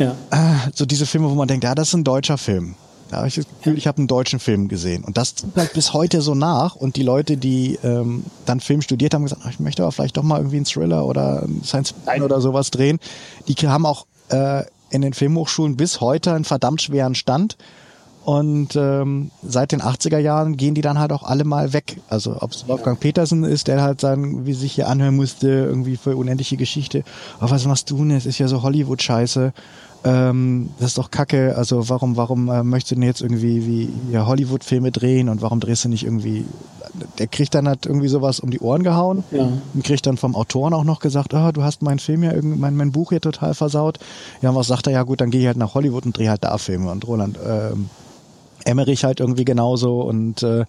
ja. 0.00 0.16
Äh, 0.30 0.70
so 0.74 0.86
diese 0.86 1.06
Filme, 1.06 1.30
wo 1.30 1.34
man 1.34 1.46
denkt, 1.46 1.64
ja, 1.64 1.74
das 1.74 1.88
ist 1.88 1.94
ein 1.94 2.04
deutscher 2.04 2.38
Film. 2.38 2.74
Da 3.10 3.18
habe 3.18 3.28
ich 3.28 3.34
das 3.34 3.46
Gefühl, 3.46 3.76
ich 3.76 3.88
habe 3.88 3.98
einen 3.98 4.06
deutschen 4.06 4.38
Film 4.38 4.68
gesehen. 4.68 5.02
Und 5.02 5.16
das 5.16 5.34
zieht 5.34 5.72
bis 5.74 5.92
heute 5.92 6.22
so 6.22 6.34
nach. 6.34 6.76
Und 6.76 6.94
die 6.94 7.02
Leute, 7.02 7.36
die 7.36 7.76
ähm, 7.82 8.24
dann 8.46 8.60
Film 8.60 8.82
studiert 8.82 9.14
haben, 9.14 9.24
gesagt, 9.24 9.42
ich 9.50 9.58
möchte 9.58 9.82
aber 9.82 9.90
vielleicht 9.90 10.16
doch 10.16 10.22
mal 10.22 10.38
irgendwie 10.38 10.56
einen 10.56 10.64
Thriller 10.64 11.04
oder 11.04 11.44
Science 11.64 11.90
Fiction 11.90 12.22
oder 12.22 12.40
sowas 12.40 12.70
drehen. 12.70 13.00
Die 13.48 13.54
haben 13.66 13.84
auch 13.84 14.06
äh, 14.28 14.62
in 14.90 15.02
den 15.02 15.12
Filmhochschulen 15.12 15.76
bis 15.76 16.00
heute 16.00 16.32
einen 16.32 16.44
verdammt 16.44 16.82
schweren 16.82 17.16
Stand. 17.16 17.56
Und 18.24 18.76
ähm, 18.76 19.30
seit 19.42 19.72
den 19.72 19.80
80er 19.80 20.18
Jahren 20.18 20.56
gehen 20.56 20.74
die 20.74 20.82
dann 20.82 20.98
halt 20.98 21.10
auch 21.10 21.24
alle 21.24 21.44
mal 21.44 21.72
weg. 21.72 21.96
Also 22.08 22.36
ob 22.40 22.52
es 22.52 22.68
Wolfgang 22.68 23.00
Petersen 23.00 23.42
ist, 23.42 23.66
der 23.66 23.82
halt 23.82 24.00
sagen, 24.00 24.46
wie 24.46 24.52
sich 24.52 24.72
hier 24.72 24.88
anhören 24.88 25.16
musste, 25.16 25.48
irgendwie 25.48 25.96
für 25.96 26.16
unendliche 26.16 26.56
Geschichte. 26.56 27.02
Aber 27.40 27.50
was 27.50 27.66
machst 27.66 27.90
du 27.90 27.96
denn? 27.96 28.10
Es 28.12 28.26
ist 28.26 28.38
ja 28.38 28.46
so 28.46 28.62
Hollywood-Scheiße 28.62 29.52
ähm, 30.02 30.70
das 30.78 30.88
ist 30.88 30.98
doch 30.98 31.10
kacke, 31.10 31.56
also 31.56 31.88
warum, 31.90 32.16
warum 32.16 32.48
äh, 32.48 32.62
möchtest 32.62 32.92
du 32.92 32.94
denn 32.94 33.04
jetzt 33.04 33.20
irgendwie 33.20 33.66
wie 33.66 34.12
ja, 34.12 34.26
Hollywood-Filme 34.26 34.92
drehen 34.92 35.28
und 35.28 35.42
warum 35.42 35.60
drehst 35.60 35.84
du 35.84 35.90
nicht 35.90 36.04
irgendwie, 36.04 36.46
der 37.18 37.26
kriegt 37.26 37.54
dann 37.54 37.68
halt 37.68 37.84
irgendwie 37.84 38.08
sowas 38.08 38.40
um 38.40 38.50
die 38.50 38.60
Ohren 38.60 38.82
gehauen 38.82 39.24
ja. 39.30 39.48
und 39.74 39.84
kriegt 39.84 40.06
dann 40.06 40.16
vom 40.16 40.34
Autoren 40.34 40.72
auch 40.72 40.84
noch 40.84 41.00
gesagt, 41.00 41.34
oh, 41.34 41.52
du 41.52 41.62
hast 41.62 41.82
meinen 41.82 41.98
Film 41.98 42.22
ja, 42.22 42.32
mein, 42.40 42.76
mein 42.76 42.92
Buch 42.92 43.10
hier 43.10 43.20
total 43.20 43.52
versaut. 43.52 43.98
Ja, 44.40 44.50
und 44.50 44.56
was 44.56 44.68
sagt 44.68 44.86
er? 44.86 44.94
Ja 44.94 45.02
gut, 45.02 45.20
dann 45.20 45.30
gehe 45.30 45.42
ich 45.42 45.46
halt 45.46 45.58
nach 45.58 45.74
Hollywood 45.74 46.06
und 46.06 46.16
drehe 46.16 46.30
halt 46.30 46.44
da 46.44 46.56
Filme 46.56 46.90
und 46.90 47.06
Roland 47.06 47.38
ähm, 47.46 47.90
Emmerich 48.64 49.04
halt 49.04 49.20
irgendwie 49.20 49.44
genauso 49.44 50.00
und 50.00 50.42
äh, 50.42 50.64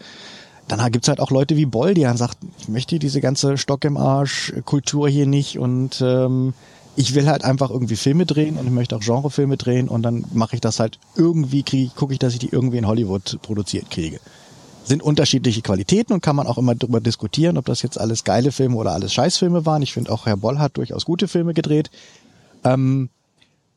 dann 0.67 0.91
gibt's 0.91 1.07
halt 1.07 1.19
auch 1.19 1.32
Leute 1.32 1.57
wie 1.57 1.65
Boll, 1.65 1.93
die 1.93 2.03
dann 2.03 2.17
sagt, 2.17 2.38
ich 2.59 2.69
möchte 2.69 2.99
diese 2.99 3.21
ganze 3.21 3.57
Stock 3.57 3.84
im 3.84 3.97
Arsch 3.97 4.53
Kultur 4.65 5.09
hier 5.09 5.25
nicht 5.25 5.57
und 5.57 6.01
ähm, 6.01 6.53
ich 6.95 7.15
will 7.15 7.27
halt 7.27 7.43
einfach 7.43 7.69
irgendwie 7.69 7.95
Filme 7.95 8.25
drehen 8.25 8.57
und 8.57 8.65
ich 8.65 8.71
möchte 8.71 8.95
auch 8.95 9.01
Genrefilme 9.01 9.57
drehen 9.57 9.87
und 9.87 10.03
dann 10.03 10.25
mache 10.33 10.55
ich 10.55 10.61
das 10.61 10.79
halt 10.79 10.99
irgendwie, 11.15 11.63
gucke 11.95 12.13
ich, 12.13 12.19
dass 12.19 12.33
ich 12.33 12.39
die 12.39 12.49
irgendwie 12.49 12.77
in 12.77 12.87
Hollywood 12.87 13.39
produziert 13.41 13.89
kriege. 13.89 14.19
Sind 14.83 15.01
unterschiedliche 15.01 15.61
Qualitäten 15.61 16.13
und 16.13 16.21
kann 16.21 16.35
man 16.35 16.47
auch 16.47 16.57
immer 16.57 16.75
darüber 16.75 16.99
diskutieren, 16.99 17.57
ob 17.57 17.65
das 17.65 17.81
jetzt 17.81 17.99
alles 17.99 18.23
geile 18.23 18.51
Filme 18.51 18.75
oder 18.75 18.91
alles 18.91 19.13
Scheißfilme 19.13 19.65
waren. 19.65 19.81
Ich 19.83 19.93
finde 19.93 20.11
auch 20.11 20.25
Herr 20.25 20.37
Boll 20.37 20.59
hat 20.59 20.77
durchaus 20.77 21.05
gute 21.05 21.27
Filme 21.27 21.53
gedreht. 21.53 21.91
Ähm, 22.63 23.09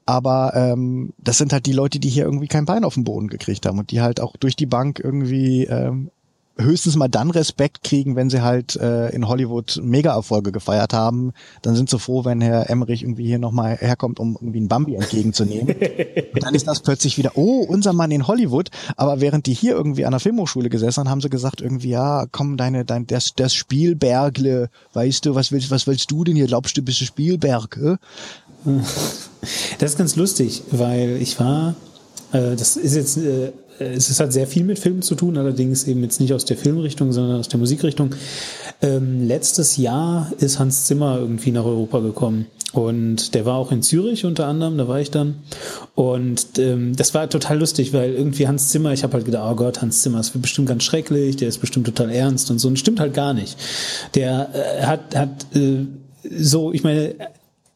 aber 0.07 0.53
ähm, 0.55 1.13
das 1.19 1.39
sind 1.39 1.53
halt 1.53 1.67
die 1.67 1.73
Leute, 1.73 1.99
die 1.99 2.11
hier 2.11 2.25
irgendwie 2.25 2.49
kein 2.49 2.67
Bein 2.67 2.85
auf 2.85 2.95
den 2.95 3.05
Boden 3.05 3.29
gekriegt 3.29 3.65
haben 3.65 3.79
und 3.79 3.91
die 3.91 4.01
halt 4.01 4.21
auch 4.21 4.37
durch 4.37 4.57
die 4.57 4.67
Bank 4.67 5.01
irgendwie 5.03 5.65
ähm, 5.65 6.11
höchstens 6.57 6.97
mal 6.97 7.09
dann 7.09 7.31
Respekt 7.31 7.83
kriegen, 7.83 8.17
wenn 8.17 8.31
sie 8.31 8.43
halt 8.43 8.77
äh, 8.77 9.09
in 9.11 9.27
Hollywood 9.27 9.81
Mega-Erfolge 9.83 10.53
gefeiert 10.53 10.93
haben. 10.93 11.33
Dann 11.63 11.75
sind 11.75 11.91
sie 11.91 11.99
froh, 11.99 12.25
wenn 12.25 12.41
Herr 12.41 12.71
Emmerich 12.71 13.03
irgendwie 13.03 13.27
hier 13.27 13.39
nochmal 13.39 13.77
herkommt, 13.77 14.21
um 14.21 14.37
irgendwie 14.41 14.59
einen 14.59 14.69
Bambi 14.69 14.95
entgegenzunehmen. 14.95 15.75
Und 16.35 16.43
dann 16.43 16.55
ist 16.55 16.69
das 16.69 16.81
plötzlich 16.81 17.19
wieder, 17.19 17.33
oh, 17.35 17.65
unser 17.69 17.93
Mann 17.93 18.11
in 18.11 18.29
Hollywood. 18.29 18.71
Aber 18.97 19.21
während 19.21 19.47
die 19.47 19.55
hier 19.55 19.73
irgendwie 19.73 20.05
an 20.05 20.13
der 20.13 20.21
Filmhochschule 20.21 20.69
gesessen 20.69 21.01
haben, 21.01 21.11
haben 21.11 21.21
sie 21.21 21.31
gesagt 21.31 21.61
irgendwie, 21.61 21.91
ja, 21.91 22.27
komm, 22.31 22.57
deine, 22.57 22.85
dein, 22.85 23.07
das, 23.07 23.35
das 23.35 23.55
Spielbergle, 23.55 24.71
weißt 24.93 25.27
du, 25.27 25.35
was 25.35 25.51
willst, 25.51 25.71
was 25.71 25.87
willst 25.87 26.11
du 26.11 26.25
denn 26.25 26.37
hier? 26.37 26.47
Glaubst 26.47 26.77
du, 26.77 26.83
bist 26.83 27.01
du 27.01 27.05
Spielberg? 27.05 27.79
Das 29.79 29.91
ist 29.91 29.99
ganz 29.99 30.17
lustig, 30.17 30.63
weil 30.71 31.19
ich 31.21 31.39
war, 31.39 31.75
äh, 32.33 32.57
das 32.57 32.77
ist 32.77 32.95
jetzt 32.95 33.17
äh, 33.19 33.53
äh, 33.79 33.95
es 33.95 34.21
hat 34.21 34.33
sehr 34.33 34.47
viel 34.47 34.65
mit 34.65 34.79
Filmen 34.79 35.03
zu 35.03 35.15
tun, 35.15 35.37
allerdings 35.37 35.85
eben 35.85 36.03
jetzt 36.03 36.21
nicht 36.21 36.33
aus 36.33 36.45
der 36.45 36.57
Filmrichtung, 36.57 37.13
sondern 37.13 37.41
aus 37.41 37.49
der 37.49 37.59
Musikrichtung. 37.59 38.15
Ähm, 38.83 39.27
letztes 39.27 39.77
Jahr 39.77 40.33
ist 40.39 40.59
Hans 40.59 40.87
Zimmer 40.87 41.19
irgendwie 41.19 41.51
nach 41.51 41.65
Europa 41.65 42.01
gekommen. 42.01 42.47
Und 42.73 43.35
der 43.35 43.47
war 43.47 43.55
auch 43.55 43.71
in 43.71 43.83
Zürich 43.83 44.25
unter 44.25 44.47
anderem, 44.47 44.77
da 44.77 44.89
war 44.89 45.01
ich 45.01 45.13
dann. 45.13 45.37
Und 45.95 46.59
ähm, 46.59 46.97
das 46.97 47.15
war 47.15 47.31
total 47.31 47.61
lustig, 47.61 47.93
weil 47.93 48.15
irgendwie 48.15 48.49
Hans 48.49 48.71
Zimmer, 48.71 48.93
ich 48.93 49.05
habe 49.05 49.13
halt 49.13 49.25
gedacht, 49.25 49.49
oh 49.49 49.55
Gott, 49.55 49.81
Hans 49.81 50.03
Zimmer, 50.03 50.19
wird 50.19 50.43
bestimmt 50.43 50.69
ganz 50.69 50.83
schrecklich, 50.83 51.37
der 51.37 51.49
ist 51.49 51.59
bestimmt 51.59 51.87
total 51.87 52.11
ernst 52.11 52.51
und 52.51 52.59
so. 52.59 52.67
Und 52.67 52.79
stimmt 52.79 52.99
halt 52.99 53.15
gar 53.15 53.33
nicht. 53.33 53.57
Der 54.17 54.51
äh, 54.53 54.83
hat, 54.83 55.15
hat 55.15 55.47
äh, 55.55 55.87
so, 56.37 56.73
ich 56.73 56.83
meine, 56.83 57.15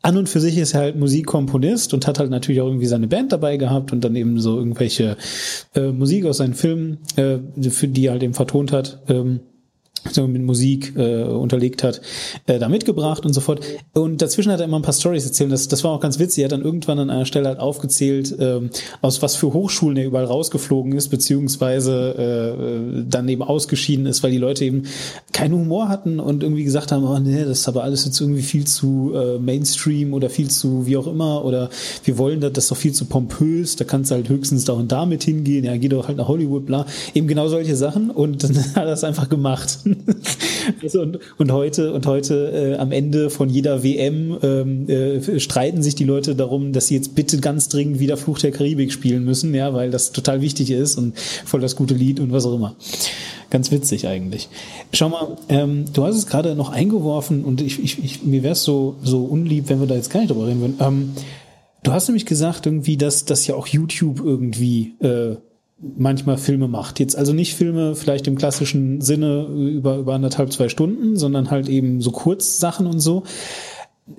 an 0.03 0.17
und 0.17 0.29
für 0.29 0.41
sich 0.41 0.57
ist 0.59 0.75
er 0.75 0.81
halt 0.81 0.97
Musikkomponist 0.97 1.93
und 1.93 2.07
hat 2.07 2.19
halt 2.19 2.31
natürlich 2.31 2.61
auch 2.61 2.67
irgendwie 2.67 2.87
seine 2.87 3.09
Band 3.09 3.33
dabei 3.33 3.57
gehabt 3.57 3.93
und 3.93 4.05
dann 4.05 4.15
eben 4.15 4.41
so 4.41 4.57
irgendwelche 4.57 5.17
äh, 5.75 5.91
Musik 5.91 6.25
aus 6.25 6.39
seinen 6.39 6.55
Filmen, 6.55 6.99
äh, 7.17 7.39
für 7.69 7.89
die 7.89 8.07
er 8.07 8.13
halt 8.13 8.23
eben 8.23 8.35
vertont 8.35 8.73
hat. 8.73 9.03
Ähm, 9.09 9.41
mit 10.17 10.43
Musik 10.43 10.95
äh, 10.97 11.23
unterlegt 11.23 11.83
hat, 11.83 12.01
äh, 12.47 12.59
da 12.59 12.69
mitgebracht 12.69 13.25
und 13.25 13.33
so 13.33 13.41
fort. 13.41 13.61
Und 13.95 14.23
dazwischen 14.23 14.53
hat 14.53 14.61
er 14.61 14.67
immer 14.67 14.79
ein 14.79 14.83
paar 14.83 14.95
Stories 14.95 15.27
erzählt. 15.27 15.53
Das, 15.53 15.69
das 15.69 15.85
war 15.85 15.93
auch 15.93 16.01
ganz 16.01 16.19
witzig. 16.19 16.43
Er 16.43 16.45
hat 16.47 16.53
dann 16.53 16.63
irgendwann 16.63 16.99
an 16.99 17.11
einer 17.11 17.27
Stelle 17.27 17.49
halt 17.49 17.59
aufgezählt, 17.59 18.35
ähm, 18.39 18.71
aus 19.01 19.23
was 19.23 19.37
für 19.37 19.53
Hochschulen 19.53 19.97
er 19.97 20.07
überall 20.07 20.25
rausgeflogen 20.25 20.93
ist, 20.93 21.09
beziehungsweise 21.09 22.55
äh, 22.99 23.05
dann 23.09 23.29
eben 23.29 23.43
ausgeschieden 23.43 24.07
ist, 24.07 24.23
weil 24.23 24.31
die 24.31 24.39
Leute 24.39 24.65
eben 24.65 24.85
keinen 25.33 25.55
Humor 25.55 25.89
hatten 25.89 26.21
und 26.21 26.43
irgendwie 26.43 26.65
gesagt 26.65 26.93
haben, 26.93 27.05
oh 27.05 27.19
nee, 27.19 27.45
das 27.45 27.61
ist 27.61 27.69
aber 27.69 27.85
alles 27.85 28.05
jetzt 28.05 28.21
irgendwie 28.21 28.43
viel 28.43 28.67
zu 28.67 29.13
äh, 29.15 29.39
Mainstream 29.39 30.15
oder 30.15 30.31
viel 30.31 30.51
zu 30.51 30.87
wie 30.87 30.97
auch 30.97 31.07
immer 31.07 31.45
oder 31.45 31.71
wir 32.05 32.19
wollen 32.19 32.41
das, 32.41 32.53
das 32.53 32.65
ist 32.65 32.71
doch 32.71 32.77
viel 32.77 32.93
zu 32.93 33.07
pompös, 33.07 33.77
da 33.77 33.85
kannst 33.85 34.11
du 34.11 34.15
halt 34.15 34.29
höchstens 34.29 34.65
da 34.65 34.73
und 34.73 34.93
damit 34.93 35.25
hingehen, 35.25 35.65
ja, 35.65 35.77
geh 35.77 35.89
doch 35.89 36.09
halt 36.09 36.19
nach 36.19 36.29
Hollywood, 36.29 36.67
bla. 36.67 36.87
Eben 37.15 37.27
genau 37.29 37.49
solche 37.49 37.77
Sachen 37.77 38.11
und 38.11 38.43
dann 38.43 38.57
hat 38.57 38.87
er 38.87 38.93
es 38.93 39.05
einfach 39.05 39.29
gemacht. 39.29 39.79
Also 40.82 41.03
und, 41.03 41.18
und, 41.39 41.53
heute 41.53 41.93
und 41.93 42.07
heute 42.07 42.74
äh, 42.74 42.76
am 42.76 42.93
Ende 42.93 43.30
von 43.30 43.49
jeder 43.49 43.82
WM 43.82 44.39
ähm, 44.43 44.89
äh, 44.89 45.41
streiten 45.41 45.82
sich 45.82 45.95
die 45.95 46.05
Leute 46.05 46.34
darum, 46.34 46.72
dass 46.72 46.89
sie 46.89 46.95
jetzt 46.95 47.14
bitte 47.14 47.39
ganz 47.39 47.68
dringend 47.68 48.01
wieder 48.01 48.16
Fluch 48.16 48.39
der 48.39 48.51
Karibik 48.51 48.93
spielen 48.93 49.24
müssen, 49.24 49.55
ja, 49.55 49.74
weil 49.74 49.91
das 49.91 50.12
total 50.12 50.41
wichtig 50.41 50.70
ist 50.70 50.97
und 50.97 51.18
voll 51.18 51.61
das 51.61 51.76
gute 51.76 51.95
Lied 51.95 52.20
und 52.20 52.32
was 52.32 52.47
auch 52.47 52.55
immer. 52.55 52.76
Ganz 53.51 53.70
witzig 53.70 54.07
eigentlich. 54.07 54.49
Schau 54.93 55.09
mal, 55.09 55.36
ähm, 55.49 55.86
du 55.93 56.05
hast 56.05 56.16
es 56.16 56.26
gerade 56.26 56.55
noch 56.55 56.70
eingeworfen 56.70 57.45
und 57.45 57.62
ich, 57.62 57.82
ich, 57.82 58.05
ich 58.05 58.22
mir 58.22 58.43
wäre 58.43 58.53
es 58.53 58.64
so 58.64 58.97
so 59.03 59.24
unlieb, 59.24 59.68
wenn 59.68 59.80
wir 59.80 59.86
da 59.86 59.95
jetzt 59.95 60.11
gar 60.11 60.20
nicht 60.20 60.30
drüber 60.30 60.47
reden 60.47 60.61
würden. 60.61 60.76
Ähm, 60.80 61.12
du 61.82 61.93
hast 61.93 62.09
nämlich 62.09 62.26
gesagt 62.26 62.66
irgendwie, 62.66 62.97
dass 62.99 63.24
dass 63.24 63.47
ja 63.47 63.55
auch 63.55 63.66
YouTube 63.66 64.20
irgendwie 64.20 64.95
äh, 65.01 65.36
manchmal 65.81 66.39
Filme 66.39 66.68
macht. 66.68 66.99
Jetzt 66.99 67.16
also 67.16 67.33
nicht 67.33 67.55
Filme 67.55 67.95
vielleicht 67.95 68.26
im 68.26 68.37
klassischen 68.37 69.01
Sinne 69.01 69.47
über, 69.47 69.97
über 69.97 70.14
anderthalb, 70.14 70.53
zwei 70.53 70.68
Stunden, 70.68 71.16
sondern 71.16 71.51
halt 71.51 71.68
eben 71.68 72.01
so 72.01 72.11
Kurzsachen 72.11 72.87
und 72.87 73.01
so. 73.01 73.22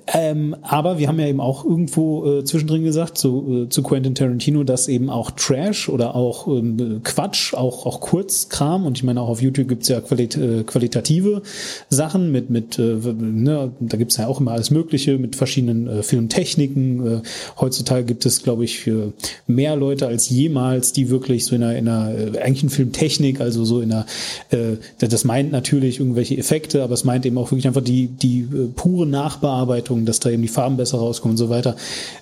Ähm, 0.06 0.56
aber 0.62 0.98
wir 0.98 1.08
haben 1.08 1.18
ja 1.18 1.26
eben 1.26 1.40
auch 1.40 1.64
irgendwo 1.64 2.38
äh, 2.38 2.44
zwischendrin 2.44 2.84
gesagt 2.84 3.18
zu, 3.18 3.64
äh, 3.66 3.68
zu 3.68 3.82
Quentin 3.82 4.14
Tarantino, 4.14 4.64
dass 4.64 4.88
eben 4.88 5.10
auch 5.10 5.30
Trash 5.30 5.88
oder 5.88 6.14
auch 6.14 6.48
ähm, 6.48 7.00
Quatsch, 7.04 7.54
auch, 7.54 7.86
auch 7.86 8.00
Kurzkram 8.00 8.86
und 8.86 8.98
ich 8.98 9.04
meine 9.04 9.20
auch 9.20 9.28
auf 9.28 9.42
YouTube 9.42 9.68
gibt's 9.68 9.88
ja 9.88 10.00
qualit 10.00 10.36
äh, 10.36 10.64
qualitative 10.64 11.42
Sachen 11.88 12.32
mit, 12.32 12.50
mit 12.50 12.78
äh, 12.78 12.82
ne, 12.82 13.72
da 13.80 13.96
gibt's 13.96 14.16
ja 14.16 14.26
auch 14.26 14.40
immer 14.40 14.52
alles 14.52 14.70
Mögliche 14.70 15.18
mit 15.18 15.36
verschiedenen 15.36 15.86
äh, 15.86 16.02
Filmtechniken. 16.02 17.06
Äh, 17.06 17.22
heutzutage 17.60 18.04
gibt 18.04 18.26
es, 18.26 18.42
glaube 18.42 18.64
ich, 18.64 18.86
äh, 18.86 19.12
mehr 19.46 19.76
Leute 19.76 20.06
als 20.06 20.28
jemals, 20.28 20.92
die 20.92 21.10
wirklich 21.10 21.46
so 21.46 21.54
in 21.54 21.62
einer, 21.62 21.76
in 21.76 21.88
einer 21.88 22.34
äh, 22.34 22.38
eigentlich 22.38 22.62
in 22.62 22.70
Filmtechnik, 22.70 23.40
also 23.40 23.64
so 23.64 23.80
in 23.80 23.92
einer, 23.92 24.06
äh, 24.50 24.76
das 24.98 25.24
meint 25.24 25.52
natürlich 25.52 26.00
irgendwelche 26.00 26.36
Effekte, 26.36 26.82
aber 26.82 26.94
es 26.94 27.04
meint 27.04 27.26
eben 27.26 27.38
auch 27.38 27.50
wirklich 27.50 27.66
einfach 27.66 27.82
die, 27.82 28.08
die 28.08 28.40
äh, 28.40 28.68
pure 28.74 29.06
Nachbearbeitung, 29.06 29.79
dass 29.82 30.20
da 30.20 30.30
eben 30.30 30.42
die 30.42 30.48
Farben 30.48 30.76
besser 30.76 30.98
rauskommen 30.98 31.34
und 31.34 31.38
so 31.38 31.48
weiter, 31.48 31.76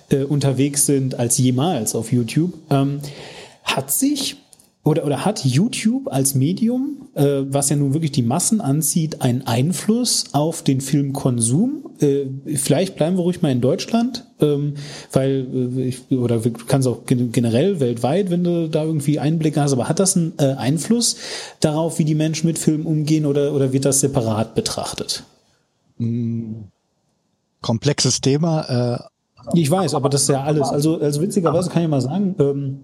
äh, 0.09 0.23
unterwegs 0.23 0.85
sind 0.85 1.15
als 1.15 1.37
jemals 1.37 1.95
auf 1.95 2.11
YouTube. 2.11 2.53
Ähm, 2.69 2.99
hat 3.63 3.91
sich 3.91 4.37
oder, 4.83 5.05
oder 5.05 5.25
hat 5.25 5.43
YouTube 5.43 6.11
als 6.11 6.35
Medium, 6.35 7.09
äh, 7.13 7.41
was 7.41 7.69
ja 7.69 7.75
nun 7.75 7.93
wirklich 7.93 8.11
die 8.11 8.23
Massen 8.23 8.61
anzieht, 8.61 9.21
einen 9.21 9.45
Einfluss 9.45 10.25
auf 10.31 10.63
den 10.63 10.79
Filmkonsum? 10.79 11.89
Äh, 11.99 12.25
vielleicht 12.55 12.95
bleiben 12.95 13.17
wir 13.17 13.23
ruhig 13.23 13.41
mal 13.41 13.51
in 13.51 13.59
Deutschland, 13.59 14.25
ähm, 14.39 14.75
weil 15.11 15.47
äh, 15.77 15.81
ich, 15.89 16.09
oder 16.11 16.39
du 16.39 16.51
kannst 16.51 16.87
auch 16.87 17.01
generell 17.05 17.81
weltweit, 17.81 18.29
wenn 18.29 18.45
du 18.45 18.69
da 18.69 18.83
irgendwie 18.85 19.19
Einblicke 19.19 19.61
hast, 19.61 19.73
aber 19.73 19.89
hat 19.89 19.99
das 19.99 20.15
einen 20.15 20.33
äh, 20.39 20.53
Einfluss 20.53 21.17
darauf, 21.59 21.99
wie 21.99 22.05
die 22.05 22.15
Menschen 22.15 22.47
mit 22.47 22.57
Filmen 22.57 22.85
umgehen 22.85 23.25
oder, 23.25 23.53
oder 23.53 23.73
wird 23.73 23.83
das 23.83 23.99
separat 23.99 24.55
betrachtet? 24.55 25.23
Komplexes 27.61 28.21
Thema. 28.21 28.99
Äh, 29.01 29.57
ich 29.57 29.69
weiß, 29.69 29.95
aber 29.95 30.09
das 30.09 30.23
ist 30.23 30.29
ja 30.29 30.43
alles. 30.43 30.69
Also, 30.69 30.99
also 30.99 31.21
witzigerweise 31.21 31.69
kann 31.69 31.83
ich 31.83 31.89
mal 31.89 32.01
sagen, 32.01 32.35
ähm, 32.39 32.79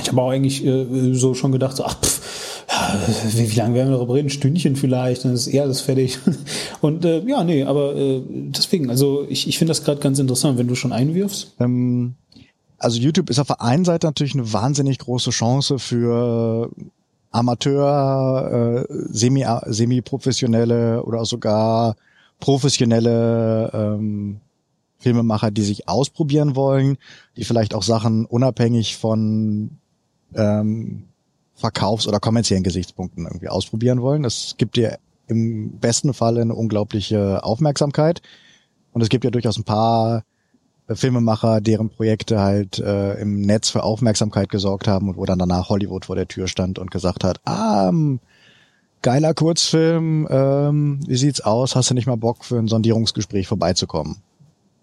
ich 0.00 0.08
habe 0.08 0.20
auch 0.20 0.30
eigentlich 0.30 0.64
äh, 0.64 1.14
so 1.14 1.34
schon 1.34 1.52
gedacht, 1.52 1.76
so, 1.76 1.84
ach, 1.84 1.96
pff, 2.00 2.20
ja, 2.68 2.98
wie, 3.32 3.50
wie 3.50 3.56
lange 3.56 3.74
werden 3.74 3.90
wir 3.90 3.96
darüber 3.96 4.14
reden? 4.14 4.26
Ein 4.26 4.30
Stündchen 4.30 4.76
vielleicht, 4.76 5.24
dann 5.24 5.32
ist 5.32 5.46
eher 5.46 5.62
alles 5.62 5.80
fertig. 5.80 6.18
Und 6.80 7.04
äh, 7.04 7.20
ja, 7.26 7.44
nee, 7.44 7.64
aber 7.64 7.94
äh, 7.96 8.22
deswegen, 8.28 8.90
also 8.90 9.26
ich, 9.28 9.48
ich 9.48 9.58
finde 9.58 9.70
das 9.70 9.84
gerade 9.84 10.00
ganz 10.00 10.18
interessant, 10.18 10.58
wenn 10.58 10.68
du 10.68 10.74
schon 10.74 10.92
einwirfst. 10.92 11.54
Ähm, 11.58 12.14
also 12.78 12.98
YouTube 12.98 13.30
ist 13.30 13.38
auf 13.38 13.48
der 13.48 13.60
einen 13.60 13.84
Seite 13.84 14.06
natürlich 14.06 14.34
eine 14.34 14.52
wahnsinnig 14.52 14.98
große 14.98 15.30
Chance 15.30 15.78
für 15.78 16.70
Amateur, 17.30 18.86
äh, 18.88 18.94
semi, 19.10 19.44
semi-professionelle 19.66 21.04
oder 21.04 21.24
sogar 21.24 21.96
professionelle 22.40 23.70
ähm, 23.72 24.40
Filmemacher, 24.98 25.50
die 25.50 25.62
sich 25.62 25.88
ausprobieren 25.88 26.56
wollen, 26.56 26.98
die 27.36 27.44
vielleicht 27.44 27.74
auch 27.74 27.82
Sachen 27.82 28.26
unabhängig 28.26 28.96
von 28.96 29.78
ähm, 30.34 31.04
Verkaufs- 31.54 32.06
oder 32.06 32.20
kommerziellen 32.20 32.64
Gesichtspunkten 32.64 33.24
irgendwie 33.24 33.48
ausprobieren 33.48 34.02
wollen. 34.02 34.24
Es 34.24 34.54
gibt 34.58 34.76
dir 34.76 34.98
im 35.26 35.78
besten 35.78 36.12
Fall 36.12 36.38
eine 36.38 36.54
unglaubliche 36.54 37.44
Aufmerksamkeit. 37.44 38.20
Und 38.92 39.02
es 39.02 39.08
gibt 39.08 39.24
ja 39.24 39.30
durchaus 39.30 39.56
ein 39.56 39.64
paar 39.64 40.24
äh, 40.88 40.94
Filmemacher, 40.94 41.60
deren 41.60 41.88
Projekte 41.90 42.40
halt 42.40 42.78
äh, 42.78 43.14
im 43.20 43.40
Netz 43.40 43.70
für 43.70 43.82
Aufmerksamkeit 43.84 44.48
gesorgt 44.48 44.88
haben 44.88 45.08
und 45.08 45.16
wo 45.16 45.24
dann 45.24 45.38
danach 45.38 45.68
Hollywood 45.68 46.06
vor 46.06 46.16
der 46.16 46.28
Tür 46.28 46.48
stand 46.48 46.78
und 46.78 46.90
gesagt 46.90 47.24
hat, 47.24 47.40
ah, 47.44 47.92
geiler 49.02 49.34
Kurzfilm, 49.34 50.28
ähm, 50.30 51.00
wie 51.06 51.16
sieht's 51.16 51.40
aus? 51.40 51.76
Hast 51.76 51.90
du 51.90 51.94
nicht 51.94 52.06
mal 52.06 52.16
Bock 52.16 52.44
für 52.44 52.58
ein 52.58 52.68
Sondierungsgespräch 52.68 53.48
vorbeizukommen? 53.48 54.16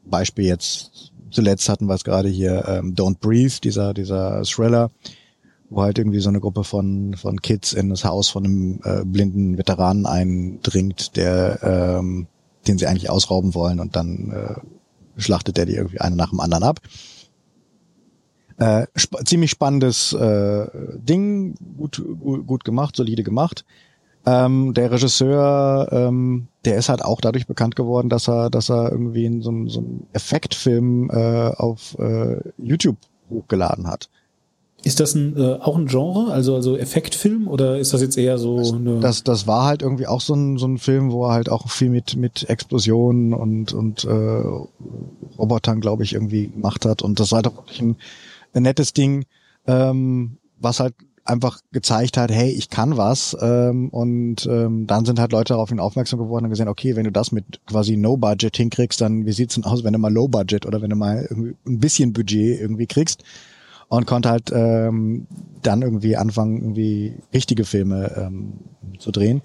Beispiel 0.05 0.45
jetzt, 0.45 1.11
zuletzt 1.31 1.69
hatten 1.69 1.87
wir 1.87 1.95
es 1.95 2.03
gerade 2.03 2.29
hier, 2.29 2.67
ähm, 2.67 2.95
Don't 2.95 3.19
Breathe, 3.19 3.55
dieser, 3.63 3.93
dieser 3.93 4.43
Thriller, 4.43 4.89
wo 5.69 5.81
halt 5.81 5.97
irgendwie 5.97 6.19
so 6.19 6.29
eine 6.29 6.39
Gruppe 6.39 6.63
von, 6.63 7.15
von 7.15 7.41
Kids 7.41 7.73
in 7.73 7.89
das 7.89 8.05
Haus 8.05 8.29
von 8.29 8.45
einem 8.45 8.79
äh, 8.83 9.03
blinden 9.05 9.57
Veteranen 9.57 10.05
eindringt, 10.05 11.15
der, 11.15 11.59
ähm, 11.61 12.27
den 12.67 12.77
sie 12.77 12.87
eigentlich 12.87 13.09
ausrauben 13.09 13.53
wollen 13.53 13.79
und 13.79 13.95
dann 13.95 14.31
äh, 14.31 15.21
schlachtet 15.21 15.57
der 15.57 15.65
die 15.65 15.75
irgendwie 15.75 15.99
eine 15.99 16.15
nach 16.15 16.29
dem 16.29 16.39
anderen 16.39 16.63
ab. 16.63 16.79
Äh, 18.57 18.87
sp 18.97 19.21
ziemlich 19.25 19.51
spannendes 19.51 20.13
äh, 20.13 20.67
Ding, 20.97 21.55
gut, 21.77 22.03
gut, 22.19 22.47
gut 22.47 22.63
gemacht, 22.63 22.95
solide 22.95 23.23
gemacht. 23.23 23.65
Ähm, 24.27 24.73
der 24.73 24.91
Regisseur, 24.91 25.87
ähm, 25.89 26.49
der 26.65 26.75
ist 26.75 26.89
halt 26.89 27.01
auch 27.01 27.21
dadurch 27.21 27.47
bekannt 27.47 27.77
geworden, 27.77 28.09
dass 28.09 28.27
er, 28.27 28.49
dass 28.49 28.69
er 28.69 28.91
irgendwie 28.91 29.23
in 29.23 29.41
so, 29.41 29.51
so 29.67 29.79
einen 29.79 30.05
Effektfilm 30.11 31.09
äh, 31.09 31.51
auf 31.55 31.97
äh, 31.97 32.41
YouTube 32.57 32.97
hochgeladen 33.29 33.87
hat. 33.87 34.09
Ist 34.83 34.99
das 34.99 35.15
ein, 35.15 35.37
äh, 35.37 35.59
auch 35.61 35.77
ein 35.77 35.87
Genre, 35.87 36.33
also 36.33 36.55
also 36.55 36.75
Effektfilm 36.75 37.47
oder 37.47 37.79
ist 37.79 37.93
das 37.93 38.01
jetzt 38.01 38.17
eher 38.17 38.37
so 38.37 38.57
das, 38.57 38.73
eine 38.73 38.99
das 38.99 39.23
das 39.23 39.47
war 39.47 39.63
halt 39.63 39.81
irgendwie 39.81 40.07
auch 40.07 40.21
so 40.21 40.33
ein 40.33 40.57
so 40.57 40.67
ein 40.67 40.77
Film, 40.77 41.09
wo 41.13 41.25
er 41.25 41.31
halt 41.31 41.49
auch 41.49 41.69
viel 41.69 41.89
mit 41.89 42.17
mit 42.17 42.49
Explosionen 42.49 43.33
und 43.33 43.71
und 43.71 44.03
äh, 44.03 44.43
Robotern, 45.39 45.79
glaube 45.79 46.03
ich, 46.03 46.13
irgendwie 46.13 46.49
gemacht 46.49 46.85
hat 46.85 47.01
und 47.01 47.21
das 47.21 47.31
war 47.31 47.43
doch 47.43 47.55
wirklich 47.55 47.81
ein, 47.81 47.95
ein 48.53 48.63
nettes 48.63 48.91
Ding, 48.91 49.23
ähm, 49.67 50.37
was 50.59 50.81
halt 50.81 50.95
einfach 51.27 51.59
gezeigt 51.71 52.17
hat, 52.17 52.31
hey, 52.31 52.49
ich 52.49 52.69
kann 52.69 52.97
was. 52.97 53.35
Ähm, 53.39 53.89
und 53.89 54.45
ähm, 54.45 54.87
dann 54.87 55.05
sind 55.05 55.19
halt 55.19 55.31
Leute 55.31 55.53
darauf 55.53 55.71
aufmerksam 55.71 56.19
geworden 56.19 56.45
und 56.45 56.51
gesehen, 56.51 56.67
okay, 56.67 56.95
wenn 56.95 57.03
du 57.03 57.11
das 57.11 57.31
mit 57.31 57.65
quasi 57.65 57.97
No-Budget 57.97 58.55
hinkriegst, 58.55 59.01
dann 59.01 59.25
wie 59.25 59.31
sieht's 59.31 59.55
denn 59.55 59.63
aus, 59.63 59.83
wenn 59.83 59.93
du 59.93 59.99
mal 59.99 60.13
Low-Budget 60.13 60.65
oder 60.65 60.81
wenn 60.81 60.89
du 60.89 60.95
mal 60.95 61.27
irgendwie 61.29 61.55
ein 61.65 61.79
bisschen 61.79 62.13
Budget 62.13 62.59
irgendwie 62.59 62.87
kriegst. 62.87 63.23
Und 63.89 64.05
konnte 64.05 64.29
halt 64.29 64.51
ähm, 64.53 65.27
dann 65.61 65.81
irgendwie 65.81 66.17
anfangen, 66.17 66.57
irgendwie 66.57 67.13
richtige 67.33 67.63
Filme 67.63 68.11
ähm, 68.17 68.53
zu 68.99 69.11
drehen. 69.11 69.41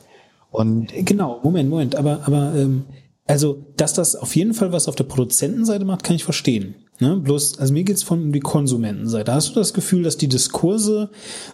Und 0.51 0.93
genau, 1.07 1.39
Moment, 1.45 1.71
Moment, 1.71 1.95
aber 1.95 2.23
aber 2.27 2.53
ähm, 2.57 2.85
also, 3.27 3.65
dass 3.77 3.95
das 3.95 4.17
auf 4.17 4.35
jeden 4.35 4.53
Fall 4.53 4.73
was 4.73 4.89
auf 4.89 4.97
der 4.97 5.05
Produzentenseite 5.05 5.85
macht, 5.85 6.03
kann 6.03 6.17
ich 6.17 6.25
verstehen. 6.25 6.75
Ne? 7.01 7.17
Bloß, 7.17 7.59
also 7.59 7.73
mir 7.73 7.83
geht's 7.83 8.03
von 8.03 8.23
um 8.23 8.33
die 8.33 8.41
Konsumentenseite. 8.41 9.33
Hast 9.33 9.51
du 9.51 9.55
das 9.55 9.75
Gefühl, 9.75 10.05
dass 10.05 10.19
die 10.19 10.29
Diskurse, 10.29 11.11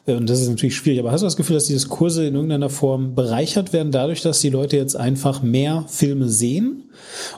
äh, 0.06 0.14
und 0.14 0.28
das 0.28 0.40
ist 0.40 0.48
natürlich 0.48 0.76
schwierig, 0.76 1.00
aber 1.00 1.10
hast 1.10 1.22
du 1.22 1.26
das 1.26 1.36
Gefühl, 1.36 1.54
dass 1.54 1.64
die 1.64 1.72
Diskurse 1.72 2.26
in 2.26 2.34
irgendeiner 2.34 2.68
Form 2.68 3.14
bereichert 3.14 3.72
werden, 3.72 3.90
dadurch, 3.90 4.20
dass 4.20 4.40
die 4.40 4.50
Leute 4.50 4.76
jetzt 4.76 4.96
einfach 4.96 5.42
mehr 5.42 5.84
Filme 5.88 6.28
sehen? 6.28 6.84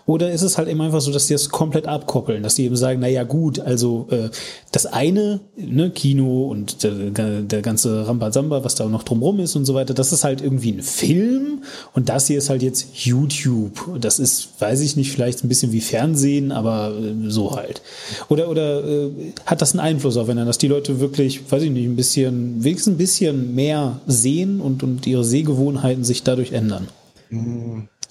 Oder 0.06 0.32
ist 0.32 0.42
es 0.42 0.58
halt 0.58 0.68
eben 0.68 0.80
einfach 0.80 1.00
so, 1.00 1.12
dass 1.12 1.26
sie 1.26 1.34
das 1.34 1.50
komplett 1.50 1.86
abkoppeln, 1.86 2.42
dass 2.42 2.56
sie 2.56 2.64
eben 2.64 2.76
sagen, 2.76 3.00
na 3.00 3.08
ja 3.08 3.24
gut, 3.24 3.60
also 3.60 4.08
äh, 4.10 4.30
das 4.72 4.86
eine, 4.86 5.40
ne, 5.56 5.90
Kino 5.90 6.48
und 6.48 6.82
der, 6.82 7.42
der 7.42 7.62
ganze 7.62 8.06
Rambazamba, 8.08 8.64
was 8.64 8.74
da 8.74 8.86
noch 8.86 9.02
drumrum 9.02 9.40
ist 9.40 9.56
und 9.56 9.64
so 9.64 9.74
weiter, 9.74 9.94
das 9.94 10.12
ist 10.12 10.24
halt 10.24 10.40
irgendwie 10.40 10.72
ein 10.72 10.82
Film 10.82 11.62
und 11.92 12.08
das 12.08 12.26
hier 12.26 12.38
ist 12.38 12.50
halt 12.50 12.62
jetzt 12.62 12.88
YouTube. 12.94 14.00
Das 14.00 14.18
ist, 14.18 14.60
weiß 14.60 14.80
ich 14.80 14.96
nicht, 14.96 15.12
vielleicht 15.12 15.44
ein 15.44 15.48
bisschen 15.48 15.72
wie 15.72 15.80
Fernsehen, 15.80 16.52
aber 16.52 16.92
äh, 16.96 17.30
so 17.30 17.54
halt. 17.56 17.82
Oder, 18.28 18.48
oder 18.48 18.84
äh, 18.84 19.32
hat 19.46 19.60
das 19.62 19.72
einen 19.72 19.80
Einfluss 19.80 20.16
aufeinander, 20.16 20.46
dass 20.46 20.58
die 20.58 20.68
Leute 20.68 21.00
wirklich, 21.00 21.50
weiß 21.50 21.62
ich 21.62 21.70
nicht, 21.70 21.86
ein 21.86 21.96
bisschen, 21.96 22.62
wenigstens 22.62 22.94
ein 22.94 22.98
bisschen 22.98 23.54
mehr 23.54 24.00
sehen 24.06 24.60
und, 24.60 24.82
und 24.82 25.06
ihre 25.06 25.24
Sehgewohnheiten 25.24 26.04
sich 26.04 26.22
dadurch 26.22 26.52
ändern? 26.52 26.88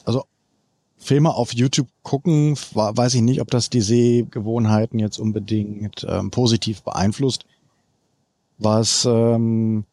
Also 0.06 0.24
Filme 0.98 1.34
auf 1.34 1.54
YouTube 1.54 1.88
gucken, 2.04 2.56
weiß 2.74 3.16
ich 3.16 3.22
nicht, 3.22 3.42
ob 3.42 3.50
das 3.52 3.70
die 3.70 3.82
Sehgewohnheiten 3.82 5.00
jetzt 5.00 5.20
unbedingt 5.20 6.06
ähm, 6.08 6.32
positiv 6.32 6.84
beeinflusst. 6.84 7.46
Was 8.58 9.06
ähm, 9.10 9.86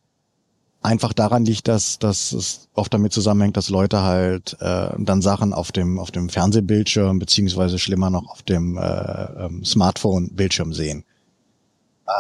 einfach 0.87 1.13
daran 1.13 1.45
liegt, 1.45 1.67
dass, 1.67 1.99
dass 1.99 2.33
es 2.33 2.69
oft 2.75 2.95
damit 2.95 3.13
zusammenhängt, 3.13 3.57
dass 3.57 3.71
Leute 3.71 4.03
halt 4.03 4.57
äh, 4.61 4.91
dann 4.97 5.21
Sachen 5.21 5.53
auf 5.53 5.73
dem 5.73 5.99
auf 5.99 6.13
dem 6.13 6.29
Fernsehbildschirm 6.29 7.19
beziehungsweise 7.19 7.79
schlimmer 7.79 8.09
noch 8.09 8.31
auf 8.31 8.43
dem 8.43 8.79
äh, 8.79 9.45
ähm, 9.45 9.65
Smartphone-Bildschirm 9.65 10.73
sehen. 10.73 11.05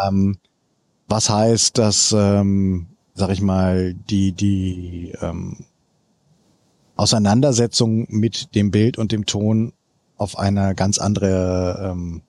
Ähm, 0.05 0.39
was 1.07 1.31
heißt, 1.31 1.79
dass, 1.79 2.13
ähm, 2.13 2.89
sag 3.15 3.31
ich 3.31 3.41
mal, 3.41 3.95
die 3.95 4.33
die 4.33 5.15
ähm, 5.21 5.65
Auseinandersetzung 6.97 8.07
mit 8.09 8.55
dem 8.57 8.73
Bild 8.73 8.99
und 8.99 9.13
dem 9.13 9.27
Ton 9.27 9.75
auf 10.17 10.39
eine 10.39 10.75
ganz 10.75 10.99
andere 10.99 11.93
ähm, 11.93 12.23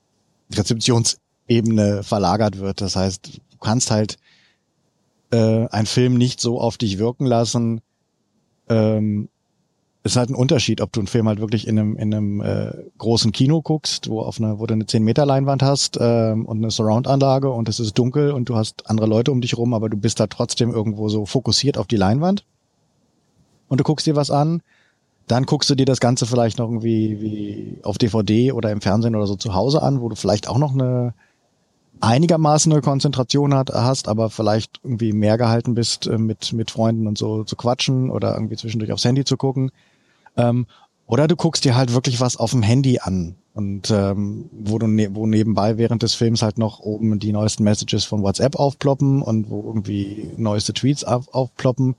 Rezeptionsebene 0.53 2.03
verlagert 2.03 2.59
wird. 2.59 2.81
Das 2.81 2.95
heißt, 2.95 3.41
du 3.53 3.57
kannst 3.59 3.89
halt 3.89 4.17
äh, 5.31 5.67
einen 5.67 5.87
Film 5.87 6.15
nicht 6.15 6.41
so 6.41 6.59
auf 6.59 6.77
dich 6.77 6.97
wirken 6.97 7.25
lassen. 7.25 7.81
Ähm, 8.69 9.29
ist 10.03 10.15
halt 10.15 10.29
ein 10.29 10.35
Unterschied, 10.35 10.81
ob 10.81 10.93
du 10.93 11.01
einen 11.01 11.07
Film 11.07 11.27
halt 11.27 11.39
wirklich 11.39 11.67
in 11.67 11.77
einem, 11.77 11.97
in 11.97 12.13
einem 12.13 12.41
äh, 12.41 12.71
großen 12.97 13.31
Kino 13.33 13.61
guckst, 13.61 14.09
wo 14.09 14.21
auf 14.21 14.39
einer, 14.39 14.59
wo 14.59 14.65
du 14.65 14.73
eine 14.73 14.85
10 14.85 15.03
Meter 15.03 15.25
Leinwand 15.25 15.61
hast 15.61 15.97
ähm, 15.99 16.45
und 16.45 16.57
eine 16.57 16.71
Surround-Anlage 16.71 17.49
und 17.49 17.67
es 17.67 17.79
ist 17.79 17.97
dunkel 17.97 18.31
und 18.31 18.47
du 18.47 18.55
hast 18.55 18.89
andere 18.89 19.07
Leute 19.07 19.31
um 19.31 19.41
dich 19.41 19.57
rum, 19.57 19.73
aber 19.73 19.89
du 19.89 19.97
bist 19.97 20.19
da 20.19 20.27
trotzdem 20.27 20.71
irgendwo 20.71 21.09
so 21.09 21.25
fokussiert 21.25 21.77
auf 21.77 21.87
die 21.87 21.97
Leinwand 21.97 22.45
und 23.67 23.79
du 23.79 23.83
guckst 23.83 24.07
dir 24.07 24.15
was 24.15 24.31
an, 24.31 24.61
Dann 25.27 25.45
guckst 25.45 25.69
du 25.69 25.75
dir 25.75 25.85
das 25.85 25.99
Ganze 25.99 26.25
vielleicht 26.25 26.57
noch 26.57 26.67
irgendwie 26.69 27.19
wie 27.21 27.77
auf 27.83 27.97
DVD 27.97 28.53
oder 28.53 28.71
im 28.71 28.79
Fernsehen 28.79 29.15
oder 29.15 29.27
so 29.27 29.35
zu 29.35 29.53
Hause 29.53 29.81
an, 29.81 29.99
wo 29.99 30.07
du 30.07 30.15
vielleicht 30.15 30.47
auch 30.47 30.57
noch 30.57 30.73
eine 30.73 31.13
einigermaßen 32.01 32.71
eine 32.71 32.81
Konzentration 32.81 33.53
hat, 33.53 33.69
hast, 33.69 34.07
aber 34.07 34.29
vielleicht 34.29 34.79
irgendwie 34.83 35.13
mehr 35.13 35.37
gehalten 35.37 35.75
bist, 35.75 36.07
äh, 36.07 36.17
mit, 36.17 36.53
mit 36.53 36.71
Freunden 36.71 37.07
und 37.07 37.17
so 37.17 37.43
zu 37.43 37.55
quatschen 37.55 38.09
oder 38.09 38.33
irgendwie 38.33 38.57
zwischendurch 38.57 38.91
aufs 38.91 39.05
Handy 39.05 39.25
zu 39.25 39.37
gucken. 39.37 39.71
Ähm, 40.35 40.67
oder 41.05 41.27
du 41.27 41.35
guckst 41.35 41.63
dir 41.65 41.75
halt 41.75 41.93
wirklich 41.93 42.19
was 42.19 42.37
auf 42.37 42.51
dem 42.51 42.61
Handy 42.61 42.99
an 42.99 43.35
und 43.53 43.89
ähm, 43.89 44.49
wo 44.51 44.77
du 44.77 44.87
ne 44.87 45.15
wo 45.15 45.25
nebenbei 45.25 45.77
während 45.77 46.03
des 46.03 46.13
Films 46.13 46.41
halt 46.41 46.57
noch 46.57 46.79
oben 46.79 47.17
die 47.17 47.31
neuesten 47.31 47.63
Messages 47.63 48.03
von 48.03 48.21
WhatsApp 48.21 48.55
aufploppen 48.57 49.21
und 49.21 49.49
wo 49.49 49.63
irgendwie 49.65 50.29
neueste 50.37 50.73
Tweets 50.73 51.03
auf, 51.03 51.33
aufploppen. 51.33 51.95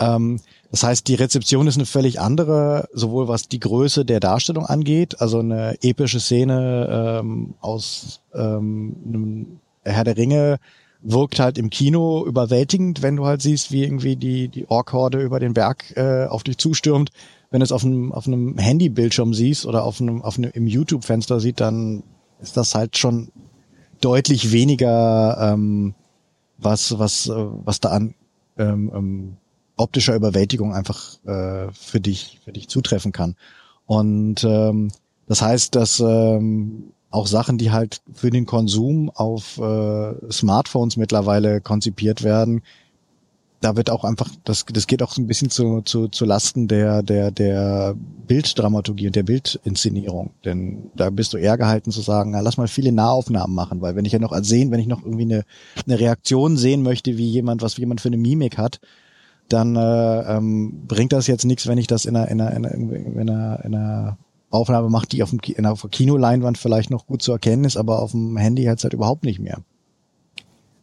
Ähm, 0.00 0.40
das 0.70 0.82
heißt, 0.82 1.06
die 1.08 1.14
Rezeption 1.14 1.66
ist 1.66 1.76
eine 1.76 1.86
völlig 1.86 2.20
andere, 2.20 2.88
sowohl 2.92 3.28
was 3.28 3.48
die 3.48 3.60
Größe 3.60 4.04
der 4.04 4.20
Darstellung 4.20 4.66
angeht, 4.66 5.20
also 5.20 5.40
eine 5.40 5.76
epische 5.82 6.20
Szene 6.20 7.20
ähm, 7.20 7.54
aus 7.60 8.22
ähm, 8.34 8.96
einem 9.04 9.60
Herr 9.84 10.04
der 10.04 10.16
Ringe 10.16 10.58
wirkt 11.02 11.40
halt 11.40 11.58
im 11.58 11.70
Kino 11.70 12.24
überwältigend, 12.26 13.02
wenn 13.02 13.16
du 13.16 13.24
halt 13.26 13.42
siehst, 13.42 13.72
wie 13.72 13.82
irgendwie 13.84 14.16
die 14.16 14.48
die 14.48 14.68
Orkhorde 14.68 15.20
über 15.20 15.40
den 15.40 15.54
Berg 15.54 15.96
äh, 15.96 16.26
auf 16.26 16.42
dich 16.42 16.58
zustürmt. 16.58 17.10
Wenn 17.50 17.60
du 17.60 17.64
es 17.64 17.72
auf 17.72 17.84
einem 17.84 18.12
auf 18.12 18.26
einem 18.26 18.58
Handybildschirm 18.58 19.34
siehst 19.34 19.66
oder 19.66 19.84
auf 19.84 20.00
einem 20.00 20.22
auf 20.22 20.38
einem 20.38 20.50
im 20.52 20.66
YouTube-Fenster 20.66 21.40
sieht, 21.40 21.60
dann 21.60 22.02
ist 22.40 22.56
das 22.56 22.74
halt 22.74 22.98
schon 22.98 23.32
deutlich 24.00 24.52
weniger 24.52 25.52
ähm, 25.52 25.94
was 26.58 26.98
was 26.98 27.28
äh, 27.28 27.46
was 27.64 27.80
da 27.80 27.90
an 27.90 28.14
ähm, 28.58 28.90
ähm, 28.94 29.36
optischer 29.80 30.14
Überwältigung 30.14 30.74
einfach 30.74 31.16
äh, 31.24 31.72
für 31.72 32.00
dich 32.00 32.40
für 32.44 32.52
dich 32.52 32.68
zutreffen 32.68 33.12
kann. 33.12 33.36
Und 33.86 34.44
ähm, 34.44 34.90
das 35.26 35.42
heißt, 35.42 35.74
dass 35.74 36.00
ähm, 36.00 36.92
auch 37.10 37.26
Sachen, 37.26 37.58
die 37.58 37.70
halt 37.70 38.02
für 38.12 38.30
den 38.30 38.46
Konsum 38.46 39.10
auf 39.10 39.58
äh, 39.58 40.30
Smartphones 40.30 40.96
mittlerweile 40.96 41.60
konzipiert 41.60 42.22
werden, 42.22 42.62
da 43.60 43.76
wird 43.76 43.90
auch 43.90 44.04
einfach, 44.04 44.30
das, 44.44 44.64
das 44.72 44.86
geht 44.86 45.02
auch 45.02 45.12
so 45.12 45.20
ein 45.20 45.26
bisschen 45.26 45.50
zu, 45.50 45.82
zu, 45.82 46.08
zu 46.08 46.24
Lasten 46.24 46.66
der, 46.66 47.02
der, 47.02 47.30
der 47.30 47.94
Bilddramaturgie 48.26 49.06
und 49.06 49.16
der 49.16 49.22
Bildinszenierung. 49.22 50.30
Denn 50.44 50.90
da 50.96 51.10
bist 51.10 51.34
du 51.34 51.36
eher 51.36 51.58
gehalten 51.58 51.90
zu 51.90 52.00
sagen, 52.00 52.30
na, 52.30 52.40
lass 52.40 52.56
mal 52.56 52.68
viele 52.68 52.90
Nahaufnahmen 52.90 53.54
machen, 53.54 53.82
weil 53.82 53.96
wenn 53.96 54.06
ich 54.06 54.12
ja 54.12 54.18
noch 54.18 54.34
sehen, 54.42 54.70
wenn 54.70 54.80
ich 54.80 54.86
noch 54.86 55.02
irgendwie 55.02 55.24
eine, 55.24 55.44
eine 55.86 56.00
Reaktion 56.00 56.56
sehen 56.56 56.82
möchte, 56.82 57.18
wie 57.18 57.28
jemand, 57.28 57.60
was 57.60 57.76
jemand 57.76 58.00
für 58.00 58.08
eine 58.08 58.16
Mimik 58.16 58.56
hat, 58.56 58.80
dann 59.52 59.76
äh, 59.76 60.36
ähm, 60.36 60.86
bringt 60.86 61.12
das 61.12 61.26
jetzt 61.26 61.44
nichts, 61.44 61.66
wenn 61.66 61.78
ich 61.78 61.86
das 61.86 62.04
in 62.04 62.16
einer, 62.16 62.28
in 62.28 62.40
einer, 62.40 62.54
in 62.54 62.66
einer, 62.66 62.94
in 62.94 63.20
einer, 63.20 63.64
in 63.64 63.74
einer 63.74 64.18
Aufnahme 64.50 64.88
mache, 64.88 65.06
die 65.06 65.22
auf, 65.22 65.30
dem, 65.30 65.40
in 65.44 65.64
einer 65.64 65.76
Kinoleinwand 65.76 66.58
vielleicht 66.58 66.90
noch 66.90 67.06
gut 67.06 67.22
zu 67.22 67.32
erkennen 67.32 67.64
ist, 67.64 67.76
aber 67.76 68.02
auf 68.02 68.12
dem 68.12 68.36
Handy 68.36 68.64
halt 68.64 68.82
halt 68.82 68.94
überhaupt 68.94 69.24
nicht 69.24 69.38
mehr. 69.38 69.58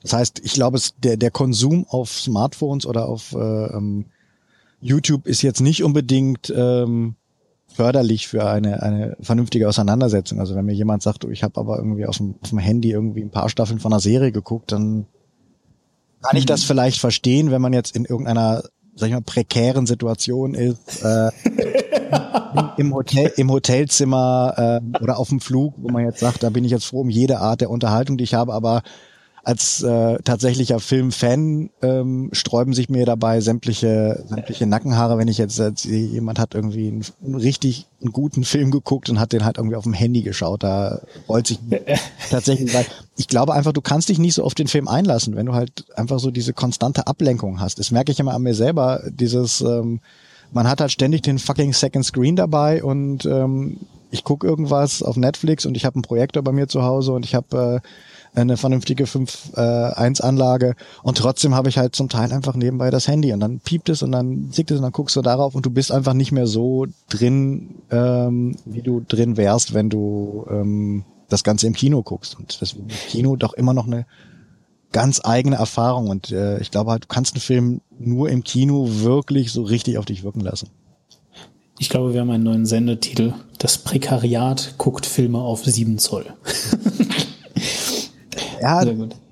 Das 0.01 0.13
heißt, 0.13 0.41
ich 0.43 0.53
glaube, 0.53 0.79
der, 1.03 1.17
der 1.17 1.31
Konsum 1.31 1.85
auf 1.89 2.11
Smartphones 2.11 2.85
oder 2.85 3.09
auf 3.09 3.33
äh, 3.33 3.37
ähm, 3.37 4.05
YouTube 4.79 5.25
ist 5.25 5.41
jetzt 5.41 5.59
nicht 5.59 5.83
unbedingt 5.83 6.53
ähm, 6.55 7.15
förderlich 7.67 8.27
für 8.27 8.47
eine, 8.47 8.81
eine 8.81 9.17
vernünftige 9.19 9.67
Auseinandersetzung. 9.67 10.39
Also 10.39 10.55
wenn 10.55 10.65
mir 10.65 10.73
jemand 10.73 11.03
sagt, 11.03 11.25
oh, 11.25 11.29
ich 11.29 11.43
habe 11.43 11.59
aber 11.59 11.77
irgendwie 11.77 12.05
auf 12.05 12.17
dem, 12.17 12.35
auf 12.41 12.49
dem 12.49 12.59
Handy 12.59 12.91
irgendwie 12.91 13.21
ein 13.21 13.31
paar 13.31 13.49
Staffeln 13.49 13.79
von 13.79 13.91
einer 13.91 13.99
Serie 13.99 14.31
geguckt, 14.31 14.71
dann 14.71 15.07
kann 16.27 16.37
ich 16.37 16.45
das 16.45 16.63
mhm. 16.63 16.67
vielleicht 16.67 16.99
verstehen, 16.99 17.51
wenn 17.51 17.61
man 17.61 17.73
jetzt 17.73 17.95
in 17.95 18.05
irgendeiner, 18.05 18.63
sag 18.95 19.07
ich 19.07 19.13
mal, 19.13 19.21
prekären 19.21 19.85
Situation 19.85 20.53
ist, 20.53 21.03
äh, 21.03 21.31
im 22.77 22.93
Hotel, 22.93 23.31
im 23.37 23.51
Hotelzimmer 23.51 24.81
äh, 24.81 25.03
oder 25.03 25.19
auf 25.19 25.29
dem 25.29 25.39
Flug, 25.39 25.75
wo 25.77 25.89
man 25.89 26.03
jetzt 26.03 26.19
sagt, 26.19 26.43
da 26.43 26.49
bin 26.49 26.65
ich 26.65 26.71
jetzt 26.71 26.85
froh 26.85 27.01
um 27.01 27.09
jede 27.09 27.39
Art 27.39 27.61
der 27.61 27.69
Unterhaltung, 27.69 28.17
die 28.17 28.25
ich 28.25 28.33
habe, 28.33 28.53
aber 28.53 28.81
als 29.47 29.81
äh, 29.81 30.17
tatsächlicher 30.25 30.81
Filmfan 30.81 31.69
ähm, 31.81 32.29
sträuben 32.33 32.73
sich 32.73 32.89
mir 32.89 33.05
dabei 33.05 33.39
sämtliche 33.39 34.25
sämtliche 34.27 34.67
Nackenhaare, 34.67 35.17
wenn 35.17 35.29
ich 35.29 35.37
jetzt, 35.37 35.57
jetzt 35.57 35.85
jemand 35.85 36.37
hat 36.37 36.53
irgendwie 36.53 36.89
einen, 36.89 37.05
einen, 37.23 37.35
richtig 37.35 37.87
einen 38.01 38.11
guten 38.11 38.43
Film 38.43 38.71
geguckt 38.71 39.09
und 39.09 39.21
hat 39.21 39.31
den 39.31 39.45
halt 39.45 39.55
irgendwie 39.55 39.77
auf 39.77 39.85
dem 39.85 39.93
Handy 39.93 40.21
geschaut. 40.21 40.63
Da 40.63 40.99
rollt 41.29 41.47
sich 41.47 41.59
tatsächlich, 42.29 42.73
weil 42.73 42.85
ich 43.15 43.29
glaube 43.29 43.53
einfach, 43.53 43.71
du 43.71 43.79
kannst 43.79 44.09
dich 44.09 44.19
nicht 44.19 44.33
so 44.33 44.43
auf 44.43 44.53
den 44.53 44.67
Film 44.67 44.89
einlassen, 44.89 45.37
wenn 45.37 45.45
du 45.45 45.53
halt 45.53 45.85
einfach 45.95 46.19
so 46.19 46.29
diese 46.29 46.51
konstante 46.51 47.07
Ablenkung 47.07 47.61
hast. 47.61 47.79
Das 47.79 47.89
merke 47.89 48.11
ich 48.11 48.19
immer 48.19 48.33
an 48.33 48.43
mir 48.43 48.53
selber, 48.53 49.01
dieses 49.09 49.61
ähm, 49.61 50.01
man 50.51 50.67
hat 50.67 50.81
halt 50.81 50.91
ständig 50.91 51.21
den 51.21 51.39
fucking 51.39 51.71
Second 51.71 52.03
Screen 52.03 52.35
dabei 52.35 52.83
und 52.83 53.25
ähm, 53.25 53.77
ich 54.11 54.25
guck 54.25 54.43
irgendwas 54.43 55.01
auf 55.01 55.15
Netflix 55.15 55.65
und 55.65 55.77
ich 55.77 55.85
habe 55.85 55.95
einen 55.95 56.01
Projektor 56.01 56.43
bei 56.43 56.51
mir 56.51 56.67
zu 56.67 56.83
Hause 56.83 57.13
und 57.13 57.23
ich 57.23 57.33
habe 57.33 57.81
äh, 57.81 57.87
eine 58.41 58.57
vernünftige 58.57 59.05
5.1-Anlage 59.05 60.69
äh, 60.69 60.75
und 61.03 61.17
trotzdem 61.17 61.55
habe 61.55 61.69
ich 61.69 61.77
halt 61.77 61.95
zum 61.95 62.09
Teil 62.09 62.31
einfach 62.31 62.55
nebenbei 62.55 62.89
das 62.89 63.07
Handy 63.07 63.33
und 63.33 63.39
dann 63.39 63.59
piept 63.59 63.89
es 63.89 64.03
und 64.03 64.11
dann 64.11 64.51
zickt 64.51 64.71
es 64.71 64.77
und 64.77 64.83
dann 64.83 64.91
guckst 64.91 65.15
du 65.15 65.21
darauf 65.21 65.55
und 65.55 65.65
du 65.65 65.69
bist 65.69 65.91
einfach 65.91 66.13
nicht 66.13 66.31
mehr 66.31 66.47
so 66.47 66.85
drin, 67.09 67.75
ähm, 67.91 68.55
wie 68.65 68.81
du 68.81 69.03
drin 69.07 69.37
wärst, 69.37 69.73
wenn 69.73 69.89
du 69.89 70.45
ähm, 70.49 71.05
das 71.29 71.43
Ganze 71.43 71.67
im 71.67 71.73
Kino 71.73 72.03
guckst. 72.03 72.37
Und 72.37 72.61
ist 72.61 72.77
Kino 73.09 73.35
doch 73.35 73.53
immer 73.53 73.73
noch 73.73 73.87
eine 73.87 74.05
ganz 74.91 75.21
eigene 75.23 75.57
Erfahrung 75.57 76.09
und 76.09 76.31
äh, 76.31 76.59
ich 76.59 76.71
glaube 76.71 76.91
halt, 76.91 77.03
du 77.03 77.07
kannst 77.07 77.33
einen 77.33 77.41
Film 77.41 77.81
nur 77.99 78.29
im 78.29 78.43
Kino 78.43 78.87
wirklich 79.01 79.51
so 79.51 79.63
richtig 79.63 79.97
auf 79.97 80.05
dich 80.05 80.23
wirken 80.23 80.41
lassen. 80.41 80.69
Ich 81.79 81.89
glaube, 81.89 82.13
wir 82.13 82.21
haben 82.21 82.31
einen 82.31 82.43
neuen 82.43 82.65
Sendetitel. 82.65 83.33
Das 83.59 83.77
Prekariat 83.77 84.75
guckt 84.79 85.05
Filme 85.05 85.39
auf 85.39 85.63
7 85.63 85.99
Zoll. 85.99 86.25
Ja, 88.61 88.83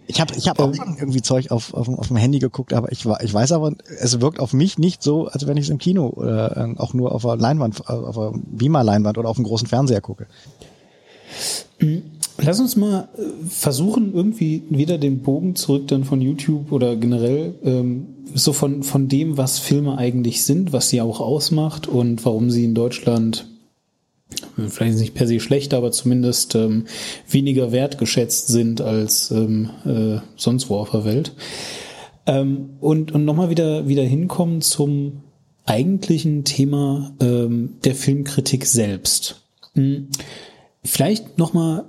ich 0.07 0.21
habe 0.21 0.33
ich 0.35 0.47
hab 0.47 0.59
auch 0.59 0.73
schon 0.73 0.97
irgendwie 0.99 1.21
Zeug 1.21 1.51
auf, 1.51 1.73
auf, 1.73 1.89
auf 1.89 2.07
dem 2.07 2.17
Handy 2.17 2.39
geguckt, 2.39 2.73
aber 2.73 2.91
ich, 2.91 3.05
ich 3.05 3.33
weiß 3.33 3.51
aber, 3.53 3.73
es 3.99 4.21
wirkt 4.21 4.39
auf 4.39 4.53
mich 4.53 4.77
nicht 4.77 5.01
so, 5.01 5.27
als 5.27 5.47
wenn 5.47 5.57
ich 5.57 5.65
es 5.65 5.69
im 5.69 5.79
Kino 5.79 6.07
oder 6.07 6.55
äh, 6.57 6.79
auch 6.79 6.93
nur 6.93 7.13
auf 7.13 7.25
einer 7.25 7.41
Leinwand, 7.41 7.87
auf 7.89 8.17
einer 8.17 8.33
Beamer-Leinwand 8.35 9.17
oder 9.17 9.29
auf 9.29 9.37
einem 9.37 9.45
großen 9.45 9.67
Fernseher 9.67 10.01
gucke. 10.01 10.27
Lass 12.37 12.59
uns 12.59 12.75
mal 12.75 13.07
äh, 13.17 13.21
versuchen, 13.49 14.13
irgendwie 14.13 14.63
wieder 14.69 14.97
den 14.97 15.19
Bogen 15.19 15.55
zurück 15.55 15.87
dann 15.87 16.03
von 16.03 16.21
YouTube 16.21 16.71
oder 16.71 16.95
generell 16.95 17.55
ähm, 17.63 18.07
so 18.33 18.53
von, 18.53 18.83
von 18.83 19.07
dem, 19.07 19.37
was 19.37 19.59
Filme 19.59 19.97
eigentlich 19.97 20.45
sind, 20.45 20.71
was 20.71 20.89
sie 20.89 21.01
auch 21.01 21.19
ausmacht 21.19 21.87
und 21.87 22.23
warum 22.25 22.51
sie 22.51 22.65
in 22.65 22.75
Deutschland 22.75 23.47
vielleicht 24.69 24.97
nicht 24.97 25.13
per 25.13 25.27
se 25.27 25.39
schlechter, 25.39 25.77
aber 25.77 25.91
zumindest 25.91 26.55
ähm, 26.55 26.85
weniger 27.29 27.71
wertgeschätzt 27.71 28.47
sind 28.47 28.81
als 28.81 29.31
ähm, 29.31 29.69
äh, 29.85 30.19
sonst 30.35 30.69
wo 30.69 30.77
auf 30.77 30.91
der 30.91 31.05
Welt. 31.05 31.33
Ähm, 32.25 32.71
und 32.79 33.11
und 33.11 33.25
nochmal 33.25 33.49
wieder, 33.49 33.87
wieder 33.87 34.03
hinkommen 34.03 34.61
zum 34.61 35.23
eigentlichen 35.65 36.43
Thema 36.43 37.15
ähm, 37.19 37.77
der 37.83 37.95
Filmkritik 37.95 38.65
selbst. 38.65 39.43
Hm. 39.73 40.07
Vielleicht 40.83 41.37
nochmal, 41.37 41.85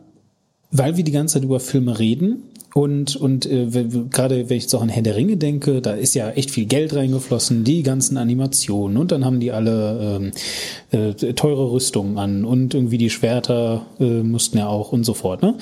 weil 0.70 0.96
wir 0.96 1.04
die 1.04 1.12
ganze 1.12 1.34
Zeit 1.34 1.44
über 1.44 1.60
Filme 1.60 1.98
reden, 1.98 2.42
und, 2.74 3.16
und 3.16 3.46
äh, 3.46 3.66
gerade 4.10 4.50
wenn 4.50 4.56
ich 4.58 4.68
so 4.68 4.78
an 4.78 4.90
Herr 4.90 5.02
der 5.02 5.16
Ringe 5.16 5.36
denke, 5.36 5.80
da 5.80 5.92
ist 5.92 6.14
ja 6.14 6.30
echt 6.30 6.50
viel 6.50 6.66
Geld 6.66 6.94
reingeflossen, 6.94 7.64
die 7.64 7.82
ganzen 7.82 8.18
Animationen 8.18 8.98
und 8.98 9.12
dann 9.12 9.24
haben 9.24 9.40
die 9.40 9.50
alle 9.50 10.20
ähm, 10.20 10.32
äh, 10.90 11.32
teure 11.32 11.70
Rüstungen 11.70 12.18
an 12.18 12.44
und 12.44 12.74
irgendwie 12.74 12.98
die 12.98 13.08
Schwerter 13.08 13.86
äh, 13.98 14.22
mussten 14.22 14.58
ja 14.58 14.68
auch 14.68 14.92
und 14.92 15.04
so 15.04 15.14
fort. 15.14 15.42
Ne? 15.42 15.54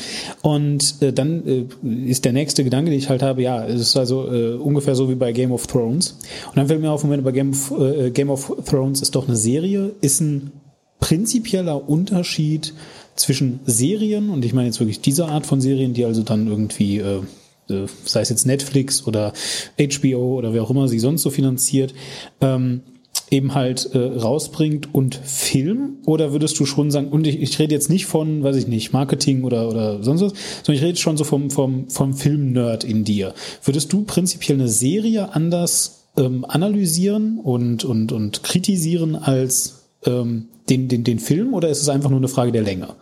Und 0.43 1.03
äh, 1.03 1.13
dann 1.13 1.47
äh, 1.47 1.65
ist 2.11 2.25
der 2.25 2.33
nächste 2.33 2.65
Gedanke, 2.65 2.91
den 2.91 2.99
ich 2.99 3.09
halt 3.09 3.23
habe, 3.23 3.43
ja, 3.43 3.65
es 3.65 3.81
ist 3.81 3.97
also 3.97 4.33
äh, 4.33 4.55
ungefähr 4.55 4.97
so 4.97 5.09
wie 5.09 5.15
bei 5.15 5.33
Game 5.33 5.53
of 5.53 5.67
Thrones. 5.67 6.19
Und 6.49 6.57
dann 6.57 6.67
fällt 6.67 6.81
mir 6.81 6.91
auf, 6.91 7.05
Moment, 7.05 7.23
bei 7.23 7.33
Game 7.33 7.51
of, 7.51 7.73
äh, 7.79 8.11
Game 8.11 8.31
of 8.31 8.53
Thrones 8.65 9.03
ist 9.03 9.15
doch 9.15 9.29
eine 9.29 9.37
Serie, 9.37 9.93
ist 10.01 10.21
ein 10.21 10.53
prinzipieller 10.99 11.89
Unterschied 11.89 12.75
zwischen 13.17 13.61
Serien, 13.65 14.31
und 14.31 14.45
ich 14.45 14.53
meine 14.53 14.67
jetzt 14.67 14.81
wirklich 14.81 15.01
diese 15.01 15.27
Art 15.27 15.47
von 15.47 15.61
Serien, 15.61 15.95
die 15.95 16.05
also 16.05 16.23
dann 16.23 16.47
irgendwie, 16.47 16.99
äh, 16.99 17.21
äh, 17.69 17.87
sei 18.05 18.21
es 18.21 18.29
jetzt 18.29 18.47
Netflix 18.47 19.07
oder 19.07 19.33
HBO 19.79 20.37
oder 20.39 20.53
wer 20.53 20.63
auch 20.63 20.71
immer 20.71 20.89
sie 20.89 20.99
sonst 20.99 21.23
so 21.23 21.31
finanziert, 21.31 21.95
ähm, 22.41 22.83
eben 23.31 23.55
halt 23.55 23.91
äh, 23.95 23.99
rausbringt 23.99 24.95
und 24.95 25.15
Film? 25.15 25.99
Oder 26.07 26.33
würdest 26.33 26.59
du 26.59 26.67
schon 26.67 26.91
sagen, 26.91 27.09
und 27.09 27.27
ich, 27.27 27.41
ich 27.41 27.59
rede 27.59 27.75
jetzt 27.75 27.91
nicht 27.91 28.07
von, 28.07 28.43
weiß 28.43 28.57
ich 28.57 28.67
nicht, 28.67 28.93
Marketing 28.93 29.45
oder, 29.45 29.69
oder 29.69 30.03
sonst 30.03 30.23
was, 30.23 30.33
sondern 30.63 30.83
ich 30.83 30.89
rede 30.89 30.99
schon 30.99 31.17
so 31.17 31.25
vom, 31.25 31.51
vom, 31.51 31.89
vom 31.89 32.15
Film-Nerd 32.15 32.85
in 32.85 33.05
dir. 33.05 33.35
Würdest 33.63 33.93
du 33.93 34.03
prinzipiell 34.03 34.59
eine 34.59 34.69
Serie 34.69 35.35
anders 35.35 36.05
ähm, 36.17 36.45
analysieren 36.45 37.39
und, 37.39 37.85
und, 37.85 38.13
und 38.13 38.43
kritisieren 38.43 39.17
als 39.17 39.85
ähm, 40.07 40.47
den, 40.69 40.89
den, 40.89 41.05
den 41.05 41.19
Film 41.19 41.55
oder 41.55 41.69
ist 41.69 41.83
es 41.83 41.89
einfach 41.89 42.11
nur 42.11 42.19
eine 42.19 42.29
Frage 42.29 42.53
der 42.53 42.63
Länge? 42.63 42.95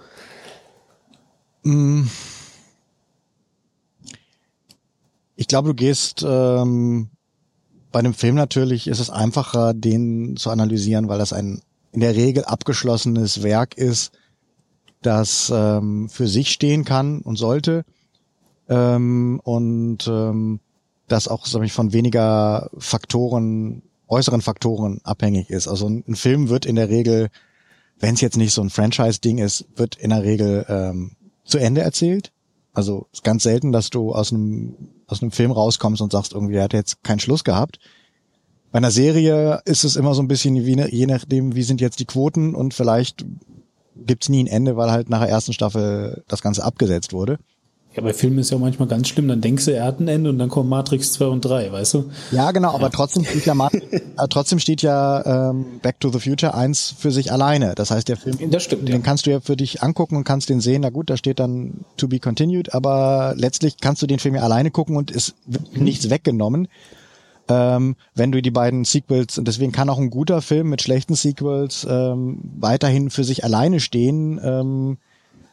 Mm. 1.62 2.04
Ich 5.36 5.48
glaube, 5.48 5.68
du 5.68 5.74
gehst 5.74 6.24
ähm, 6.26 7.08
bei 7.90 7.98
einem 7.98 8.14
Film 8.14 8.34
natürlich 8.34 8.86
ist 8.86 9.00
es 9.00 9.10
einfacher, 9.10 9.74
den 9.74 10.36
zu 10.36 10.50
analysieren, 10.50 11.08
weil 11.08 11.18
das 11.18 11.32
ein 11.32 11.62
in 11.92 12.00
der 12.00 12.16
Regel 12.16 12.44
abgeschlossenes 12.44 13.42
Werk 13.42 13.76
ist, 13.76 14.12
das 15.02 15.52
ähm, 15.54 16.08
für 16.08 16.26
sich 16.26 16.50
stehen 16.50 16.84
kann 16.84 17.20
und 17.20 17.36
sollte 17.36 17.84
ähm, 18.68 19.40
und 19.44 20.08
ähm, 20.08 20.60
das 21.08 21.28
auch 21.28 21.44
sag 21.44 21.62
ich, 21.62 21.72
von 21.72 21.92
weniger 21.92 22.70
Faktoren, 22.78 23.82
äußeren 24.08 24.40
Faktoren 24.40 25.00
abhängig 25.04 25.50
ist. 25.50 25.68
Also 25.68 25.86
ein, 25.86 26.04
ein 26.08 26.16
Film 26.16 26.48
wird 26.48 26.64
in 26.64 26.76
der 26.76 26.88
Regel, 26.88 27.28
wenn 28.02 28.14
es 28.14 28.20
jetzt 28.20 28.36
nicht 28.36 28.52
so 28.52 28.60
ein 28.60 28.68
Franchise-Ding 28.68 29.38
ist, 29.38 29.64
wird 29.76 29.94
in 29.94 30.10
der 30.10 30.24
Regel 30.24 30.66
ähm, 30.68 31.12
zu 31.44 31.58
Ende 31.58 31.80
erzählt. 31.80 32.32
Also 32.74 33.06
ist 33.12 33.22
ganz 33.22 33.44
selten, 33.44 33.70
dass 33.70 33.90
du 33.90 34.12
aus 34.12 34.32
einem 34.32 34.74
aus 35.06 35.22
einem 35.22 35.30
Film 35.30 35.50
rauskommst 35.50 36.00
und 36.00 36.10
sagst, 36.10 36.32
irgendwie 36.32 36.56
er 36.56 36.64
hat 36.64 36.72
jetzt 36.72 37.04
keinen 37.04 37.20
Schluss 37.20 37.44
gehabt. 37.44 37.78
Bei 38.72 38.78
einer 38.78 38.90
Serie 38.90 39.60
ist 39.66 39.84
es 39.84 39.96
immer 39.96 40.14
so 40.14 40.22
ein 40.22 40.28
bisschen 40.28 40.64
wie, 40.64 40.74
ne, 40.74 40.90
je 40.90 41.06
nachdem, 41.06 41.54
wie 41.54 41.62
sind 41.62 41.80
jetzt 41.82 42.00
die 42.00 42.06
Quoten 42.06 42.54
und 42.54 42.72
vielleicht 42.72 43.24
gibt's 43.94 44.30
nie 44.30 44.42
ein 44.42 44.46
Ende, 44.46 44.76
weil 44.76 44.90
halt 44.90 45.10
nach 45.10 45.20
der 45.20 45.28
ersten 45.28 45.52
Staffel 45.52 46.24
das 46.28 46.40
Ganze 46.40 46.64
abgesetzt 46.64 47.12
wurde. 47.12 47.38
Ja, 47.94 48.02
bei 48.02 48.14
Filmen 48.14 48.38
ist 48.38 48.50
ja 48.50 48.56
manchmal 48.56 48.88
ganz 48.88 49.08
schlimm, 49.08 49.28
dann 49.28 49.42
denkst 49.42 49.66
du, 49.66 49.74
er 49.74 49.84
hat 49.84 50.00
ein 50.00 50.08
Ende 50.08 50.30
und 50.30 50.38
dann 50.38 50.48
kommen 50.48 50.70
Matrix 50.70 51.12
2 51.12 51.26
und 51.26 51.44
3, 51.44 51.72
weißt 51.72 51.94
du? 51.94 52.04
Ja, 52.30 52.50
genau, 52.50 52.70
aber 52.70 52.84
ja. 52.84 52.88
trotzdem 52.88 53.24
steht 53.24 53.44
ja 53.44 53.54
äh, 53.72 54.28
trotzdem 54.30 54.58
steht 54.58 54.80
ja 54.80 55.50
ähm, 55.50 55.80
Back 55.82 56.00
to 56.00 56.10
the 56.10 56.18
Future 56.18 56.54
1 56.54 56.94
für 56.98 57.10
sich 57.10 57.32
alleine. 57.32 57.74
Das 57.74 57.90
heißt, 57.90 58.08
der 58.08 58.16
Film, 58.16 58.50
das 58.50 58.62
stimmt, 58.62 58.88
den 58.88 58.96
ja. 58.96 59.02
kannst 59.02 59.26
du 59.26 59.30
ja 59.30 59.40
für 59.40 59.56
dich 59.56 59.82
angucken 59.82 60.16
und 60.16 60.24
kannst 60.24 60.48
den 60.48 60.60
sehen. 60.60 60.80
Na 60.82 60.90
gut, 60.90 61.10
da 61.10 61.18
steht 61.18 61.38
dann 61.38 61.84
to 61.98 62.08
be 62.08 62.18
continued, 62.18 62.72
aber 62.72 63.34
letztlich 63.36 63.76
kannst 63.78 64.00
du 64.00 64.06
den 64.06 64.18
Film 64.18 64.36
ja 64.36 64.42
alleine 64.42 64.70
gucken 64.70 64.96
und 64.96 65.14
wird 65.14 65.76
mhm. 65.76 65.84
nichts 65.84 66.08
weggenommen. 66.08 66.68
Ähm, 67.48 67.96
wenn 68.14 68.32
du 68.32 68.40
die 68.40 68.50
beiden 68.50 68.84
Sequels, 68.84 69.36
und 69.36 69.46
deswegen 69.46 69.72
kann 69.72 69.90
auch 69.90 69.98
ein 69.98 70.08
guter 70.08 70.40
Film 70.40 70.70
mit 70.70 70.80
schlechten 70.80 71.14
Sequels 71.14 71.86
ähm, 71.90 72.40
weiterhin 72.58 73.10
für 73.10 73.24
sich 73.24 73.44
alleine 73.44 73.80
stehen, 73.80 74.40
ähm, 74.42 74.96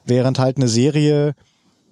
während 0.06 0.40
halt 0.40 0.56
eine 0.56 0.70
Serie 0.70 1.36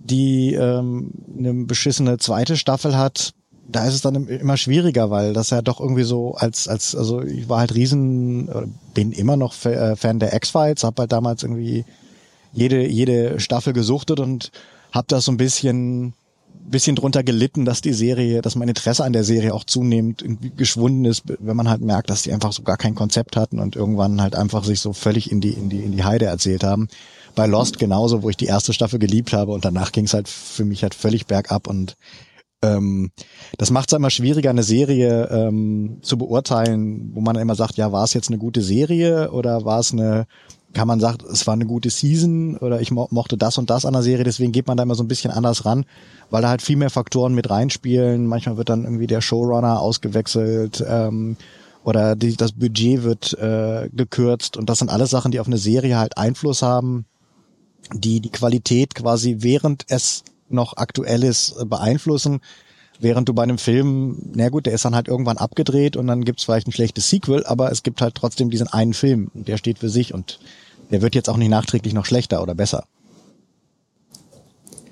die 0.10 0.54
ähm, 0.54 1.12
eine 1.38 1.54
beschissene 1.66 2.18
zweite 2.18 2.58
Staffel 2.58 2.98
hat, 2.98 3.34
da 3.70 3.86
ist 3.86 3.96
es 3.96 4.02
dann 4.02 4.28
immer 4.28 4.58
schwieriger, 4.58 5.10
weil 5.10 5.34
das 5.34 5.50
ja 5.50 5.62
doch 5.62 5.80
irgendwie 5.80 6.04
so 6.04 6.36
als 6.36 6.68
als 6.68 6.96
also 6.96 7.22
ich 7.22 7.50
war 7.50 7.60
halt 7.60 7.76
riesen 7.76 8.74
bin 8.94 9.12
immer 9.12 9.36
noch 9.36 9.54
äh, 9.66 9.96
Fan 9.96 10.20
der 10.20 10.34
X-Files, 10.34 10.84
habe 10.84 11.02
halt 11.02 11.12
damals 11.12 11.44
irgendwie 11.44 11.86
jede 12.54 12.88
jede 12.88 13.40
Staffel 13.40 13.74
gesuchtet 13.74 14.20
und 14.20 14.52
habe 14.94 15.08
das 15.10 15.26
so 15.26 15.32
ein 15.32 15.38
bisschen 15.38 16.14
bisschen 16.70 16.96
drunter 16.96 17.24
gelitten, 17.24 17.66
dass 17.66 17.82
die 17.82 17.94
Serie, 17.94 18.42
dass 18.42 18.56
mein 18.56 18.68
Interesse 18.68 19.04
an 19.04 19.14
der 19.14 19.24
Serie 19.24 19.54
auch 19.54 19.64
zunehmend 19.64 20.24
geschwunden 20.58 21.06
ist, 21.06 21.24
wenn 21.40 21.56
man 21.56 21.70
halt 21.70 21.82
merkt, 21.82 22.10
dass 22.10 22.24
die 22.24 22.34
einfach 22.34 22.52
so 22.52 22.64
gar 22.64 22.78
kein 22.78 22.96
Konzept 22.96 23.38
hatten 23.38 23.60
und 23.60 23.76
irgendwann 23.76 24.22
halt 24.22 24.36
einfach 24.36 24.64
sich 24.64 24.80
so 24.80 24.92
völlig 24.92 25.32
in 25.32 25.40
die 25.42 25.52
in 25.52 25.70
die 25.70 25.80
in 25.80 25.92
die 25.92 26.04
Heide 26.04 26.26
erzählt 26.26 26.64
haben 26.64 26.88
bei 27.38 27.46
Lost 27.46 27.78
genauso, 27.78 28.24
wo 28.24 28.30
ich 28.30 28.36
die 28.36 28.48
erste 28.48 28.74
Staffel 28.74 28.98
geliebt 28.98 29.32
habe 29.32 29.52
und 29.52 29.64
danach 29.64 29.92
ging 29.92 30.06
es 30.06 30.14
halt 30.16 30.28
für 30.28 30.66
mich 30.66 30.82
halt 30.82 30.96
völlig 30.96 31.28
bergab 31.28 31.68
und 31.68 31.96
ähm, 32.64 33.12
das 33.60 33.70
macht 33.70 33.92
es 33.92 33.96
immer 33.96 34.10
schwieriger, 34.10 34.50
eine 34.50 34.64
Serie 34.64 35.30
ähm, 35.30 36.00
zu 36.02 36.18
beurteilen, 36.18 37.12
wo 37.14 37.22
man 37.22 37.36
immer 37.36 37.54
sagt, 37.54 37.78
ja, 37.78 37.92
war 37.92 38.04
es 38.04 38.16
jetzt 38.16 38.30
eine 38.30 38.40
gute 38.40 38.64
Serie 38.64 39.32
oder 39.32 39.66
war 39.66 39.80
es 39.80 39.94
eine, 39.94 40.26
kann 40.74 40.88
man 40.88 41.00
sagen, 41.00 41.20
es 41.32 41.46
war 41.46 41.54
eine 41.54 41.68
gute 41.68 41.92
Season 41.92 42.58
oder 42.58 42.82
ich 42.82 42.90
mo 42.90 43.08
mochte 43.12 43.38
das 43.38 43.60
und 43.60 43.70
das 43.70 43.86
an 43.86 43.94
der 43.94 44.02
Serie, 44.02 44.24
deswegen 44.24 44.52
geht 44.52 44.66
man 44.66 44.76
da 44.76 44.82
immer 44.82 44.96
so 44.96 45.04
ein 45.04 45.08
bisschen 45.08 45.30
anders 45.30 45.64
ran, 45.64 45.86
weil 46.32 46.42
da 46.42 46.50
halt 46.50 46.64
viel 46.64 46.78
mehr 46.78 46.90
Faktoren 46.90 47.36
mit 47.36 47.52
reinspielen. 47.52 48.26
Manchmal 48.26 48.58
wird 48.58 48.70
dann 48.70 48.84
irgendwie 48.84 49.08
der 49.08 49.22
Showrunner 49.22 49.80
ausgewechselt 49.80 50.84
ähm, 50.90 51.38
oder 51.84 52.16
die, 52.16 52.36
das 52.36 52.54
Budget 52.54 53.04
wird 53.04 53.34
äh, 53.38 53.90
gekürzt 53.94 54.58
und 54.58 54.68
das 54.72 54.80
sind 54.80 54.90
alles 54.90 55.12
Sachen, 55.12 55.32
die 55.32 55.40
auf 55.40 55.48
eine 55.48 55.60
Serie 55.60 56.00
halt 56.00 56.18
Einfluss 56.18 56.64
haben 56.64 57.06
die 57.94 58.20
die 58.20 58.32
Qualität 58.32 58.96
quasi 58.96 59.38
während 59.40 59.86
es 59.88 60.24
noch 60.50 60.78
aktuell 60.78 61.24
ist 61.24 61.56
äh, 61.60 61.66
beeinflussen. 61.66 62.42
Während 63.00 63.30
du 63.30 63.34
bei 63.34 63.44
einem 63.44 63.60
Film, 63.60 64.32
na 64.34 64.50
gut, 64.50 64.66
der 64.66 64.74
ist 64.74 64.84
dann 64.84 64.96
halt 64.96 65.08
irgendwann 65.08 65.38
abgedreht 65.38 65.96
und 65.96 66.08
dann 66.08 66.26
gibt's 66.26 66.46
vielleicht 66.46 66.68
ein 66.68 66.72
schlechtes 66.72 67.08
Sequel, 67.10 67.46
aber 67.46 67.72
es 67.72 67.84
gibt 67.84 68.02
halt 68.02 68.16
trotzdem 68.16 68.50
diesen 68.50 68.68
einen 68.68 68.96
Film, 68.96 69.30
der 69.36 69.58
steht 69.58 69.78
für 69.78 69.90
sich 69.90 70.16
und 70.16 70.40
der 70.90 71.04
wird 71.04 71.14
jetzt 71.14 71.30
auch 71.30 71.38
nicht 71.38 71.50
nachträglich 71.50 71.94
noch 71.94 72.06
schlechter 72.06 72.42
oder 72.42 72.56
besser. 72.56 72.86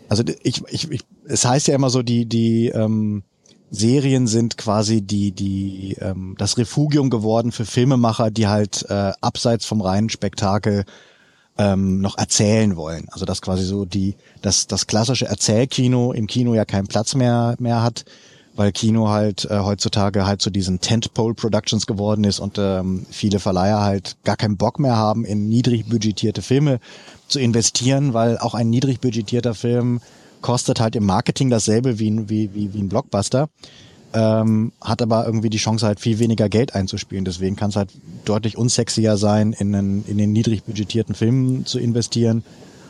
Also 0.08 0.24
ich, 0.44 0.62
ich, 0.70 0.92
ich 0.92 1.02
es 1.28 1.46
heißt 1.46 1.68
ja 1.68 1.74
immer 1.74 1.90
so, 1.90 2.04
die, 2.04 2.28
die 2.28 2.68
ähm, 2.68 3.24
Serien 3.72 4.28
sind 4.28 4.58
quasi 4.58 5.02
die, 5.02 5.32
die 5.32 5.98
ähm, 6.00 6.36
das 6.38 6.60
Refugium 6.60 7.10
geworden 7.10 7.52
für 7.52 7.66
Filmemacher, 7.66 8.30
die 8.30 8.46
halt 8.46 8.86
äh, 8.88 9.14
abseits 9.22 9.66
vom 9.66 9.82
reinen 9.82 10.10
Spektakel 10.10 10.86
ähm, 11.58 12.02
noch 12.02 12.18
erzählen 12.18 12.76
wollen. 12.76 13.08
Also 13.12 13.26
dass 13.26 13.42
quasi 13.42 13.64
so 13.64 13.86
die, 13.86 14.16
dass 14.42 14.68
das 14.68 14.88
klassische 14.88 15.26
Erzählkino 15.26 16.12
im 16.12 16.28
Kino 16.28 16.54
ja 16.54 16.66
keinen 16.66 16.88
Platz 16.88 17.16
mehr 17.16 17.56
mehr 17.60 17.82
hat, 17.82 18.06
weil 18.56 18.72
Kino 18.72 19.10
halt 19.10 19.46
äh, 19.46 19.60
heutzutage 19.60 20.26
halt 20.26 20.42
zu 20.42 20.50
diesen 20.50 20.80
Tentpole 20.80 21.34
Productions 21.34 21.86
geworden 21.88 22.24
ist 22.24 22.40
und 22.40 22.58
ähm, 22.58 23.06
viele 23.10 23.40
Verleiher 23.40 23.82
halt 23.82 24.18
gar 24.24 24.38
keinen 24.38 24.58
Bock 24.58 24.80
mehr 24.80 24.96
haben, 24.96 25.26
in 25.26 25.48
niedrig 25.48 25.88
budgetierte 25.88 26.42
Filme 26.42 26.80
zu 27.28 27.40
investieren, 27.40 28.14
weil 28.14 28.38
auch 28.38 28.54
ein 28.54 28.70
niedrig 28.70 29.00
budgetierter 29.02 29.54
Film 29.54 30.02
kostet 30.42 30.80
halt 30.80 30.96
im 30.96 31.06
Marketing 31.06 31.50
dasselbe 31.50 32.00
wie, 32.00 32.30
wie, 32.30 32.54
wie, 32.54 32.74
wie 32.74 32.80
ein 32.80 32.90
Blockbuster 32.90 33.50
ähm, 34.14 34.72
hat 34.82 35.02
aber 35.02 35.26
irgendwie 35.26 35.50
die 35.50 35.58
Chance 35.58 35.86
halt 35.86 36.00
viel 36.00 36.20
weniger 36.20 36.50
Geld 36.50 36.74
einzuspielen. 36.76 37.26
Deswegen 37.26 37.56
kann 37.56 37.70
es 37.70 37.76
halt 37.76 37.90
deutlich 38.24 38.58
unsexier 38.58 39.18
sein, 39.18 39.54
in, 39.54 39.76
einen, 39.76 40.06
in 40.06 40.18
den 40.18 40.32
niedrig 40.32 40.64
budgetierten 40.64 41.16
Filmen 41.16 41.66
zu 41.66 41.80
investieren, 41.80 42.44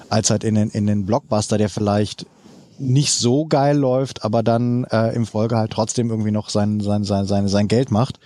als 0.09 0.29
halt 0.29 0.43
in 0.43 0.55
den, 0.55 0.69
in 0.69 0.85
den 0.85 1.05
Blockbuster, 1.05 1.57
der 1.57 1.69
vielleicht 1.69 2.25
nicht 2.77 3.13
so 3.13 3.45
geil 3.45 3.77
läuft, 3.77 4.23
aber 4.23 4.43
dann 4.43 4.83
äh, 4.85 5.15
im 5.15 5.25
Folge 5.25 5.57
halt 5.57 5.71
trotzdem 5.71 6.09
irgendwie 6.09 6.31
noch 6.31 6.49
sein, 6.49 6.79
sein, 6.81 7.03
sein, 7.03 7.25
sein, 7.25 7.47
sein 7.47 7.67
Geld 7.67 7.91
macht. 7.91 8.19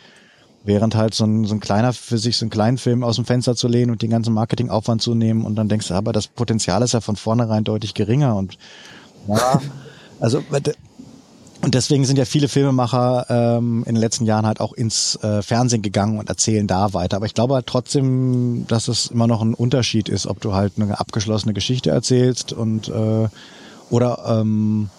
Während 0.66 0.96
halt 0.96 1.14
so 1.14 1.24
ein, 1.24 1.46
so 1.46 1.56
ein 1.56 1.62
kleiner, 1.62 1.94
für 1.94 2.18
sich 2.18 2.36
so 2.36 2.44
einen 2.44 2.50
kleinen 2.50 2.78
Film 2.78 3.04
aus 3.04 3.16
dem 3.16 3.26
Fenster 3.26 3.56
zu 3.56 3.68
lehnen 3.68 3.92
und 3.92 4.02
den 4.02 4.10
ganzen 4.10 4.34
Marketingaufwand 4.34 5.02
zu 5.02 5.16
nehmen 5.16 5.46
und 5.46 5.56
dann 5.56 5.70
denkst 5.70 5.88
du, 5.88 5.94
aber 5.94 6.12
das 6.12 6.28
Potenzial 6.28 6.82
ist 6.82 6.94
ja 6.94 7.00
von 7.00 7.16
vornherein 7.16 7.64
deutlich 7.64 7.94
geringer 7.94 8.36
und 8.36 8.58
ja, 9.28 9.62
also 10.20 10.44
und 11.62 11.76
deswegen 11.76 12.06
sind 12.06 12.18
ja 12.18 12.26
viele 12.26 12.48
Filmemacher 12.48 13.26
ähm, 13.30 13.84
in 13.86 13.96
den 13.96 14.02
letzten 14.02 14.26
Jahren 14.26 14.46
halt 14.46 14.62
auch 14.62 14.72
ins 14.72 15.18
äh, 15.18 15.42
Fernsehen 15.42 15.82
gegangen 15.82 16.18
und 16.18 16.30
erzählen 16.30 16.68
da 16.68 16.94
weiter. 16.94 17.18
Aber 17.18 17.26
ich 17.26 17.34
glaube 17.34 17.56
halt 17.56 17.68
trotzdem, 17.68 18.66
dass 18.68 18.88
es 18.88 19.08
immer 19.08 19.28
noch 19.28 19.42
ein 19.42 19.54
Unterschied 19.54 20.08
ist, 20.08 20.26
ob 20.26 20.40
du 20.40 20.54
halt 20.54 20.74
eine 20.78 21.00
abgeschlossene 21.00 21.54
Geschichte 21.54 21.90
erzählst 21.90 22.54
und 22.54 22.88
äh, 22.88 23.28
oder 23.90 24.40
ähm, 24.40 24.90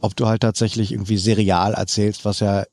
ob 0.00 0.16
du 0.16 0.26
halt 0.26 0.40
tatsächlich 0.40 0.92
irgendwie 0.92 1.18
serial 1.18 1.74
erzählst, 1.74 2.24
was 2.24 2.40
ja 2.40 2.64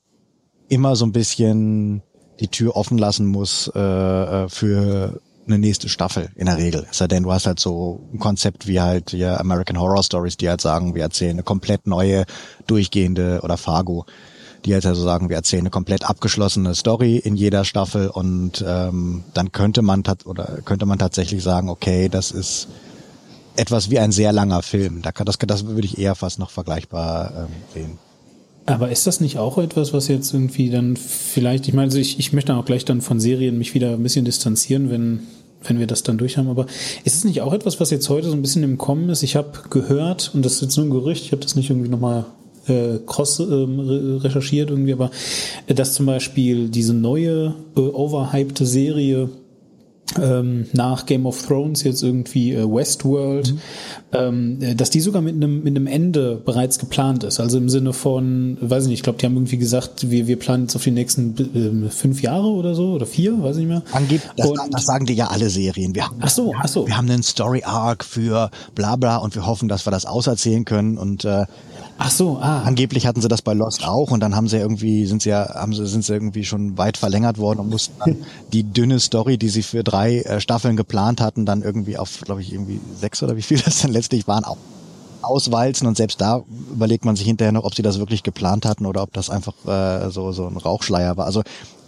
immer 0.68 0.96
so 0.96 1.04
ein 1.04 1.12
bisschen 1.12 2.02
die 2.40 2.48
Tür 2.48 2.74
offen 2.74 2.96
lassen 2.96 3.26
muss 3.26 3.70
äh, 3.74 3.80
äh 3.80 4.48
für 4.48 5.20
eine 5.50 5.58
nächste 5.58 5.88
Staffel 5.88 6.30
in 6.36 6.46
der 6.46 6.56
Regel. 6.56 6.86
Es 6.90 6.98
sei 6.98 7.08
denn, 7.08 7.22
du 7.22 7.32
hast 7.32 7.46
halt 7.46 7.60
so 7.60 8.08
ein 8.12 8.18
Konzept 8.18 8.66
wie 8.66 8.80
halt 8.80 9.12
ja 9.12 9.38
American 9.38 9.78
Horror 9.78 10.02
Stories, 10.02 10.36
die 10.36 10.48
halt 10.48 10.60
sagen, 10.60 10.94
wir 10.94 11.02
erzählen 11.02 11.32
eine 11.32 11.42
komplett 11.42 11.86
neue, 11.86 12.24
durchgehende 12.66 13.40
oder 13.42 13.56
Fargo, 13.56 14.06
die 14.64 14.74
halt 14.74 14.86
also 14.86 15.02
sagen, 15.02 15.28
wir 15.28 15.36
erzählen 15.36 15.62
eine 15.62 15.70
komplett 15.70 16.08
abgeschlossene 16.08 16.74
Story 16.74 17.16
in 17.16 17.36
jeder 17.36 17.64
Staffel 17.64 18.08
und 18.08 18.64
ähm, 18.66 19.24
dann 19.34 19.52
könnte 19.52 19.82
man 19.82 20.02
oder 20.24 20.58
könnte 20.64 20.86
man 20.86 20.98
tatsächlich 20.98 21.42
sagen, 21.42 21.68
okay, 21.68 22.08
das 22.08 22.30
ist 22.30 22.68
etwas 23.56 23.90
wie 23.90 23.98
ein 23.98 24.12
sehr 24.12 24.32
langer 24.32 24.62
Film. 24.62 25.02
Da 25.02 25.12
kann, 25.12 25.26
das, 25.26 25.38
das 25.38 25.66
würde 25.66 25.86
ich 25.86 25.98
eher 25.98 26.14
fast 26.14 26.38
noch 26.38 26.50
vergleichbar 26.50 27.32
ähm, 27.36 27.46
sehen. 27.74 27.98
Aber 28.66 28.90
ist 28.90 29.06
das 29.06 29.20
nicht 29.20 29.38
auch 29.38 29.58
etwas, 29.58 29.92
was 29.92 30.08
jetzt 30.08 30.32
irgendwie 30.32 30.70
dann 30.70 30.96
vielleicht, 30.96 31.66
ich 31.66 31.74
meine, 31.74 31.86
also 31.86 31.98
ich, 31.98 32.18
ich 32.18 32.32
möchte 32.32 32.54
auch 32.54 32.64
gleich 32.64 32.84
dann 32.84 33.00
von 33.00 33.18
Serien 33.18 33.58
mich 33.58 33.74
wieder 33.74 33.92
ein 33.92 34.02
bisschen 34.02 34.24
distanzieren, 34.24 34.90
wenn, 34.90 35.20
wenn 35.64 35.78
wir 35.78 35.86
das 35.86 36.02
dann 36.02 36.18
durch 36.18 36.38
haben. 36.38 36.48
Aber 36.48 36.66
ist 37.04 37.14
es 37.14 37.24
nicht 37.24 37.42
auch 37.42 37.52
etwas, 37.52 37.80
was 37.80 37.90
jetzt 37.90 38.08
heute 38.08 38.28
so 38.28 38.32
ein 38.32 38.42
bisschen 38.42 38.62
im 38.62 38.78
Kommen 38.78 39.08
ist? 39.10 39.22
Ich 39.22 39.36
habe 39.36 39.52
gehört, 39.70 40.30
und 40.34 40.44
das 40.44 40.54
ist 40.54 40.62
jetzt 40.62 40.76
nur 40.76 40.86
ein 40.86 40.90
Gerücht, 40.90 41.24
ich 41.24 41.32
habe 41.32 41.42
das 41.42 41.56
nicht 41.56 41.70
irgendwie 41.70 41.90
nochmal 41.90 42.26
äh, 42.66 42.98
cross 43.06 43.40
ähm, 43.40 43.80
recherchiert 44.20 44.70
irgendwie, 44.70 44.92
aber 44.92 45.10
äh, 45.66 45.74
dass 45.74 45.94
zum 45.94 46.06
Beispiel 46.06 46.68
diese 46.68 46.94
neue 46.94 47.54
äh, 47.76 47.80
overhypte 47.80 48.66
Serie 48.66 49.30
ähm, 50.18 50.66
nach 50.72 51.06
Game 51.06 51.26
of 51.26 51.40
Thrones 51.42 51.84
jetzt 51.84 52.02
irgendwie 52.02 52.52
äh, 52.52 52.64
Westworld, 52.64 53.52
mhm. 53.52 53.60
ähm, 54.12 54.62
äh, 54.62 54.74
dass 54.74 54.90
die 54.90 55.00
sogar 55.00 55.22
mit 55.22 55.34
einem 55.34 55.62
mit 55.62 55.76
einem 55.76 55.86
Ende 55.86 56.40
bereits 56.44 56.78
geplant 56.78 57.24
ist. 57.24 57.40
Also 57.40 57.58
im 57.58 57.68
Sinne 57.68 57.92
von, 57.92 58.58
weiß 58.60 58.84
ich 58.84 58.88
nicht, 58.88 58.98
ich 59.00 59.02
glaube, 59.02 59.18
die 59.18 59.26
haben 59.26 59.36
irgendwie 59.36 59.58
gesagt, 59.58 60.10
wir 60.10 60.26
wir 60.26 60.38
planen 60.38 60.64
jetzt 60.64 60.76
auf 60.76 60.84
die 60.84 60.90
nächsten 60.90 61.86
äh, 61.86 61.90
fünf 61.90 62.22
Jahre 62.22 62.46
oder 62.46 62.74
so 62.74 62.92
oder 62.92 63.06
vier, 63.06 63.42
weiß 63.42 63.56
ich 63.56 63.66
nicht 63.66 63.68
mehr. 63.68 63.82
Angeb 63.92 64.22
das, 64.36 64.46
und, 64.46 64.58
das 64.70 64.84
sagen 64.84 65.06
die 65.06 65.14
ja 65.14 65.28
alle 65.28 65.48
Serien. 65.48 65.94
Wir 65.94 66.06
haben, 66.06 66.16
ach 66.20 66.30
so, 66.30 66.54
ach 66.58 66.68
so. 66.68 66.86
Wir 66.86 66.96
haben 66.96 67.10
einen 67.10 67.22
Story 67.22 67.62
Arc 67.64 68.04
für 68.04 68.50
bla 68.74 68.96
bla 68.96 69.18
und 69.18 69.34
wir 69.34 69.46
hoffen, 69.46 69.68
dass 69.68 69.86
wir 69.86 69.90
das 69.90 70.06
auserzählen 70.06 70.64
können 70.64 70.98
und 70.98 71.24
äh, 71.24 71.46
Ach 72.02 72.10
so, 72.10 72.38
ah. 72.40 72.62
Angeblich 72.62 73.06
hatten 73.06 73.20
sie 73.20 73.28
das 73.28 73.42
bei 73.42 73.52
Lost 73.52 73.86
auch 73.86 74.10
und 74.10 74.20
dann 74.20 74.34
haben 74.34 74.48
sie 74.48 74.56
irgendwie, 74.56 75.04
sind 75.04 75.20
sie 75.20 75.28
ja, 75.28 75.54
haben 75.54 75.74
sie, 75.74 75.86
sind 75.86 76.02
sie 76.02 76.14
irgendwie 76.14 76.46
schon 76.46 76.78
weit 76.78 76.96
verlängert 76.96 77.36
worden 77.36 77.60
und 77.60 77.68
mussten 77.68 77.94
dann 77.98 78.24
die 78.54 78.62
dünne 78.62 78.98
Story, 79.00 79.36
die 79.36 79.50
sie 79.50 79.62
für 79.62 79.84
drei 79.84 80.20
äh, 80.20 80.40
Staffeln 80.40 80.76
geplant 80.76 81.20
hatten, 81.20 81.44
dann 81.44 81.60
irgendwie 81.60 81.98
auf, 81.98 82.22
glaube 82.22 82.40
ich, 82.40 82.54
irgendwie 82.54 82.80
sechs 82.98 83.22
oder 83.22 83.36
wie 83.36 83.42
viel 83.42 83.58
das 83.64 83.82
dann 83.82 83.92
letztlich 83.92 84.26
waren, 84.26 84.44
auch 84.44 84.56
auswalzen 85.20 85.86
und 85.86 85.98
selbst 85.98 86.22
da 86.22 86.42
überlegt 86.72 87.04
man 87.04 87.16
sich 87.16 87.26
hinterher 87.26 87.52
noch, 87.52 87.64
ob 87.64 87.74
sie 87.74 87.82
das 87.82 87.98
wirklich 87.98 88.22
geplant 88.22 88.64
hatten 88.64 88.86
oder 88.86 89.02
ob 89.02 89.12
das 89.12 89.28
einfach 89.28 89.54
äh, 89.66 90.10
so 90.10 90.32
so 90.32 90.46
ein 90.46 90.56
Rauchschleier 90.56 91.18
war. 91.18 91.26
Also 91.26 91.42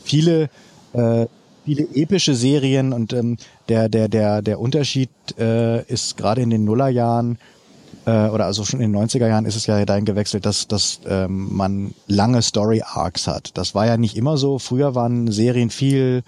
viele 0.05 0.51
äh, 0.93 1.27
viele 1.65 1.89
epische 1.95 2.35
Serien 2.35 2.93
und 2.93 3.15
ähm, 3.15 3.39
der 3.71 3.89
der 3.89 4.09
der 4.09 4.43
der 4.43 4.61
Unterschied 4.61 5.09
äh, 5.39 5.83
ist 5.91 6.19
gerade 6.19 6.43
in 6.43 6.51
den 6.51 6.65
Nullerjahren 6.65 7.39
äh, 8.07 8.29
oder 8.29 8.47
also 8.47 8.65
schon 8.65 8.81
in 8.81 8.93
den 8.93 9.03
90er 9.03 9.29
Jahren 9.29 9.45
ist 9.45 9.57
es 9.57 9.67
ja 9.67 9.85
dahin 9.85 10.05
gewechselt, 10.05 10.47
dass 10.47 10.67
dass 10.69 11.01
ähm, 11.07 11.49
man 11.55 11.95
lange 12.07 12.43
Story 12.43 12.83
Arcs 12.85 13.27
hat. 13.27 13.51
Das 13.55 13.75
war 13.75 13.87
ja 13.87 13.97
nicht 13.97 14.17
immer 14.17 14.37
so. 14.37 14.59
Früher 14.59 14.95
waren 14.95 15.31
Serien 15.31 15.71
viel 15.71 16.23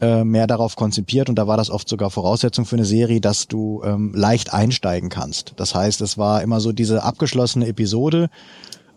äh, 0.00 0.24
mehr 0.24 0.46
darauf 0.46 0.76
konzipiert 0.76 1.28
und 1.28 1.36
da 1.36 1.46
war 1.46 1.56
das 1.56 1.70
oft 1.70 1.88
sogar 1.88 2.10
Voraussetzung 2.10 2.64
für 2.64 2.76
eine 2.76 2.84
Serie, 2.84 3.20
dass 3.20 3.48
du 3.48 3.82
ähm, 3.84 4.12
leicht 4.14 4.52
einsteigen 4.52 5.08
kannst. 5.08 5.52
Das 5.56 5.74
heißt, 5.74 6.00
es 6.00 6.18
war 6.18 6.42
immer 6.42 6.60
so 6.60 6.72
diese 6.72 7.02
abgeschlossene 7.02 7.66
Episode 7.66 8.28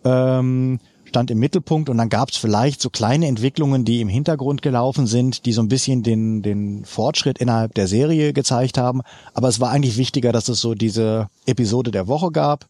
ähm, 0.04 0.80
stand 1.08 1.32
im 1.32 1.40
Mittelpunkt 1.40 1.90
und 1.90 1.98
dann 1.98 2.10
gab 2.10 2.30
es 2.30 2.38
vielleicht 2.38 2.82
so 2.82 2.90
kleine 2.90 3.28
Entwicklungen, 3.28 3.86
die 3.86 4.02
im 4.02 4.10
Hintergrund 4.10 4.62
gelaufen 4.62 5.08
sind, 5.08 5.46
die 5.46 5.54
so 5.54 5.62
ein 5.62 5.70
bisschen 5.70 6.04
den, 6.04 6.42
den 6.42 6.86
Fortschritt 6.86 7.40
innerhalb 7.40 7.74
der 7.74 7.88
Serie 7.88 8.34
gezeigt 8.34 8.78
haben. 8.78 9.02
Aber 9.34 9.48
es 9.48 9.60
war 9.60 9.72
eigentlich 9.72 9.98
wichtiger, 9.98 10.32
dass 10.32 10.50
es 10.50 10.60
so 10.60 10.76
diese 10.76 11.30
Episode 11.46 11.92
der 11.92 12.08
Woche 12.08 12.32
gab 12.32 12.68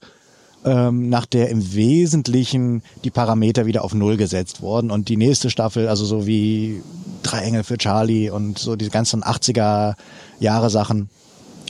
ähm, 0.66 1.10
nach 1.10 1.26
der 1.26 1.50
im 1.50 1.74
Wesentlichen 1.74 2.82
die 3.04 3.12
Parameter 3.12 3.66
wieder 3.66 3.84
auf 3.84 3.94
Null 3.94 4.18
gesetzt 4.18 4.62
wurden 4.62 4.92
und 4.92 5.10
die 5.10 5.18
nächste 5.18 5.50
Staffel, 5.50 5.88
also 5.88 6.06
so 6.06 6.28
wie 6.28 6.82
Drei 7.24 7.42
Engel 7.42 7.64
für 7.64 7.78
Charlie 7.78 8.30
und 8.30 8.58
so 8.58 8.76
die 8.76 8.90
ganzen 8.90 9.24
80er 9.24 9.96
Jahre 10.40 10.70
Sachen, 10.70 11.10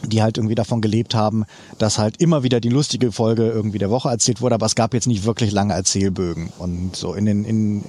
die 0.05 0.21
halt 0.21 0.37
irgendwie 0.37 0.55
davon 0.55 0.81
gelebt 0.81 1.15
haben, 1.15 1.45
dass 1.77 1.97
halt 1.97 2.21
immer 2.21 2.43
wieder 2.43 2.59
die 2.59 2.69
lustige 2.69 3.11
Folge 3.11 3.47
irgendwie 3.49 3.79
der 3.79 3.89
Woche 3.89 4.09
erzählt 4.09 4.41
wurde, 4.41 4.55
aber 4.55 4.65
es 4.65 4.75
gab 4.75 4.93
jetzt 4.93 5.07
nicht 5.07 5.25
wirklich 5.25 5.51
lange 5.51 5.73
Erzählbögen. 5.73 6.51
Und 6.59 6.95
so 6.95 7.13
in 7.13 7.25
den 7.25 7.45
in, 7.45 7.83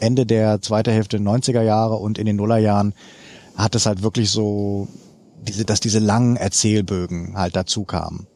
Ende 0.00 0.26
der 0.26 0.60
zweiten 0.60 0.90
Hälfte 0.90 1.18
90er 1.18 1.62
Jahre 1.62 1.96
und 1.96 2.18
in 2.18 2.26
den 2.26 2.36
Nullerjahren 2.36 2.94
hat 3.56 3.74
es 3.74 3.86
halt 3.86 4.02
wirklich 4.02 4.30
so 4.30 4.88
diese, 5.42 5.64
dass 5.64 5.80
diese 5.80 5.98
langen 5.98 6.36
Erzählbögen 6.36 7.36
halt 7.36 7.56
dazu 7.56 7.84
kamen. 7.84 8.26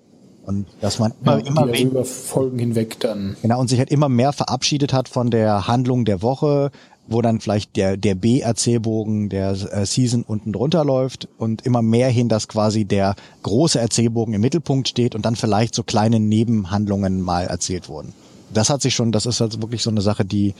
Und 0.44 0.66
dass 0.80 0.98
man 0.98 1.12
immer, 1.20 1.38
ja, 1.38 1.46
immer 1.46 1.62
also 1.62 1.84
über 1.84 2.04
Folgen 2.04 2.58
hinweg 2.58 2.98
dann. 2.98 3.36
Genau, 3.42 3.60
und 3.60 3.68
sich 3.68 3.78
halt 3.78 3.92
immer 3.92 4.08
mehr 4.08 4.32
verabschiedet 4.32 4.92
hat 4.92 5.08
von 5.08 5.30
der 5.30 5.68
Handlung 5.68 6.04
der 6.04 6.20
Woche, 6.20 6.72
wo 7.08 7.20
dann 7.20 7.40
vielleicht 7.40 7.76
der, 7.76 7.96
der 7.96 8.14
B-Erzählbogen 8.14 9.28
der 9.28 9.50
äh, 9.50 9.86
Season 9.86 10.22
unten 10.22 10.52
drunter 10.52 10.84
läuft 10.84 11.28
und 11.38 11.66
immer 11.66 11.82
mehr 11.82 12.08
hin, 12.08 12.28
dass 12.28 12.48
quasi 12.48 12.84
der 12.84 13.16
große 13.42 13.80
Erzählbogen 13.80 14.34
im 14.34 14.40
Mittelpunkt 14.40 14.88
steht 14.88 15.14
und 15.14 15.24
dann 15.24 15.36
vielleicht 15.36 15.74
so 15.74 15.82
kleine 15.82 16.20
Nebenhandlungen 16.20 17.20
mal 17.20 17.46
erzählt 17.46 17.88
wurden. 17.88 18.12
Das 18.52 18.70
hat 18.70 18.82
sich 18.82 18.94
schon, 18.94 19.12
das 19.12 19.26
ist 19.26 19.40
also 19.40 19.60
wirklich 19.62 19.82
so 19.82 19.90
eine 19.90 20.00
Sache, 20.00 20.24
die, 20.24 20.54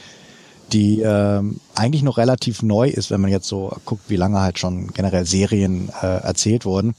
die 0.72 1.00
ähm, 1.00 1.60
eigentlich 1.74 2.02
noch 2.02 2.18
relativ 2.18 2.62
neu 2.62 2.88
ist, 2.88 3.10
wenn 3.10 3.20
man 3.20 3.30
jetzt 3.30 3.46
so 3.46 3.76
guckt, 3.84 4.08
wie 4.08 4.16
lange 4.16 4.40
halt 4.40 4.58
schon 4.58 4.88
generell 4.88 5.26
Serien 5.26 5.90
äh, 6.02 6.06
erzählt 6.06 6.64
wurden. 6.64 6.94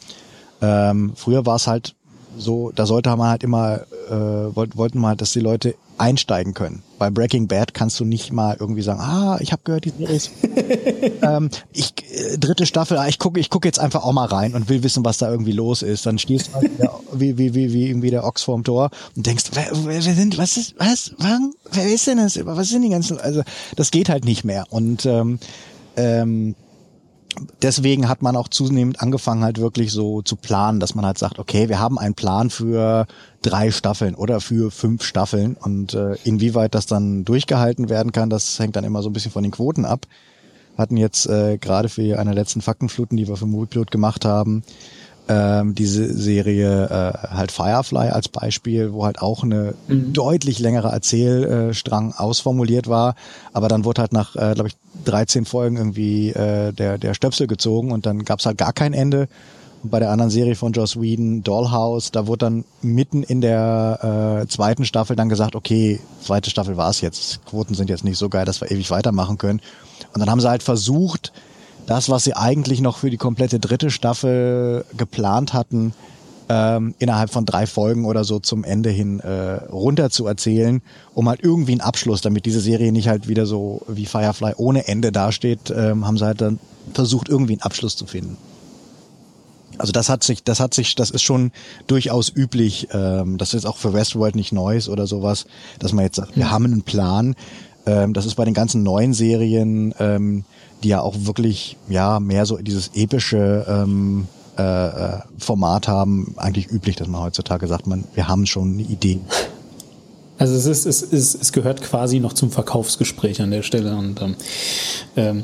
Ähm, 0.61 1.14
früher 1.15 1.45
war 1.45 1.56
es 1.56 1.68
halt 1.68 1.95
so, 2.38 2.72
da 2.74 2.86
sollte 2.86 3.15
man 3.15 3.30
halt 3.30 3.44
immer, 3.44 3.82
äh, 4.10 4.56
wollten 4.56 4.99
mal, 4.99 5.15
dass 5.15 5.34
die 5.34 5.40
Leute 5.40 5.76
einsteigen 5.98 6.53
können. 6.53 6.84
Bei 6.99 7.10
Breaking 7.10 7.48
Bad 7.48 7.74
kannst 7.74 7.99
du 7.99 8.06
nicht 8.06 8.32
mal 8.32 8.56
irgendwie 8.60 8.82
sagen, 8.82 8.99
ah, 8.99 9.38
ich 9.41 9.52
habe 9.52 9.61
gehört, 9.64 9.86
die 9.86 9.90
Serie 9.90 10.15
ist 10.15 10.32
ähm, 11.22 11.49
ich 11.72 11.94
äh, 12.11 12.38
dritte 12.38 12.65
Staffel, 12.65 12.98
ah, 12.98 13.07
ich 13.07 13.20
gucke 13.20 13.40
ich 13.40 13.49
guck 13.49 13.65
jetzt 13.65 13.80
einfach 13.80 14.03
auch 14.03 14.14
mal 14.14 14.26
rein 14.26 14.56
und 14.56 14.70
will 14.70 14.84
wissen, 14.84 15.03
was 15.06 15.18
da 15.18 15.30
irgendwie 15.30 15.52
los 15.52 15.82
ist. 15.82 16.06
Dann 16.06 16.18
stehst 16.18 16.49
du 16.49 16.53
halt 16.56 16.72
wie, 17.14 17.38
wie, 17.38 17.53
wie, 17.53 17.74
wie 17.74 17.88
irgendwie 17.88 18.10
der 18.10 18.26
Ochs 18.26 18.44
vorm 18.44 18.64
Tor 18.64 18.90
und 19.15 19.26
denkst, 19.26 19.45
wer, 19.53 19.68
wer 19.86 20.02
sind, 20.02 20.38
was 20.38 20.57
ist, 20.57 20.76
was, 20.78 21.14
wann, 21.18 21.53
wer 21.72 21.86
ist 21.86 22.07
denn 22.07 22.18
das? 22.18 22.40
Was 22.45 22.70
sind 22.70 22.82
die 22.84 22.90
ganzen, 22.90 23.20
also 23.20 23.44
das 23.76 23.91
geht 23.91 24.10
halt 24.10 24.26
nicht 24.26 24.44
mehr. 24.44 24.65
Und 24.70 25.06
ähm, 25.06 25.40
ähm, 25.95 26.56
deswegen 27.61 28.10
hat 28.10 28.22
man 28.22 28.35
auch 28.35 28.47
zunehmend 28.47 29.01
angefangen 29.01 29.43
halt 29.43 29.60
wirklich 29.60 29.91
so 29.91 30.22
zu 30.22 30.35
planen, 30.35 30.80
dass 30.80 30.95
man 30.95 31.05
halt 31.05 31.18
sagt, 31.18 31.39
okay, 31.39 31.69
wir 31.69 31.80
haben 31.80 31.97
einen 31.97 32.15
Plan 32.15 32.49
für 32.49 33.05
drei 33.41 33.72
Staffeln 33.72 34.15
oder 34.15 34.41
für 34.41 34.72
fünf 34.72 35.03
Staffeln 35.03 35.55
und 35.55 35.93
äh, 35.93 36.15
inwieweit 36.23 36.76
das 36.76 36.85
dann 36.85 37.26
durchgehalten 37.26 37.89
werden 37.89 38.11
kann, 38.11 38.30
das 38.30 38.60
hängt 38.60 38.76
dann 38.76 38.84
immer 38.84 39.01
so 39.01 39.10
ein 39.10 39.14
bisschen 39.14 39.31
von 39.31 39.43
den 39.43 39.51
Quoten 39.51 39.85
ab. 39.85 40.05
Hatten 40.77 40.97
jetzt 40.97 41.27
äh, 41.27 41.57
gerade 41.57 41.88
für 41.88 42.19
eine 42.19 42.34
letzten 42.34 42.61
Faktenfluten, 42.61 43.15
die 43.15 43.27
wir 43.27 43.38
für 43.38 43.45
Moviepilot 43.45 43.91
gemacht 43.91 44.26
haben, 44.26 44.64
ähm, 45.29 45.73
diese 45.73 46.13
Serie 46.13 46.85
äh, 46.85 47.27
halt 47.29 47.51
Firefly 47.51 48.09
als 48.09 48.27
Beispiel, 48.27 48.91
wo 48.91 49.05
halt 49.05 49.21
auch 49.21 49.43
eine 49.43 49.73
mhm. 49.87 50.13
deutlich 50.13 50.59
längere 50.59 50.89
Erzählstrang 50.89 52.11
äh, 52.11 52.13
ausformuliert 52.17 52.87
war, 52.87 53.15
aber 53.53 53.69
dann 53.69 53.85
wurde 53.85 54.01
halt 54.01 54.13
nach, 54.13 54.35
äh, 54.35 54.53
glaube 54.53 54.69
ich, 54.69 54.75
13 55.05 55.45
Folgen 55.45 55.77
irgendwie 55.77 56.29
äh, 56.31 56.73
der, 56.73 56.97
der 56.97 57.13
Stöpsel 57.13 57.47
gezogen 57.47 57.91
und 57.91 58.05
dann 58.05 58.25
gab's 58.25 58.45
halt 58.45 58.57
gar 58.57 58.73
kein 58.73 58.93
Ende. 58.93 59.27
Und 59.81 59.89
bei 59.89 59.99
der 59.99 60.11
anderen 60.11 60.29
Serie 60.29 60.55
von 60.55 60.71
Joss 60.71 60.99
Whedon, 60.99 61.43
Dollhouse, 61.43 62.11
da 62.11 62.27
wurde 62.27 62.45
dann 62.45 62.65
mitten 62.81 63.23
in 63.23 63.41
der 63.41 64.41
äh, 64.43 64.47
zweiten 64.47 64.85
Staffel 64.85 65.15
dann 65.15 65.29
gesagt, 65.29 65.55
okay, 65.55 65.99
zweite 66.21 66.49
Staffel 66.49 66.77
war's 66.77 67.01
jetzt, 67.01 67.45
Quoten 67.45 67.75
sind 67.75 67.89
jetzt 67.89 68.03
nicht 68.03 68.17
so 68.17 68.29
geil, 68.29 68.45
dass 68.45 68.61
wir 68.61 68.71
ewig 68.71 68.91
weitermachen 68.91 69.37
können. 69.37 69.61
Und 70.13 70.19
dann 70.19 70.29
haben 70.29 70.39
sie 70.39 70.49
halt 70.49 70.63
versucht, 70.63 71.33
das, 71.85 72.10
was 72.10 72.23
sie 72.23 72.35
eigentlich 72.35 72.81
noch 72.81 72.97
für 72.97 73.10
die 73.10 73.18
komplette 73.18 73.60
dritte 73.60 73.91
Staffel 73.91 74.85
geplant 74.95 75.53
hatten, 75.53 75.93
ähm, 76.49 76.93
innerhalb 76.99 77.30
von 77.30 77.45
drei 77.45 77.65
Folgen 77.65 78.05
oder 78.05 78.23
so 78.23 78.39
zum 78.39 78.64
Ende 78.64 78.89
hin 78.89 79.19
äh, 79.19 79.64
runter 79.65 80.10
zu 80.10 80.27
erzählen, 80.27 80.81
um 81.14 81.30
halt 81.30 81.41
irgendwie 81.41 81.72
einen 81.72 81.81
Abschluss, 81.81 82.22
damit 82.22 82.45
diese 82.45 82.60
Serie 82.60 82.91
nicht 82.91 83.07
halt 83.07 83.27
wieder 83.27 83.45
so 83.45 83.81
wie 83.88 84.05
Firefly 84.05 84.53
ohne 84.57 84.88
Ende 84.88 85.11
dasteht, 85.11 85.73
ähm, 85.76 86.05
haben 86.05 86.18
sie 86.18 86.26
halt 86.26 86.41
dann 86.41 86.60
versucht, 86.93 87.30
irgendwie 87.30 87.53
einen 87.53 87.61
Abschluss 87.61 87.95
zu 87.95 88.05
finden. 88.05 88.38
Also 89.77 89.91
das 89.91 90.10
hat 90.10 90.23
sich, 90.23 90.43
das 90.43 90.60
hat 90.60 90.73
sich, 90.73 90.95
das 90.95 91.10
ist 91.10 91.23
schon 91.23 91.51
durchaus 91.88 92.30
üblich. 92.34 92.89
Ähm, 92.91 93.38
das 93.38 93.53
ist 93.53 93.65
auch 93.65 93.77
für 93.77 93.93
Westworld 93.93 94.35
nicht 94.35 94.51
Neues 94.51 94.88
oder 94.88 95.07
sowas, 95.07 95.45
dass 95.80 95.93
man 95.93 96.05
jetzt 96.05 96.18
sagt, 96.18 96.35
wir 96.35 96.51
haben 96.51 96.65
einen 96.65 96.84
Plan. 96.84 97.35
Ähm, 97.85 98.14
das 98.14 98.26
ist 98.26 98.35
bei 98.35 98.45
den 98.45 98.53
ganzen 98.53 98.84
neuen 98.84 99.14
Serien 99.14 99.93
ähm, 99.99 100.45
die 100.84 100.89
ja 100.89 101.01
auch 101.01 101.15
wirklich 101.19 101.77
ja 101.88 102.19
mehr 102.19 102.45
so 102.45 102.57
dieses 102.57 102.91
epische 102.93 103.65
ähm, 103.68 104.27
äh, 104.57 104.61
äh, 104.61 105.19
Format 105.39 105.88
haben, 105.88 106.35
eigentlich 106.38 106.69
üblich, 106.69 106.95
dass 106.95 107.07
man 107.07 107.22
heutzutage 107.22 107.68
sagt, 107.68 107.88
man, 107.88 108.03
wir 108.14 108.27
haben 108.27 108.45
schon 108.45 108.73
eine 108.73 108.84
Idee. 108.84 109.19
Also 110.38 110.55
es 110.55 110.65
ist, 110.65 110.85
es 110.85 111.01
ist, 111.01 111.41
es 111.41 111.53
gehört 111.53 111.81
quasi 111.81 112.19
noch 112.19 112.34
zum 112.34 112.51
Verkaufsgespräch 112.51 113.41
an 113.41 113.51
der 113.51 113.64
Stelle 113.64 113.95
und 113.95 114.22
ähm, 114.22 114.35
ähm 115.15 115.39
äh, 115.39 115.43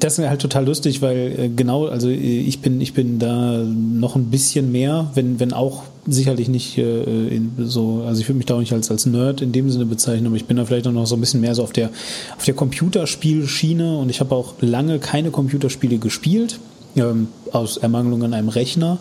das 0.00 0.18
ist 0.18 0.28
halt 0.28 0.40
total 0.40 0.66
lustig, 0.66 1.02
weil 1.02 1.34
äh, 1.38 1.48
genau, 1.48 1.86
also 1.86 2.08
äh, 2.08 2.14
ich 2.14 2.60
bin, 2.60 2.80
ich 2.80 2.94
bin 2.94 3.18
da 3.18 3.62
noch 3.62 4.16
ein 4.16 4.26
bisschen 4.26 4.72
mehr, 4.72 5.10
wenn, 5.14 5.40
wenn 5.40 5.52
auch 5.52 5.84
sicherlich 6.06 6.48
nicht 6.48 6.76
äh, 6.78 7.40
so, 7.58 8.04
also 8.06 8.20
ich 8.20 8.28
würde 8.28 8.38
mich 8.38 8.46
da 8.46 8.54
auch 8.54 8.60
nicht 8.60 8.72
als, 8.72 8.90
als 8.90 9.06
Nerd 9.06 9.40
in 9.40 9.52
dem 9.52 9.70
Sinne 9.70 9.86
bezeichnen, 9.86 10.26
aber 10.26 10.36
ich 10.36 10.44
bin 10.44 10.56
da 10.56 10.64
vielleicht 10.64 10.86
auch 10.86 10.92
noch 10.92 11.06
so 11.06 11.16
ein 11.16 11.20
bisschen 11.20 11.40
mehr 11.40 11.54
so 11.54 11.62
auf 11.62 11.72
der, 11.72 11.90
auf 12.36 12.44
der 12.44 12.54
Computerspielschiene 12.54 13.96
und 13.98 14.10
ich 14.10 14.20
habe 14.20 14.34
auch 14.34 14.54
lange 14.60 14.98
keine 14.98 15.30
Computerspiele 15.30 15.98
gespielt 15.98 16.58
ähm, 16.96 17.28
aus 17.52 17.76
Ermangelung 17.76 18.22
an 18.24 18.34
einem 18.34 18.48
Rechner, 18.48 18.98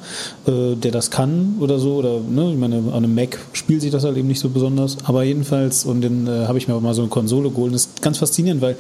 äh, 0.48 0.76
der 0.76 0.92
das 0.92 1.12
kann 1.12 1.58
oder 1.60 1.80
so. 1.80 1.96
Oder 1.96 2.20
ne, 2.20 2.52
ich 2.52 2.58
meine, 2.58 2.78
an 2.78 2.94
einem 2.94 3.16
Mac 3.16 3.40
spielt 3.54 3.82
sich 3.82 3.92
das 3.92 4.04
halt 4.04 4.18
eben 4.18 4.28
nicht 4.28 4.40
so 4.40 4.50
besonders. 4.50 4.98
Aber 5.06 5.24
jedenfalls, 5.24 5.86
und 5.86 6.02
dann 6.02 6.28
äh, 6.28 6.46
habe 6.48 6.58
ich 6.58 6.68
mir 6.68 6.80
mal 6.80 6.94
so 6.94 7.02
eine 7.02 7.10
Konsole 7.10 7.50
geholt. 7.50 7.74
Das 7.74 7.86
ist 7.86 8.02
ganz 8.02 8.18
faszinierend, 8.18 8.62
weil 8.62 8.76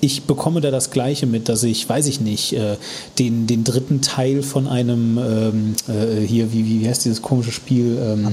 ich 0.00 0.24
bekomme 0.24 0.60
da 0.60 0.70
das 0.70 0.90
Gleiche 0.90 1.26
mit, 1.26 1.48
dass 1.48 1.62
ich, 1.62 1.88
weiß 1.88 2.06
ich 2.06 2.20
nicht, 2.20 2.54
äh, 2.54 2.76
den, 3.18 3.46
den 3.46 3.64
dritten 3.64 4.00
Teil 4.00 4.42
von 4.42 4.66
einem 4.66 5.18
ähm, 5.18 5.74
äh, 5.88 6.20
hier, 6.24 6.52
wie, 6.52 6.64
wie 6.64 6.88
heißt 6.88 7.04
dieses 7.04 7.22
komische 7.22 7.52
Spiel 7.52 7.98
ähm, 8.00 8.26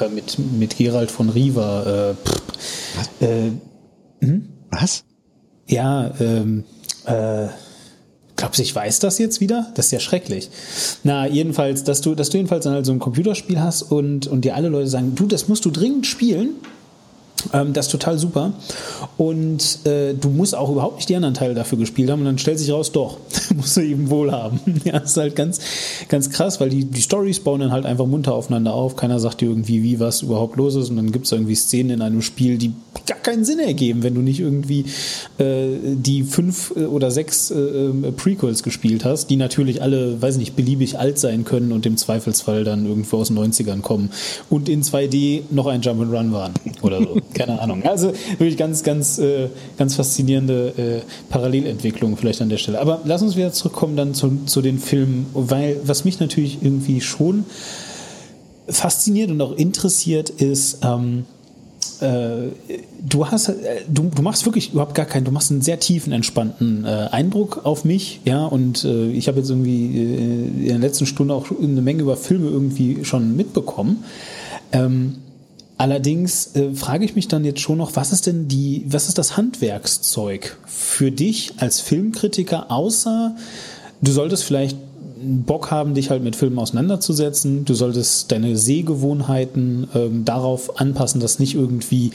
äh, 0.00 0.08
mit, 0.08 0.38
mit 0.58 0.76
Gerald 0.78 1.10
von 1.10 1.28
Riva. 1.28 1.82
Äh, 2.10 2.14
Was? 2.96 3.28
Äh, 3.28 3.50
hm? 4.20 4.48
Was? 4.70 5.04
Ja, 5.66 6.10
ähm, 6.20 6.64
äh, 7.04 7.48
Glaubst 8.40 8.58
du, 8.58 8.62
ich 8.62 8.74
weiß 8.74 9.00
das 9.00 9.18
jetzt 9.18 9.42
wieder? 9.42 9.66
Das 9.74 9.86
ist 9.86 9.92
ja 9.92 10.00
schrecklich. 10.00 10.48
Na, 11.04 11.26
jedenfalls, 11.26 11.84
dass 11.84 12.00
du, 12.00 12.14
dass 12.14 12.30
du 12.30 12.38
jedenfalls 12.38 12.64
dann 12.64 12.72
halt 12.72 12.86
so 12.86 12.92
ein 12.92 12.98
Computerspiel 12.98 13.60
hast 13.60 13.82
und, 13.82 14.28
und 14.28 14.46
dir 14.46 14.54
alle 14.54 14.70
Leute 14.70 14.88
sagen, 14.88 15.14
du, 15.14 15.26
das 15.26 15.48
musst 15.48 15.66
du 15.66 15.70
dringend 15.70 16.06
spielen. 16.06 16.54
Ähm, 17.52 17.72
das 17.72 17.86
ist 17.86 17.92
total 17.92 18.18
super. 18.18 18.52
Und 19.16 19.86
äh, 19.86 20.14
du 20.14 20.30
musst 20.30 20.54
auch 20.54 20.70
überhaupt 20.70 20.96
nicht 20.96 21.08
die 21.08 21.16
anderen 21.16 21.34
Teile 21.34 21.54
dafür 21.54 21.78
gespielt 21.78 22.10
haben. 22.10 22.20
Und 22.20 22.26
dann 22.26 22.38
stellt 22.38 22.58
sich 22.58 22.70
raus, 22.70 22.92
doch, 22.92 23.18
musst 23.54 23.76
du 23.76 23.80
eben 23.80 24.10
wohl 24.10 24.32
haben. 24.32 24.60
ja, 24.84 24.98
ist 24.98 25.16
halt 25.16 25.36
ganz, 25.36 25.60
ganz 26.08 26.30
krass, 26.30 26.60
weil 26.60 26.70
die, 26.70 26.84
die 26.84 27.02
Stories 27.02 27.40
bauen 27.40 27.60
dann 27.60 27.72
halt 27.72 27.86
einfach 27.86 28.06
munter 28.06 28.34
aufeinander 28.34 28.74
auf. 28.74 28.96
Keiner 28.96 29.20
sagt 29.20 29.40
dir 29.40 29.48
irgendwie, 29.48 29.82
wie 29.82 30.00
was 30.00 30.22
überhaupt 30.22 30.56
los 30.56 30.74
ist. 30.74 30.90
Und 30.90 30.96
dann 30.96 31.12
gibt 31.12 31.26
es 31.26 31.32
irgendwie 31.32 31.54
Szenen 31.54 31.90
in 31.90 32.02
einem 32.02 32.22
Spiel, 32.22 32.58
die 32.58 32.72
gar 33.06 33.18
keinen 33.18 33.44
Sinn 33.44 33.58
ergeben, 33.58 34.02
wenn 34.02 34.14
du 34.14 34.20
nicht 34.20 34.40
irgendwie 34.40 34.84
äh, 35.38 35.68
die 35.82 36.22
fünf 36.22 36.72
äh, 36.76 36.84
oder 36.84 37.10
sechs 37.10 37.50
äh, 37.50 37.58
äh, 37.58 38.12
Prequels 38.12 38.62
gespielt 38.62 39.04
hast, 39.04 39.28
die 39.28 39.36
natürlich 39.36 39.82
alle, 39.82 40.20
weiß 40.20 40.36
nicht, 40.36 40.56
beliebig 40.56 40.98
alt 40.98 41.18
sein 41.18 41.44
können 41.44 41.72
und 41.72 41.86
im 41.86 41.96
Zweifelsfall 41.96 42.64
dann 42.64 42.86
irgendwo 42.86 43.18
aus 43.18 43.28
den 43.28 43.38
90ern 43.38 43.80
kommen 43.80 44.10
und 44.48 44.68
in 44.68 44.82
2D 44.82 45.42
noch 45.50 45.66
ein 45.66 45.82
Jump'n'Run 45.82 46.32
waren 46.32 46.54
oder 46.82 47.00
so. 47.00 47.16
Keine 47.34 47.60
Ahnung. 47.60 47.82
Also 47.84 48.12
wirklich 48.38 48.56
ganz, 48.56 48.82
ganz, 48.82 49.18
äh, 49.18 49.48
ganz 49.78 49.94
faszinierende 49.94 50.72
äh, 50.76 51.30
Parallelentwicklung 51.30 52.16
vielleicht 52.16 52.42
an 52.42 52.48
der 52.48 52.56
Stelle. 52.58 52.80
Aber 52.80 53.00
lass 53.04 53.22
uns 53.22 53.36
wieder 53.36 53.52
zurückkommen 53.52 53.96
dann 53.96 54.14
zu, 54.14 54.44
zu 54.46 54.62
den 54.62 54.78
Filmen, 54.78 55.26
weil 55.32 55.80
was 55.84 56.04
mich 56.04 56.20
natürlich 56.20 56.58
irgendwie 56.62 57.00
schon 57.00 57.44
fasziniert 58.68 59.30
und 59.30 59.40
auch 59.40 59.52
interessiert 59.52 60.30
ist, 60.30 60.78
ähm, 60.84 61.24
äh, 62.00 62.50
du 63.00 63.26
hast, 63.26 63.48
äh, 63.48 63.82
du, 63.88 64.10
du 64.14 64.22
machst 64.22 64.44
wirklich 64.46 64.72
überhaupt 64.72 64.94
gar 64.94 65.06
keinen, 65.06 65.24
du 65.24 65.30
machst 65.30 65.50
einen 65.50 65.62
sehr 65.62 65.80
tiefen, 65.80 66.12
entspannten 66.12 66.84
äh, 66.84 67.08
Eindruck 67.10 67.64
auf 67.64 67.84
mich, 67.84 68.20
ja, 68.24 68.44
und 68.44 68.84
äh, 68.84 69.10
ich 69.10 69.28
habe 69.28 69.38
jetzt 69.38 69.50
irgendwie 69.50 69.98
äh, 69.98 70.48
in 70.62 70.68
der 70.68 70.78
letzten 70.78 71.06
Stunde 71.06 71.34
auch 71.34 71.46
eine 71.50 71.80
Menge 71.80 72.02
über 72.02 72.16
Filme 72.16 72.48
irgendwie 72.48 73.04
schon 73.04 73.36
mitbekommen. 73.36 74.04
Ähm, 74.72 75.16
Allerdings 75.80 76.54
äh, 76.56 76.74
frage 76.74 77.06
ich 77.06 77.14
mich 77.16 77.26
dann 77.26 77.42
jetzt 77.42 77.60
schon 77.60 77.78
noch, 77.78 77.96
was 77.96 78.12
ist 78.12 78.26
denn 78.26 78.48
die, 78.48 78.84
was 78.86 79.08
ist 79.08 79.16
das 79.16 79.38
Handwerkszeug 79.38 80.58
für 80.66 81.10
dich 81.10 81.54
als 81.56 81.80
Filmkritiker, 81.80 82.70
außer 82.70 83.34
du 84.02 84.12
solltest 84.12 84.44
vielleicht 84.44 84.76
Bock 85.22 85.70
haben, 85.70 85.94
dich 85.94 86.10
halt 86.10 86.22
mit 86.22 86.36
Filmen 86.36 86.58
auseinanderzusetzen. 86.58 87.64
Du 87.64 87.72
solltest 87.72 88.30
deine 88.30 88.58
Sehgewohnheiten 88.58 89.88
ähm, 89.94 90.26
darauf 90.26 90.78
anpassen, 90.78 91.18
dass 91.18 91.38
nicht 91.38 91.54
irgendwie 91.54 92.10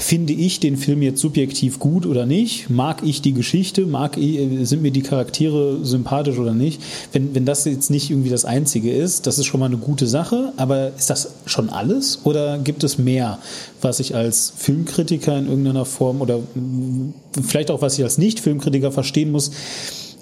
finde 0.00 0.32
ich 0.32 0.60
den 0.60 0.76
Film 0.76 1.02
jetzt 1.02 1.20
subjektiv 1.20 1.78
gut 1.78 2.06
oder 2.06 2.26
nicht? 2.26 2.70
Mag 2.70 3.02
ich 3.04 3.22
die 3.22 3.32
Geschichte? 3.32 3.86
Mag 3.86 4.16
ich, 4.16 4.68
sind 4.68 4.82
mir 4.82 4.90
die 4.90 5.02
Charaktere 5.02 5.84
sympathisch 5.84 6.38
oder 6.38 6.54
nicht? 6.54 6.82
Wenn, 7.12 7.34
wenn 7.34 7.44
das 7.44 7.64
jetzt 7.64 7.90
nicht 7.90 8.10
irgendwie 8.10 8.30
das 8.30 8.44
Einzige 8.44 8.92
ist, 8.92 9.26
das 9.26 9.38
ist 9.38 9.46
schon 9.46 9.60
mal 9.60 9.66
eine 9.66 9.76
gute 9.76 10.06
Sache, 10.06 10.52
aber 10.56 10.92
ist 10.96 11.10
das 11.10 11.34
schon 11.46 11.70
alles? 11.70 12.20
Oder 12.24 12.58
gibt 12.58 12.84
es 12.84 12.98
mehr, 12.98 13.38
was 13.80 14.00
ich 14.00 14.14
als 14.14 14.52
Filmkritiker 14.56 15.38
in 15.38 15.48
irgendeiner 15.48 15.84
Form 15.84 16.20
oder 16.20 16.40
vielleicht 17.46 17.70
auch 17.70 17.82
was 17.82 17.98
ich 17.98 18.04
als 18.04 18.18
Nicht-Filmkritiker 18.18 18.92
verstehen 18.92 19.30
muss? 19.30 19.50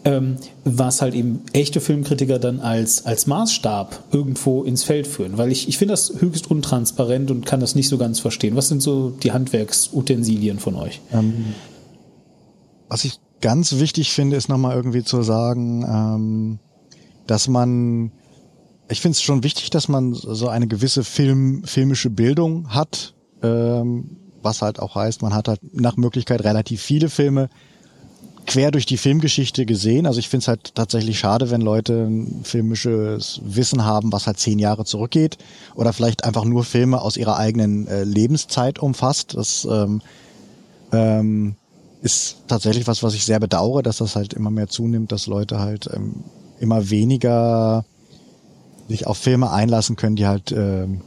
Ähm, 0.05 0.37
was 0.65 1.03
halt 1.03 1.15
eben 1.15 1.43
echte 1.53 1.81
Filmkritiker 1.81 2.39
dann 2.39 2.61
als, 2.61 3.07
als 3.07 3.27
Maßstab 3.27 4.05
irgendwo 4.13 4.63
ins 4.63 4.85
Feld 4.85 5.07
führen. 5.07 5.39
Weil 5.39 5.51
ich, 5.53 5.69
ich 5.69 5.79
finde 5.79 5.93
das 5.93 6.21
höchst 6.21 6.51
untransparent 6.51 7.31
und 7.31 7.47
kann 7.47 7.61
das 7.61 7.75
nicht 7.75 7.89
so 7.89 7.99
ganz 7.99 8.21
verstehen. 8.21 8.57
Was 8.57 8.69
sind 8.69 8.83
so 8.83 9.11
die 9.11 9.33
Handwerksutensilien 9.33 10.59
von 10.59 10.77
euch? 10.77 11.01
Ähm, 11.13 11.55
was 12.89 13.05
ich 13.05 13.21
ganz 13.41 13.79
wichtig 13.79 14.13
finde, 14.13 14.37
ist 14.37 14.49
nochmal 14.49 14.77
irgendwie 14.77 15.05
zu 15.05 15.23
sagen, 15.23 15.85
ähm, 15.85 16.59
dass 17.27 17.49
man, 17.49 18.13
ich 18.89 19.01
finde 19.01 19.15
es 19.15 19.23
schon 19.23 19.43
wichtig, 19.43 19.71
dass 19.71 19.89
man 19.89 20.15
so 20.15 20.49
eine 20.49 20.67
gewisse 20.67 21.05
Film, 21.05 21.63
filmische 21.65 22.11
Bildung 22.11 22.75
hat, 22.75 23.15
ähm, 23.43 24.17
was 24.43 24.63
halt 24.63 24.79
auch 24.79 24.95
heißt, 24.95 25.23
man 25.23 25.35
hat 25.35 25.49
halt 25.49 25.61
nach 25.73 25.97
Möglichkeit 25.97 26.45
relativ 26.45 26.81
viele 26.81 27.11
Filme 27.11 27.51
quer 28.49 28.71
durch 28.71 28.87
die 28.87 28.97
Filmgeschichte 28.97 29.67
gesehen. 29.67 30.07
Also 30.07 30.19
ich 30.19 30.29
finde 30.29 30.43
es 30.43 30.49
halt 30.49 30.75
tatsächlich 30.75 31.19
schade, 31.19 31.51
wenn 31.51 31.61
Leute 31.61 32.07
ein 32.07 32.41
filmisches 32.43 33.41
Wissen 33.45 33.85
haben, 33.85 34.11
was 34.11 34.27
halt 34.27 34.39
zehn 34.39 34.59
Jahre 34.59 34.85
zurückgeht 34.85 35.37
oder 35.75 35.93
vielleicht 35.93 36.25
einfach 36.25 36.45
nur 36.45 36.65
Filme 36.65 37.01
aus 37.01 37.17
ihrer 37.17 37.37
eigenen 37.37 37.87
äh, 37.87 38.05
Lebenszeit 38.05 38.79
umfasst. 38.79 39.35
Das 39.37 39.69
ähm, 39.71 40.01
ähm, 40.93 41.57
ist 42.01 42.39
tatsächlich 42.49 42.87
was, 42.87 43.03
was 43.03 43.15
ich 43.15 43.25
sehr 43.25 43.39
bedauere, 43.39 43.83
dass 43.83 43.99
das 43.99 44.17
halt 44.17 44.33
immer 44.33 44.51
mehr 44.51 44.69
zunimmt, 44.69 45.13
dass 45.13 45.27
Leute 45.27 45.61
halt 45.61 45.89
ähm, 45.93 46.25
immer 46.59 46.89
weniger 46.89 47.85
sich 48.89 49.07
auf 49.07 49.19
Filme 49.19 49.51
einlassen 49.51 49.97
können, 49.97 50.17
die 50.17 50.27
halt 50.27 50.53
ähm, 50.53 51.03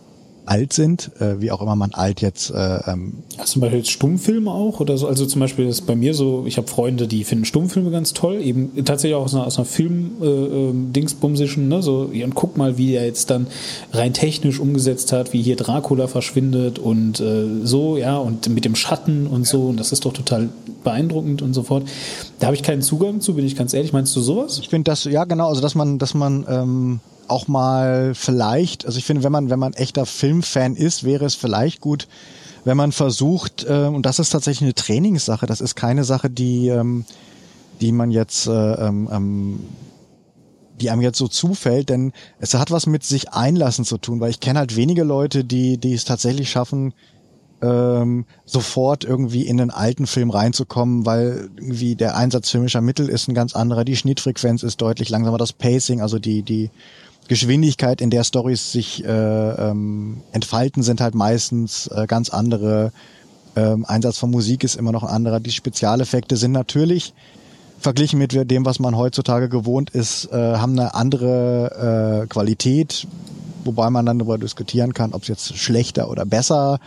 alt 0.51 0.73
sind, 0.73 1.11
äh, 1.21 1.39
wie 1.39 1.49
auch 1.49 1.61
immer 1.61 1.77
man 1.77 1.91
alt 1.93 2.19
jetzt. 2.21 2.49
Äh, 2.51 2.79
ähm 2.85 3.23
also 3.37 3.53
zum 3.53 3.61
Beispiel 3.61 3.79
jetzt 3.79 3.91
Stummfilme 3.91 4.51
auch 4.51 4.81
oder 4.81 4.97
so. 4.97 5.07
Also 5.07 5.25
zum 5.25 5.39
Beispiel 5.39 5.65
ist 5.65 5.87
bei 5.87 5.95
mir 5.95 6.13
so, 6.13 6.43
ich 6.45 6.57
habe 6.57 6.67
Freunde, 6.67 7.07
die 7.07 7.23
finden 7.23 7.45
Stummfilme 7.45 7.89
ganz 7.89 8.11
toll, 8.11 8.41
eben 8.41 8.83
tatsächlich 8.83 9.15
auch 9.15 9.23
aus 9.23 9.33
einer, 9.33 9.47
aus 9.47 9.57
einer 9.57 9.63
Film-Dingsbumsischen, 9.63 11.61
äh, 11.61 11.65
ähm, 11.65 11.69
ne? 11.69 11.81
So, 11.81 12.09
ja, 12.11 12.25
und 12.25 12.35
guck 12.35 12.57
mal, 12.57 12.77
wie 12.77 12.95
er 12.95 13.05
jetzt 13.05 13.29
dann 13.29 13.47
rein 13.93 14.11
technisch 14.11 14.59
umgesetzt 14.59 15.13
hat, 15.13 15.31
wie 15.31 15.41
hier 15.41 15.55
Dracula 15.55 16.07
verschwindet 16.07 16.79
und 16.79 17.21
äh, 17.21 17.45
so, 17.63 17.95
ja, 17.95 18.17
und 18.17 18.49
mit 18.49 18.65
dem 18.65 18.75
Schatten 18.75 19.27
und 19.27 19.47
so. 19.47 19.67
Und 19.67 19.79
das 19.79 19.93
ist 19.93 20.03
doch 20.03 20.11
total 20.11 20.49
beeindruckend 20.83 21.41
und 21.41 21.53
so 21.53 21.63
fort. 21.63 21.87
Da 22.39 22.47
habe 22.47 22.57
ich 22.57 22.63
keinen 22.63 22.81
Zugang 22.81 23.21
zu, 23.21 23.35
bin 23.35 23.45
ich 23.45 23.55
ganz 23.55 23.73
ehrlich. 23.73 23.93
Meinst 23.93 24.13
du 24.17 24.19
sowas? 24.19 24.59
Ich 24.59 24.67
finde 24.67 24.91
das, 24.91 25.05
ja 25.05 25.23
genau, 25.23 25.47
also 25.47 25.61
dass 25.61 25.75
man, 25.75 25.97
dass 25.97 26.13
man 26.13 26.45
ähm 26.49 26.99
auch 27.27 27.47
mal 27.47 28.13
vielleicht, 28.15 28.85
also 28.85 28.97
ich 28.97 29.05
finde, 29.05 29.23
wenn 29.23 29.31
man, 29.31 29.49
wenn 29.49 29.59
man 29.59 29.73
echter 29.73 30.05
Filmfan 30.05 30.75
ist, 30.75 31.03
wäre 31.03 31.25
es 31.25 31.35
vielleicht 31.35 31.81
gut, 31.81 32.07
wenn 32.63 32.77
man 32.77 32.91
versucht, 32.91 33.65
äh, 33.67 33.85
und 33.85 34.05
das 34.05 34.19
ist 34.19 34.29
tatsächlich 34.29 34.63
eine 34.63 34.75
Trainingssache, 34.75 35.45
das 35.45 35.61
ist 35.61 35.75
keine 35.75 36.03
Sache, 36.03 36.29
die, 36.29 36.67
ähm, 36.67 37.05
die 37.79 37.91
man 37.91 38.11
jetzt, 38.11 38.47
äh, 38.47 38.51
ähm, 38.51 39.09
ähm, 39.11 39.59
die 40.79 40.89
einem 40.89 41.01
jetzt 41.01 41.17
so 41.17 41.27
zufällt, 41.27 41.89
denn 41.89 42.11
es 42.39 42.53
hat 42.53 42.71
was 42.71 42.87
mit 42.87 43.03
sich 43.03 43.31
einlassen 43.33 43.85
zu 43.85 43.97
tun, 43.97 44.19
weil 44.19 44.31
ich 44.31 44.39
kenne 44.39 44.59
halt 44.59 44.75
wenige 44.75 45.03
Leute, 45.03 45.43
die, 45.43 45.77
die 45.77 45.93
es 45.93 46.05
tatsächlich 46.05 46.49
schaffen, 46.49 46.93
ähm, 47.61 48.25
sofort 48.45 49.03
irgendwie 49.03 49.45
in 49.45 49.57
den 49.57 49.69
alten 49.69 50.07
Film 50.07 50.31
reinzukommen, 50.31 51.05
weil 51.05 51.49
irgendwie 51.57 51.95
der 51.95 52.15
Einsatz 52.15 52.49
filmischer 52.49 52.81
Mittel 52.81 53.07
ist 53.09 53.27
ein 53.27 53.35
ganz 53.35 53.55
anderer, 53.55 53.85
die 53.85 53.95
Schnittfrequenz 53.95 54.63
ist 54.63 54.81
deutlich 54.81 55.09
langsamer, 55.09 55.37
das 55.37 55.53
Pacing, 55.53 56.01
also 56.01 56.17
die, 56.17 56.41
die, 56.41 56.71
Geschwindigkeit, 57.31 58.01
in 58.01 58.09
der 58.09 58.25
Stories 58.25 58.73
sich 58.73 59.05
äh, 59.05 59.07
ähm, 59.07 60.17
entfalten, 60.33 60.83
sind 60.83 60.99
halt 60.99 61.15
meistens 61.15 61.87
äh, 61.87 62.05
ganz 62.05 62.29
andere. 62.29 62.91
Ähm, 63.55 63.85
Einsatz 63.85 64.17
von 64.17 64.31
Musik 64.31 64.65
ist 64.65 64.75
immer 64.75 64.91
noch 64.91 65.03
ein 65.03 65.09
anderer. 65.09 65.39
Die 65.39 65.53
Spezialeffekte 65.53 66.35
sind 66.35 66.51
natürlich 66.51 67.13
verglichen 67.79 68.19
mit 68.19 68.33
dem, 68.51 68.65
was 68.65 68.79
man 68.79 68.97
heutzutage 68.97 69.47
gewohnt 69.47 69.91
ist, 69.91 70.25
äh, 70.33 70.35
haben 70.57 70.77
eine 70.77 70.93
andere 70.93 72.23
äh, 72.23 72.27
Qualität, 72.27 73.07
wobei 73.63 73.89
man 73.89 74.05
dann 74.05 74.19
darüber 74.19 74.37
diskutieren 74.37 74.93
kann, 74.93 75.13
ob 75.13 75.21
es 75.21 75.29
jetzt 75.29 75.57
schlechter 75.57 76.09
oder 76.09 76.25
besser 76.25 76.81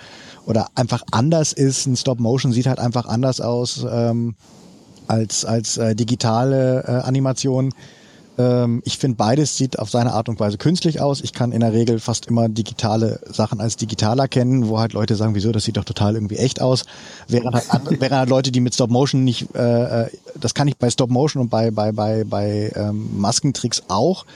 oder 0.44 0.68
einfach 0.74 1.04
anders 1.10 1.54
ist. 1.54 1.86
Ein 1.86 1.96
Stop 1.96 2.20
Motion 2.20 2.52
sieht 2.52 2.66
halt 2.66 2.80
einfach 2.80 3.06
anders 3.06 3.40
aus 3.40 3.86
ähm, 3.90 4.34
als 5.06 5.46
als 5.46 5.78
äh, 5.78 5.96
digitale 5.96 6.84
äh, 6.86 6.90
Animation. 7.08 7.72
Ähm, 8.36 8.82
ich 8.84 8.98
finde, 8.98 9.16
beides 9.16 9.56
sieht 9.56 9.78
auf 9.78 9.90
seine 9.90 10.12
Art 10.12 10.28
und 10.28 10.40
Weise 10.40 10.58
künstlich 10.58 11.00
aus. 11.00 11.20
Ich 11.20 11.32
kann 11.32 11.52
in 11.52 11.60
der 11.60 11.72
Regel 11.72 12.00
fast 12.00 12.26
immer 12.26 12.48
digitale 12.48 13.20
Sachen 13.30 13.60
als 13.60 13.76
digital 13.76 14.18
erkennen, 14.18 14.68
wo 14.68 14.78
halt 14.78 14.92
Leute 14.92 15.14
sagen, 15.14 15.34
wieso, 15.34 15.52
das 15.52 15.64
sieht 15.64 15.76
doch 15.76 15.84
total 15.84 16.14
irgendwie 16.14 16.36
echt 16.36 16.60
aus. 16.60 16.84
Während 17.28 17.54
halt, 17.54 17.66
während 18.00 18.16
halt 18.16 18.28
Leute, 18.28 18.50
die 18.50 18.60
mit 18.60 18.74
Stop 18.74 18.90
Motion 18.90 19.24
nicht, 19.24 19.54
äh, 19.54 20.04
äh, 20.04 20.10
das 20.40 20.54
kann 20.54 20.68
ich 20.68 20.76
bei 20.76 20.90
Stop 20.90 21.10
Motion 21.10 21.42
und 21.42 21.48
bei, 21.48 21.70
bei, 21.70 21.92
bei, 21.92 22.24
bei 22.24 22.72
ähm, 22.74 23.20
Maskentricks 23.20 23.84
auch. 23.88 24.26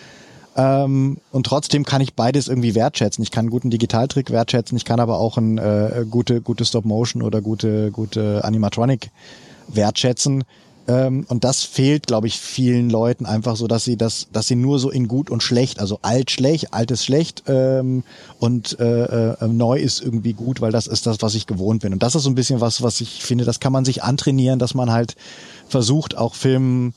Ähm, 0.56 1.18
und 1.30 1.46
trotzdem 1.46 1.84
kann 1.84 2.00
ich 2.00 2.14
beides 2.14 2.48
irgendwie 2.48 2.74
wertschätzen. 2.74 3.22
Ich 3.22 3.30
kann 3.30 3.44
einen 3.44 3.50
guten 3.50 3.70
Digitaltrick 3.70 4.30
wertschätzen, 4.30 4.76
ich 4.76 4.84
kann 4.84 5.00
aber 5.00 5.18
auch 5.18 5.38
ein 5.38 5.58
äh, 5.58 6.04
gute, 6.08 6.40
gute 6.40 6.64
Stop 6.64 6.84
Motion 6.84 7.22
oder 7.22 7.40
gute, 7.40 7.90
gute 7.90 8.44
Animatronic 8.44 9.10
wertschätzen. 9.68 10.44
Ähm, 10.88 11.26
und 11.28 11.44
das 11.44 11.64
fehlt, 11.64 12.06
glaube 12.06 12.26
ich, 12.26 12.40
vielen 12.40 12.88
Leuten 12.88 13.26
einfach 13.26 13.56
so, 13.56 13.66
dass 13.66 13.84
sie 13.84 13.98
das, 13.98 14.28
dass 14.32 14.48
sie 14.48 14.56
nur 14.56 14.78
so 14.78 14.90
in 14.90 15.06
gut 15.06 15.28
und 15.28 15.42
schlecht, 15.42 15.80
also 15.80 15.98
alt 16.00 16.30
schlecht, 16.30 16.72
altes 16.72 17.04
schlecht 17.04 17.44
ähm, 17.46 18.04
und 18.40 18.80
äh, 18.80 19.34
äh, 19.34 19.48
neu 19.48 19.78
ist 19.78 20.00
irgendwie 20.00 20.32
gut, 20.32 20.62
weil 20.62 20.72
das 20.72 20.86
ist 20.86 21.06
das, 21.06 21.18
was 21.20 21.34
ich 21.34 21.46
gewohnt 21.46 21.82
bin. 21.82 21.92
Und 21.92 22.02
das 22.02 22.14
ist 22.14 22.22
so 22.22 22.30
ein 22.30 22.34
bisschen 22.34 22.62
was, 22.62 22.82
was 22.82 23.02
ich 23.02 23.22
finde, 23.22 23.44
das 23.44 23.60
kann 23.60 23.72
man 23.72 23.84
sich 23.84 24.02
antrainieren, 24.02 24.58
dass 24.58 24.74
man 24.74 24.90
halt 24.90 25.14
versucht, 25.68 26.16
auch 26.16 26.34
Filmen 26.34 26.94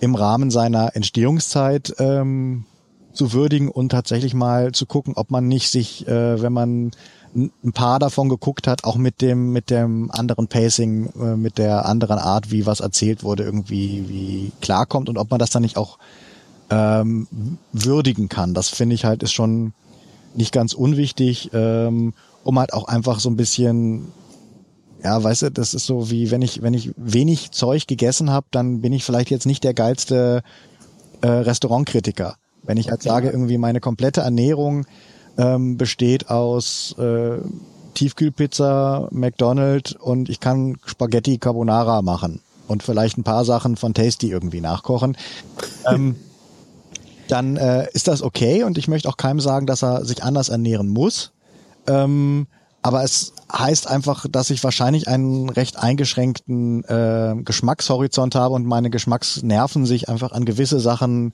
im 0.00 0.16
Rahmen 0.16 0.50
seiner 0.50 0.96
Entstehungszeit 0.96 1.94
ähm, 1.98 2.64
zu 3.12 3.32
würdigen 3.32 3.68
und 3.68 3.90
tatsächlich 3.90 4.34
mal 4.34 4.72
zu 4.72 4.84
gucken, 4.84 5.14
ob 5.16 5.30
man 5.30 5.46
nicht 5.46 5.70
sich, 5.70 6.08
äh, 6.08 6.42
wenn 6.42 6.52
man 6.52 6.90
ein 7.34 7.72
paar 7.72 7.98
davon 7.98 8.28
geguckt 8.28 8.66
hat, 8.66 8.84
auch 8.84 8.96
mit 8.96 9.20
dem 9.20 9.52
mit 9.52 9.70
dem 9.70 10.10
anderen 10.10 10.48
Pacing, 10.48 11.12
äh, 11.20 11.36
mit 11.36 11.58
der 11.58 11.86
anderen 11.86 12.18
Art, 12.18 12.50
wie 12.50 12.66
was 12.66 12.80
erzählt 12.80 13.22
wurde, 13.22 13.44
irgendwie 13.44 14.04
wie 14.08 14.52
klarkommt 14.60 15.08
und 15.08 15.18
ob 15.18 15.30
man 15.30 15.38
das 15.38 15.50
dann 15.50 15.62
nicht 15.62 15.76
auch 15.76 15.98
ähm, 16.70 17.26
würdigen 17.72 18.28
kann. 18.28 18.54
Das 18.54 18.68
finde 18.68 18.94
ich 18.94 19.04
halt 19.04 19.22
ist 19.22 19.32
schon 19.32 19.72
nicht 20.34 20.52
ganz 20.52 20.72
unwichtig, 20.72 21.50
ähm, 21.52 22.14
um 22.44 22.58
halt 22.58 22.72
auch 22.72 22.84
einfach 22.84 23.20
so 23.20 23.30
ein 23.30 23.36
bisschen 23.36 24.08
ja, 25.02 25.22
weißt 25.22 25.42
du, 25.42 25.50
das 25.50 25.74
ist 25.74 25.86
so 25.86 26.10
wie 26.10 26.30
wenn 26.30 26.42
ich 26.42 26.62
wenn 26.62 26.74
ich 26.74 26.92
wenig 26.96 27.52
Zeug 27.52 27.86
gegessen 27.86 28.30
habe, 28.30 28.46
dann 28.50 28.80
bin 28.80 28.92
ich 28.92 29.04
vielleicht 29.04 29.30
jetzt 29.30 29.46
nicht 29.46 29.64
der 29.64 29.74
geilste 29.74 30.42
äh, 31.20 31.28
Restaurantkritiker. 31.28 32.36
Wenn 32.62 32.76
ich 32.76 32.90
halt 32.90 33.02
sage, 33.02 33.30
irgendwie 33.30 33.58
meine 33.58 33.80
komplette 33.80 34.20
Ernährung 34.20 34.86
ähm, 35.38 35.76
besteht 35.76 36.28
aus 36.28 36.94
äh, 36.98 37.38
Tiefkühlpizza, 37.94 39.08
McDonald's 39.10 39.92
und 39.92 40.28
ich 40.28 40.40
kann 40.40 40.76
Spaghetti 40.84 41.38
Carbonara 41.38 42.02
machen 42.02 42.40
und 42.66 42.82
vielleicht 42.82 43.18
ein 43.18 43.24
paar 43.24 43.44
Sachen 43.44 43.76
von 43.76 43.94
Tasty 43.94 44.30
irgendwie 44.30 44.60
nachkochen. 44.60 45.16
ähm, 45.90 46.16
dann 47.28 47.56
äh, 47.56 47.88
ist 47.92 48.08
das 48.08 48.22
okay 48.22 48.62
und 48.64 48.78
ich 48.78 48.88
möchte 48.88 49.08
auch 49.08 49.16
keinem 49.16 49.40
sagen, 49.40 49.66
dass 49.66 49.82
er 49.82 50.04
sich 50.04 50.22
anders 50.22 50.48
ernähren 50.48 50.88
muss. 50.88 51.32
Ähm, 51.86 52.46
aber 52.82 53.02
es 53.02 53.32
heißt 53.52 53.88
einfach, 53.88 54.26
dass 54.30 54.50
ich 54.50 54.62
wahrscheinlich 54.62 55.08
einen 55.08 55.50
recht 55.50 55.78
eingeschränkten 55.78 56.84
äh, 56.84 57.34
Geschmackshorizont 57.44 58.34
habe 58.34 58.54
und 58.54 58.66
meine 58.66 58.90
Geschmacksnerven 58.90 59.84
sich 59.84 60.08
einfach 60.08 60.32
an 60.32 60.44
gewisse 60.44 60.80
Sachen 60.80 61.32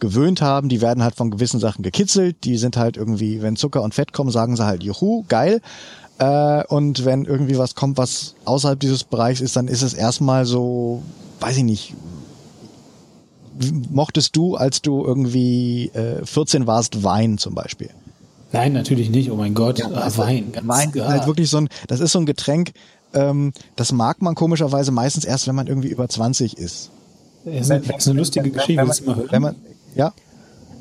gewöhnt 0.00 0.40
haben. 0.42 0.68
Die 0.68 0.80
werden 0.80 1.02
halt 1.02 1.14
von 1.14 1.30
gewissen 1.30 1.60
Sachen 1.60 1.82
gekitzelt. 1.82 2.44
Die 2.44 2.58
sind 2.58 2.76
halt 2.76 2.96
irgendwie, 2.96 3.42
wenn 3.42 3.56
Zucker 3.56 3.82
und 3.82 3.94
Fett 3.94 4.12
kommen, 4.12 4.30
sagen 4.30 4.56
sie 4.56 4.64
halt, 4.64 4.82
juhu, 4.82 5.24
geil. 5.28 5.60
Äh, 6.18 6.64
und 6.66 7.04
wenn 7.04 7.24
irgendwie 7.24 7.58
was 7.58 7.74
kommt, 7.74 7.96
was 7.96 8.34
außerhalb 8.44 8.78
dieses 8.78 9.04
Bereichs 9.04 9.40
ist, 9.40 9.56
dann 9.56 9.68
ist 9.68 9.82
es 9.82 9.94
erstmal 9.94 10.46
so, 10.46 11.02
weiß 11.40 11.56
ich 11.58 11.64
nicht, 11.64 11.94
mochtest 13.90 14.36
du, 14.36 14.56
als 14.56 14.82
du 14.82 15.04
irgendwie 15.04 15.90
äh, 15.94 16.24
14 16.24 16.66
warst, 16.66 17.02
Wein 17.02 17.38
zum 17.38 17.54
Beispiel? 17.54 17.90
Nein, 18.52 18.72
natürlich 18.72 19.10
nicht. 19.10 19.30
Oh 19.30 19.36
mein 19.36 19.54
Gott, 19.54 19.78
ja, 19.78 19.88
ah, 19.92 20.10
Wein. 20.16 20.52
Ganz 20.52 20.66
Wein 20.66 20.90
ist 20.90 21.04
halt 21.04 21.26
wirklich 21.26 21.50
so 21.50 21.58
ein, 21.58 21.68
das 21.86 22.00
ist 22.00 22.12
so 22.12 22.18
ein 22.18 22.26
Getränk, 22.26 22.72
ähm, 23.14 23.52
das 23.76 23.92
mag 23.92 24.22
man 24.22 24.34
komischerweise 24.34 24.90
meistens 24.90 25.24
erst, 25.24 25.46
wenn 25.48 25.54
man 25.54 25.66
irgendwie 25.66 25.88
über 25.88 26.08
20 26.08 26.56
ist. 26.56 26.90
Das 27.44 27.54
ist 27.54 27.70
eine, 27.70 27.80
das 27.80 27.96
ist 27.98 28.08
eine 28.08 28.18
lustige 28.18 28.50
Geschichte, 28.50 28.82
wenn 28.82 28.88
man, 28.88 29.30
wenn 29.30 29.42
man, 29.42 29.56
ja. 29.98 30.14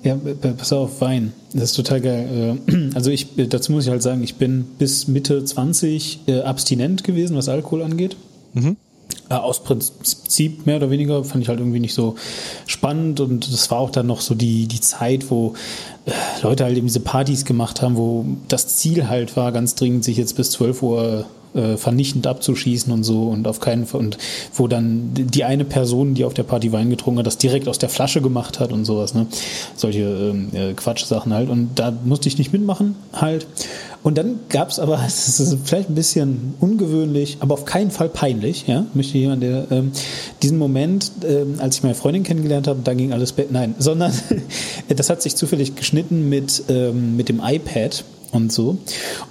Ja, 0.03 0.15
pass 0.56 0.72
auf, 0.72 1.02
Wein. 1.02 1.34
Das 1.53 1.72
ist 1.72 1.73
total 1.73 2.02
geil. 2.02 2.57
Äh, 2.68 2.89
also 2.95 3.11
ich, 3.11 3.27
dazu 3.49 3.72
muss 3.72 3.85
ich 3.85 3.89
halt 3.89 4.03
sagen, 4.03 4.23
ich 4.23 4.35
bin 4.35 4.65
bis 4.77 5.07
Mitte 5.07 5.44
20 5.44 6.19
äh, 6.27 6.41
abstinent 6.41 7.03
gewesen, 7.03 7.35
was 7.35 7.49
Alkohol 7.49 7.81
angeht. 7.81 8.15
Mhm. 8.53 8.77
Äh, 9.30 9.34
aus 9.34 9.64
Prinzip 9.64 10.65
mehr 10.65 10.77
oder 10.77 10.91
weniger 10.91 11.23
fand 11.23 11.44
ich 11.44 11.49
halt 11.49 11.60
irgendwie 11.60 11.80
nicht 11.80 11.94
so 11.94 12.15
spannend 12.68 13.19
und 13.19 13.52
das 13.52 13.69
war 13.72 13.80
auch 13.80 13.89
dann 13.89 14.07
noch 14.07 14.22
so 14.22 14.35
die, 14.35 14.68
die 14.68 14.80
Zeit, 14.80 15.30
wo 15.30 15.56
Leute 16.41 16.64
halt 16.64 16.77
eben 16.77 16.88
diese 16.88 17.02
Partys 17.02 17.44
gemacht 17.44 17.81
haben, 17.81 17.98
wo 17.98 18.26
das 18.48 18.77
Ziel 18.77 19.10
halt 19.10 19.35
war, 19.35 19.52
ganz 19.52 19.76
dringend 19.76 20.06
sich 20.06 20.18
jetzt 20.18 20.38
bis 20.38 20.52
12 20.52 20.84
Uhr 20.84 21.26
äh, 21.57 21.77
vernichtend 21.77 22.27
abzuschießen 22.27 22.91
und 22.93 23.03
so 23.03 23.23
und 23.23 23.47
auf 23.47 23.59
keinen 23.59 23.85
Fall 23.85 23.99
und 23.99 24.17
wo 24.53 24.67
dann 24.67 25.11
die 25.13 25.43
eine 25.43 25.65
Person, 25.65 26.13
die 26.13 26.23
auf 26.23 26.34
der 26.34 26.43
Party 26.43 26.71
Wein 26.71 26.89
getrunken 26.89 27.19
hat, 27.19 27.27
das 27.27 27.38
direkt 27.38 27.67
aus 27.67 27.79
der 27.79 27.89
Flasche 27.89 28.21
gemacht 28.21 28.59
hat 28.59 28.71
und 28.71 28.85
sowas, 28.85 29.13
ne? 29.13 29.27
Solche 29.75 30.35
äh, 30.53 30.73
Quatschsachen 30.73 31.34
halt. 31.34 31.49
Und 31.49 31.71
da 31.75 31.91
musste 32.05 32.27
ich 32.29 32.38
nicht 32.38 32.53
mitmachen 32.53 32.95
halt. 33.13 33.47
Und 34.03 34.17
dann 34.17 34.39
gab 34.49 34.69
es 34.69 34.79
aber, 34.79 35.01
es 35.07 35.39
ist 35.39 35.57
vielleicht 35.65 35.89
ein 35.89 35.95
bisschen 35.95 36.53
ungewöhnlich, 36.59 37.38
aber 37.39 37.53
auf 37.55 37.65
keinen 37.65 37.91
Fall 37.91 38.09
peinlich, 38.09 38.65
ja, 38.67 38.85
möchte 38.93 39.17
jemand, 39.17 39.43
der 39.43 39.67
ähm, 39.71 39.91
diesen 40.41 40.57
Moment, 40.57 41.11
ähm, 41.27 41.55
als 41.57 41.77
ich 41.77 41.84
meine 41.84 41.95
Freundin 41.95 42.23
kennengelernt 42.23 42.67
habe, 42.67 42.79
da 42.84 42.93
ging 42.93 43.11
alles, 43.11 43.34
nein, 43.49 43.75
sondern 43.79 44.13
das 44.88 45.09
hat 45.09 45.21
sich 45.21 45.35
zufällig 45.35 45.75
geschnitten 45.75 46.29
mit, 46.29 46.63
ähm, 46.69 47.17
mit 47.17 47.29
dem 47.29 47.41
iPad 47.43 48.05
und 48.31 48.51
so. 48.51 48.77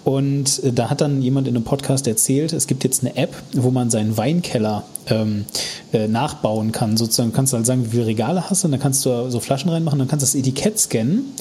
Und 0.05 0.62
äh, 0.64 0.73
da 0.73 0.90
hat 0.90 1.01
dann 1.01 1.23
jemand 1.23 1.48
in 1.48 1.56
einem 1.56 1.64
Podcast 1.64 2.06
erzählt, 2.06 2.52
es 2.52 2.66
gibt 2.66 2.85
jetzt 2.85 3.02
eine 3.02 3.16
App, 3.16 3.35
wo 3.55 3.70
man 3.70 3.90
seinen 3.90 4.16
Weinkeller 4.16 4.85
ähm, 5.09 5.44
äh, 5.93 6.09
nachbauen 6.09 6.73
kann. 6.73 6.97
Sozusagen 6.97 7.32
kannst 7.32 7.52
du 7.52 7.56
halt 7.56 7.66
sagen, 7.66 7.85
wie 7.86 7.90
viele 7.90 8.06
Regale 8.06 8.51
hast 8.51 8.62
du 8.62 8.68
und 8.68 8.73
dann 8.73 8.81
kannst 8.81 9.05
du 9.06 9.31
so 9.31 9.40
Flaschen 9.40 9.70
reinmachen, 9.70 9.98
dann 9.98 10.09
kannst 10.09 10.23
du 10.23 10.27
das 10.27 10.35
Etikett 10.35 10.78
scannen 10.78 11.32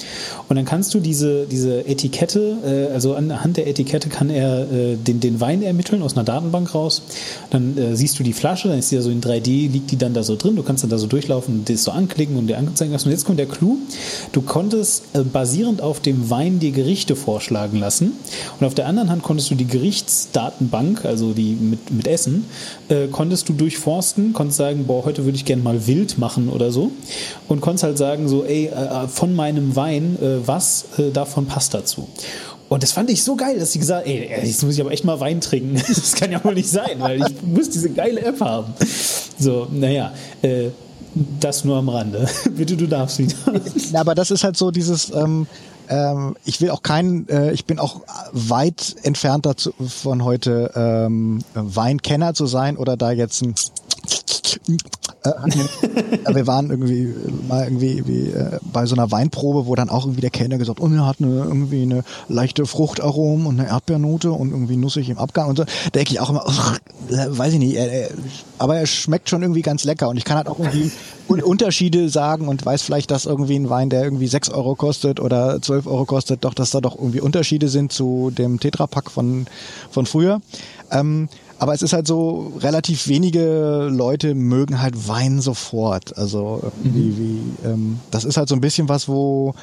und 0.48 0.56
dann 0.56 0.66
kannst 0.66 0.94
du 0.94 1.00
diese, 1.00 1.46
diese 1.46 1.88
Etikette, 1.88 2.88
äh, 2.90 2.94
also 2.94 3.16
anhand 3.16 3.58
der 3.58 3.68
Etikette 3.68 4.10
kann 4.10 4.30
er 4.30 4.72
äh, 4.72 4.96
den, 4.96 5.20
den 5.20 5.40
Wein 5.40 5.62
ermitteln 5.62 6.02
aus 6.02 6.16
einer 6.16 6.24
Datenbank 6.24 6.74
raus. 6.76 7.02
Dann 7.50 7.78
äh, 7.78 7.96
siehst 7.96 8.20
du 8.20 8.24
die 8.24 8.34
Flasche, 8.34 8.68
dann 8.68 8.80
ist 8.80 8.92
die 8.92 8.96
ja 8.96 9.02
so 9.02 9.10
in 9.10 9.22
3D, 9.22 9.72
liegt 9.72 9.92
die 9.92 9.98
dann 9.98 10.14
da 10.14 10.24
so 10.24 10.36
drin, 10.36 10.56
du 10.56 10.64
kannst 10.64 10.84
dann 10.84 10.90
da 10.90 10.98
so 10.98 11.08
durchlaufen 11.08 11.66
das 11.66 11.84
so 11.84 11.92
anklicken 11.92 12.38
und 12.38 12.48
dir 12.48 12.58
anzeigen 12.58 12.92
lassen. 12.92 13.08
Und 13.08 13.12
jetzt 13.12 13.26
kommt 13.26 13.40
der 13.40 13.48
Clou, 13.48 13.78
du 14.32 14.42
konntest 14.42 15.04
äh, 15.14 15.22
basierend 15.22 15.82
auf 15.82 16.00
dem 16.00 16.30
Wein 16.30 16.60
dir 16.60 16.72
Gerichte 16.72 17.16
vorschlagen 17.46 17.80
lassen 17.80 18.14
und 18.60 18.66
auf 18.66 18.74
der 18.74 18.88
anderen 18.88 19.10
Hand 19.10 19.24
konntest 19.24 19.52
du 19.52 19.56
die 19.56 19.68
Gerichtsdatenbank, 19.68 21.06
also 21.06 21.34
die 21.34 21.54
mit, 21.54 21.92
mit 21.92 22.08
Essen, 22.08 22.46
äh, 22.90 23.08
konntest 23.08 23.50
du 23.50 23.54
durchforsten, 23.54 24.34
konntest 24.34 24.58
sagen, 24.58 24.86
boah, 24.86 25.06
heute 25.06 25.26
würde 25.26 25.38
ich 25.38 25.46
gerne 25.46 25.62
mal 25.62 25.86
wild 25.88 26.18
machen 26.18 26.50
oder 26.50 26.72
so. 26.72 26.92
Und 27.48 27.62
konntest 27.62 27.84
halt 27.84 27.98
sagen, 27.98 28.28
so, 28.28 28.44
ey, 28.44 28.68
äh, 28.68 29.08
von 29.08 29.36
meinem 29.36 29.76
Wein, 29.76 30.18
äh, 30.22 30.48
was 30.48 30.86
äh, 30.98 31.12
davon 31.12 31.46
passt 31.46 31.74
dazu? 31.74 32.08
Und 32.68 32.82
das 32.82 32.92
fand 32.92 33.12
ich 33.12 33.24
so 33.24 33.36
geil, 33.36 33.60
dass 33.60 33.74
sie 33.74 33.80
gesagt 33.80 34.08
ey, 34.08 34.28
jetzt 34.44 34.64
muss 34.64 34.74
ich 34.74 34.82
aber 34.82 34.92
echt 34.92 35.06
mal 35.06 35.20
Wein 35.20 35.40
trinken. 35.40 35.76
Das 35.88 36.14
kann 36.16 36.32
ja 36.32 36.44
wohl 36.44 36.56
nicht 36.56 36.70
sein, 36.70 37.00
weil 37.00 37.20
ich 37.22 37.42
muss 37.44 37.70
diese 37.70 37.92
geile 37.92 38.22
App 38.22 38.42
haben. 38.42 38.74
So, 39.38 39.68
naja, 39.72 40.14
äh, 40.42 40.70
das 41.40 41.64
nur 41.64 41.78
am 41.78 41.90
Rande. 41.90 42.28
Bitte, 42.58 42.76
du 42.76 42.88
darfst 42.88 43.20
wieder. 43.20 43.36
Aber 43.94 44.16
das 44.16 44.32
ist 44.32 44.44
halt 44.44 44.58
so 44.58 44.72
dieses, 44.72 45.12
ähm, 45.14 45.46
ähm, 45.90 46.36
ich 46.46 46.62
will 46.62 46.70
auch 46.72 46.84
keinen, 46.84 47.28
äh, 47.30 47.52
ich 47.52 47.66
bin 47.66 47.80
auch 47.80 48.02
weit 48.32 48.96
entfernt 49.04 49.46
dazu, 49.46 49.74
von 49.88 50.24
heute 50.24 50.72
ähm, 50.76 51.44
Weinkenner 51.54 52.34
zu 52.34 52.46
sein 52.46 52.78
oder 52.78 52.98
da 52.98 53.12
jetzt 53.12 53.42
ein 53.42 53.56
äh, 55.26 56.34
wir 56.34 56.48
waren 56.48 56.70
irgendwie 56.70 57.14
mal 57.48 57.66
irgendwie 57.66 58.04
wie, 58.06 58.30
äh, 58.30 58.60
bei 58.72 58.86
so 58.86 58.96
einer 58.96 59.12
Weinprobe, 59.12 59.66
wo 59.66 59.76
dann 59.76 59.90
auch 59.90 60.06
irgendwie 60.06 60.22
der 60.22 60.30
Kellner 60.30 60.58
gesagt, 60.58 60.80
oh, 60.80 60.88
er 60.88 61.06
hat 61.06 61.18
eine, 61.20 61.44
irgendwie 61.44 61.84
eine 61.84 62.04
leichte 62.28 62.66
Fruchtaromen 62.66 63.46
und 63.46 63.60
eine 63.60 63.70
Erdbeernote 63.70 64.32
und 64.32 64.52
irgendwie 64.52 64.78
nussig 64.78 65.10
im 65.10 65.18
Abgang 65.18 65.50
und 65.50 65.58
so. 65.58 65.64
Da 65.64 65.72
denke 65.94 66.12
ich 66.12 66.20
auch 66.20 66.30
immer, 66.30 66.46
oh, 66.46 67.10
weiß 67.10 67.54
ich 67.54 67.60
nicht, 67.60 67.76
äh, 67.76 68.10
aber 68.58 68.78
er 68.78 68.86
schmeckt 68.86 69.30
schon 69.30 69.42
irgendwie 69.42 69.62
ganz 69.62 69.84
lecker 69.84 70.10
und 70.10 70.18
ich 70.18 70.26
kann 70.26 70.38
halt 70.38 70.48
auch 70.48 70.60
irgendwie 70.60 70.92
Unterschiede 71.28 72.10
sagen 72.10 72.48
und 72.48 72.66
weiß 72.66 72.82
vielleicht, 72.82 73.12
dass 73.12 73.26
irgendwie 73.26 73.56
ein 73.56 73.70
Wein, 73.70 73.90
der 73.90 74.04
irgendwie 74.04 74.28
sechs 74.28 74.50
Euro 74.50 74.76
kostet 74.76 75.20
oder 75.20 75.62
zwölf 75.62 75.88
Euro 75.88 76.06
kostet, 76.06 76.44
doch, 76.44 76.54
dass 76.54 76.72
da 76.72 76.82
doch 76.82 76.96
irgendwie 76.96 77.22
Unterschiede 77.22 77.68
sind 77.68 77.92
zu 77.92 78.32
dem 78.32 78.60
Tetrapack 78.60 79.10
von, 79.10 79.48
von 79.90 80.06
früher. 80.06 80.42
Ähm, 80.92 81.30
aber 81.60 81.74
es 81.74 81.82
ist 81.82 81.94
halt 81.94 82.08
so, 82.08 82.54
relativ 82.60 83.08
wenige 83.08 83.88
Leute 83.92 84.36
mögen 84.36 84.82
halt 84.82 85.08
Wein 85.08 85.42
sofort. 85.42 86.18
Also 86.18 86.62
mhm. 86.84 86.94
wie, 86.94 87.68
ähm, 87.68 88.00
das 88.12 88.26
ist 88.26 88.38
halt 88.38 88.50
so 88.50 88.56
ein 88.56 88.62
bisschen 88.62 88.90
was, 88.90 89.08
wo 89.08 89.56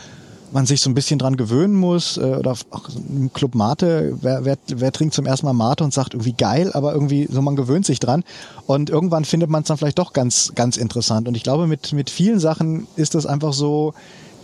man 0.53 0.67
sich 0.67 0.81
so 0.81 0.91
ein 0.91 0.95
bisschen 0.95 1.19
dran 1.19 1.37
gewöhnen 1.37 1.75
muss. 1.75 2.17
Äh, 2.17 2.37
oder 2.39 2.53
auch 2.71 2.89
im 3.09 3.33
Club 3.33 3.55
Mate, 3.55 4.17
wer, 4.21 4.45
wer, 4.45 4.57
wer 4.69 4.93
trinkt 4.93 5.15
zum 5.15 5.27
ersten 5.27 5.47
Mal 5.47 5.53
Mate 5.53 5.85
und 5.85 5.93
sagt 5.93 6.15
irgendwie 6.15 6.33
geil, 6.33 6.71
aber 6.73 6.95
irgendwie 6.95 7.29
so 7.31 7.43
man 7.43 7.57
gewöhnt 7.57 7.87
sich 7.87 8.01
dran. 8.01 8.25
Und 8.67 8.91
irgendwann 8.91 9.25
findet 9.25 9.51
man 9.51 9.63
es 9.63 9.69
dann 9.69 9.77
vielleicht 9.77 9.99
doch 9.99 10.13
ganz, 10.13 10.53
ganz 10.55 10.77
interessant. 10.77 11.29
Und 11.29 11.37
ich 11.37 11.43
glaube, 11.43 11.67
mit, 11.67 11.93
mit 11.93 12.11
vielen 12.11 12.39
Sachen 12.39 12.87
ist 12.97 13.15
es 13.15 13.27
einfach 13.27 13.53
so, 13.53 13.95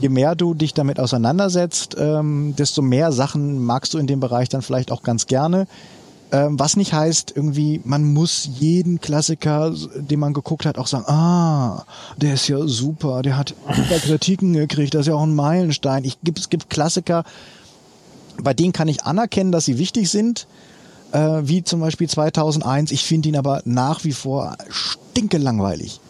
je 0.00 0.08
mehr 0.08 0.34
du 0.34 0.54
dich 0.54 0.74
damit 0.74 1.00
auseinandersetzt, 1.00 1.96
ähm, 1.98 2.54
desto 2.56 2.82
mehr 2.82 3.12
Sachen 3.12 3.62
magst 3.62 3.94
du 3.94 3.98
in 3.98 4.06
dem 4.06 4.20
Bereich 4.20 4.48
dann 4.48 4.62
vielleicht 4.62 4.92
auch 4.92 5.02
ganz 5.02 5.26
gerne. 5.26 5.66
Ähm, 6.30 6.59
was 6.59 6.76
nicht 6.76 6.92
heißt, 6.92 7.32
irgendwie, 7.34 7.80
man 7.84 8.12
muss 8.12 8.48
jeden 8.59 9.00
Klassiker, 9.00 9.72
den 9.96 10.20
man 10.20 10.34
geguckt 10.34 10.66
hat, 10.66 10.76
auch 10.76 10.86
sagen, 10.86 11.06
ah, 11.06 11.84
der 12.18 12.34
ist 12.34 12.48
ja 12.48 12.66
super, 12.66 13.22
der 13.22 13.38
hat 13.38 13.55
super 13.74 13.98
Kritiken 14.02 14.52
gekriegt, 14.52 14.94
das 14.94 15.02
ist 15.02 15.06
ja 15.06 15.14
auch 15.14 15.22
ein 15.22 15.34
Meilenstein. 15.34 16.05
Ich, 16.05 16.18
gibt, 16.22 16.38
es 16.38 16.50
gibt 16.50 16.68
Klassiker, 16.68 17.24
bei 18.42 18.52
denen 18.52 18.72
kann 18.72 18.88
ich 18.88 19.05
anerkennen, 19.05 19.52
dass 19.52 19.64
sie 19.64 19.78
wichtig 19.78 20.10
sind, 20.10 20.46
äh, 21.12 21.40
wie 21.42 21.64
zum 21.64 21.80
Beispiel 21.80 22.09
2001. 22.09 22.92
Ich 22.92 23.05
finde 23.05 23.30
ihn 23.30 23.36
aber 23.36 23.62
nach 23.64 24.05
wie 24.05 24.12
vor 24.12 24.56
stinke 24.68 25.38
langweilig. 25.38 26.00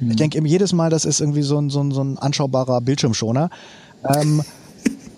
Hm. 0.00 0.10
Ich 0.10 0.16
denke 0.16 0.46
jedes 0.46 0.74
Mal, 0.74 0.90
das 0.90 1.06
ist 1.06 1.20
irgendwie 1.20 1.42
so 1.42 1.58
ein, 1.58 1.70
so 1.70 1.80
ein, 1.80 1.92
so 1.92 2.02
ein 2.02 2.18
anschaubarer 2.18 2.82
Bildschirmschoner. 2.82 3.48
Ähm, 4.04 4.42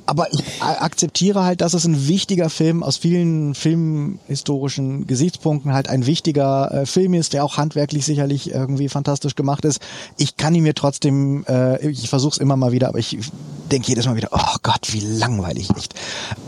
aber 0.06 0.32
ich 0.32 0.42
akzeptiere 0.60 1.44
halt, 1.44 1.60
dass 1.60 1.74
es 1.74 1.86
ein 1.86 2.08
wichtiger 2.08 2.50
Film 2.50 2.82
aus 2.82 2.96
vielen 2.96 3.54
filmhistorischen 3.54 5.06
Gesichtspunkten 5.06 5.72
halt 5.72 5.88
ein 5.88 6.06
wichtiger 6.06 6.70
äh, 6.72 6.86
Film 6.86 7.14
ist, 7.14 7.32
der 7.32 7.44
auch 7.44 7.56
handwerklich 7.56 8.04
sicherlich 8.04 8.50
irgendwie 8.50 8.88
fantastisch 8.88 9.34
gemacht 9.34 9.64
ist. 9.64 9.80
Ich 10.18 10.36
kann 10.36 10.54
ihn 10.54 10.62
mir 10.62 10.74
trotzdem, 10.74 11.44
äh, 11.48 11.88
ich 11.88 12.08
versuche 12.08 12.32
es 12.32 12.38
immer 12.38 12.56
mal 12.56 12.72
wieder, 12.72 12.88
aber 12.88 12.98
ich 12.98 13.18
denke 13.72 13.88
jedes 13.88 14.06
Mal 14.06 14.16
wieder, 14.16 14.28
oh 14.32 14.56
Gott, 14.62 14.92
wie 14.92 15.00
langweilig 15.00 15.72
nicht. 15.74 15.94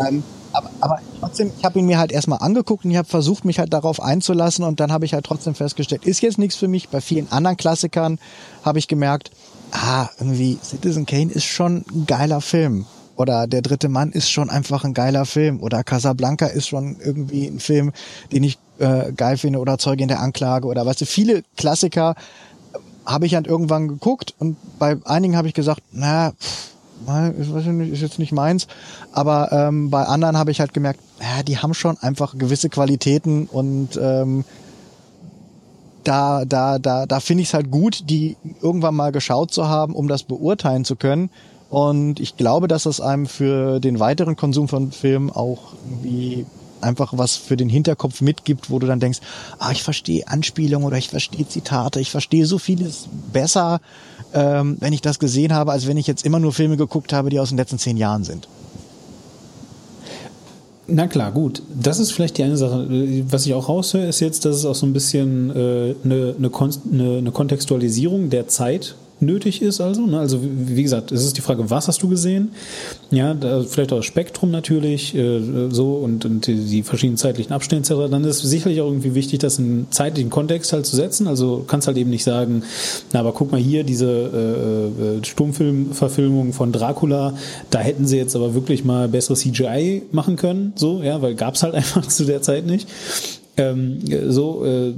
Ähm, 0.07 0.23
aber, 0.53 0.71
aber 0.81 0.99
trotzdem, 1.21 1.51
ich 1.59 1.65
habe 1.65 1.79
ihn 1.79 1.87
mir 1.87 1.99
halt 1.99 2.13
erstmal 2.13 2.41
angeguckt 2.41 2.85
und 2.85 2.91
ich 2.91 2.97
habe 2.97 3.09
versucht, 3.09 3.45
mich 3.45 3.59
halt 3.59 3.73
darauf 3.73 4.03
einzulassen 4.03 4.65
und 4.65 4.81
dann 4.81 4.93
habe 4.93 5.05
ich 5.07 5.15
halt 5.15 5.25
trotzdem 5.25 5.55
festgestellt, 5.55 6.05
ist 6.05 6.21
jetzt 6.21 6.39
nichts 6.39 6.57
für 6.57 6.69
mich. 6.69 6.89
Bei 6.89 7.01
vielen 7.01 7.31
anderen 7.33 7.57
Klassikern 7.57 8.19
habe 8.63 8.79
ich 8.79 8.89
gemerkt, 8.89 9.31
ah, 9.73 10.09
irgendwie 10.19 10.59
Citizen 10.63 11.07
Kane 11.07 11.33
ist 11.33 11.45
schon 11.45 11.85
ein 11.91 12.07
geiler 12.07 12.41
Film 12.41 12.87
oder 13.17 13.47
Der 13.47 13.63
dritte 13.63 13.89
Mann 13.89 14.13
ist 14.13 14.31
schon 14.31 14.51
einfach 14.51 14.85
ein 14.85 14.95
geiler 14.95 15.25
Film. 15.25 15.63
Oder 15.63 15.83
Casablanca 15.83 16.47
ist 16.47 16.69
schon 16.69 16.97
irgendwie 17.01 17.47
ein 17.47 17.61
Film, 17.61 17.93
den 18.33 18.45
ich 18.45 18.59
äh, 18.79 19.13
geil 19.13 19.39
finde. 19.39 19.59
Oder 19.59 19.79
Zeuge 19.79 20.03
in 20.03 20.09
der 20.09 20.21
Anklage. 20.21 20.67
Oder 20.67 20.85
weißt 20.87 21.01
du, 21.01 21.07
viele 21.07 21.43
Klassiker 21.57 22.15
habe 23.07 23.27
ich 23.27 23.35
halt 23.35 23.47
irgendwann 23.47 23.89
geguckt. 23.89 24.35
Und 24.39 24.57
bei 24.79 24.97
einigen 25.05 25.37
habe 25.37 25.49
ich 25.49 25.55
gesagt, 25.55 25.83
na, 25.93 26.33
pff, 26.33 26.77
ist 27.39 28.01
jetzt 28.01 28.19
nicht 28.19 28.33
meins, 28.33 28.67
aber 29.13 29.53
ähm, 29.53 29.91
bei 29.91 30.05
anderen 30.05 30.37
habe 30.37 30.51
ich 30.51 30.61
halt 30.61 30.75
gemerkt, 30.75 31.01
ja, 31.21 31.43
die 31.43 31.59
haben 31.59 31.75
schon 31.75 31.97
einfach 31.99 32.37
gewisse 32.37 32.69
Qualitäten. 32.69 33.47
Und 33.47 33.99
ähm, 34.01 34.45
da, 36.05 36.45
da, 36.45 36.79
da, 36.79 37.07
da 37.07 37.21
finde 37.21 37.43
ich 37.43 37.49
es 37.49 37.55
halt 37.55 37.71
gut, 37.71 38.09
die 38.09 38.37
irgendwann 38.63 38.95
mal 38.95 39.13
geschaut 39.13 39.53
zu 39.53 39.69
haben, 39.69 39.95
um 39.95 40.09
das 40.09 40.23
beurteilen 40.23 40.85
zu 40.85 40.97
können. 40.97 41.31
Und 41.69 42.21
ich 42.21 42.37
glaube, 42.37 42.69
dass 42.69 42.87
es 42.87 43.01
einem 43.01 43.27
für 43.27 43.81
den 43.81 43.99
weiteren 43.99 44.37
Konsum 44.37 44.69
von 44.69 44.93
Filmen 44.93 45.31
auch 45.31 45.75
irgendwie 45.85 46.47
einfach 46.81 47.13
was 47.17 47.37
für 47.37 47.57
den 47.57 47.69
Hinterkopf 47.69 48.21
mitgibt, 48.21 48.71
wo 48.71 48.79
du 48.79 48.87
dann 48.87 49.01
denkst, 49.01 49.21
ah, 49.59 49.73
ich 49.73 49.83
verstehe 49.83 50.29
Anspielungen 50.29 50.87
oder 50.87 50.97
ich 50.97 51.09
verstehe 51.09 51.49
Zitate, 51.49 52.01
ich 52.01 52.11
verstehe 52.11 52.47
so 52.47 52.59
vieles 52.59 53.09
besser, 53.33 53.81
ähm, 54.35 54.77
wenn 54.81 54.93
ich 54.93 55.01
das 55.01 55.19
gesehen 55.19 55.53
habe, 55.53 55.73
als 55.73 55.87
wenn 55.87 55.97
ich 55.97 56.07
jetzt 56.07 56.25
immer 56.25 56.39
nur 56.39 56.53
Filme 56.53 56.77
geguckt 56.77 57.13
habe, 57.13 57.31
die 57.31 57.41
aus 57.41 57.49
den 57.49 57.59
letzten 57.59 57.79
zehn 57.79 57.97
Jahren 57.97 58.25
sind. 58.25 58.49
Na 60.89 61.09
klar, 61.09 61.33
gut. 61.33 61.63
Das 61.75 61.99
ist 61.99 62.13
vielleicht 62.13 62.39
die 62.39 62.45
eine 62.45 62.57
Sache. 62.57 62.87
Was 63.29 63.45
ich 63.45 63.55
auch 63.55 63.69
raushöre, 63.69 64.07
ist 64.07 64.21
jetzt, 64.21 64.45
dass 64.45 64.55
es 64.55 64.65
auch 64.65 64.75
so 64.75 64.87
ein 64.87 64.93
bisschen 64.93 65.51
äh, 65.51 65.95
eine, 66.05 66.35
eine, 66.39 66.51
eine, 66.93 67.19
eine 67.19 67.31
Kontextualisierung 67.33 68.31
der 68.31 68.47
Zeit 68.47 68.95
nötig 69.21 69.63
ist 69.63 69.81
also. 69.81 70.07
Ne? 70.07 70.19
Also 70.19 70.41
wie 70.43 70.83
gesagt, 70.83 71.13
es 71.13 71.25
ist 71.25 71.37
die 71.37 71.41
Frage, 71.41 71.71
was 71.71 71.89
hast 71.89 72.03
du 72.03 72.09
gesehen? 72.09 72.51
Ja, 73.11 73.35
da, 73.35 73.63
vielleicht 73.63 73.93
auch 73.93 73.99
das 73.99 74.07
Spektrum 74.07 74.51
natürlich, 74.51 75.15
äh, 75.15 75.69
so 75.71 75.95
und, 75.95 76.25
und 76.25 76.47
die, 76.47 76.57
die 76.57 76.83
verschiedenen 76.83 77.17
zeitlichen 77.17 77.53
Abstände 77.53 77.89
etc. 77.89 78.11
Dann 78.11 78.25
ist 78.25 78.45
es 78.45 78.51
sicherlich 78.51 78.81
auch 78.81 78.87
irgendwie 78.87 79.15
wichtig, 79.15 79.39
das 79.41 79.59
in 79.59 79.87
zeitlichen 79.91 80.31
Kontext 80.31 80.73
halt 80.73 80.87
zu 80.87 80.97
setzen. 80.97 81.27
Also 81.27 81.65
kannst 81.67 81.87
halt 81.87 81.97
eben 81.97 82.11
nicht 82.11 82.25
sagen, 82.25 82.63
na 83.13 83.21
aber 83.21 83.33
guck 83.33 83.53
mal 83.53 83.61
hier, 83.61 83.85
diese 83.85 84.07
äh, 84.07 85.19
äh 85.19 85.25
Stummfilmverfilmung 85.25 86.53
von 86.53 86.73
Dracula, 86.73 87.35
da 87.71 87.79
hätten 87.79 88.07
sie 88.07 88.17
jetzt 88.17 88.37
aber 88.37 88.55
wirklich 88.55 88.85
mal 88.85 89.09
bessere 89.09 89.37
CGI 89.37 90.03
machen 90.13 90.37
können, 90.37 90.73
so, 90.77 91.03
ja, 91.03 91.23
weil 91.23 91.35
gab's 91.35 91.63
halt 91.63 91.75
einfach 91.77 92.07
zu 92.07 92.25
der 92.25 92.43
Zeit 92.43 92.67
nicht. 92.67 92.89
Ähm, 93.57 94.01
so, 94.29 94.65
äh, 94.65 94.89
äh, 94.89 94.95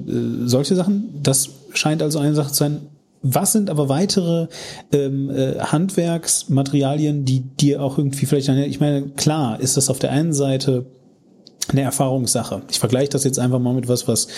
solche 0.47 0.75
Sachen, 0.75 1.11
das 1.23 1.51
scheint 1.75 2.03
also 2.03 2.19
eine 2.19 2.35
Sache 2.35 2.49
zu 2.49 2.57
sein, 2.57 2.81
was 3.35 3.53
sind 3.53 3.71
aber 3.71 3.89
weitere 3.89 4.49
ähm, 4.93 5.31
äh, 5.31 5.59
Handwerksmaterialien, 5.59 7.25
die 7.25 7.41
dir 7.41 7.83
auch 7.83 7.99
irgendwie 7.99 8.27
vielleicht, 8.27 8.49
ich 8.49 8.81
meine, 8.81 9.09
klar 9.11 9.61
ist 9.61 9.77
das 9.77 9.91
auf 9.91 9.99
der 9.99 10.11
einen 10.11 10.33
Seite 10.33 10.87
eine 11.71 11.83
Erfahrungssache. 11.83 12.63
Ich 12.71 12.79
vergleiche 12.79 13.11
das 13.11 13.25
jetzt 13.25 13.39
einfach 13.39 13.59
mal 13.59 13.75
mit 13.75 13.89
was, 13.89 14.09
was 14.09 14.29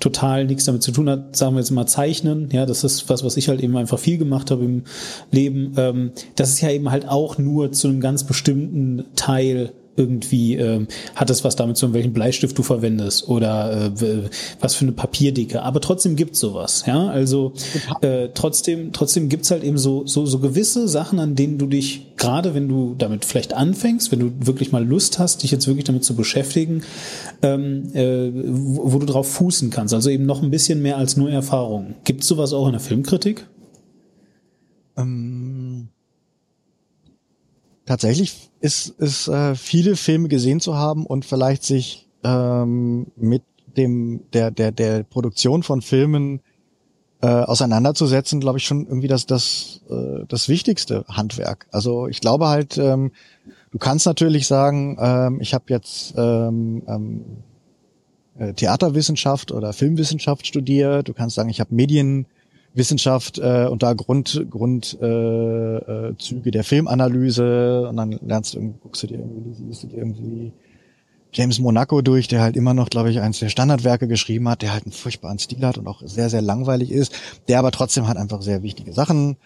total 0.00 0.46
nichts 0.46 0.64
damit 0.64 0.82
zu 0.82 0.90
tun 0.90 1.08
hat. 1.10 1.36
Sagen 1.36 1.54
wir 1.54 1.60
jetzt 1.60 1.70
mal 1.70 1.86
Zeichnen. 1.86 2.48
Ja, 2.50 2.66
das 2.66 2.84
ist 2.84 3.08
was, 3.08 3.24
was 3.24 3.36
ich 3.36 3.48
halt 3.48 3.60
eben 3.60 3.76
einfach 3.76 3.98
viel 3.98 4.18
gemacht 4.18 4.50
habe 4.50 4.64
im 4.64 4.84
Leben. 5.30 5.74
Ähm, 5.76 6.12
das 6.36 6.50
ist 6.50 6.60
ja 6.60 6.70
eben 6.70 6.90
halt 6.90 7.06
auch 7.06 7.36
nur 7.38 7.72
zu 7.72 7.88
einem 7.88 8.00
ganz 8.00 8.24
bestimmten 8.24 9.04
Teil 9.16 9.72
irgendwie 9.98 10.54
ähm, 10.54 10.86
hat 11.14 11.28
es 11.28 11.44
was 11.44 11.56
damit 11.56 11.76
zu 11.76 11.92
welchen 11.92 12.12
Bleistift 12.12 12.56
du 12.56 12.62
verwendest 12.62 13.28
oder 13.28 13.92
äh, 14.00 14.30
was 14.60 14.74
für 14.74 14.84
eine 14.84 14.92
Papierdicke. 14.92 15.62
Aber 15.62 15.80
trotzdem 15.80 16.16
gibt's 16.16 16.38
sowas, 16.38 16.84
ja. 16.86 17.08
Also 17.08 17.52
äh, 18.00 18.28
trotzdem, 18.32 18.92
trotzdem 18.92 19.28
gibt's 19.28 19.50
halt 19.50 19.64
eben 19.64 19.76
so, 19.76 20.06
so, 20.06 20.24
so 20.24 20.38
gewisse 20.38 20.88
Sachen, 20.88 21.18
an 21.18 21.34
denen 21.34 21.58
du 21.58 21.66
dich, 21.66 22.16
gerade 22.16 22.54
wenn 22.54 22.68
du 22.68 22.94
damit 22.96 23.24
vielleicht 23.24 23.54
anfängst, 23.54 24.12
wenn 24.12 24.20
du 24.20 24.32
wirklich 24.46 24.72
mal 24.72 24.84
Lust 24.84 25.18
hast, 25.18 25.42
dich 25.42 25.50
jetzt 25.50 25.66
wirklich 25.66 25.84
damit 25.84 26.04
zu 26.04 26.14
beschäftigen, 26.14 26.82
ähm, 27.42 27.94
äh, 27.94 28.30
wo, 28.32 28.92
wo 28.92 28.98
du 28.98 29.06
drauf 29.06 29.28
fußen 29.28 29.70
kannst. 29.70 29.92
Also 29.94 30.10
eben 30.10 30.26
noch 30.26 30.42
ein 30.42 30.50
bisschen 30.50 30.80
mehr 30.80 30.96
als 30.96 31.16
nur 31.16 31.30
Erfahrung. 31.30 31.96
Gibt's 32.04 32.28
sowas 32.28 32.52
auch 32.52 32.66
in 32.66 32.72
der 32.72 32.80
Filmkritik? 32.80 33.46
Ähm 34.96 35.37
tatsächlich 37.88 38.50
ist, 38.60 38.90
ist 38.98 39.28
äh, 39.28 39.54
viele 39.54 39.96
Filme 39.96 40.28
gesehen 40.28 40.60
zu 40.60 40.76
haben 40.76 41.06
und 41.06 41.24
vielleicht 41.24 41.64
sich 41.64 42.06
ähm, 42.22 43.06
mit 43.16 43.42
dem 43.78 44.20
der 44.34 44.50
der 44.50 44.72
der 44.72 45.04
Produktion 45.04 45.62
von 45.62 45.80
Filmen 45.80 46.40
äh, 47.22 47.28
auseinanderzusetzen, 47.28 48.40
glaube 48.40 48.58
ich 48.58 48.66
schon 48.66 48.86
irgendwie 48.86 49.08
das 49.08 49.24
das 49.24 49.80
äh, 49.88 50.24
das 50.28 50.50
wichtigste 50.50 51.06
Handwerk. 51.08 51.66
Also 51.72 52.08
ich 52.08 52.20
glaube 52.20 52.48
halt, 52.48 52.76
ähm, 52.76 53.10
du 53.70 53.78
kannst 53.78 54.04
natürlich 54.04 54.46
sagen, 54.46 54.98
ähm, 55.00 55.40
ich 55.40 55.54
habe 55.54 55.64
jetzt 55.68 56.12
ähm, 56.18 56.82
ähm, 56.86 57.24
äh, 58.38 58.52
Theaterwissenschaft 58.52 59.50
oder 59.50 59.72
Filmwissenschaft 59.72 60.46
studiert. 60.46 61.08
Du 61.08 61.14
kannst 61.14 61.36
sagen, 61.36 61.48
ich 61.48 61.60
habe 61.60 61.74
Medien 61.74 62.26
Wissenschaft 62.78 63.38
äh, 63.38 63.66
und 63.66 63.82
da 63.82 63.92
Grund, 63.92 64.46
Grundzüge 64.48 65.04
äh, 65.04 66.08
äh, 66.10 66.18
Züge 66.18 66.50
der 66.50 66.64
Filmanalyse. 66.64 67.88
Und 67.88 67.96
dann 67.96 68.18
lernst 68.24 68.54
du 68.54 68.58
irgendwie, 68.58 68.78
guckst 68.80 69.02
du 69.02 69.08
dir 69.08 69.18
irgendwie, 69.18 69.52
siehst 69.52 69.82
du 69.82 69.86
dir 69.88 69.98
irgendwie 69.98 70.52
James 71.32 71.58
Monaco 71.58 72.00
durch, 72.00 72.28
der 72.28 72.40
halt 72.40 72.56
immer 72.56 72.72
noch, 72.72 72.88
glaube 72.88 73.10
ich, 73.10 73.20
eins 73.20 73.38
der 73.38 73.50
Standardwerke 73.50 74.08
geschrieben 74.08 74.48
hat, 74.48 74.62
der 74.62 74.72
halt 74.72 74.84
einen 74.84 74.92
furchtbaren 74.92 75.38
Stil 75.38 75.66
hat 75.66 75.76
und 75.76 75.86
auch 75.86 76.00
sehr, 76.04 76.30
sehr 76.30 76.40
langweilig 76.40 76.90
ist, 76.90 77.12
der 77.48 77.58
aber 77.58 77.70
trotzdem 77.70 78.08
halt 78.08 78.16
einfach 78.16 78.40
sehr 78.40 78.62
wichtige 78.62 78.92
Sachen 78.92 79.36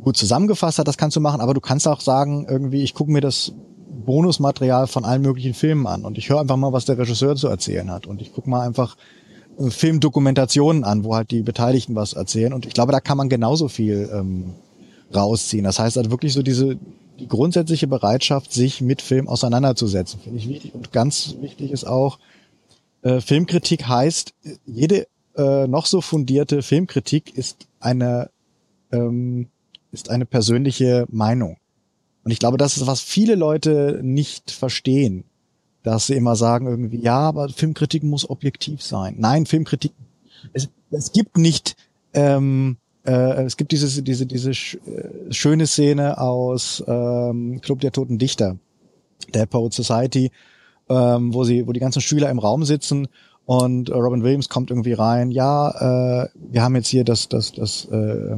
gut 0.00 0.16
zusammengefasst 0.16 0.78
hat, 0.78 0.88
das 0.88 0.96
kannst 0.96 1.16
du 1.16 1.20
machen, 1.20 1.40
aber 1.40 1.54
du 1.54 1.60
kannst 1.60 1.86
auch 1.88 2.00
sagen, 2.00 2.46
irgendwie, 2.48 2.82
ich 2.82 2.94
gucke 2.94 3.10
mir 3.10 3.20
das 3.20 3.52
Bonusmaterial 4.04 4.86
von 4.86 5.04
allen 5.04 5.22
möglichen 5.22 5.54
Filmen 5.54 5.86
an 5.86 6.04
und 6.04 6.18
ich 6.18 6.28
höre 6.28 6.40
einfach 6.40 6.56
mal, 6.56 6.72
was 6.72 6.84
der 6.84 6.98
Regisseur 6.98 7.36
zu 7.36 7.48
erzählen 7.48 7.90
hat. 7.90 8.06
Und 8.06 8.22
ich 8.22 8.32
gucke 8.32 8.48
mal 8.48 8.66
einfach, 8.66 8.96
Filmdokumentationen 9.58 10.84
an, 10.84 11.04
wo 11.04 11.14
halt 11.14 11.30
die 11.30 11.42
Beteiligten 11.42 11.94
was 11.94 12.12
erzählen. 12.12 12.52
Und 12.52 12.66
ich 12.66 12.74
glaube, 12.74 12.92
da 12.92 13.00
kann 13.00 13.18
man 13.18 13.28
genauso 13.28 13.68
viel 13.68 14.08
ähm, 14.12 14.54
rausziehen. 15.14 15.64
Das 15.64 15.78
heißt 15.78 15.96
halt 15.96 16.10
wirklich 16.10 16.32
so 16.32 16.42
diese 16.42 16.78
die 17.18 17.26
grundsätzliche 17.26 17.88
Bereitschaft, 17.88 18.52
sich 18.52 18.80
mit 18.80 19.02
Film 19.02 19.26
auseinanderzusetzen, 19.26 20.20
finde 20.20 20.38
ich 20.38 20.48
wichtig. 20.48 20.74
Und 20.74 20.92
ganz 20.92 21.34
wichtig 21.40 21.72
ist 21.72 21.84
auch, 21.84 22.20
äh, 23.02 23.20
Filmkritik 23.20 23.88
heißt, 23.88 24.34
jede 24.66 25.08
äh, 25.36 25.66
noch 25.66 25.86
so 25.86 26.00
fundierte 26.00 26.62
Filmkritik 26.62 27.36
ist 27.36 27.66
eine 27.80 28.30
ähm, 28.92 29.48
ist 29.90 30.10
eine 30.10 30.26
persönliche 30.26 31.06
Meinung. 31.10 31.56
Und 32.24 32.30
ich 32.30 32.38
glaube, 32.38 32.58
das 32.58 32.76
ist, 32.76 32.86
was 32.86 33.00
viele 33.00 33.34
Leute 33.34 34.00
nicht 34.02 34.50
verstehen 34.50 35.24
dass 35.82 36.06
sie 36.06 36.14
immer 36.14 36.36
sagen 36.36 36.66
irgendwie, 36.66 37.00
ja, 37.00 37.18
aber 37.18 37.48
Filmkritik 37.48 38.02
muss 38.02 38.28
objektiv 38.28 38.82
sein. 38.82 39.16
Nein, 39.18 39.46
Filmkritik, 39.46 39.92
es, 40.52 40.68
es 40.90 41.12
gibt 41.12 41.38
nicht, 41.38 41.76
ähm, 42.14 42.76
äh, 43.06 43.44
es 43.44 43.56
gibt 43.56 43.72
diese, 43.72 44.02
diese, 44.02 44.26
diese 44.26 44.54
sch 44.54 44.78
äh, 44.86 45.32
schöne 45.32 45.66
Szene 45.66 46.18
aus 46.18 46.82
ähm, 46.86 47.60
Club 47.60 47.80
der 47.80 47.92
Toten 47.92 48.18
Dichter, 48.18 48.56
der 49.34 49.46
Poet 49.46 49.72
Society, 49.72 50.30
ähm, 50.88 51.32
wo 51.34 51.44
sie, 51.44 51.66
wo 51.66 51.72
die 51.72 51.80
ganzen 51.80 52.00
Schüler 52.02 52.30
im 52.30 52.38
Raum 52.38 52.64
sitzen 52.64 53.08
und 53.46 53.90
Robin 53.90 54.22
Williams 54.22 54.48
kommt 54.48 54.70
irgendwie 54.70 54.92
rein, 54.92 55.30
ja, 55.30 56.24
äh, 56.24 56.28
wir 56.50 56.62
haben 56.62 56.76
jetzt 56.76 56.88
hier 56.88 57.04
das, 57.04 57.28
das, 57.28 57.52
das 57.52 57.86
äh, 57.86 58.36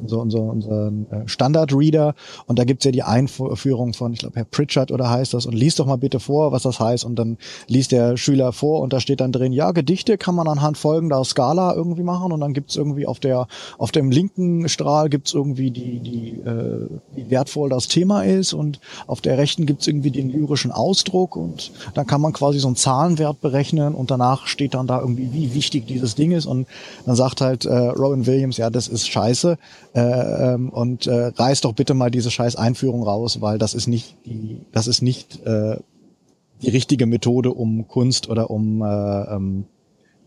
unser, 0.00 0.20
unser, 0.20 0.40
unseren 0.40 1.06
äh, 1.10 1.22
Standard-Reader. 1.26 2.14
Und 2.46 2.58
da 2.58 2.64
gibt's 2.64 2.84
ja 2.84 2.90
die 2.90 3.02
Einführung 3.02 3.92
von, 3.94 4.12
ich 4.12 4.20
glaube, 4.20 4.36
Herr 4.36 4.44
Pritchard 4.44 4.90
oder 4.90 5.10
heißt 5.10 5.34
das. 5.34 5.46
Und 5.46 5.54
liest 5.54 5.78
doch 5.78 5.86
mal 5.86 5.96
bitte 5.96 6.20
vor, 6.20 6.52
was 6.52 6.62
das 6.62 6.80
heißt. 6.80 7.04
Und 7.04 7.16
dann 7.16 7.38
liest 7.68 7.92
der 7.92 8.16
Schüler 8.16 8.52
vor 8.52 8.80
und 8.80 8.92
da 8.92 9.00
steht 9.00 9.20
dann 9.20 9.32
drin, 9.32 9.52
ja, 9.52 9.72
Gedichte 9.72 10.18
kann 10.18 10.34
man 10.34 10.48
anhand 10.48 10.78
folgender 10.78 11.22
Skala 11.24 11.74
irgendwie 11.74 12.02
machen. 12.02 12.32
Und 12.32 12.40
dann 12.40 12.54
gibt's 12.54 12.76
irgendwie 12.76 13.06
auf 13.06 13.20
der 13.20 13.46
auf 13.78 13.92
dem 13.92 14.10
linken 14.10 14.68
Strahl 14.68 15.08
gibt's 15.08 15.32
irgendwie 15.34 15.70
die, 15.70 16.00
die 16.00 16.30
äh, 16.40 16.88
wie 17.14 17.30
wertvoll 17.30 17.70
das 17.70 17.88
Thema 17.88 18.22
ist. 18.22 18.52
Und 18.52 18.80
auf 19.06 19.20
der 19.20 19.38
rechten 19.38 19.66
gibt's 19.66 19.86
irgendwie 19.86 20.10
den 20.10 20.30
lyrischen 20.30 20.72
Ausdruck. 20.72 21.36
Und 21.36 21.72
dann 21.94 22.06
kann 22.06 22.20
man 22.20 22.32
quasi 22.32 22.58
so 22.58 22.68
einen 22.68 22.76
Zahlenwert 22.76 23.40
berechnen. 23.40 23.94
Und 23.94 24.10
danach 24.10 24.46
steht 24.46 24.74
dann 24.74 24.86
da 24.86 25.00
irgendwie, 25.00 25.32
wie 25.32 25.54
wichtig 25.54 25.86
dieses 25.86 26.14
Ding 26.14 26.32
ist. 26.32 26.46
Und 26.46 26.66
dann 27.06 27.16
sagt 27.16 27.40
halt 27.40 27.64
äh, 27.64 27.74
Robin 27.74 28.26
Williams, 28.26 28.56
ja, 28.56 28.70
das 28.70 28.88
ist 28.88 29.03
scheiße 29.08 29.58
äh, 29.94 30.00
ähm, 30.00 30.70
und 30.70 31.06
äh, 31.06 31.26
reiß 31.26 31.62
doch 31.62 31.72
bitte 31.72 31.94
mal 31.94 32.10
diese 32.10 32.30
scheiß 32.30 32.56
Einführung 32.56 33.02
raus, 33.02 33.40
weil 33.40 33.58
das 33.58 33.74
ist 33.74 33.86
nicht 33.86 34.16
die, 34.24 34.60
das 34.72 34.86
ist 34.86 35.02
nicht 35.02 35.44
äh, 35.46 35.76
die 36.62 36.70
richtige 36.70 37.06
Methode, 37.06 37.52
um 37.52 37.88
Kunst 37.88 38.28
oder 38.28 38.50
um 38.50 38.82
äh, 38.82 38.86
ähm, 39.34 39.64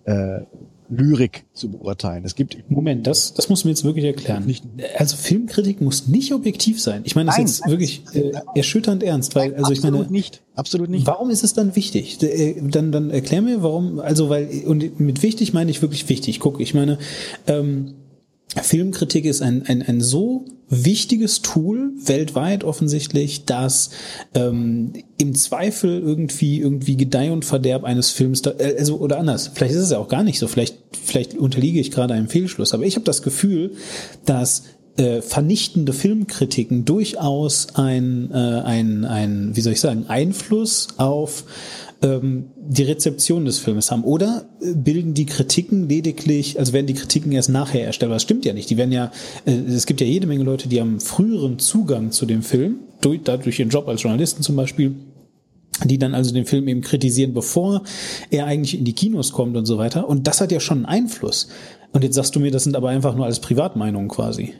äh, 0.05 0.41
Lyrik 0.89 1.43
zu 1.53 1.69
beurteilen. 1.69 2.23
Es 2.23 2.35
gibt 2.35 2.57
Moment, 2.69 3.07
das 3.07 3.33
das 3.33 3.49
muss 3.49 3.65
mir 3.65 3.71
jetzt 3.71 3.83
wirklich 3.83 4.05
erklären. 4.05 4.45
Nicht, 4.45 4.63
also 4.97 5.17
Filmkritik 5.17 5.81
muss 5.81 6.07
nicht 6.07 6.33
objektiv 6.33 6.81
sein. 6.81 7.01
Ich 7.03 7.15
meine, 7.15 7.27
das 7.27 7.39
ist 7.39 7.59
jetzt 7.59 7.69
wirklich 7.69 8.03
äh, 8.13 8.31
erschütternd 8.55 9.03
ernst, 9.03 9.35
weil 9.35 9.53
also 9.55 9.73
ich 9.73 9.83
meine 9.83 10.05
nicht, 10.09 10.41
absolut 10.55 10.89
nicht. 10.89 11.05
Warum 11.05 11.29
ist 11.29 11.43
es 11.43 11.53
dann 11.53 11.75
wichtig? 11.75 12.21
Äh, 12.23 12.61
dann 12.61 12.91
dann 12.91 13.09
erklär 13.09 13.41
mir, 13.41 13.63
warum. 13.63 13.99
Also 13.99 14.29
weil 14.29 14.63
und 14.65 14.99
mit 14.99 15.23
wichtig 15.23 15.53
meine 15.53 15.71
ich 15.71 15.81
wirklich 15.81 16.07
wichtig. 16.07 16.39
Guck, 16.39 16.61
ich 16.61 16.73
meine. 16.73 16.97
Ähm, 17.47 17.95
Filmkritik 18.55 19.25
ist 19.25 19.41
ein, 19.41 19.63
ein, 19.67 19.81
ein 19.81 20.01
so 20.01 20.45
wichtiges 20.69 21.41
Tool 21.41 21.91
weltweit 22.03 22.63
offensichtlich, 22.63 23.45
dass 23.45 23.89
ähm, 24.33 24.93
im 25.17 25.35
Zweifel 25.35 25.99
irgendwie 25.99 26.59
irgendwie 26.59 26.97
Gedeih 26.97 27.31
und 27.31 27.45
Verderb 27.45 27.83
eines 27.83 28.11
Films 28.11 28.41
da, 28.41 28.51
äh, 28.57 28.75
also 28.77 28.97
oder 28.97 29.19
anders. 29.19 29.51
Vielleicht 29.53 29.75
ist 29.75 29.81
es 29.81 29.91
ja 29.91 29.97
auch 29.97 30.09
gar 30.09 30.23
nicht 30.23 30.39
so. 30.39 30.47
Vielleicht 30.47 30.77
vielleicht 30.91 31.35
unterliege 31.35 31.79
ich 31.79 31.91
gerade 31.91 32.13
einem 32.13 32.27
Fehlschluss. 32.27 32.73
Aber 32.73 32.83
ich 32.83 32.95
habe 32.95 33.05
das 33.05 33.21
Gefühl, 33.21 33.71
dass 34.25 34.63
äh, 34.97 35.21
vernichtende 35.21 35.93
Filmkritiken 35.93 36.83
durchaus 36.83 37.67
ein, 37.75 38.31
äh, 38.31 38.35
ein, 38.37 39.05
ein, 39.05 39.55
wie 39.55 39.61
soll 39.61 39.73
ich 39.73 39.79
sagen, 39.79 40.05
Einfluss 40.07 40.87
auf 40.97 41.43
ähm, 42.01 42.51
die 42.57 42.83
Rezeption 42.83 43.45
des 43.45 43.59
Filmes 43.59 43.91
haben. 43.91 44.03
Oder 44.03 44.45
äh, 44.61 44.73
bilden 44.73 45.13
die 45.13 45.25
Kritiken 45.25 45.87
lediglich, 45.87 46.59
also 46.59 46.73
werden 46.73 46.87
die 46.87 46.93
Kritiken 46.93 47.31
erst 47.31 47.49
nachher 47.49 47.85
erstellt. 47.85 48.11
Das 48.11 48.21
stimmt 48.21 48.45
ja 48.45 48.53
nicht. 48.53 48.69
Die 48.69 48.77
werden 48.77 48.91
ja, 48.91 49.11
äh, 49.45 49.51
es 49.51 49.85
gibt 49.85 50.01
ja 50.01 50.07
jede 50.07 50.27
Menge 50.27 50.43
Leute, 50.43 50.67
die 50.67 50.79
haben 50.79 50.99
früheren 50.99 51.59
Zugang 51.59 52.11
zu 52.11 52.25
dem 52.25 52.43
Film, 52.43 52.79
durch, 53.01 53.21
dadurch 53.23 53.59
ihren 53.59 53.69
Job 53.69 53.87
als 53.87 54.03
Journalisten 54.03 54.43
zum 54.43 54.55
Beispiel, 54.55 54.95
die 55.85 55.97
dann 55.97 56.15
also 56.15 56.33
den 56.33 56.45
Film 56.45 56.67
eben 56.67 56.81
kritisieren, 56.81 57.33
bevor 57.33 57.83
er 58.31 58.45
eigentlich 58.45 58.77
in 58.77 58.85
die 58.85 58.93
Kinos 58.93 59.31
kommt 59.31 59.57
und 59.57 59.65
so 59.65 59.77
weiter. 59.77 60.07
Und 60.07 60.27
das 60.27 60.41
hat 60.41 60.51
ja 60.51 60.59
schon 60.59 60.85
einen 60.85 60.85
Einfluss. 60.85 61.49
Und 61.93 62.03
jetzt 62.03 62.15
sagst 62.15 62.35
du 62.35 62.39
mir, 62.39 62.51
das 62.51 62.63
sind 62.63 62.75
aber 62.75 62.89
einfach 62.89 63.15
nur 63.15 63.25
alles 63.25 63.39
Privatmeinungen 63.39 64.07
quasi. 64.07 64.53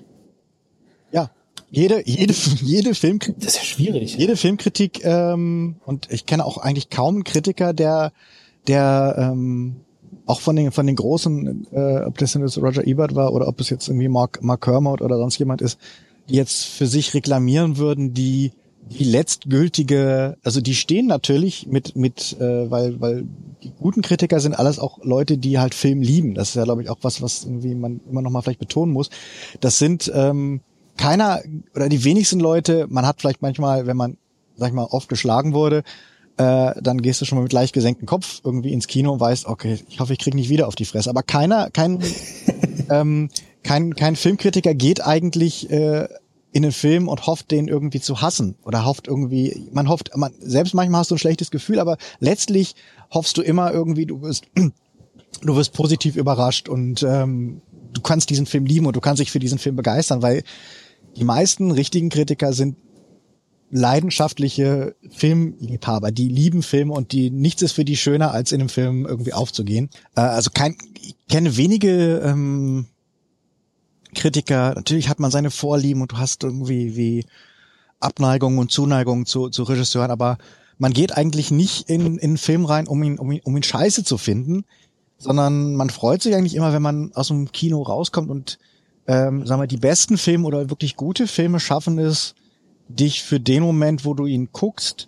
Ja, 1.12 1.32
jede, 1.70 2.08
jede, 2.08 2.34
jede 2.62 2.96
Filmkritik. 2.96 3.40
Das 3.40 3.54
ist 3.54 3.58
ja 3.58 3.64
schwierig. 3.64 4.18
Jede 4.18 4.38
Filmkritik, 4.38 5.04
ähm, 5.04 5.76
und 5.86 6.08
ich 6.12 6.26
kenne 6.26 6.46
auch 6.46 6.58
eigentlich 6.58 6.90
kaum 6.90 7.16
einen 7.16 7.24
Kritiker, 7.24 7.74
der, 7.74 8.14
der 8.68 9.16
ähm, 9.18 9.78
auch 10.26 10.42
von 10.42 10.56
den, 10.56 10.72
von 10.72 10.86
den 10.88 10.96
großen, 10.96 11.68
äh, 11.72 12.02
ob 12.06 12.18
das 12.18 12.34
jetzt 12.34 12.58
Roger 12.58 12.86
Ebert 12.86 13.16
war 13.16 13.34
oder 13.34 13.48
ob 13.48 13.60
es 13.60 13.70
jetzt 13.70 13.88
irgendwie 13.88 14.08
Mark, 14.08 14.42
Mark 14.42 14.64
Kermode 14.64 15.04
oder 15.04 15.18
sonst 15.18 15.38
jemand 15.38 15.62
ist, 15.62 15.80
die 16.30 16.36
jetzt 16.36 16.66
für 16.66 16.88
sich 16.88 17.14
reklamieren 17.14 17.78
würden, 17.78 18.14
die 18.14 18.52
die 18.90 19.04
letztgültige, 19.04 20.38
also 20.44 20.62
die 20.62 20.76
stehen 20.76 21.08
natürlich 21.08 21.68
mit, 21.68 21.96
mit, 21.96 22.38
äh, 22.40 22.72
weil, 22.72 23.00
weil 23.02 23.28
die 23.64 23.72
guten 23.72 24.02
Kritiker 24.02 24.40
sind 24.40 24.54
alles 24.54 24.80
auch 24.80 25.04
Leute, 25.04 25.38
die 25.38 25.60
halt 25.60 25.74
Film 25.74 26.02
lieben. 26.02 26.36
Das 26.36 26.50
ist 26.50 26.56
ja, 26.56 26.64
glaube 26.64 26.84
ich, 26.84 26.90
auch 26.90 27.00
was, 27.02 27.22
was 27.22 27.44
irgendwie 27.44 27.76
man 27.76 28.00
immer 28.10 28.22
noch 28.22 28.32
mal 28.32 28.42
vielleicht 28.42 28.60
betonen 28.60 28.94
muss. 28.94 29.10
Das 29.60 29.78
sind 29.78 30.10
ähm, 30.16 30.62
keiner 30.98 31.42
oder 31.76 31.90
die 31.90 32.04
wenigsten 32.04 32.40
Leute, 32.40 32.88
man 32.90 33.06
hat 33.06 33.22
vielleicht 33.22 33.42
manchmal, 33.42 33.88
wenn 33.88 33.98
man, 33.98 34.18
sag 34.56 34.70
ich 34.70 34.74
mal, 34.74 34.86
oft 34.86 35.10
geschlagen 35.10 35.54
wurde, 35.54 35.84
äh, 36.38 36.74
dann 36.82 37.02
gehst 37.02 37.22
du 37.22 37.26
schon 37.26 37.38
mal 37.38 37.44
mit 37.44 37.54
leicht 37.54 37.74
gesenktem 37.74 38.06
Kopf 38.06 38.42
irgendwie 38.44 38.74
ins 38.74 38.88
Kino 38.88 39.12
und 39.12 39.20
weißt, 39.20 39.48
okay, 39.48 39.80
ich 39.90 40.00
hoffe, 40.00 40.14
ich 40.14 40.20
krieg 40.20 40.36
nicht 40.36 40.50
wieder 40.50 40.68
auf 40.68 40.76
die 40.76 40.86
Fresse. 40.86 41.10
Aber 41.10 41.24
keiner, 41.24 41.70
kein, 41.72 42.00
ähm, 42.90 43.30
kein, 43.64 43.96
kein 43.96 44.16
Filmkritiker 44.16 44.74
geht 44.76 45.04
eigentlich 45.04 45.70
äh, 45.72 46.08
in 46.52 46.64
den 46.64 46.72
Film 46.72 47.08
und 47.08 47.28
hofft, 47.28 47.52
den 47.52 47.68
irgendwie 47.68 48.00
zu 48.00 48.22
hassen 48.22 48.56
oder 48.64 48.86
hofft 48.86 49.08
irgendwie, 49.08 49.68
man 49.72 49.90
hofft, 49.90 50.16
man, 50.16 50.34
selbst 50.40 50.74
manchmal 50.74 51.02
hast 51.02 51.12
du 51.12 51.16
ein 51.16 51.20
schlechtes 51.20 51.52
Gefühl, 51.52 51.80
aber 51.80 51.98
letztlich 52.20 52.76
hoffst 53.12 53.38
du 53.38 53.42
immer 53.42 53.72
irgendwie, 53.72 54.06
du 54.06 54.22
wirst, 54.22 54.46
du 55.42 55.56
wirst 55.56 55.74
positiv 55.74 56.16
überrascht 56.16 56.70
und 56.70 57.04
ähm, 57.04 57.62
du 57.94 58.02
kannst 58.02 58.30
diesen 58.30 58.46
Film 58.46 58.66
lieben 58.66 58.86
und 58.86 58.96
du 58.96 59.02
kannst 59.02 59.20
dich 59.20 59.32
für 59.32 59.40
diesen 59.40 59.58
Film 59.58 59.76
begeistern, 59.76 60.22
weil 60.22 60.44
die 61.18 61.24
meisten 61.24 61.72
richtigen 61.72 62.10
Kritiker 62.10 62.54
sind 62.54 62.78
leidenschaftliche 63.70 64.96
Filmliebhaber, 65.10 66.12
die 66.12 66.30
lieben 66.30 66.64
Filme 66.64 66.94
und 66.94 67.12
die 67.12 67.30
nichts 67.32 67.62
ist 67.62 67.74
für 67.74 67.84
die 67.84 67.98
schöner, 67.98 68.32
als 68.32 68.52
in 68.52 68.62
einem 68.62 68.70
Film 68.70 69.06
irgendwie 69.06 69.34
aufzugehen. 69.34 69.90
Äh, 70.16 70.22
also 70.22 70.52
kein, 70.54 70.78
ich 71.02 71.16
kenne 71.28 71.58
wenige 71.58 72.20
ähm, 72.20 72.86
Kritiker, 74.16 74.74
natürlich 74.76 75.10
hat 75.10 75.20
man 75.20 75.32
seine 75.32 75.52
Vorlieben 75.52 76.02
und 76.02 76.14
du 76.14 76.18
hast 76.18 76.44
irgendwie 76.44 76.96
wie 76.96 77.26
Abneigung 78.00 78.58
und 78.58 78.72
Zuneigung 78.72 79.26
zu, 79.26 79.50
zu 79.50 79.64
Regisseuren, 79.64 80.12
aber 80.12 80.38
man 80.78 80.94
geht 80.94 81.18
eigentlich 81.18 81.52
nicht 81.52 81.90
in, 81.90 82.18
in 82.18 82.20
einen 82.22 82.38
Film 82.38 82.64
rein, 82.64 82.88
um 82.88 83.02
ihn, 83.04 83.18
um 83.18 83.32
ihn, 83.32 83.42
um 83.44 83.58
ihn 83.58 83.64
scheiße 83.64 84.04
zu 84.04 84.18
finden, 84.18 84.64
sondern 85.18 85.76
man 85.76 85.90
freut 85.90 86.22
sich 86.22 86.36
eigentlich 86.36 86.56
immer, 86.56 86.72
wenn 86.74 86.82
man 86.82 87.12
aus 87.16 87.30
dem 87.30 87.52
Kino 87.52 87.82
rauskommt 87.82 88.30
und 88.30 88.60
ähm, 89.08 89.46
sagen 89.46 89.62
wir, 89.62 89.68
die 89.68 89.78
besten 89.78 90.18
Filme 90.18 90.46
oder 90.46 90.70
wirklich 90.70 90.96
gute 90.96 91.28
Filme 91.28 91.60
schaffen 91.60 91.98
es, 91.98 92.36
dich 92.90 93.24
für 93.24 93.40
den 93.40 93.64
Moment, 93.64 94.06
wo 94.06 94.14
du 94.14 94.26
ihn 94.26 94.50
guckst, 94.52 95.08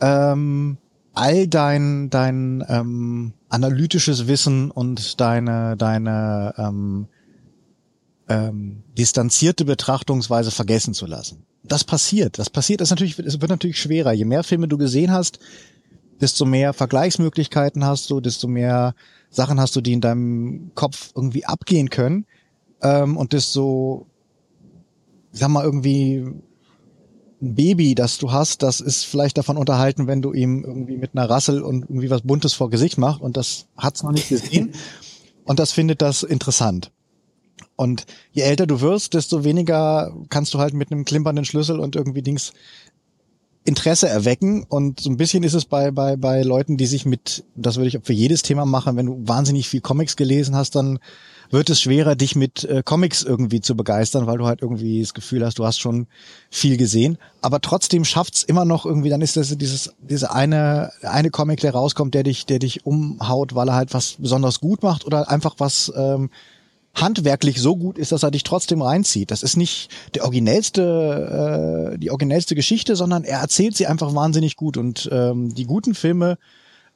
ähm, 0.00 0.78
all 1.12 1.46
dein 1.46 2.10
dein 2.10 2.64
ähm, 2.68 3.32
analytisches 3.48 4.26
Wissen 4.26 4.70
und 4.70 5.20
deine 5.20 5.76
deine 5.76 6.54
ähm, 6.56 7.06
ähm, 8.28 8.82
distanzierte 8.96 9.64
Betrachtungsweise 9.64 10.50
vergessen 10.50 10.94
zu 10.94 11.06
lassen. 11.06 11.44
Das 11.62 11.84
passiert. 11.84 12.38
Das 12.38 12.48
passiert. 12.48 12.80
Das 12.80 12.90
natürlich. 12.90 13.18
Es 13.18 13.40
wird 13.40 13.50
natürlich 13.50 13.78
schwerer. 13.78 14.12
Je 14.12 14.24
mehr 14.24 14.44
Filme 14.44 14.68
du 14.68 14.78
gesehen 14.78 15.10
hast, 15.10 15.40
desto 16.20 16.44
mehr 16.44 16.72
Vergleichsmöglichkeiten 16.72 17.84
hast 17.84 18.10
du, 18.10 18.20
desto 18.20 18.46
mehr 18.46 18.94
Sachen 19.30 19.60
hast 19.60 19.76
du, 19.76 19.80
die 19.80 19.92
in 19.92 20.00
deinem 20.00 20.72
Kopf 20.74 21.12
irgendwie 21.14 21.44
abgehen 21.44 21.90
können 21.90 22.24
ähm, 22.82 23.16
und 23.16 23.32
das 23.32 23.52
so, 23.52 24.06
sag 25.32 25.48
mal, 25.48 25.64
irgendwie 25.64 26.24
ein 27.42 27.54
Baby, 27.54 27.94
das 27.94 28.18
du 28.18 28.32
hast, 28.32 28.62
das 28.62 28.80
ist 28.80 29.04
vielleicht 29.04 29.38
davon 29.38 29.56
unterhalten, 29.56 30.06
wenn 30.06 30.22
du 30.22 30.32
ihm 30.32 30.62
irgendwie 30.64 30.96
mit 30.96 31.14
einer 31.14 31.28
Rassel 31.28 31.62
und 31.62 31.82
irgendwie 31.82 32.10
was 32.10 32.22
Buntes 32.22 32.52
vor 32.52 32.70
Gesicht 32.70 32.98
machst 32.98 33.22
und 33.22 33.36
das 33.36 33.66
hat's 33.76 34.02
noch 34.02 34.12
nicht 34.12 34.28
gesehen 34.28 34.72
und 35.44 35.58
das 35.58 35.72
findet 35.72 36.02
das 36.02 36.22
interessant. 36.22 36.92
Und 37.76 38.04
je 38.32 38.42
älter 38.42 38.66
du 38.66 38.82
wirst, 38.82 39.14
desto 39.14 39.42
weniger 39.42 40.14
kannst 40.28 40.52
du 40.52 40.58
halt 40.58 40.74
mit 40.74 40.92
einem 40.92 41.06
klimpernden 41.06 41.46
Schlüssel 41.46 41.80
und 41.80 41.96
irgendwie 41.96 42.20
Dings 42.20 42.52
Interesse 43.64 44.08
erwecken. 44.08 44.64
Und 44.68 45.00
so 45.00 45.10
ein 45.10 45.16
bisschen 45.16 45.42
ist 45.42 45.54
es 45.54 45.64
bei, 45.64 45.90
bei, 45.90 46.16
bei 46.16 46.42
Leuten, 46.42 46.76
die 46.76 46.86
sich 46.86 47.06
mit, 47.06 47.44
das 47.54 47.76
würde 47.76 47.88
ich 47.88 47.98
für 48.02 48.12
jedes 48.12 48.42
Thema 48.42 48.64
machen, 48.64 48.96
wenn 48.96 49.06
du 49.06 49.16
wahnsinnig 49.26 49.68
viel 49.68 49.80
Comics 49.80 50.16
gelesen 50.16 50.56
hast, 50.56 50.74
dann 50.74 50.98
wird 51.50 51.68
es 51.68 51.80
schwerer, 51.80 52.14
dich 52.14 52.36
mit 52.36 52.64
äh, 52.64 52.82
Comics 52.84 53.22
irgendwie 53.22 53.60
zu 53.60 53.76
begeistern, 53.76 54.26
weil 54.26 54.38
du 54.38 54.46
halt 54.46 54.62
irgendwie 54.62 55.00
das 55.00 55.14
Gefühl 55.14 55.44
hast, 55.44 55.58
du 55.58 55.66
hast 55.66 55.80
schon 55.80 56.06
viel 56.50 56.76
gesehen. 56.76 57.18
Aber 57.40 57.60
trotzdem 57.60 58.04
schafft's 58.04 58.42
immer 58.42 58.64
noch 58.64 58.86
irgendwie, 58.86 59.08
dann 59.08 59.20
ist 59.20 59.36
das 59.36 59.56
dieses, 59.58 59.92
diese 60.00 60.32
eine, 60.32 60.92
eine 61.02 61.30
Comic, 61.30 61.60
der 61.60 61.72
rauskommt, 61.72 62.14
der 62.14 62.22
dich, 62.22 62.46
der 62.46 62.60
dich 62.60 62.86
umhaut, 62.86 63.54
weil 63.54 63.68
er 63.68 63.74
halt 63.74 63.92
was 63.94 64.16
besonders 64.18 64.60
gut 64.60 64.82
macht 64.82 65.04
oder 65.04 65.28
einfach 65.28 65.56
was 65.58 65.92
ähm, 65.96 66.30
handwerklich 66.94 67.60
so 67.60 67.76
gut 67.76 67.98
ist, 67.98 68.12
dass 68.12 68.22
er 68.22 68.30
dich 68.30 68.44
trotzdem 68.44 68.82
reinzieht. 68.82 69.30
Das 69.30 69.42
ist 69.42 69.56
nicht 69.56 69.90
der 70.14 70.24
originellste, 70.24 71.92
äh, 71.94 71.98
die 71.98 72.10
originellste 72.10 72.54
Geschichte, 72.54 72.96
sondern 72.96 73.24
er 73.24 73.40
erzählt 73.40 73.76
sie 73.76 73.86
einfach 73.86 74.14
wahnsinnig 74.14 74.56
gut. 74.56 74.76
Und 74.76 75.08
ähm, 75.12 75.54
die 75.54 75.66
guten 75.66 75.94
Filme 75.94 76.38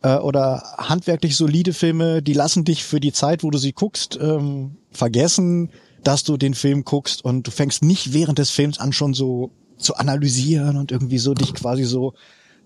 äh, 0.05 0.17
oder 0.19 0.63
handwerklich 0.77 1.35
solide 1.35 1.73
Filme, 1.73 2.23
die 2.23 2.35
lassen 2.35 2.65
dich 2.65 2.85
für 2.85 3.01
die 3.01 3.13
Zeit, 3.13 3.43
wo 3.43 3.51
du 3.51 3.59
sie 3.59 3.73
guckst, 3.73 4.19
ähm, 4.21 4.77
vergessen, 4.91 5.71
dass 6.05 6.23
du 6.23 6.37
den 6.37 6.55
Film 6.55 6.85
guckst 6.85 7.25
und 7.25 7.47
du 7.47 7.51
fängst 7.51 7.83
nicht 7.83 8.13
während 8.13 8.39
des 8.39 8.51
Films 8.51 8.79
an 8.79 8.93
schon 8.93 9.15
so 9.15 9.51
zu 9.79 9.97
analysieren 9.97 10.77
und 10.77 10.93
irgendwie 10.93 11.19
so 11.19 11.33
dich 11.33 11.55
quasi 11.55 11.85
so 11.85 12.13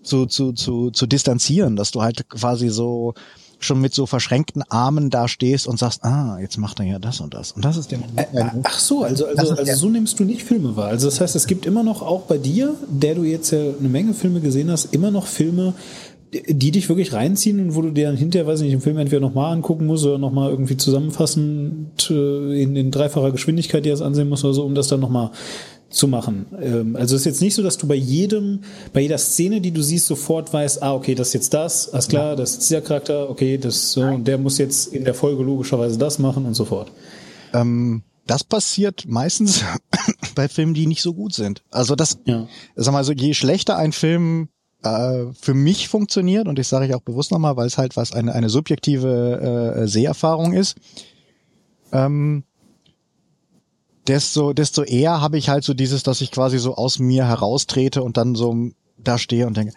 zu, 0.03 0.25
zu, 0.25 0.51
zu, 0.51 0.91
zu 0.91 1.07
distanzieren, 1.07 1.75
dass 1.75 1.91
du 1.91 2.01
halt 2.01 2.29
quasi 2.29 2.69
so 2.69 3.13
schon 3.59 3.81
mit 3.81 3.93
so 3.93 4.05
verschränkten 4.05 4.63
Armen 4.69 5.09
da 5.09 5.27
stehst 5.27 5.67
und 5.67 5.77
sagst, 5.77 6.03
ah, 6.03 6.37
jetzt 6.39 6.57
macht 6.57 6.79
er 6.79 6.85
ja 6.85 6.99
das 6.99 7.19
und 7.19 7.33
das. 7.33 7.51
Und 7.51 7.65
das 7.65 7.77
ist 7.77 7.91
der 7.91 7.99
Moment. 7.99 8.27
Äh, 8.33 8.45
ach 8.63 8.79
so, 8.79 9.03
also, 9.03 9.25
also, 9.25 9.53
also 9.53 9.75
so 9.75 9.89
nimmst 9.89 10.19
du 10.19 10.23
nicht 10.23 10.43
Filme 10.43 10.75
wahr. 10.75 10.87
Also 10.87 11.07
das 11.07 11.19
heißt, 11.19 11.35
es 11.35 11.45
gibt 11.45 11.65
immer 11.65 11.83
noch 11.83 12.01
auch 12.01 12.21
bei 12.21 12.37
dir, 12.37 12.75
der 12.87 13.15
du 13.15 13.23
jetzt 13.23 13.51
ja 13.51 13.59
eine 13.59 13.89
Menge 13.89 14.13
Filme 14.13 14.39
gesehen 14.39 14.71
hast, 14.71 14.93
immer 14.93 15.11
noch 15.11 15.27
Filme, 15.27 15.73
die 16.31 16.71
dich 16.71 16.89
wirklich 16.89 17.13
reinziehen 17.13 17.59
und 17.59 17.75
wo 17.75 17.81
du 17.81 17.91
dir 17.91 18.07
dann 18.07 18.17
hinterher, 18.17 18.45
weiß 18.45 18.59
ich 18.59 18.65
nicht, 18.65 18.73
den 18.73 18.81
Film 18.81 18.97
entweder 18.97 19.21
nochmal 19.21 19.51
angucken 19.53 19.85
musst 19.85 20.05
oder 20.05 20.19
nochmal 20.19 20.51
irgendwie 20.51 20.77
zusammenfassend 20.77 22.09
äh, 22.11 22.61
in, 22.61 22.75
in 22.75 22.91
dreifacher 22.91 23.31
Geschwindigkeit 23.31 23.83
dir 23.83 23.91
das 23.91 24.01
ansehen 24.01 24.29
musst 24.29 24.45
oder 24.45 24.53
so, 24.53 24.63
um 24.63 24.75
das 24.75 24.87
dann 24.87 24.99
nochmal 24.99 25.31
zu 25.89 26.07
machen. 26.07 26.45
Ähm, 26.61 26.95
also 26.95 27.15
es 27.15 27.21
ist 27.21 27.25
jetzt 27.25 27.41
nicht 27.41 27.55
so, 27.55 27.63
dass 27.63 27.77
du 27.77 27.87
bei 27.87 27.95
jedem, 27.95 28.59
bei 28.93 29.01
jeder 29.01 29.17
Szene, 29.17 29.59
die 29.59 29.71
du 29.71 29.81
siehst, 29.81 30.05
sofort 30.05 30.53
weißt, 30.53 30.83
ah, 30.83 30.93
okay, 30.93 31.15
das 31.15 31.29
ist 31.29 31.33
jetzt 31.33 31.53
das, 31.53 31.89
alles 31.89 32.07
klar, 32.07 32.35
das 32.35 32.51
ist 32.51 32.69
dieser 32.69 32.81
Charakter, 32.81 33.29
okay, 33.29 33.57
das 33.57 33.91
so, 33.91 34.01
und 34.01 34.27
der 34.27 34.37
muss 34.37 34.59
jetzt 34.59 34.93
in 34.93 35.05
der 35.05 35.15
Folge 35.15 35.41
logischerweise 35.41 35.97
das 35.97 36.19
machen 36.19 36.45
und 36.45 36.53
so 36.53 36.65
fort. 36.65 36.91
Ähm, 37.53 38.03
das 38.27 38.43
passiert 38.43 39.05
meistens 39.07 39.63
bei 40.35 40.47
Filmen, 40.47 40.75
die 40.75 40.85
nicht 40.85 41.01
so 41.01 41.15
gut 41.15 41.33
sind. 41.33 41.63
Also 41.71 41.95
das, 41.95 42.19
ja. 42.25 42.47
sag 42.75 42.93
mal 42.93 43.03
so, 43.03 43.13
je 43.13 43.33
schlechter 43.33 43.75
ein 43.75 43.91
Film 43.91 44.49
äh, 44.83 45.25
für 45.39 45.53
mich 45.53 45.87
funktioniert, 45.89 46.47
und 46.47 46.59
ich 46.59 46.67
sage 46.67 46.85
ich 46.85 46.95
auch 46.95 47.01
bewusst 47.01 47.31
nochmal, 47.31 47.57
weil 47.57 47.67
es 47.67 47.77
halt 47.77 47.97
was 47.97 48.13
eine, 48.13 48.33
eine 48.33 48.49
subjektive 48.49 49.75
äh, 49.75 49.87
Seherfahrung 49.87 50.53
ist, 50.53 50.77
ähm, 51.91 52.43
desto, 54.07 54.53
desto 54.53 54.83
eher 54.83 55.21
habe 55.21 55.37
ich 55.37 55.49
halt 55.49 55.63
so 55.63 55.73
dieses, 55.73 56.03
dass 56.03 56.21
ich 56.21 56.31
quasi 56.31 56.59
so 56.59 56.75
aus 56.75 56.99
mir 56.99 57.27
heraustrete 57.27 58.03
und 58.03 58.17
dann 58.17 58.35
so 58.35 58.71
da 59.03 59.17
stehe 59.17 59.47
und 59.47 59.57
denke, 59.57 59.73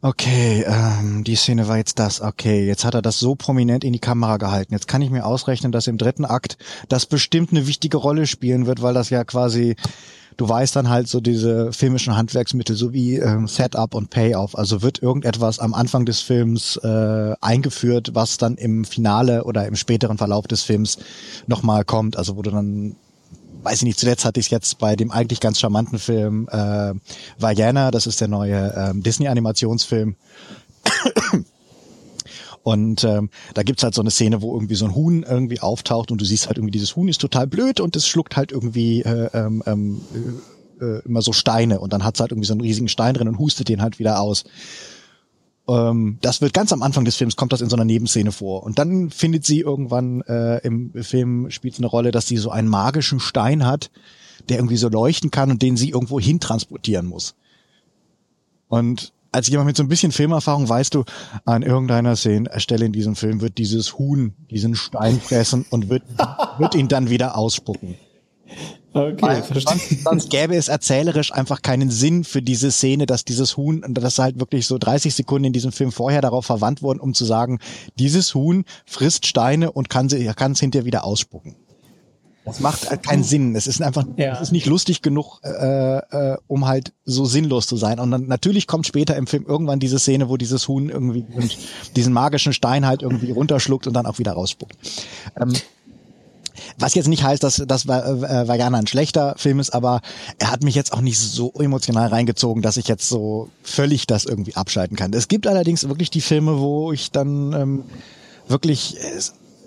okay, 0.00 0.64
ähm, 0.66 1.24
die 1.24 1.36
Szene 1.36 1.68
war 1.68 1.76
jetzt 1.76 1.98
das, 1.98 2.20
okay, 2.20 2.66
jetzt 2.66 2.84
hat 2.84 2.94
er 2.94 3.02
das 3.02 3.18
so 3.18 3.34
prominent 3.34 3.84
in 3.84 3.92
die 3.92 3.98
Kamera 3.98 4.36
gehalten. 4.36 4.72
Jetzt 4.72 4.88
kann 4.88 5.02
ich 5.02 5.10
mir 5.10 5.26
ausrechnen, 5.26 5.72
dass 5.72 5.86
im 5.86 5.98
dritten 5.98 6.24
Akt 6.24 6.56
das 6.88 7.06
bestimmt 7.06 7.50
eine 7.50 7.66
wichtige 7.66 7.96
Rolle 7.96 8.26
spielen 8.26 8.66
wird, 8.66 8.82
weil 8.82 8.94
das 8.94 9.10
ja 9.10 9.24
quasi, 9.24 9.76
du 10.36 10.48
weißt 10.48 10.76
dann 10.76 10.88
halt 10.88 11.08
so 11.08 11.20
diese 11.20 11.72
filmischen 11.72 12.16
Handwerksmittel, 12.16 12.76
so 12.76 12.92
wie 12.92 13.16
ähm, 13.16 13.48
Setup 13.48 13.94
und 13.94 14.10
Payoff. 14.10 14.56
Also 14.56 14.82
wird 14.82 15.02
irgendetwas 15.02 15.58
am 15.58 15.74
Anfang 15.74 16.06
des 16.06 16.20
Films 16.20 16.76
äh, 16.82 17.34
eingeführt, 17.40 18.10
was 18.14 18.38
dann 18.38 18.56
im 18.56 18.84
Finale 18.84 19.44
oder 19.44 19.66
im 19.66 19.76
späteren 19.76 20.18
Verlauf 20.18 20.46
des 20.46 20.62
Films 20.62 20.98
nochmal 21.46 21.84
kommt. 21.84 22.16
Also 22.16 22.36
wo 22.36 22.42
du 22.42 22.50
dann 22.50 22.96
weiß 23.62 23.78
ich 23.78 23.84
nicht, 23.84 23.98
zuletzt 23.98 24.24
hatte 24.24 24.40
ich 24.40 24.46
es 24.46 24.50
jetzt 24.50 24.78
bei 24.78 24.96
dem 24.96 25.10
eigentlich 25.10 25.40
ganz 25.40 25.58
charmanten 25.58 25.98
Film 25.98 26.48
äh, 26.50 26.94
Vajana, 27.38 27.90
das 27.90 28.06
ist 28.06 28.20
der 28.20 28.28
neue 28.28 28.74
ähm, 28.76 29.02
Disney-Animationsfilm. 29.02 30.16
Und 32.64 33.02
ähm, 33.02 33.30
da 33.54 33.64
gibt's 33.64 33.82
halt 33.82 33.94
so 33.94 34.02
eine 34.02 34.10
Szene, 34.12 34.40
wo 34.40 34.54
irgendwie 34.54 34.76
so 34.76 34.84
ein 34.84 34.94
Huhn 34.94 35.24
irgendwie 35.24 35.60
auftaucht 35.60 36.12
und 36.12 36.20
du 36.20 36.24
siehst 36.24 36.46
halt 36.46 36.58
irgendwie, 36.58 36.70
dieses 36.70 36.94
Huhn 36.94 37.08
ist 37.08 37.20
total 37.20 37.48
blöd 37.48 37.80
und 37.80 37.96
es 37.96 38.06
schluckt 38.06 38.36
halt 38.36 38.52
irgendwie 38.52 39.02
äh, 39.02 39.30
ähm, 39.34 39.64
ähm 39.66 40.00
äh, 40.14 40.84
äh, 40.84 41.02
immer 41.04 41.22
so 41.22 41.32
Steine 41.32 41.80
und 41.80 41.92
dann 41.92 42.04
hat's 42.04 42.20
halt 42.20 42.32
irgendwie 42.32 42.46
so 42.46 42.54
einen 42.54 42.60
riesigen 42.60 42.88
Stein 42.88 43.14
drin 43.14 43.28
und 43.28 43.38
hustet 43.38 43.68
den 43.68 43.82
halt 43.82 43.98
wieder 43.98 44.20
aus. 44.20 44.44
Ähm, 45.68 46.18
das 46.20 46.40
wird 46.40 46.52
ganz 46.52 46.72
am 46.72 46.82
Anfang 46.82 47.04
des 47.04 47.16
Films, 47.16 47.36
kommt 47.36 47.52
das 47.52 47.60
in 47.60 47.70
so 47.70 47.76
einer 47.76 47.84
Nebenszene 47.84 48.32
vor. 48.32 48.62
Und 48.62 48.78
dann 48.78 49.10
findet 49.10 49.44
sie 49.44 49.60
irgendwann 49.60 50.22
äh, 50.22 50.58
im 50.58 50.92
Film 51.02 51.50
spielt 51.50 51.78
eine 51.78 51.86
Rolle, 51.86 52.10
dass 52.10 52.26
sie 52.26 52.36
so 52.36 52.50
einen 52.50 52.68
magischen 52.68 53.20
Stein 53.20 53.64
hat, 53.64 53.90
der 54.48 54.58
irgendwie 54.58 54.76
so 54.76 54.88
leuchten 54.88 55.30
kann 55.30 55.50
und 55.50 55.62
den 55.62 55.76
sie 55.76 55.90
irgendwo 55.90 56.18
hin 56.18 56.40
transportieren 56.40 57.06
muss. 57.06 57.34
Und 58.68 59.12
als 59.30 59.48
jemand 59.48 59.66
mit 59.66 59.76
so 59.76 59.82
ein 59.82 59.88
bisschen 59.88 60.12
Filmerfahrung 60.12 60.68
weißt 60.68 60.94
du, 60.94 61.04
an 61.44 61.62
irgendeiner 61.62 62.16
Szene, 62.16 62.50
äh, 62.50 62.60
Stelle 62.60 62.84
in 62.84 62.92
diesem 62.92 63.16
Film 63.16 63.40
wird 63.40 63.58
dieses 63.58 63.98
Huhn 63.98 64.34
diesen 64.50 64.74
Stein 64.74 65.20
fressen 65.20 65.64
und 65.70 65.88
wird, 65.88 66.02
wird 66.58 66.74
ihn 66.74 66.88
dann 66.88 67.08
wieder 67.08 67.36
ausspucken. 67.36 67.96
Okay, 68.94 69.42
sonst, 69.54 70.04
sonst 70.04 70.30
gäbe 70.30 70.54
es 70.54 70.68
erzählerisch 70.68 71.32
einfach 71.32 71.62
keinen 71.62 71.90
Sinn 71.90 72.24
für 72.24 72.42
diese 72.42 72.70
Szene, 72.70 73.06
dass 73.06 73.24
dieses 73.24 73.56
Huhn, 73.56 73.82
das 73.88 74.18
halt 74.18 74.38
wirklich 74.38 74.66
so 74.66 74.76
30 74.76 75.14
Sekunden 75.14 75.46
in 75.46 75.52
diesem 75.52 75.72
Film 75.72 75.92
vorher 75.92 76.20
darauf 76.20 76.44
verwandt 76.44 76.82
wurden, 76.82 77.00
um 77.00 77.14
zu 77.14 77.24
sagen, 77.24 77.58
dieses 77.98 78.34
Huhn 78.34 78.64
frisst 78.84 79.26
Steine 79.26 79.72
und 79.72 79.88
kann 79.88 80.08
sie, 80.08 80.24
kann 80.36 80.52
es 80.52 80.60
hinterher 80.60 80.84
wieder 80.84 81.04
ausspucken. 81.04 81.56
Das 82.44 82.58
macht 82.58 82.90
halt 82.90 83.04
keinen 83.04 83.22
Sinn. 83.22 83.54
Es 83.54 83.68
ist 83.68 83.80
einfach, 83.80 84.04
ja. 84.16 84.32
es 84.32 84.40
ist 84.40 84.52
nicht 84.52 84.66
lustig 84.66 85.00
genug, 85.00 85.38
äh, 85.44 85.98
äh, 85.98 86.36
um 86.48 86.66
halt 86.66 86.92
so 87.04 87.24
sinnlos 87.24 87.68
zu 87.68 87.76
sein. 87.76 88.00
Und 88.00 88.10
dann 88.10 88.26
natürlich 88.26 88.66
kommt 88.66 88.86
später 88.86 89.16
im 89.16 89.28
Film 89.28 89.44
irgendwann 89.46 89.78
diese 89.78 90.00
Szene, 90.00 90.28
wo 90.28 90.36
dieses 90.36 90.66
Huhn 90.66 90.88
irgendwie 90.88 91.24
diesen 91.94 92.12
magischen 92.12 92.52
Stein 92.52 92.84
halt 92.84 93.02
irgendwie 93.02 93.30
runterschluckt 93.30 93.86
und 93.86 93.94
dann 93.94 94.06
auch 94.06 94.18
wieder 94.18 94.32
rausspuckt. 94.32 94.76
Ähm, 95.40 95.52
was 96.78 96.94
jetzt 96.94 97.08
nicht 97.08 97.22
heißt, 97.22 97.42
dass, 97.42 97.62
dass 97.66 97.84
äh, 97.84 98.48
Vajana 98.48 98.78
ein 98.78 98.86
schlechter 98.86 99.34
Film 99.36 99.60
ist, 99.60 99.70
aber 99.70 100.00
er 100.38 100.50
hat 100.50 100.62
mich 100.62 100.74
jetzt 100.74 100.92
auch 100.92 101.00
nicht 101.00 101.18
so 101.18 101.52
emotional 101.58 102.08
reingezogen, 102.08 102.62
dass 102.62 102.76
ich 102.76 102.88
jetzt 102.88 103.08
so 103.08 103.48
völlig 103.62 104.06
das 104.06 104.24
irgendwie 104.24 104.56
abschalten 104.56 104.96
kann. 104.96 105.12
Es 105.12 105.28
gibt 105.28 105.46
allerdings 105.46 105.88
wirklich 105.88 106.10
die 106.10 106.20
Filme, 106.20 106.58
wo 106.58 106.92
ich 106.92 107.10
dann 107.10 107.52
ähm, 107.52 107.84
wirklich 108.48 108.96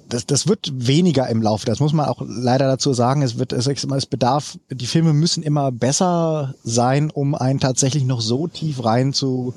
das, 0.09 0.25
das 0.25 0.47
wird 0.47 0.71
weniger 0.73 1.27
im 1.29 1.41
Laufe. 1.41 1.65
Das 1.65 1.79
muss 1.79 1.93
man 1.93 2.05
auch 2.05 2.21
leider 2.25 2.67
dazu 2.67 2.93
sagen. 2.93 3.21
Es 3.21 3.37
wird, 3.39 3.53
es, 3.53 3.67
es 3.67 4.05
bedarf, 4.05 4.57
die 4.69 4.85
Filme 4.85 5.13
müssen 5.13 5.43
immer 5.43 5.71
besser 5.71 6.53
sein, 6.63 7.09
um 7.09 7.35
einen 7.35 7.59
tatsächlich 7.59 8.05
noch 8.05 8.21
so 8.21 8.47
tief 8.47 8.83
rein 8.83 9.13
zu 9.13 9.53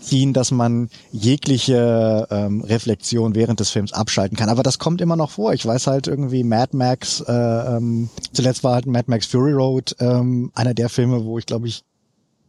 ziehen, 0.00 0.32
dass 0.32 0.50
man 0.50 0.88
jegliche 1.12 2.26
ähm, 2.30 2.62
Reflexion 2.62 3.34
während 3.34 3.60
des 3.60 3.70
Films 3.70 3.92
abschalten 3.92 4.36
kann. 4.36 4.48
Aber 4.48 4.62
das 4.62 4.78
kommt 4.78 5.00
immer 5.00 5.16
noch 5.16 5.30
vor. 5.30 5.52
Ich 5.52 5.66
weiß 5.66 5.86
halt 5.86 6.06
irgendwie 6.06 6.44
Mad 6.44 6.76
Max, 6.76 7.20
äh, 7.20 7.32
ähm, 7.32 8.08
zuletzt 8.32 8.64
war 8.64 8.74
halt 8.74 8.86
Mad 8.86 9.04
Max 9.08 9.26
Fury 9.26 9.52
Road 9.52 9.94
ähm, 10.00 10.50
einer 10.54 10.74
der 10.74 10.88
Filme, 10.88 11.24
wo 11.24 11.38
ich 11.38 11.46
glaube 11.46 11.68
ich 11.68 11.84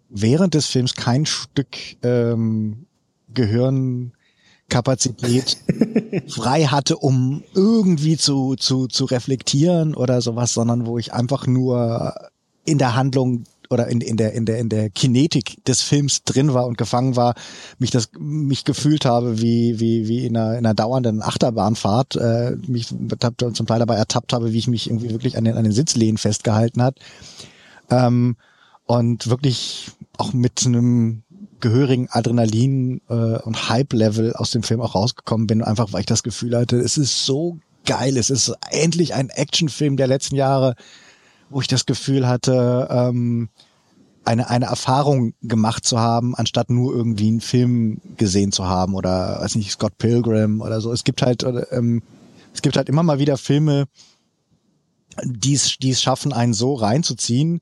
während 0.09 0.53
des 0.53 0.67
Films 0.67 0.95
kein 0.95 1.25
Stück 1.25 1.77
ähm, 2.03 2.85
Gehirnkapazität 3.33 5.57
frei 6.27 6.65
hatte, 6.65 6.97
um 6.97 7.43
irgendwie 7.53 8.17
zu, 8.17 8.55
zu, 8.55 8.87
zu 8.87 9.05
reflektieren 9.05 9.95
oder 9.95 10.21
sowas, 10.21 10.53
sondern 10.53 10.85
wo 10.85 10.97
ich 10.97 11.13
einfach 11.13 11.47
nur 11.47 12.13
in 12.65 12.77
der 12.77 12.95
Handlung 12.95 13.45
oder 13.71 13.87
in, 13.87 14.01
in 14.01 14.17
der 14.17 14.33
in 14.33 14.45
der 14.45 14.59
in 14.59 14.69
der 14.69 14.89
Kinetik 14.89 15.63
des 15.65 15.81
Films 15.81 16.23
drin 16.23 16.53
war 16.53 16.65
und 16.65 16.77
gefangen 16.77 17.15
war, 17.15 17.35
mich 17.79 17.91
das 17.91 18.09
mich 18.19 18.65
gefühlt 18.65 19.05
habe 19.05 19.41
wie 19.41 19.79
wie 19.79 20.07
wie 20.07 20.25
in 20.25 20.37
einer, 20.37 20.57
in 20.57 20.65
einer 20.65 20.73
dauernden 20.73 21.21
Achterbahnfahrt, 21.21 22.15
äh, 22.15 22.57
mich 22.67 22.87
zum 22.87 23.67
Teil 23.67 23.79
dabei 23.79 23.95
ertappt 23.95 24.33
habe, 24.33 24.53
wie 24.53 24.57
ich 24.57 24.67
mich 24.67 24.89
irgendwie 24.89 25.11
wirklich 25.11 25.37
an 25.37 25.45
den 25.45 25.57
an 25.57 25.63
den 25.63 25.73
Sitzlehnen 25.73 26.17
festgehalten 26.17 26.81
hat. 26.81 26.99
Ähm, 27.89 28.35
und 28.85 29.29
wirklich 29.29 29.91
auch 30.17 30.33
mit 30.33 30.65
einem 30.65 31.23
gehörigen 31.61 32.09
Adrenalin 32.09 33.01
äh, 33.07 33.13
und 33.13 33.69
Hype-Level 33.69 34.33
aus 34.33 34.51
dem 34.51 34.63
Film 34.63 34.81
auch 34.81 34.95
rausgekommen 34.95 35.47
bin, 35.47 35.63
einfach 35.63 35.93
weil 35.93 36.01
ich 36.01 36.07
das 36.07 36.23
Gefühl 36.23 36.57
hatte, 36.57 36.77
es 36.77 36.97
ist 36.97 37.25
so 37.25 37.59
geil, 37.85 38.17
es 38.17 38.29
ist 38.29 38.53
endlich 38.69 39.13
ein 39.13 39.29
Actionfilm 39.29 39.95
der 39.95 40.07
letzten 40.07 40.35
Jahre, 40.35 40.75
wo 41.51 41.61
ich 41.61 41.67
das 41.67 41.85
Gefühl 41.85 42.27
hatte, 42.27 42.87
ähm, 42.89 43.49
eine, 44.23 44.49
eine 44.49 44.65
Erfahrung 44.65 45.33
gemacht 45.41 45.85
zu 45.85 45.99
haben, 45.99 46.35
anstatt 46.35 46.69
nur 46.69 46.93
irgendwie 46.93 47.27
einen 47.27 47.41
Film 47.41 48.01
gesehen 48.17 48.51
zu 48.51 48.67
haben 48.67 48.93
oder 48.93 49.39
weiß 49.41 49.55
nicht, 49.55 49.71
Scott 49.71 49.97
Pilgrim 49.97 50.61
oder 50.61 50.79
so. 50.81 50.91
Es 50.91 51.03
gibt 51.03 51.21
halt, 51.21 51.45
ähm, 51.71 52.03
es 52.53 52.61
gibt 52.61 52.77
halt 52.77 52.89
immer 52.89 53.03
mal 53.03 53.19
wieder 53.19 53.37
Filme, 53.37 53.85
die 55.23 55.53
es, 55.53 55.77
die 55.77 55.91
es 55.91 56.01
schaffen, 56.01 56.33
einen 56.33 56.53
so 56.53 56.75
reinzuziehen. 56.75 57.61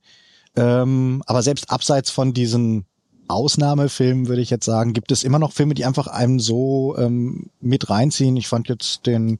Ähm, 0.56 1.24
aber 1.26 1.42
selbst 1.42 1.70
abseits 1.70 2.10
von 2.10 2.34
diesen 2.34 2.86
Ausnahmefilmen, 3.28 4.28
würde 4.28 4.42
ich 4.42 4.50
jetzt 4.50 4.66
sagen, 4.66 4.94
gibt 4.94 5.12
es 5.12 5.24
immer 5.24 5.40
noch 5.40 5.54
Filme, 5.54 5.76
die 5.76 5.86
einfach 5.86 6.08
einem 6.08 6.40
so 6.40 6.96
ähm, 6.98 7.52
mit 7.62 7.90
reinziehen. 7.90 8.36
Ich 8.36 8.48
fand 8.48 8.68
jetzt 8.68 9.06
den, 9.06 9.40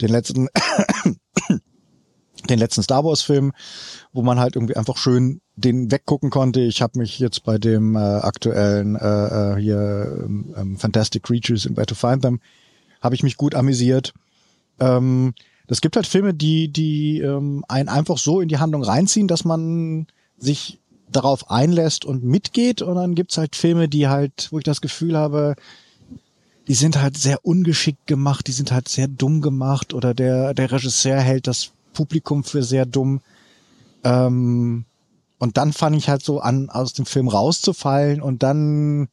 den 0.00 0.10
letzten 0.10 0.48
den 2.50 2.58
letzten 2.58 2.82
Star 2.82 3.04
Wars 3.04 3.22
Film, 3.22 3.52
wo 4.12 4.22
man 4.22 4.38
halt 4.38 4.56
irgendwie 4.56 4.76
einfach 4.76 4.96
schön 4.96 5.40
den 5.56 5.90
weggucken 5.90 6.30
konnte. 6.30 6.60
Ich 6.60 6.82
habe 6.82 6.98
mich 6.98 7.18
jetzt 7.18 7.44
bei 7.44 7.58
dem 7.58 7.96
äh, 7.96 7.98
aktuellen 7.98 8.96
äh, 8.96 9.54
äh 9.54 9.60
hier 9.60 10.24
ähm, 10.24 10.54
ähm, 10.56 10.76
Fantastic 10.76 11.22
Creatures 11.22 11.66
in 11.66 11.76
Where 11.76 11.86
to 11.86 11.94
Find 11.94 12.22
Them 12.22 12.40
habe 13.00 13.14
ich 13.14 13.22
mich 13.22 13.36
gut 13.36 13.54
amüsiert. 13.54 14.12
Ähm, 14.80 15.34
das 15.66 15.80
gibt 15.80 15.96
halt 15.96 16.06
Filme, 16.06 16.34
die 16.34 16.68
die 16.68 17.20
ähm, 17.20 17.64
einen 17.68 17.88
einfach 17.88 18.18
so 18.18 18.40
in 18.40 18.48
die 18.48 18.58
Handlung 18.58 18.82
reinziehen, 18.82 19.28
dass 19.28 19.44
man 19.44 20.06
sich 20.38 20.80
darauf 21.10 21.50
einlässt 21.50 22.04
und 22.04 22.24
mitgeht. 22.24 22.82
Und 22.82 22.96
dann 22.96 23.14
gibt's 23.14 23.38
halt 23.38 23.56
Filme, 23.56 23.88
die 23.88 24.08
halt, 24.08 24.48
wo 24.50 24.58
ich 24.58 24.64
das 24.64 24.80
Gefühl 24.80 25.16
habe, 25.16 25.56
die 26.66 26.74
sind 26.74 27.00
halt 27.00 27.16
sehr 27.16 27.44
ungeschickt 27.44 28.06
gemacht, 28.06 28.46
die 28.46 28.52
sind 28.52 28.72
halt 28.72 28.88
sehr 28.88 29.08
dumm 29.08 29.40
gemacht 29.40 29.94
oder 29.94 30.12
der 30.14 30.54
der 30.54 30.70
Regisseur 30.70 31.18
hält 31.18 31.46
das 31.46 31.72
Publikum 31.92 32.44
für 32.44 32.62
sehr 32.62 32.86
dumm. 32.86 33.20
Ähm, 34.04 34.84
und 35.38 35.56
dann 35.56 35.72
fange 35.72 35.96
ich 35.96 36.08
halt 36.08 36.22
so 36.22 36.40
an, 36.40 36.68
aus 36.68 36.92
dem 36.92 37.06
Film 37.06 37.28
rauszufallen 37.28 38.20
und 38.20 38.42
dann 38.42 39.08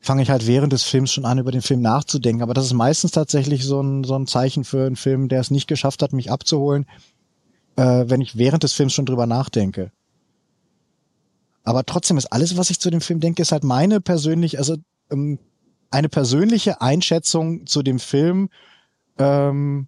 fange 0.00 0.22
ich 0.22 0.30
halt 0.30 0.46
während 0.46 0.72
des 0.72 0.82
Films 0.82 1.12
schon 1.12 1.24
an, 1.24 1.38
über 1.38 1.52
den 1.52 1.62
Film 1.62 1.80
nachzudenken. 1.80 2.42
Aber 2.42 2.54
das 2.54 2.64
ist 2.64 2.72
meistens 2.72 3.12
tatsächlich 3.12 3.64
so 3.64 3.80
ein, 3.80 4.02
so 4.02 4.16
ein 4.16 4.26
Zeichen 4.26 4.64
für 4.64 4.84
einen 4.84 4.96
Film, 4.96 5.28
der 5.28 5.40
es 5.40 5.52
nicht 5.52 5.68
geschafft 5.68 6.02
hat, 6.02 6.12
mich 6.12 6.30
abzuholen, 6.30 6.86
äh, 7.76 8.04
wenn 8.08 8.20
ich 8.20 8.36
während 8.36 8.64
des 8.64 8.72
Films 8.72 8.92
schon 8.92 9.06
drüber 9.06 9.26
nachdenke. 9.26 9.92
Aber 11.64 11.84
trotzdem 11.84 12.18
ist 12.18 12.32
alles, 12.32 12.56
was 12.56 12.70
ich 12.70 12.80
zu 12.80 12.90
dem 12.90 13.00
Film 13.00 13.20
denke, 13.20 13.42
ist 13.42 13.52
halt 13.52 13.62
meine 13.62 14.00
persönlich, 14.00 14.58
also 14.58 14.76
ähm, 15.10 15.38
eine 15.92 16.08
persönliche 16.08 16.80
Einschätzung 16.80 17.66
zu 17.66 17.82
dem 17.84 18.00
Film, 18.00 18.48
ähm, 19.18 19.86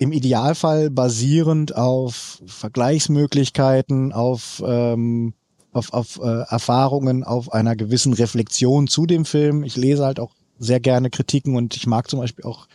im 0.00 0.12
Idealfall 0.12 0.88
basierend 0.88 1.76
auf 1.76 2.42
Vergleichsmöglichkeiten, 2.46 4.14
auf, 4.14 4.62
ähm, 4.66 5.34
auf, 5.72 5.92
auf 5.92 6.18
äh, 6.22 6.44
Erfahrungen, 6.48 7.22
auf 7.22 7.52
einer 7.52 7.76
gewissen 7.76 8.14
Reflexion 8.14 8.88
zu 8.88 9.04
dem 9.04 9.26
Film. 9.26 9.62
Ich 9.62 9.76
lese 9.76 10.06
halt 10.06 10.18
auch 10.18 10.32
sehr 10.58 10.80
gerne 10.80 11.10
Kritiken 11.10 11.54
und 11.54 11.76
ich 11.76 11.86
mag 11.86 12.08
zum 12.08 12.18
Beispiel 12.18 12.46
auch 12.46 12.66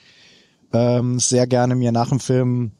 ähm, 0.72 1.20
sehr 1.20 1.48
gerne 1.48 1.74
mir 1.74 1.92
nach 1.92 2.10
dem 2.10 2.20
Film 2.20 2.74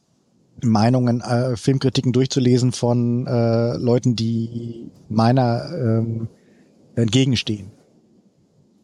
Meinungen, 0.64 1.22
äh, 1.22 1.58
Filmkritiken 1.58 2.14
durchzulesen 2.14 2.72
von 2.72 3.26
äh, 3.26 3.78
Leuten, 3.78 4.16
die 4.16 4.92
meiner 5.10 5.72
ähm, 5.74 6.28
entgegenstehen. 6.96 7.72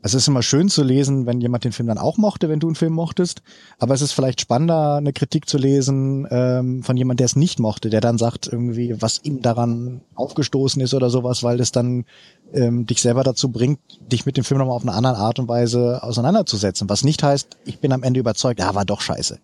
Es 0.03 0.15
ist 0.15 0.27
immer 0.27 0.41
schön 0.41 0.67
zu 0.67 0.83
lesen, 0.83 1.25
wenn 1.27 1.41
jemand 1.41 1.63
den 1.63 1.71
Film 1.71 1.87
dann 1.87 1.99
auch 1.99 2.17
mochte, 2.17 2.49
wenn 2.49 2.59
du 2.59 2.67
einen 2.67 2.75
Film 2.75 2.93
mochtest. 2.93 3.43
Aber 3.77 3.93
es 3.93 4.01
ist 4.01 4.13
vielleicht 4.13 4.41
spannender, 4.41 4.95
eine 4.95 5.13
Kritik 5.13 5.47
zu 5.47 5.57
lesen 5.57 6.27
ähm, 6.31 6.81
von 6.81 6.97
jemand, 6.97 7.19
der 7.19 7.25
es 7.25 7.35
nicht 7.35 7.59
mochte, 7.59 7.89
der 7.89 8.01
dann 8.01 8.17
sagt 8.17 8.49
irgendwie, 8.51 8.99
was 8.99 9.21
ihm 9.23 9.41
daran 9.41 10.01
aufgestoßen 10.15 10.81
ist 10.81 10.93
oder 10.95 11.09
sowas, 11.09 11.43
weil 11.43 11.59
es 11.59 11.71
dann 11.71 12.05
ähm, 12.53 12.85
dich 12.87 13.01
selber 13.01 13.23
dazu 13.23 13.49
bringt, 13.49 13.79
dich 14.11 14.25
mit 14.25 14.37
dem 14.37 14.43
Film 14.43 14.57
nochmal 14.59 14.75
auf 14.75 14.81
eine 14.81 14.93
andere 14.93 15.17
Art 15.17 15.37
und 15.37 15.47
Weise 15.47 16.01
auseinanderzusetzen. 16.01 16.89
Was 16.89 17.03
nicht 17.03 17.21
heißt, 17.21 17.57
ich 17.65 17.79
bin 17.79 17.91
am 17.91 18.01
Ende 18.01 18.19
überzeugt, 18.19 18.59
ja, 18.59 18.73
war 18.73 18.85
doch 18.85 19.01
scheiße. 19.01 19.37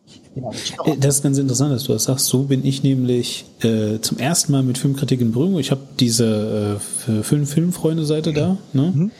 Äh, 0.85 0.97
das 0.99 1.17
ist 1.17 1.23
ganz 1.23 1.37
interessant, 1.37 1.71
dass 1.71 1.83
du 1.83 1.93
das 1.93 2.05
sagst. 2.05 2.25
So 2.25 2.43
bin 2.43 2.65
ich 2.65 2.81
nämlich 2.81 3.45
äh, 3.61 3.99
zum 3.99 4.17
ersten 4.17 4.51
Mal 4.51 4.63
mit 4.63 4.79
Filmkritik 4.79 5.21
in 5.21 5.33
Berührung. 5.33 5.59
Ich 5.59 5.69
habe 5.69 5.81
diese 5.99 6.79
äh, 7.07 7.21
Film 7.21 7.45
Filmfreunde-Seite 7.45 8.33
da. 8.33 8.57
Ne? 8.73 8.91
Mhm. 8.95 9.11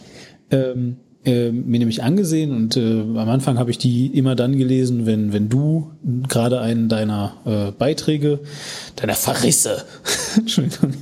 Ähm, 0.50 0.98
äh, 1.28 1.52
mir 1.52 1.80
nämlich 1.80 2.04
angesehen 2.04 2.56
und 2.56 2.78
äh, 2.78 3.02
am 3.02 3.30
Anfang 3.30 3.60
habe 3.60 3.70
ich 3.70 3.78
die 3.78 4.08
immer 4.08 4.36
dann 4.36 4.58
gelesen, 4.58 5.06
wenn 5.06 5.34
wenn 5.34 5.50
du 5.50 5.92
gerade 6.28 6.62
einen 6.62 6.88
deiner 6.88 7.34
äh, 7.46 7.72
Beiträge, 7.72 8.40
deiner 8.96 9.14
Verrisse, 9.14 9.84
Entschuldigung, 10.38 10.94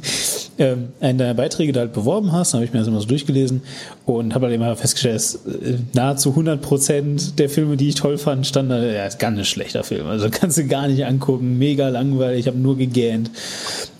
äh, 0.58 0.76
einen 1.00 1.20
deiner 1.20 1.36
Beiträge 1.36 1.74
da 1.74 1.82
halt 1.82 1.94
beworben 1.94 2.32
hast, 2.32 2.54
dann 2.54 2.60
habe 2.60 2.66
ich 2.66 2.74
mir 2.74 2.80
das 2.80 2.88
immer 2.88 3.02
so 3.02 3.08
durchgelesen 3.08 3.62
und 4.06 4.34
habe 4.34 4.48
halt 4.48 4.56
immer 4.56 4.76
festgestellt, 4.76 5.16
dass 5.16 5.36
äh, 5.46 5.78
nahezu 5.94 6.32
100 6.32 6.62
Prozent 6.62 7.40
der 7.40 7.50
Filme, 7.50 7.78
die 7.78 7.90
ich 7.90 7.96
toll 7.96 8.18
fand, 8.18 8.48
standen 8.48 8.72
da, 8.72 8.84
ja, 8.84 9.06
ist 9.06 9.20
ganz 9.20 9.38
ein 9.38 9.46
schlechter 9.46 9.84
Film, 9.84 10.08
also 10.08 10.30
kannst 10.32 10.58
du 10.58 10.66
gar 10.66 10.88
nicht 10.88 11.06
angucken, 11.06 11.58
mega 11.60 11.90
langweilig, 11.90 12.42
ich 12.42 12.48
habe 12.48 12.58
nur 12.58 12.78
gegähnt 12.78 13.30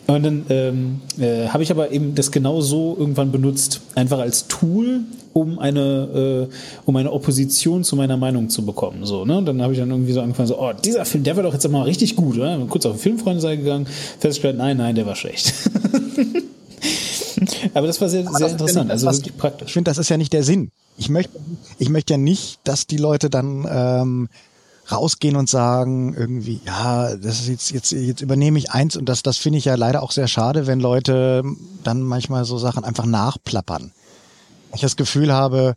und 0.08 0.24
dann 0.24 0.46
ähm, 0.50 1.02
äh, 1.20 1.48
habe 1.48 1.64
ich 1.64 1.72
aber 1.72 1.92
eben 1.92 2.14
das 2.14 2.32
genau 2.32 2.62
so 2.62 2.96
irgendwann 3.00 3.32
benutzt, 3.32 3.82
einfach 3.96 4.20
als 4.20 4.48
Tool, 4.48 5.02
um 5.34 5.60
eine, 5.60 6.48
äh, 6.50 6.56
um 6.86 6.96
eine 6.96 7.12
Opposition 7.12 7.84
zu 7.84 7.96
meiner 7.96 8.16
Meinung 8.16 8.50
zu 8.50 8.66
bekommen. 8.66 9.06
So, 9.06 9.26
ne? 9.26 9.38
Und 9.38 9.46
dann 9.46 9.62
habe 9.62 9.74
ich 9.74 9.80
dann 9.80 9.90
irgendwie 9.90 10.14
so 10.14 10.22
angefangen, 10.22 10.48
so, 10.48 10.60
oh, 10.60 10.72
dieser 10.74 11.06
Film, 11.06 11.24
der 11.24 11.36
war 11.36 11.44
doch 11.44 11.54
jetzt 11.54 11.68
mal 11.70 11.82
richtig 11.82 12.16
gut, 12.16 12.38
oder? 12.38 12.58
Bin 12.58 12.70
kurz 12.70 12.86
auf 12.86 12.94
die 12.94 13.02
Filmfreunde 13.02 13.58
gegangen, 13.58 13.88
festgestellt, 14.20 14.58
nein, 14.58 14.78
nein, 14.78 14.96
der 14.96 15.06
war 15.06 15.16
schlecht. 15.16 15.54
aber 17.74 17.88
das 17.88 18.00
war 18.00 18.08
sehr, 18.08 18.26
sehr 18.32 18.50
interessant, 18.50 18.92
also 18.92 19.12
wirklich 19.12 19.36
praktisch. 19.36 19.70
Ich 19.70 19.74
finde, 19.74 19.90
das 19.90 19.98
ist 19.98 20.10
ja 20.10 20.18
nicht 20.18 20.34
der 20.34 20.44
Sinn. 20.44 20.72
Ich 20.98 21.10
möchte, 21.10 21.38
ich 21.80 21.90
möchte 21.90 22.14
ja 22.14 22.18
nicht, 22.18 22.60
dass 22.64 22.88
die 22.88 22.98
Leute 22.98 23.30
dann 23.30 23.68
ähm, 23.70 24.30
rausgehen 24.92 25.36
und 25.36 25.50
sagen 25.50 26.14
irgendwie, 26.14 26.62
ja, 26.66 27.16
das 27.16 27.40
ist 27.42 27.48
jetzt, 27.48 27.72
jetzt, 27.72 27.92
jetzt 27.92 28.22
übernehme 28.22 28.60
ich 28.60 28.72
eins 28.72 28.96
und 28.96 29.10
das, 29.10 29.24
das 29.24 29.38
finde 29.38 29.58
ich 29.60 29.66
ja 29.66 29.76
leider 29.76 30.04
auch 30.04 30.12
sehr 30.12 30.28
schade, 30.28 30.68
wenn 30.68 30.80
Leute 30.80 31.44
dann 31.84 32.02
manchmal 32.02 32.46
so 32.46 32.58
Sachen 32.58 32.84
einfach 32.84 33.06
nachplappern. 33.06 33.92
Ich 34.74 34.82
das 34.82 34.96
Gefühl 34.96 35.34
habe, 35.34 35.76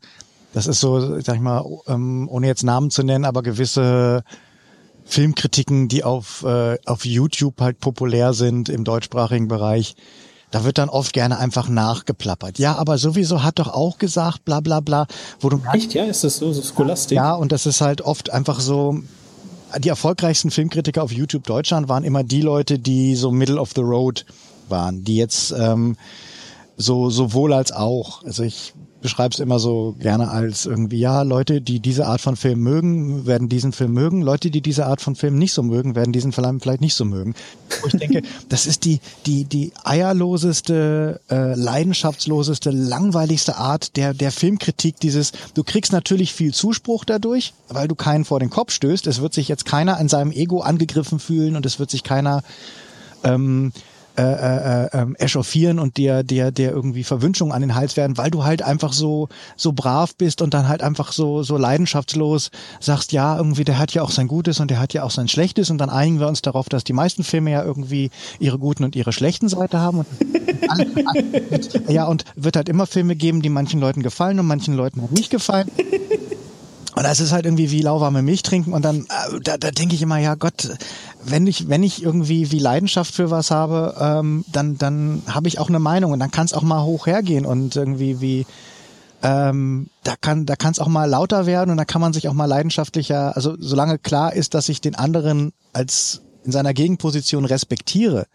das 0.52 0.66
ist 0.66 0.80
so, 0.80 1.20
sag 1.20 1.36
ich 1.36 1.40
mal, 1.40 1.64
ähm, 1.86 2.28
ohne 2.30 2.46
jetzt 2.46 2.64
Namen 2.64 2.90
zu 2.90 3.02
nennen, 3.02 3.24
aber 3.24 3.42
gewisse 3.42 4.24
Filmkritiken, 5.04 5.88
die 5.88 6.04
auf, 6.04 6.42
äh, 6.42 6.78
auf 6.84 7.04
YouTube 7.04 7.60
halt 7.60 7.80
populär 7.80 8.34
sind 8.34 8.68
im 8.68 8.84
deutschsprachigen 8.84 9.48
Bereich, 9.48 9.96
da 10.50 10.64
wird 10.64 10.78
dann 10.78 10.88
oft 10.88 11.12
gerne 11.12 11.38
einfach 11.38 11.68
nachgeplappert. 11.68 12.58
Ja, 12.58 12.76
aber 12.76 12.98
sowieso 12.98 13.42
hat 13.42 13.58
doch 13.58 13.68
auch 13.68 13.98
gesagt, 13.98 14.44
bla 14.44 14.60
bla 14.60 14.80
bla. 14.80 15.06
Wo 15.40 15.48
du 15.48 15.60
Echt, 15.72 15.94
ja? 15.94 16.04
Ist 16.04 16.24
das 16.24 16.38
so, 16.38 16.52
so 16.52 16.62
Scholastik? 16.62 17.16
Ja, 17.16 17.34
und 17.34 17.52
das 17.52 17.66
ist 17.66 17.80
halt 17.80 18.00
oft 18.00 18.30
einfach 18.30 18.60
so, 18.60 19.00
die 19.78 19.88
erfolgreichsten 19.88 20.50
Filmkritiker 20.50 21.02
auf 21.02 21.12
YouTube 21.12 21.44
Deutschland 21.44 21.88
waren 21.88 22.04
immer 22.04 22.24
die 22.24 22.40
Leute, 22.40 22.78
die 22.78 23.14
so 23.14 23.30
middle 23.30 23.60
of 23.60 23.72
the 23.74 23.82
road 23.82 24.24
waren, 24.68 25.04
die 25.04 25.16
jetzt 25.16 25.52
ähm, 25.52 25.96
so 26.76 27.10
sowohl 27.10 27.52
als 27.52 27.72
auch. 27.72 28.24
Also 28.24 28.42
ich 28.42 28.72
beschreibe 29.00 29.32
es 29.32 29.40
immer 29.40 29.58
so 29.58 29.94
gerne 29.98 30.30
als 30.30 30.66
irgendwie, 30.66 30.98
ja, 30.98 31.22
Leute, 31.22 31.60
die 31.60 31.80
diese 31.80 32.06
Art 32.06 32.20
von 32.20 32.36
Film 32.36 32.60
mögen, 32.60 33.26
werden 33.26 33.48
diesen 33.48 33.72
Film 33.72 33.92
mögen. 33.92 34.22
Leute, 34.22 34.50
die 34.50 34.60
diese 34.60 34.86
Art 34.86 35.00
von 35.00 35.14
Film 35.14 35.38
nicht 35.38 35.52
so 35.52 35.62
mögen, 35.62 35.94
werden 35.94 36.12
diesen 36.12 36.32
Film 36.32 36.60
vielleicht 36.60 36.80
nicht 36.80 36.94
so 36.94 37.04
mögen. 37.04 37.34
Wo 37.80 37.86
ich 37.86 37.94
denke, 37.94 38.22
das 38.48 38.66
ist 38.66 38.84
die, 38.84 39.00
die, 39.26 39.44
die 39.44 39.72
eierloseste, 39.84 41.20
äh, 41.30 41.54
leidenschaftsloseste, 41.54 42.70
langweiligste 42.70 43.56
Art 43.56 43.96
der, 43.96 44.14
der 44.14 44.32
Filmkritik 44.32 44.98
dieses, 45.00 45.32
du 45.54 45.62
kriegst 45.62 45.92
natürlich 45.92 46.32
viel 46.32 46.52
Zuspruch 46.52 47.04
dadurch, 47.04 47.54
weil 47.68 47.88
du 47.88 47.94
keinen 47.94 48.24
vor 48.24 48.40
den 48.40 48.50
Kopf 48.50 48.72
stößt. 48.72 49.06
Es 49.06 49.20
wird 49.20 49.32
sich 49.32 49.48
jetzt 49.48 49.64
keiner 49.64 49.98
an 49.98 50.08
seinem 50.08 50.32
Ego 50.32 50.60
angegriffen 50.60 51.18
fühlen 51.18 51.56
und 51.56 51.66
es 51.66 51.78
wird 51.78 51.90
sich 51.90 52.02
keiner, 52.02 52.42
ähm, 53.22 53.72
äh, 54.18 54.22
äh, 54.22 54.86
äh, 54.86 55.06
echauffieren 55.18 55.78
und 55.78 55.96
dir, 55.96 56.24
dir, 56.24 56.50
dir 56.50 56.72
irgendwie 56.72 57.04
Verwünschungen 57.04 57.54
an 57.54 57.60
den 57.60 57.76
Hals 57.76 57.96
werden, 57.96 58.18
weil 58.18 58.32
du 58.32 58.42
halt 58.42 58.62
einfach 58.62 58.92
so, 58.92 59.28
so 59.56 59.72
brav 59.72 60.16
bist 60.16 60.42
und 60.42 60.54
dann 60.54 60.68
halt 60.68 60.82
einfach 60.82 61.12
so, 61.12 61.44
so 61.44 61.56
leidenschaftslos 61.56 62.50
sagst, 62.80 63.12
ja, 63.12 63.36
irgendwie, 63.36 63.62
der 63.62 63.78
hat 63.78 63.94
ja 63.94 64.02
auch 64.02 64.10
sein 64.10 64.26
Gutes 64.26 64.58
und 64.58 64.72
der 64.72 64.80
hat 64.80 64.92
ja 64.92 65.04
auch 65.04 65.12
sein 65.12 65.28
Schlechtes 65.28 65.70
und 65.70 65.78
dann 65.78 65.88
einigen 65.88 66.18
wir 66.18 66.26
uns 66.26 66.42
darauf, 66.42 66.68
dass 66.68 66.82
die 66.82 66.92
meisten 66.92 67.22
Filme 67.22 67.52
ja 67.52 67.62
irgendwie 67.62 68.10
ihre 68.40 68.58
guten 68.58 68.82
und 68.82 68.96
ihre 68.96 69.12
schlechten 69.12 69.48
Seite 69.48 69.78
haben. 69.78 69.98
Und 69.98 70.06
alle, 70.68 70.86
alle, 71.06 71.92
ja, 71.92 72.06
und 72.06 72.24
wird 72.34 72.56
halt 72.56 72.68
immer 72.68 72.86
Filme 72.88 73.14
geben, 73.14 73.40
die 73.40 73.50
manchen 73.50 73.78
Leuten 73.78 74.02
gefallen 74.02 74.40
und 74.40 74.46
manchen 74.46 74.74
Leuten 74.74 75.00
halt 75.00 75.12
nicht 75.12 75.30
gefallen. 75.30 75.70
Und 76.98 77.04
das 77.04 77.20
ist 77.20 77.30
halt 77.30 77.44
irgendwie 77.44 77.70
wie 77.70 77.80
lauwarme 77.80 78.22
Milch 78.22 78.42
trinken 78.42 78.72
und 78.72 78.84
dann, 78.84 79.02
äh, 79.02 79.38
da, 79.40 79.56
da 79.56 79.70
denke 79.70 79.94
ich 79.94 80.02
immer, 80.02 80.18
ja 80.18 80.34
Gott, 80.34 80.76
wenn 81.24 81.46
ich, 81.46 81.68
wenn 81.68 81.84
ich 81.84 82.02
irgendwie 82.02 82.50
wie 82.50 82.58
Leidenschaft 82.58 83.14
für 83.14 83.30
was 83.30 83.52
habe, 83.52 83.94
ähm, 84.00 84.44
dann, 84.50 84.78
dann 84.78 85.22
habe 85.28 85.46
ich 85.46 85.60
auch 85.60 85.68
eine 85.68 85.78
Meinung 85.78 86.10
und 86.10 86.18
dann 86.18 86.32
kann 86.32 86.46
es 86.46 86.52
auch 86.52 86.62
mal 86.62 86.82
hoch 86.82 87.06
hergehen 87.06 87.46
und 87.46 87.76
irgendwie 87.76 88.20
wie, 88.20 88.46
ähm, 89.22 89.90
da 90.02 90.16
kann, 90.20 90.44
da 90.44 90.56
kann 90.56 90.72
es 90.72 90.80
auch 90.80 90.88
mal 90.88 91.04
lauter 91.04 91.46
werden 91.46 91.70
und 91.70 91.76
da 91.76 91.84
kann 91.84 92.00
man 92.00 92.12
sich 92.12 92.26
auch 92.26 92.32
mal 92.32 92.46
leidenschaftlicher, 92.46 93.36
also 93.36 93.54
solange 93.60 93.98
klar 93.98 94.32
ist, 94.32 94.54
dass 94.54 94.68
ich 94.68 94.80
den 94.80 94.96
anderen 94.96 95.52
als 95.72 96.22
in 96.42 96.50
seiner 96.50 96.74
Gegenposition 96.74 97.44
respektiere, 97.44 98.26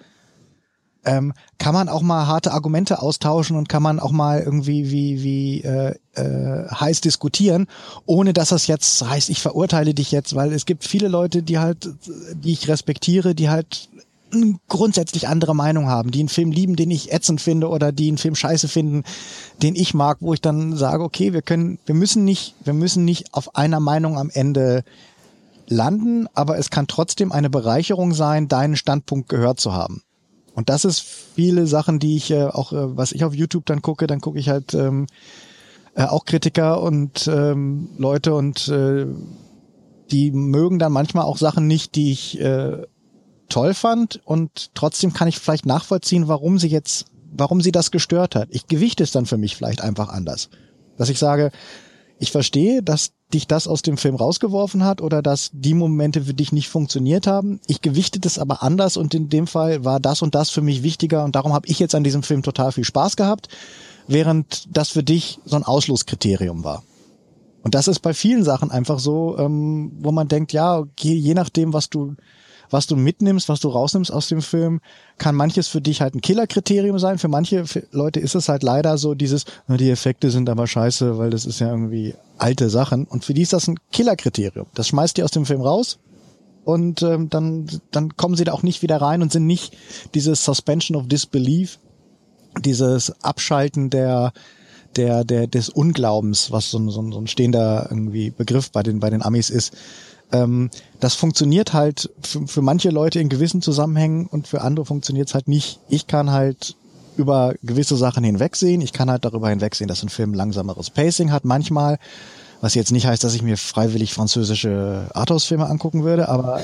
ähm, 1.06 1.34
kann 1.58 1.74
man 1.74 1.90
auch 1.90 2.02
mal 2.02 2.28
harte 2.28 2.52
Argumente 2.52 3.02
austauschen 3.02 3.58
und 3.58 3.70
kann 3.70 3.84
man 3.84 4.00
auch 4.00 4.12
mal 4.12 4.40
irgendwie 4.40 4.92
wie 4.92 5.24
wie 5.24 5.62
äh, 5.62 5.96
äh, 6.16 6.70
heiß 6.70 7.02
diskutieren, 7.02 7.68
ohne 8.06 8.34
dass 8.34 8.50
das 8.50 8.68
jetzt 8.68 9.08
heißt, 9.08 9.30
ich 9.30 9.42
verurteile 9.42 9.94
dich 9.94 10.12
jetzt, 10.12 10.36
weil 10.36 10.54
es 10.54 10.66
gibt 10.66 10.86
viele 10.86 11.08
Leute, 11.08 11.44
die 11.44 11.60
halt, 11.60 11.90
die 12.34 12.54
ich 12.54 12.68
respektiere, 12.68 13.36
die 13.36 13.50
halt 13.50 13.90
grundsätzlich 14.68 15.28
andere 15.28 15.56
Meinung 15.56 15.88
haben, 15.88 16.12
die 16.12 16.20
einen 16.20 16.30
Film 16.30 16.52
lieben, 16.52 16.76
den 16.76 16.92
ich 16.92 17.12
ätzend 17.12 17.42
finde 17.42 17.70
oder 17.70 17.92
die 17.92 18.08
einen 18.08 18.18
Film 18.18 18.36
scheiße 18.36 18.68
finden, 18.68 19.04
den 19.62 19.76
ich 19.76 19.94
mag, 19.94 20.18
wo 20.22 20.34
ich 20.34 20.42
dann 20.42 20.76
sage, 20.76 21.04
okay, 21.04 21.34
wir 21.34 21.42
können, 21.42 21.80
wir 21.86 21.96
müssen 21.96 22.24
nicht, 22.24 22.56
wir 22.64 22.74
müssen 22.74 23.06
nicht 23.06 23.34
auf 23.34 23.56
einer 23.56 23.80
Meinung 23.80 24.18
am 24.18 24.30
Ende 24.32 24.84
landen, 25.68 26.28
aber 26.34 26.58
es 26.58 26.70
kann 26.70 26.88
trotzdem 26.88 27.32
eine 27.32 27.50
Bereicherung 27.50 28.14
sein, 28.14 28.48
deinen 28.48 28.76
Standpunkt 28.76 29.30
gehört 29.30 29.60
zu 29.60 29.74
haben. 29.74 30.02
Und 30.54 30.70
das 30.70 30.86
ist 30.86 31.02
viele 31.02 31.68
Sachen, 31.68 32.00
die 32.00 32.16
ich 32.16 32.32
äh, 32.32 32.46
auch, 32.46 32.74
äh, 32.74 32.98
was 32.98 33.12
ich 33.12 33.24
auf 33.24 33.34
YouTube 33.34 33.66
dann 33.66 33.82
gucke, 33.82 34.08
dann 34.08 34.22
gucke 34.22 34.40
ich 34.40 34.50
halt 34.50 34.74
ähm, 34.74 35.08
äh, 35.96 36.06
auch 36.06 36.26
Kritiker 36.26 36.82
und 36.82 37.28
ähm, 37.28 37.90
Leute 37.98 38.34
und 38.36 38.68
äh, 38.68 39.08
die 40.12 40.32
mögen 40.32 40.80
dann 40.80 40.92
manchmal 40.92 41.26
auch 41.26 41.38
Sachen 41.38 41.68
nicht, 41.68 41.96
die 41.96 42.12
ich 42.12 42.40
äh, 42.40 42.84
toll 43.50 43.74
fand 43.74 44.22
und 44.26 44.72
trotzdem 44.76 45.14
kann 45.14 45.28
ich 45.28 45.40
vielleicht 45.40 45.66
nachvollziehen, 45.66 46.28
warum 46.28 46.60
sie 46.60 46.68
jetzt, 46.68 47.06
warum 47.32 47.62
sie 47.62 47.72
das 47.72 47.92
gestört 47.92 48.36
hat. 48.36 48.50
Ich 48.52 48.68
gewichte 48.68 49.04
es 49.04 49.12
dann 49.12 49.26
für 49.26 49.38
mich 49.38 49.56
vielleicht 49.56 49.82
einfach 49.82 50.10
anders. 50.10 50.50
Dass 50.98 51.10
ich 51.10 51.20
sage, 51.20 51.52
ich 52.20 52.32
verstehe, 52.32 52.84
dass 52.84 53.14
dich 53.34 53.47
das 53.47 53.68
aus 53.68 53.81
dem 53.81 53.97
Film 53.97 54.15
rausgeworfen 54.15 54.84
hat 54.84 55.01
oder 55.01 55.22
dass 55.22 55.49
die 55.53 55.73
Momente 55.73 56.23
für 56.23 56.34
dich 56.34 56.51
nicht 56.51 56.69
funktioniert 56.69 57.27
haben. 57.27 57.60
Ich 57.68 57.81
gewichte 57.81 58.19
das 58.19 58.39
aber 58.39 58.64
anders 58.64 58.97
und 58.97 59.14
in 59.14 59.30
dem 59.30 59.47
Fall 59.47 59.84
war 59.84 59.99
das 59.99 60.22
und 60.22 60.35
das 60.35 60.49
für 60.49 60.61
mich 60.61 60.84
wichtiger 60.84 61.23
und 61.23 61.35
darum 61.35 61.53
habe 61.53 61.68
ich 61.68 61.80
jetzt 61.80 61.95
an 61.95 62.03
diesem 62.03 62.23
Film 62.23 62.43
total 62.43 62.72
viel 62.72 62.84
Spaß 62.84 63.15
gehabt, 63.15 63.49
während 64.07 64.76
das 64.76 64.89
für 64.89 65.03
dich 65.03 65.39
so 65.45 65.55
ein 65.55 65.64
Ausschlusskriterium 65.64 66.64
war. 66.64 66.84
Und 67.64 67.76
das 67.76 67.88
ist 67.88 67.99
bei 67.99 68.14
vielen 68.14 68.43
Sachen 68.43 68.72
einfach 68.72 68.99
so, 68.99 69.38
ähm, 69.38 69.93
wo 69.99 70.11
man 70.11 70.27
denkt, 70.27 70.51
ja, 70.51 70.84
je, 70.99 71.14
je 71.14 71.34
nachdem, 71.34 71.72
was 71.73 71.89
du 71.89 72.15
was 72.74 72.88
du 72.88 72.95
mitnimmst, 72.95 73.48
was 73.48 73.60
du 73.60 73.70
rausnimmst 73.70 74.12
aus 74.12 74.28
dem 74.28 74.41
Film, 74.41 74.82
kann 75.18 75.36
manches 75.36 75.68
für 75.68 75.80
dich 75.80 76.02
halt 76.02 76.16
ein 76.16 76.22
Killerkriterium 76.22 77.00
sein. 77.00 77.20
Für 77.20 77.28
manche 77.28 77.64
Leute 77.91 78.20
ist 78.20 78.36
es 78.36 78.50
halt 78.50 78.64
leider 78.64 78.98
so 78.98 79.14
dieses, 79.14 79.45
die 79.68 79.90
Effekte 79.90 80.32
sind 80.32 80.50
aber 80.50 80.68
scheiße, 80.68 81.18
weil 81.18 81.30
das 81.30 81.45
ist 81.45 81.60
ja 81.60 81.70
irgendwie 81.70 82.16
alte 82.38 82.70
Sachen. 82.70 83.06
Und 83.06 83.24
für 83.24 83.34
die 83.34 83.44
ist 83.44 83.54
das 83.54 83.68
ein 83.68 83.80
Killerkriterium. 83.91 84.66
Das 84.74 84.88
schmeißt 84.88 85.16
die 85.16 85.24
aus 85.24 85.32
dem 85.32 85.45
Film 85.45 85.62
raus 85.62 86.00
und 86.66 87.02
ähm, 87.04 87.30
dann, 87.30 87.68
dann 87.91 88.18
kommen 88.18 88.36
sie 88.36 88.44
da 88.44 88.54
auch 88.54 88.64
nicht 88.64 88.82
wieder 88.82 88.98
rein 88.98 89.22
und 89.22 89.32
sind 89.32 89.45
nicht 89.45 89.78
dieses 90.14 90.44
Suspension 90.44 90.98
of 90.98 91.08
Disbelief, 91.08 91.80
dieses 92.64 93.24
Abschalten 93.24 93.90
der 93.90 94.34
der, 94.95 95.24
der, 95.24 95.48
des 95.48 95.70
Unglaubens, 95.70 96.52
was 96.52 96.70
so 96.70 96.78
ein, 96.78 96.90
so 96.90 97.02
ein 97.02 97.28
stehender 97.28 97.88
irgendwie 97.90 98.30
Begriff 98.30 98.72
bei 98.72 98.84
den, 98.84 99.00
bei 99.00 99.10
den 99.10 99.24
Amis 99.24 99.50
ist, 99.50 99.74
ähm, 100.32 100.70
das 101.00 101.16
funktioniert 101.16 101.74
halt 101.74 102.10
für, 102.22 102.48
für 102.48 102.62
manche 102.62 102.90
Leute 102.90 103.20
in 103.20 103.30
gewissen 103.30 103.62
Zusammenhängen 103.62 104.28
und 104.28 104.48
für 104.48 104.62
andere 104.62 104.86
funktioniert 104.86 105.28
es 105.28 105.34
halt 105.34 105.48
nicht. 105.48 105.80
Ich 105.90 106.08
kann 106.08 106.32
halt 106.32 106.76
über 107.18 107.54
gewisse 107.62 107.95
Sachen 107.95 108.24
hinwegsehen. 108.24 108.82
Ich 108.82 108.94
kann 108.94 109.10
halt 109.10 109.26
darüber 109.26 109.50
hinwegsehen, 109.50 109.88
dass 109.88 110.04
ein 110.04 110.10
Film 110.10 110.34
langsameres 110.34 110.90
Pacing 110.90 111.32
hat 111.32 111.45
manchmal. 111.45 112.00
Was 112.62 112.76
jetzt 112.76 112.91
nicht 112.91 113.06
heißt, 113.06 113.24
dass 113.24 113.36
ich 113.36 113.41
mir 113.41 113.58
freiwillig 113.58 114.14
französische 114.14 115.08
Arthouse-Filme 115.14 115.66
angucken 115.66 116.04
würde, 116.04 116.30
aber 116.30 116.62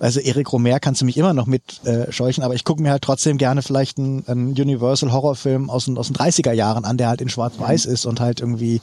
also 0.00 0.20
Erik 0.20 0.52
Romer 0.52 0.80
kannst 0.80 1.02
du 1.02 1.04
mich 1.04 1.16
immer 1.16 1.34
noch 1.34 1.46
mit 1.46 1.84
äh, 1.84 2.10
scheuchen, 2.10 2.42
aber 2.42 2.54
ich 2.54 2.64
gucke 2.64 2.82
mir 2.82 2.90
halt 2.90 3.02
trotzdem 3.02 3.38
gerne 3.38 3.62
vielleicht 3.62 3.98
einen, 3.98 4.24
einen 4.26 4.48
Universal 4.52 5.12
Horrorfilm 5.12 5.70
aus, 5.70 5.88
aus 5.88 6.06
den 6.06 6.16
30er 6.16 6.52
Jahren 6.52 6.84
an, 6.84 6.96
der 6.96 7.08
halt 7.08 7.20
in 7.20 7.28
Schwarz-Weiß 7.28 7.86
mhm. 7.86 7.92
ist 7.92 8.06
und 8.06 8.20
halt 8.20 8.40
irgendwie 8.40 8.80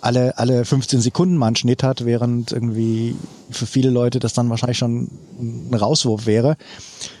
alle, 0.00 0.38
alle 0.38 0.64
15 0.64 1.00
Sekunden 1.00 1.36
mal 1.36 1.48
einen 1.48 1.56
Schnitt 1.56 1.82
hat, 1.82 2.04
während 2.04 2.52
irgendwie 2.52 3.16
für 3.50 3.66
viele 3.66 3.90
Leute 3.90 4.18
das 4.18 4.32
dann 4.32 4.50
wahrscheinlich 4.50 4.78
schon 4.78 5.10
ein 5.38 5.74
Rauswurf 5.74 6.26
wäre. 6.26 6.56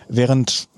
Während 0.08 0.68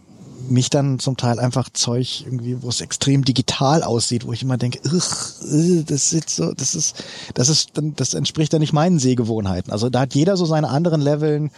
mich 0.48 0.70
dann 0.70 0.98
zum 0.98 1.16
Teil 1.16 1.38
einfach 1.38 1.68
Zeug 1.70 2.22
irgendwie, 2.24 2.62
wo 2.62 2.68
es 2.68 2.80
extrem 2.80 3.24
digital 3.24 3.82
aussieht, 3.82 4.26
wo 4.26 4.32
ich 4.32 4.42
immer 4.42 4.56
denke, 4.56 4.80
das 4.82 5.40
ist 5.40 6.30
so, 6.30 6.52
das 6.52 6.74
ist, 6.74 7.04
das 7.34 7.48
ist, 7.48 7.72
das 7.74 8.14
entspricht 8.14 8.52
dann 8.52 8.60
nicht 8.60 8.72
meinen 8.72 8.98
Sehgewohnheiten. 8.98 9.72
Also 9.72 9.88
da 9.88 10.00
hat 10.00 10.14
jeder 10.14 10.36
so 10.36 10.44
seine 10.44 10.68
anderen 10.68 11.00
Leveln, 11.00 11.50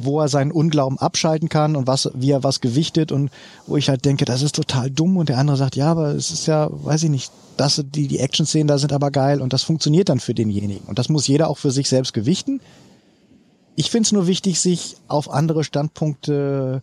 wo 0.00 0.20
er 0.20 0.28
seinen 0.28 0.52
Unglauben 0.52 0.98
abschalten 0.98 1.48
kann 1.48 1.76
und 1.76 1.86
was, 1.86 2.10
wie 2.14 2.30
er 2.30 2.44
was 2.44 2.60
gewichtet 2.60 3.12
und 3.12 3.30
wo 3.66 3.76
ich 3.76 3.88
halt 3.88 4.04
denke, 4.04 4.24
das 4.24 4.42
ist 4.42 4.54
total 4.54 4.90
dumm 4.90 5.16
und 5.16 5.28
der 5.28 5.38
andere 5.38 5.56
sagt, 5.56 5.76
ja, 5.76 5.90
aber 5.90 6.14
es 6.14 6.30
ist 6.30 6.46
ja, 6.46 6.68
weiß 6.70 7.02
ich 7.02 7.10
nicht, 7.10 7.32
das, 7.56 7.82
die, 7.84 8.08
die 8.08 8.18
Action-Szenen 8.18 8.68
da 8.68 8.78
sind 8.78 8.92
aber 8.92 9.10
geil 9.10 9.40
und 9.40 9.52
das 9.52 9.62
funktioniert 9.62 10.08
dann 10.08 10.20
für 10.20 10.34
denjenigen. 10.34 10.86
Und 10.86 10.98
das 10.98 11.08
muss 11.08 11.26
jeder 11.26 11.48
auch 11.48 11.58
für 11.58 11.70
sich 11.70 11.88
selbst 11.88 12.12
gewichten. 12.12 12.60
Ich 13.76 13.90
finde 13.90 14.06
es 14.06 14.12
nur 14.12 14.26
wichtig, 14.26 14.60
sich 14.60 14.96
auf 15.08 15.30
andere 15.30 15.64
Standpunkte 15.64 16.82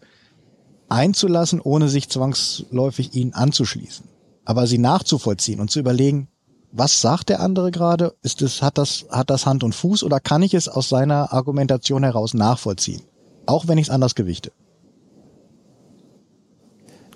einzulassen, 0.90 1.62
ohne 1.62 1.88
sich 1.88 2.10
zwangsläufig 2.10 3.14
ihnen 3.14 3.34
anzuschließen. 3.34 4.08
Aber 4.46 4.66
sie 4.68 4.80
nachzuvollziehen 4.80 5.60
und 5.60 5.70
zu 5.70 5.80
überlegen, 5.80 6.28
was 6.72 7.02
sagt 7.02 7.30
der 7.30 7.40
andere 7.40 7.72
gerade? 7.72 8.16
Ist 8.22 8.42
es, 8.42 8.62
hat 8.62 8.78
das, 8.78 9.06
hat 9.10 9.30
das 9.30 9.46
Hand 9.46 9.64
und 9.64 9.74
Fuß 9.74 10.04
oder 10.04 10.20
kann 10.20 10.44
ich 10.44 10.54
es 10.54 10.68
aus 10.68 10.90
seiner 10.90 11.34
Argumentation 11.34 12.04
heraus 12.04 12.34
nachvollziehen? 12.34 13.02
Auch 13.46 13.68
wenn 13.68 13.78
ich 13.78 13.88
es 13.88 13.90
anders 13.90 14.16
gewichte. 14.16 14.52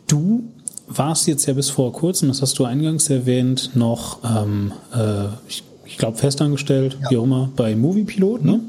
Du 0.08 0.44
warst 0.88 1.28
jetzt 1.28 1.46
ja 1.46 1.54
bis 1.54 1.70
vor 1.70 1.92
kurzem, 1.94 2.28
das 2.28 2.42
hast 2.42 2.58
du 2.60 2.66
eingangs 2.66 3.10
erwähnt, 3.10 3.72
noch, 3.76 4.20
ähm, 4.24 4.72
äh, 4.94 5.26
ich, 5.48 5.64
ich 5.86 5.98
glaube, 5.98 6.18
festangestellt, 6.18 6.98
ja. 7.02 7.12
wie 7.12 7.18
auch 7.18 7.24
immer, 7.24 7.50
bei 7.56 7.76
Moviepilot, 7.76 8.44
ne? 8.44 8.60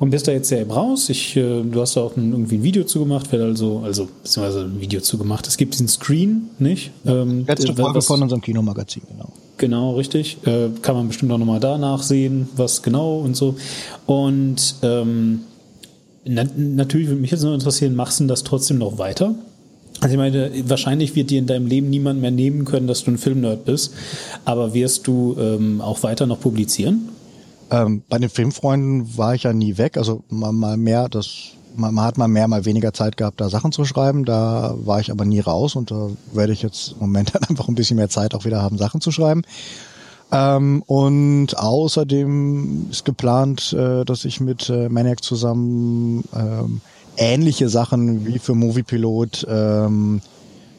Und 0.00 0.10
bist 0.10 0.26
da 0.26 0.32
jetzt 0.32 0.48
sehr 0.48 0.68
raus. 0.68 1.08
Ich, 1.08 1.36
äh, 1.36 1.62
du 1.62 1.80
hast 1.80 1.96
da 1.96 2.02
auch 2.02 2.16
ein, 2.16 2.32
irgendwie 2.32 2.56
ein 2.56 2.62
Video 2.64 2.84
zu 2.84 2.98
gemacht, 2.98 3.32
also, 3.32 3.80
also 3.84 4.08
beziehungsweise 4.22 4.64
ein 4.64 4.80
Video 4.80 5.00
zu 5.00 5.18
gemacht. 5.18 5.46
Es 5.46 5.56
gibt 5.56 5.74
diesen 5.74 5.88
Screen, 5.88 6.50
nicht? 6.58 6.90
Ja, 7.04 7.22
ähm, 7.22 7.44
letzte 7.46 7.74
Folge 7.74 7.98
was, 7.98 8.06
von 8.06 8.20
unserem 8.20 8.42
Kinomagazin, 8.42 9.02
genau. 9.08 9.32
Genau, 9.56 9.94
richtig. 9.94 10.38
Äh, 10.46 10.70
kann 10.82 10.96
man 10.96 11.08
bestimmt 11.08 11.30
auch 11.30 11.38
nochmal 11.38 11.60
da 11.60 11.78
nachsehen, 11.78 12.48
was 12.56 12.82
genau 12.82 13.18
und 13.20 13.36
so. 13.36 13.54
Und 14.06 14.74
ähm, 14.82 15.40
na, 16.24 16.44
natürlich 16.56 17.08
würde 17.08 17.20
mich 17.20 17.30
jetzt 17.30 17.44
noch 17.44 17.54
interessieren, 17.54 17.94
machst 17.94 18.18
du 18.18 18.26
das 18.26 18.42
trotzdem 18.42 18.78
noch 18.78 18.98
weiter? 18.98 19.34
Also 20.00 20.14
ich 20.14 20.18
meine, 20.18 20.50
wahrscheinlich 20.68 21.14
wird 21.14 21.30
dir 21.30 21.38
in 21.38 21.46
deinem 21.46 21.66
Leben 21.66 21.88
niemand 21.88 22.20
mehr 22.20 22.30
nehmen 22.30 22.64
können, 22.64 22.86
dass 22.86 23.04
du 23.04 23.12
ein 23.12 23.18
Filmnerd 23.18 23.64
bist, 23.64 23.94
aber 24.44 24.74
wirst 24.74 25.06
du 25.06 25.36
ähm, 25.38 25.80
auch 25.80 26.02
weiter 26.02 26.26
noch 26.26 26.40
publizieren? 26.40 27.08
Ähm, 27.70 28.02
bei 28.08 28.18
den 28.18 28.28
Filmfreunden 28.28 29.16
war 29.16 29.34
ich 29.34 29.44
ja 29.44 29.52
nie 29.52 29.78
weg, 29.78 29.96
also 29.96 30.22
mal, 30.28 30.52
mal 30.52 30.76
mehr, 30.76 31.08
das 31.08 31.54
man, 31.76 31.94
man 31.94 32.04
hat 32.04 32.18
mal 32.18 32.28
mehr, 32.28 32.48
mal 32.48 32.64
weniger 32.64 32.92
Zeit 32.92 33.16
gehabt, 33.16 33.40
da 33.40 33.48
Sachen 33.48 33.72
zu 33.72 33.84
schreiben. 33.84 34.24
Da 34.24 34.74
war 34.78 35.00
ich 35.00 35.10
aber 35.10 35.24
nie 35.24 35.40
raus 35.40 35.76
und 35.76 35.90
da 35.90 36.10
werde 36.32 36.52
ich 36.52 36.62
jetzt 36.62 36.92
im 36.92 37.00
Moment 37.00 37.34
einfach 37.48 37.68
ein 37.68 37.74
bisschen 37.74 37.96
mehr 37.96 38.08
Zeit 38.08 38.34
auch 38.34 38.44
wieder 38.44 38.62
haben, 38.62 38.78
Sachen 38.78 39.00
zu 39.00 39.10
schreiben. 39.10 39.42
Ähm, 40.32 40.82
und 40.86 41.56
außerdem 41.56 42.88
ist 42.90 43.04
geplant, 43.04 43.72
äh, 43.72 44.04
dass 44.04 44.24
ich 44.24 44.40
mit 44.40 44.68
äh, 44.68 44.88
Maniac 44.88 45.22
zusammen 45.22 46.24
ähm, 46.34 46.80
ähnliche 47.16 47.68
Sachen 47.68 48.26
wie 48.26 48.38
für 48.38 48.54
Moviepilot 48.54 49.46
ähm, 49.48 50.20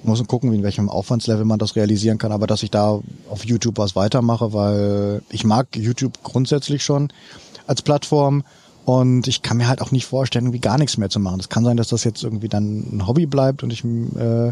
muss 0.04 0.20
man 0.20 0.28
gucken, 0.28 0.54
in 0.54 0.64
welchem 0.64 0.90
Aufwandslevel 0.90 1.46
man 1.46 1.60
das 1.60 1.76
realisieren 1.76 2.18
kann, 2.18 2.32
aber 2.32 2.48
dass 2.48 2.64
ich 2.64 2.72
da 2.72 3.00
auf 3.30 3.46
YouTube 3.46 3.78
was 3.78 3.96
weitermache, 3.96 4.54
weil 4.54 5.22
ich 5.30 5.44
mag 5.44 5.68
YouTube 5.76 6.22
grundsätzlich 6.24 6.84
schon 6.84 7.12
als 7.68 7.82
Plattform 7.82 8.44
und 8.86 9.28
ich 9.28 9.42
kann 9.42 9.58
mir 9.58 9.68
halt 9.68 9.82
auch 9.82 9.92
nicht 9.92 10.06
vorstellen, 10.06 10.46
irgendwie 10.46 10.60
gar 10.60 10.78
nichts 10.78 10.98
mehr 10.98 11.10
zu 11.10 11.20
machen. 11.20 11.40
Es 11.40 11.50
kann 11.50 11.64
sein, 11.64 11.78
dass 11.78 11.88
das 11.88 12.04
jetzt 12.04 12.24
irgendwie 12.24 12.50
dann 12.50 12.86
ein 12.92 13.08
Hobby 13.08 13.26
bleibt 13.26 13.64
und 13.64 13.74
ich 13.74 13.84
äh, 13.84 14.52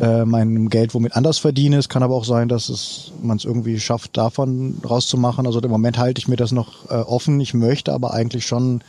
äh, 0.00 0.24
mein 0.24 0.70
Geld 0.70 0.94
womit 0.94 1.14
anders 1.14 1.38
verdiene. 1.38 1.76
Es 1.76 1.90
kann 1.90 2.02
aber 2.02 2.14
auch 2.14 2.24
sein, 2.24 2.48
dass 2.48 2.70
es 2.70 3.12
man 3.22 3.36
es 3.36 3.44
irgendwie 3.44 3.78
schafft, 3.78 4.16
davon 4.16 4.78
rauszumachen. 4.88 5.46
Also 5.46 5.60
im 5.60 5.70
Moment 5.70 5.98
halte 5.98 6.18
ich 6.18 6.28
mir 6.28 6.36
das 6.36 6.52
noch 6.52 6.90
äh, 6.90 6.94
offen. 6.94 7.38
Ich 7.40 7.52
möchte 7.52 7.92
aber 7.92 8.14
eigentlich 8.14 8.46
schon 8.46 8.80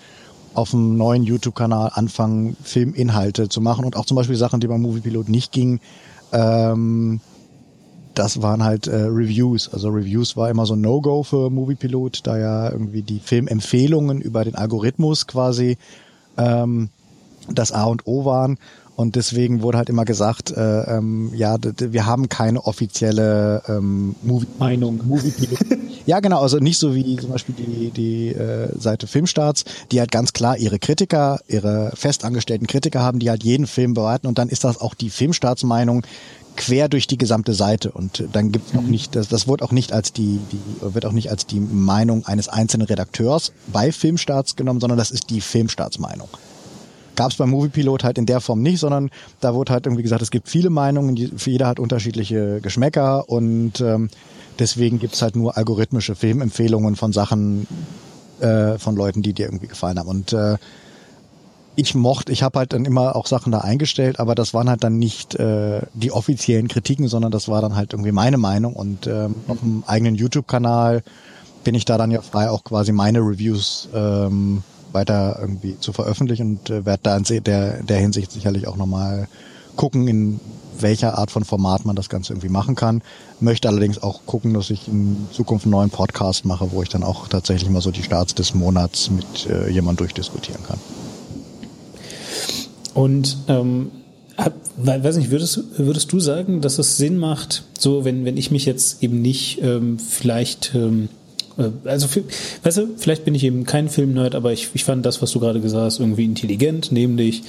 auf 0.53 0.73
einem 0.73 0.97
neuen 0.97 1.23
YouTube-Kanal 1.23 1.91
anfangen, 1.93 2.55
Filminhalte 2.63 3.49
zu 3.49 3.61
machen 3.61 3.85
und 3.85 3.95
auch 3.95 4.05
zum 4.05 4.15
Beispiel 4.15 4.35
Sachen, 4.35 4.59
die 4.59 4.67
beim 4.67 4.81
Moviepilot 4.81 5.30
nicht 5.30 5.51
gingen. 5.51 5.80
Ähm, 6.31 7.21
das 8.13 8.41
waren 8.41 8.63
halt 8.63 8.88
äh, 8.88 8.95
Reviews. 8.95 9.73
Also 9.73 9.89
Reviews 9.89 10.38
war 10.38 10.49
immer 10.49 10.65
so 10.65 10.75
ein 10.75 10.81
No-Go 10.81 11.23
für 11.23 11.49
Moviepilot, 11.49 12.21
da 12.23 12.38
ja 12.38 12.71
irgendwie 12.71 13.01
die 13.01 13.19
Filmempfehlungen 13.19 14.21
über 14.21 14.43
den 14.43 14.55
Algorithmus 14.55 15.25
quasi 15.27 15.77
ähm, 16.38 16.89
das 17.49 17.71
A 17.71 17.85
und 17.85 18.05
O 18.05 18.25
waren. 18.25 18.57
Und 18.95 19.15
deswegen 19.15 19.64
wurde 19.64 19.80
halt 19.80 19.90
immer 19.90 20.06
gesagt, 20.06 20.52
äh, 20.52 20.98
ähm, 20.98 21.32
ja, 21.34 21.57
wir 21.80 22.06
haben 22.06 22.30
keine 22.30 22.64
offizielle 22.65 23.64
ähm, 23.68 24.15
Movie 24.22 24.48
Meinung. 24.60 25.02
Movie 25.06 25.34
ja, 26.06 26.20
genau, 26.20 26.41
also 26.41 26.60
nicht 26.60 26.78
so 26.78 26.94
wie 26.94 27.15
zum 27.18 27.32
Beispiel 27.32 27.56
die, 27.57 27.90
die 27.90 28.28
äh, 28.30 28.70
Seite 28.78 29.07
Filmstarts, 29.07 29.65
die 29.91 29.99
halt 29.99 30.11
ganz 30.11 30.34
klar 30.34 30.57
ihre 30.57 30.78
Kritiker, 30.78 31.40
ihre 31.48 31.91
festangestellten 31.95 32.68
Kritiker 32.68 33.02
haben, 33.02 33.18
die 33.18 33.32
halt 33.32 33.44
jeden 33.44 33.65
Film 33.65 33.95
bewerten 33.95 34.28
und 34.28 34.38
dann 34.38 34.49
ist 34.49 34.64
das 34.64 34.80
auch 34.80 34.94
die 34.94 35.10
Filmstarts-Meinung 35.10 36.06
quer 36.56 36.88
durch 36.88 37.07
die 37.07 37.18
gesamte 37.18 37.53
Seite 37.53 37.91
und 37.91 38.26
dann 38.32 38.52
gibt's 38.52 38.76
noch 38.76 38.84
mhm. 38.84 38.91
nicht, 38.91 39.15
das, 39.15 39.28
das 39.28 39.48
wird 39.48 39.64
auch 39.64 39.72
nicht 39.72 39.91
als 39.91 40.14
die, 40.14 40.40
die, 40.52 40.94
wird 40.94 41.07
auch 41.07 41.11
nicht 41.11 41.32
als 41.32 41.48
die 41.48 41.60
Meinung 41.60 42.28
eines 42.28 42.48
einzelnen 42.48 42.86
Redakteurs 42.86 43.53
bei 43.72 43.91
Filmstarts 43.91 44.56
genommen, 44.56 44.80
sondern 44.80 44.99
das 44.99 45.10
ist 45.10 45.32
die 45.32 45.41
Filmstarts-Meinung 45.41 46.30
gab 47.15 47.31
es 47.31 47.38
beim 47.38 47.49
Moviepilot 47.49 48.03
halt 48.03 48.18
in 48.18 48.26
der 48.26 48.41
Form 48.41 48.61
nicht, 48.61 48.80
sondern 48.80 49.10
da 49.40 49.53
wurde 49.53 49.73
halt 49.73 49.85
irgendwie 49.85 50.03
gesagt, 50.03 50.22
es 50.22 50.31
gibt 50.31 50.49
viele 50.49 50.69
Meinungen, 50.69 51.15
jeder 51.15 51.68
hat 51.68 51.80
unterschiedliche 51.80 52.60
Geschmäcker 52.61 53.30
und 53.30 53.81
ähm, 53.81 54.10
deswegen 54.60 54.99
gibt's 54.99 55.22
halt 55.22 55.35
nur 55.35 55.57
algorithmische 55.57 56.15
Filmempfehlungen 56.15 56.95
von 56.95 57.14
Sachen 57.14 57.68
äh, 58.40 58.77
von 58.77 58.95
Leuten, 58.95 59.22
die 59.22 59.34
dir 59.34 59.45
irgendwie 59.45 59.68
gefallen 59.68 59.99
haben. 59.99 60.10
Und 60.10 60.34
äh, 60.34 60.57
ich 61.76 61.95
mochte, 61.95 62.31
ich 62.31 62.44
habe 62.44 62.60
halt 62.60 62.73
dann 62.73 62.85
immer 62.85 63.15
auch 63.15 63.26
Sachen 63.26 63.52
da 63.52 63.60
eingestellt, 63.60 64.19
aber 64.19 64.35
das 64.35 64.53
waren 64.53 64.69
halt 64.69 64.84
dann 64.84 64.99
nicht 64.99 65.35
äh, 65.35 65.81
die 65.94 66.11
offiziellen 66.11 66.68
Kritiken, 66.68 67.07
sondern 67.07 67.31
das 67.31 67.48
war 67.48 67.61
dann 67.61 67.76
halt 67.76 67.94
irgendwie 67.94 68.11
meine 68.11 68.38
Meinung 68.38 68.73
und 68.73 69.07
ähm, 69.07 69.35
auf 69.48 69.60
dem 69.60 69.84
eigenen 69.88 70.15
YouTube-Kanal 70.15 71.03
bin 71.64 71.76
ich 71.76 71.85
da 71.85 71.98
dann 71.98 72.11
ja 72.11 72.22
frei, 72.22 72.49
auch 72.49 72.64
quasi 72.64 72.91
meine 72.91 73.19
Reviews 73.19 73.90
ähm, 73.94 74.64
weiter 74.94 75.38
irgendwie 75.40 75.80
zu 75.80 75.94
veröffentlichen 75.94 76.57
und 76.57 76.70
äh, 76.70 76.86
werde 76.86 77.03
da 77.03 77.18
in 77.18 77.44
der, 77.44 77.84
der 77.84 77.98
Hinsicht 77.98 78.32
sicherlich 78.32 78.68
auch 78.68 78.78
nochmal 78.78 79.28
gucken, 79.76 80.07
in 80.07 80.40
welcher 80.80 81.18
Art 81.18 81.32
von 81.32 81.44
Format 81.44 81.86
man 81.86 81.95
das 81.95 82.10
Ganze 82.10 82.34
irgendwie 82.34 82.49
machen 82.49 82.76
kann. 82.76 83.02
Möchte 83.40 83.68
allerdings 83.68 84.02
auch 84.02 84.26
gucken, 84.26 84.53
dass 84.53 84.70
ich 84.70 84.88
in 84.88 85.28
Zukunft 85.32 85.65
einen 85.65 85.72
neuen 85.72 85.90
Podcast 85.90 86.45
mache, 86.45 86.72
wo 86.72 86.82
ich 86.82 86.90
dann 86.90 87.03
auch 87.03 87.28
tatsächlich 87.28 87.70
mal 87.70 87.82
so 87.82 87.91
die 87.91 88.03
Starts 88.03 88.36
des 88.36 88.53
Monats 88.53 89.10
mit 89.10 89.48
äh, 89.49 89.70
jemand 89.70 89.99
durchdiskutieren 89.99 90.64
kann. 90.64 90.80
Und 92.94 93.38
ähm, 93.48 93.91
weiß 94.78 95.18
nicht, 95.18 95.32
würdest, 95.32 95.60
würdest 95.78 96.11
du 96.11 96.20
sagen, 96.20 96.61
dass 96.61 96.80
es 96.80 96.98
Sinn 96.98 97.18
macht, 97.18 97.64
so 97.78 98.06
wenn, 98.06 98.26
wenn 98.26 98.38
ich 98.38 98.52
mich 98.52 98.65
jetzt 98.65 99.03
eben 99.03 99.22
nicht 99.22 99.61
ähm, 99.61 99.99
vielleicht 99.99 100.74
ähm, 100.76 101.03
äh, 101.06 101.22
also, 101.85 102.21
weißt 102.63 102.77
du, 102.77 102.88
vielleicht 102.97 103.25
bin 103.25 103.35
ich 103.35 103.43
eben 103.43 103.65
kein 103.65 103.89
Filmnerd, 103.89 104.35
aber 104.35 104.53
ich, 104.53 104.69
ich 104.73 104.84
fand 104.84 105.05
das, 105.05 105.21
was 105.21 105.31
du 105.31 105.39
gerade 105.39 105.61
gesagt 105.61 105.85
hast, 105.85 105.99
irgendwie 105.99 106.25
intelligent, 106.25 106.91
nämlich 106.91 107.43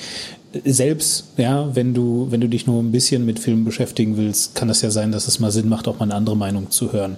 äh, 0.52 0.70
selbst, 0.70 1.28
ja, 1.36 1.74
wenn 1.74 1.94
du, 1.94 2.26
wenn 2.30 2.40
du 2.40 2.48
dich 2.48 2.66
nur 2.66 2.82
ein 2.82 2.92
bisschen 2.92 3.24
mit 3.24 3.38
Filmen 3.38 3.64
beschäftigen 3.64 4.16
willst, 4.16 4.54
kann 4.54 4.68
das 4.68 4.82
ja 4.82 4.90
sein, 4.90 5.12
dass 5.12 5.28
es 5.28 5.40
mal 5.40 5.50
Sinn 5.50 5.68
macht, 5.68 5.88
auch 5.88 5.98
mal 5.98 6.04
eine 6.04 6.14
andere 6.14 6.36
Meinung 6.36 6.70
zu 6.70 6.92
hören, 6.92 7.16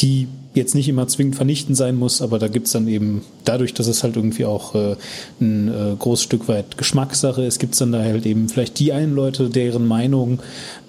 die 0.00 0.28
jetzt 0.54 0.74
nicht 0.74 0.88
immer 0.88 1.08
zwingend 1.08 1.36
vernichtend 1.36 1.76
sein 1.76 1.96
muss, 1.96 2.20
aber 2.20 2.38
da 2.38 2.48
gibt's 2.48 2.72
dann 2.72 2.86
eben, 2.86 3.22
dadurch, 3.44 3.72
dass 3.74 3.86
es 3.86 4.02
halt 4.02 4.16
irgendwie 4.16 4.44
auch 4.44 4.74
äh, 4.74 4.96
ein 5.40 5.68
äh, 5.68 5.96
großes 5.98 6.24
Stück 6.24 6.48
weit 6.48 6.76
Geschmackssache 6.76 7.42
ist, 7.42 7.58
gibt's 7.58 7.78
dann 7.78 7.92
da 7.92 8.00
halt 8.00 8.26
eben 8.26 8.48
vielleicht 8.48 8.78
die 8.78 8.92
einen 8.92 9.14
Leute, 9.14 9.48
deren 9.48 9.86
Meinung, 9.86 10.40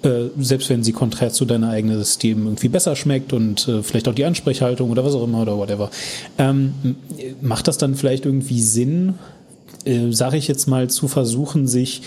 äh, 0.02 0.24
selbst 0.38 0.68
wenn 0.68 0.84
sie 0.84 0.92
konträr 0.92 1.30
zu 1.30 1.44
deiner 1.44 1.70
eigenen 1.70 1.98
System 1.98 2.44
irgendwie 2.44 2.68
besser 2.68 2.94
schmeckt 2.94 3.32
und 3.32 3.66
äh, 3.68 3.82
vielleicht 3.82 4.08
auch 4.08 4.14
die 4.14 4.24
Ansprechhaltung 4.24 4.90
oder 4.90 5.04
was 5.04 5.14
auch 5.14 5.24
immer 5.24 5.42
oder 5.42 5.56
whatever, 5.56 5.90
ähm, 6.38 6.74
macht 7.40 7.66
das 7.66 7.78
dann 7.78 7.94
vielleicht 7.94 8.26
irgendwie 8.26 8.60
Sinn, 8.60 9.14
äh, 9.84 10.10
sage 10.10 10.36
ich 10.36 10.46
jetzt 10.46 10.66
mal, 10.66 10.90
zu 10.90 11.08
versuchen, 11.08 11.66
sich 11.66 12.02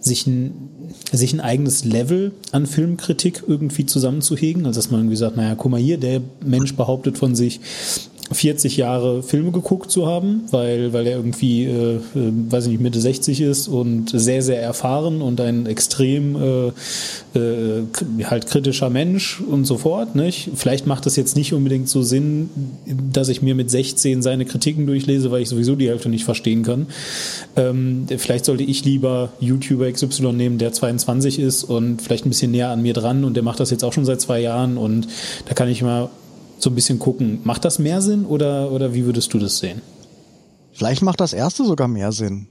sich 0.00 0.26
ein, 0.26 0.70
sich 1.12 1.32
ein 1.32 1.40
eigenes 1.40 1.84
Level 1.84 2.32
an 2.52 2.66
Filmkritik 2.66 3.44
irgendwie 3.46 3.86
zusammenzuhegen. 3.86 4.66
Also 4.66 4.78
dass 4.78 4.90
man 4.90 5.00
irgendwie 5.00 5.16
sagt, 5.16 5.36
naja, 5.36 5.54
guck 5.54 5.70
mal 5.70 5.80
hier, 5.80 5.98
der 5.98 6.20
Mensch 6.44 6.74
behauptet 6.74 7.18
von 7.18 7.34
sich, 7.34 7.60
40 8.32 8.76
Jahre 8.76 9.22
Filme 9.22 9.50
geguckt 9.50 9.90
zu 9.90 10.06
haben, 10.06 10.42
weil, 10.52 10.92
weil 10.92 11.06
er 11.06 11.16
irgendwie, 11.16 11.64
äh, 11.64 11.96
äh, 11.96 12.00
weiß 12.14 12.66
ich 12.66 12.72
nicht, 12.72 12.80
Mitte 12.80 13.00
60 13.00 13.40
ist 13.40 13.66
und 13.66 14.10
sehr, 14.10 14.42
sehr 14.42 14.62
erfahren 14.62 15.20
und 15.20 15.40
ein 15.40 15.66
extrem 15.66 16.36
äh, 16.36 17.38
äh, 17.38 17.82
halt 18.24 18.46
kritischer 18.46 18.88
Mensch 18.88 19.40
und 19.40 19.64
so 19.64 19.78
fort. 19.78 20.14
Nicht? 20.14 20.50
Vielleicht 20.54 20.86
macht 20.86 21.06
es 21.06 21.16
jetzt 21.16 21.36
nicht 21.36 21.52
unbedingt 21.52 21.88
so 21.88 22.02
Sinn, 22.02 22.50
dass 23.12 23.28
ich 23.28 23.42
mir 23.42 23.56
mit 23.56 23.70
16 23.70 24.22
seine 24.22 24.44
Kritiken 24.44 24.86
durchlese, 24.86 25.32
weil 25.32 25.42
ich 25.42 25.48
sowieso 25.48 25.74
die 25.74 25.88
Hälfte 25.88 26.08
nicht 26.08 26.24
verstehen 26.24 26.62
kann. 26.62 26.86
Ähm, 27.56 28.06
vielleicht 28.16 28.44
sollte 28.44 28.62
ich 28.62 28.84
lieber 28.84 29.32
YouTuber 29.40 29.90
XY 29.90 30.34
nehmen, 30.34 30.58
der 30.58 30.72
22 30.72 31.40
ist 31.40 31.64
und 31.64 32.00
vielleicht 32.00 32.26
ein 32.26 32.30
bisschen 32.30 32.52
näher 32.52 32.68
an 32.68 32.82
mir 32.82 32.94
dran 32.94 33.24
und 33.24 33.34
der 33.34 33.42
macht 33.42 33.58
das 33.58 33.70
jetzt 33.70 33.82
auch 33.82 33.92
schon 33.92 34.04
seit 34.04 34.20
zwei 34.20 34.40
Jahren 34.40 34.76
und 34.76 35.08
da 35.46 35.54
kann 35.54 35.68
ich 35.68 35.82
mal 35.82 36.10
so 36.62 36.70
ein 36.70 36.74
bisschen 36.74 36.98
gucken. 36.98 37.40
Macht 37.44 37.64
das 37.64 37.78
mehr 37.78 38.02
Sinn 38.02 38.24
oder, 38.26 38.70
oder 38.72 38.94
wie 38.94 39.04
würdest 39.04 39.32
du 39.34 39.38
das 39.38 39.58
sehen? 39.58 39.80
Vielleicht 40.72 41.02
macht 41.02 41.20
das 41.20 41.32
erste 41.32 41.64
sogar 41.64 41.88
mehr 41.88 42.12
Sinn. 42.12 42.48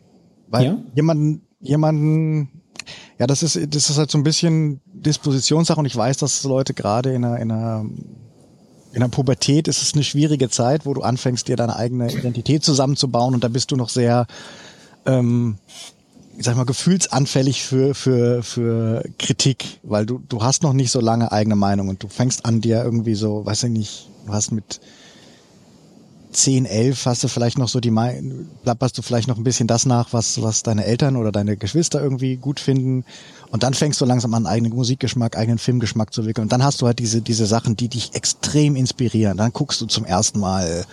Weil 0.47 0.65
ja? 0.65 0.77
jemanden, 0.95 1.47
jemanden, 1.59 2.61
ja, 3.17 3.27
das 3.27 3.43
ist, 3.43 3.55
das 3.73 3.89
ist 3.89 3.97
halt 3.97 4.11
so 4.11 4.17
ein 4.17 4.23
bisschen 4.23 4.81
Dispositionssache 4.85 5.79
und 5.79 5.85
ich 5.85 5.95
weiß, 5.95 6.17
dass 6.17 6.43
Leute 6.43 6.73
gerade 6.73 7.13
in 7.13 7.23
einer, 7.23 7.39
in 7.39 7.51
einer 7.51 7.85
in 8.91 9.01
der 9.01 9.07
Pubertät 9.07 9.67
ist 9.67 9.81
es 9.83 9.93
eine 9.93 10.03
schwierige 10.03 10.49
Zeit, 10.49 10.85
wo 10.85 10.93
du 10.93 11.01
anfängst, 11.01 11.47
dir 11.47 11.55
deine 11.55 11.75
eigene 11.75 12.11
Identität 12.11 12.63
zusammenzubauen 12.63 13.35
und 13.35 13.43
da 13.43 13.47
bist 13.47 13.71
du 13.71 13.75
noch 13.75 13.89
sehr, 13.89 14.25
ähm, 15.05 15.59
ich 16.39 16.45
sag 16.45 16.55
mal, 16.55 16.63
gefühlsanfällig 16.63 17.63
für, 17.63 17.93
für, 17.93 18.43
für 18.43 19.03
Kritik, 19.17 19.81
weil 19.83 20.05
du, 20.05 20.21
du 20.29 20.41
hast 20.41 20.63
noch 20.63 20.71
nicht 20.71 20.89
so 20.89 21.01
lange 21.01 21.33
eigene 21.33 21.57
Meinung 21.57 21.89
und 21.89 22.01
du 22.01 22.07
fängst 22.07 22.45
an 22.45 22.61
dir 22.61 22.81
irgendwie 22.81 23.15
so, 23.15 23.45
weiß 23.45 23.63
ich 23.63 23.71
nicht, 23.71 24.09
du 24.25 24.31
hast 24.31 24.53
mit 24.53 24.79
10, 26.31 26.65
11 26.65 27.05
hast 27.05 27.25
du 27.25 27.27
vielleicht 27.27 27.57
noch 27.57 27.67
so 27.67 27.81
die, 27.81 27.91
plapperst 28.63 28.97
du 28.97 29.01
vielleicht 29.01 29.27
noch 29.27 29.35
ein 29.35 29.43
bisschen 29.43 29.67
das 29.67 29.85
nach, 29.85 30.13
was, 30.13 30.41
was 30.41 30.63
deine 30.63 30.85
Eltern 30.85 31.17
oder 31.17 31.33
deine 31.33 31.57
Geschwister 31.57 32.01
irgendwie 32.01 32.37
gut 32.37 32.61
finden. 32.61 33.03
Und 33.51 33.63
dann 33.63 33.73
fängst 33.73 33.99
du 33.99 34.05
langsam 34.05 34.33
an, 34.33 34.45
eigenen 34.45 34.73
Musikgeschmack, 34.73 35.35
eigenen 35.37 35.57
Filmgeschmack 35.57 36.13
zu 36.13 36.21
entwickeln. 36.21 36.43
Und 36.43 36.53
dann 36.53 36.63
hast 36.63 36.81
du 36.81 36.85
halt 36.85 36.99
diese, 36.99 37.21
diese 37.21 37.47
Sachen, 37.47 37.75
die 37.75 37.89
dich 37.89 38.13
extrem 38.13 38.77
inspirieren. 38.77 39.37
Dann 39.37 39.51
guckst 39.51 39.81
du 39.81 39.87
zum 39.87 40.05
ersten 40.05 40.39
Mal 40.39 40.85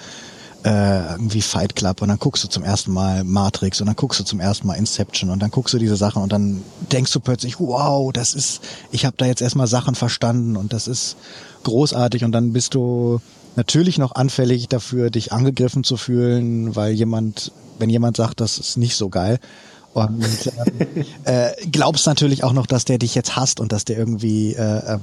äh, 0.64 1.12
irgendwie 1.12 1.42
Fight 1.42 1.76
Club 1.76 2.02
und 2.02 2.08
dann 2.08 2.18
guckst 2.18 2.42
du 2.44 2.48
zum 2.48 2.64
ersten 2.64 2.92
Mal 2.92 3.24
Matrix 3.24 3.80
und 3.80 3.86
dann 3.86 3.96
guckst 3.96 4.18
du 4.20 4.24
zum 4.24 4.40
ersten 4.40 4.66
Mal 4.66 4.74
Inception 4.74 5.30
und 5.30 5.40
dann 5.40 5.50
guckst 5.50 5.74
du 5.74 5.78
diese 5.78 5.96
Sachen 5.96 6.22
und 6.22 6.32
dann 6.32 6.62
denkst 6.92 7.12
du 7.12 7.20
plötzlich, 7.20 7.60
wow, 7.60 8.12
das 8.12 8.34
ist, 8.34 8.60
ich 8.90 9.04
habe 9.04 9.16
da 9.16 9.26
jetzt 9.26 9.42
erstmal 9.42 9.66
Sachen 9.66 9.94
verstanden 9.94 10.56
und 10.56 10.72
das 10.72 10.88
ist 10.88 11.16
großartig 11.62 12.24
und 12.24 12.32
dann 12.32 12.52
bist 12.52 12.74
du 12.74 13.20
natürlich 13.56 13.98
noch 13.98 14.14
anfällig 14.14 14.68
dafür, 14.68 15.10
dich 15.10 15.32
angegriffen 15.32 15.84
zu 15.84 15.96
fühlen, 15.96 16.76
weil 16.76 16.92
jemand, 16.92 17.52
wenn 17.78 17.90
jemand 17.90 18.16
sagt, 18.16 18.40
das 18.40 18.58
ist 18.58 18.76
nicht 18.76 18.96
so 18.96 19.08
geil. 19.08 19.38
Und 19.94 20.26
äh, 21.24 21.52
glaubst 21.72 22.06
natürlich 22.06 22.44
auch 22.44 22.52
noch, 22.52 22.66
dass 22.66 22.84
der 22.84 22.98
dich 22.98 23.14
jetzt 23.14 23.34
hasst 23.34 23.60
und 23.60 23.72
dass 23.72 23.86
der 23.86 23.96
irgendwie 23.96 24.52
äh, 24.52 24.98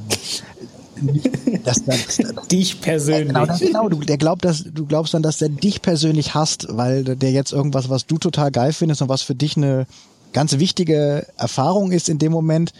ähm, 0.97 1.21
dass, 1.63 1.83
dass, 1.83 2.17
dich 2.51 2.81
persönlich. 2.81 3.27
Genau, 3.27 3.45
das, 3.45 3.59
genau 3.59 3.89
du, 3.89 3.99
der 3.99 4.17
glaubt, 4.17 4.45
dass 4.45 4.63
du 4.63 4.85
glaubst 4.85 5.13
dann, 5.13 5.23
dass 5.23 5.37
der 5.37 5.49
dich 5.49 5.81
persönlich 5.81 6.33
hasst, 6.33 6.67
weil 6.69 7.03
der 7.03 7.31
jetzt 7.31 7.51
irgendwas, 7.51 7.89
was 7.89 8.05
du 8.05 8.17
total 8.17 8.51
geil 8.51 8.73
findest 8.73 9.01
und 9.01 9.09
was 9.09 9.21
für 9.21 9.35
dich 9.35 9.57
eine 9.57 9.85
ganz 10.33 10.57
wichtige 10.59 11.27
Erfahrung 11.37 11.91
ist 11.91 12.09
in 12.09 12.19
dem 12.19 12.31
Moment 12.31 12.73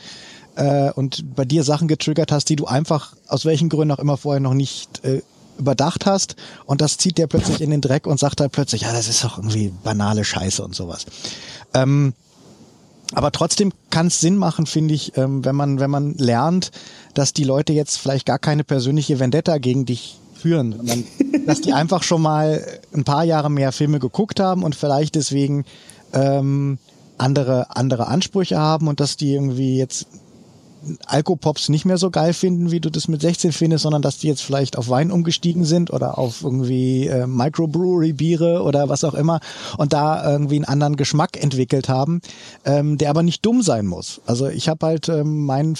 äh, 0.55 0.91
und 0.91 1.35
bei 1.35 1.45
dir 1.45 1.63
Sachen 1.63 1.87
getriggert 1.87 2.31
hast, 2.31 2.49
die 2.49 2.55
du 2.55 2.65
einfach 2.65 3.15
aus 3.27 3.45
welchen 3.45 3.69
Gründen 3.69 3.91
auch 3.93 3.99
immer 3.99 4.17
vorher 4.17 4.39
noch 4.39 4.53
nicht 4.53 5.03
äh, 5.03 5.21
überdacht 5.57 6.05
hast 6.05 6.35
und 6.65 6.81
das 6.81 6.97
zieht 6.97 7.17
der 7.17 7.27
plötzlich 7.27 7.61
in 7.61 7.69
den 7.69 7.81
Dreck 7.81 8.07
und 8.07 8.19
sagt 8.19 8.39
dann 8.39 8.49
plötzlich, 8.49 8.81
ja, 8.81 8.91
das 8.91 9.07
ist 9.07 9.23
doch 9.23 9.37
irgendwie 9.37 9.71
banale 9.83 10.23
Scheiße 10.23 10.63
und 10.63 10.75
sowas. 10.75 11.05
Ähm, 11.73 12.13
aber 13.13 13.31
trotzdem 13.31 13.71
kann 13.89 14.07
es 14.07 14.19
Sinn 14.19 14.37
machen, 14.37 14.65
finde 14.65 14.93
ich, 14.93 15.15
ähm, 15.17 15.45
wenn 15.45 15.55
man, 15.55 15.79
wenn 15.79 15.91
man 15.91 16.15
lernt, 16.15 16.71
dass 17.13 17.33
die 17.33 17.43
Leute 17.43 17.73
jetzt 17.73 17.97
vielleicht 17.97 18.25
gar 18.25 18.39
keine 18.39 18.63
persönliche 18.63 19.19
Vendetta 19.19 19.57
gegen 19.57 19.85
dich 19.85 20.19
führen, 20.33 20.73
sondern 20.75 21.03
dass 21.45 21.61
die 21.61 21.73
einfach 21.73 22.03
schon 22.03 22.21
mal 22.21 22.65
ein 22.93 23.03
paar 23.03 23.23
Jahre 23.23 23.49
mehr 23.49 23.71
Filme 23.71 23.99
geguckt 23.99 24.39
haben 24.39 24.63
und 24.63 24.75
vielleicht 24.75 25.15
deswegen 25.15 25.65
ähm, 26.13 26.77
andere, 27.17 27.75
andere 27.75 28.07
Ansprüche 28.07 28.57
haben 28.57 28.87
und 28.87 28.99
dass 28.99 29.17
die 29.17 29.33
irgendwie 29.33 29.77
jetzt 29.77 30.07
Alkopops 31.05 31.69
nicht 31.69 31.85
mehr 31.85 31.97
so 31.97 32.09
geil 32.09 32.33
finden, 32.33 32.71
wie 32.71 32.79
du 32.79 32.89
das 32.89 33.07
mit 33.07 33.21
16 33.21 33.51
findest, 33.51 33.83
sondern 33.83 34.01
dass 34.01 34.17
die 34.17 34.27
jetzt 34.27 34.41
vielleicht 34.41 34.77
auf 34.77 34.89
Wein 34.89 35.11
umgestiegen 35.11 35.63
sind 35.63 35.91
oder 35.91 36.17
auf 36.17 36.43
irgendwie 36.43 37.07
äh, 37.07 37.25
Microbrewery-Biere 37.25 38.63
oder 38.63 38.89
was 38.89 39.03
auch 39.03 39.13
immer 39.13 39.39
und 39.77 39.93
da 39.93 40.29
irgendwie 40.29 40.57
einen 40.57 40.65
anderen 40.65 40.95
Geschmack 40.95 41.41
entwickelt 41.41 41.89
haben, 41.89 42.21
ähm, 42.65 42.97
der 42.97 43.09
aber 43.09 43.23
nicht 43.23 43.45
dumm 43.45 43.61
sein 43.61 43.85
muss. 43.85 44.21
Also 44.25 44.47
ich 44.47 44.67
habe 44.67 44.85
halt 44.85 45.09
ähm, 45.09 45.45
mein 45.45 45.75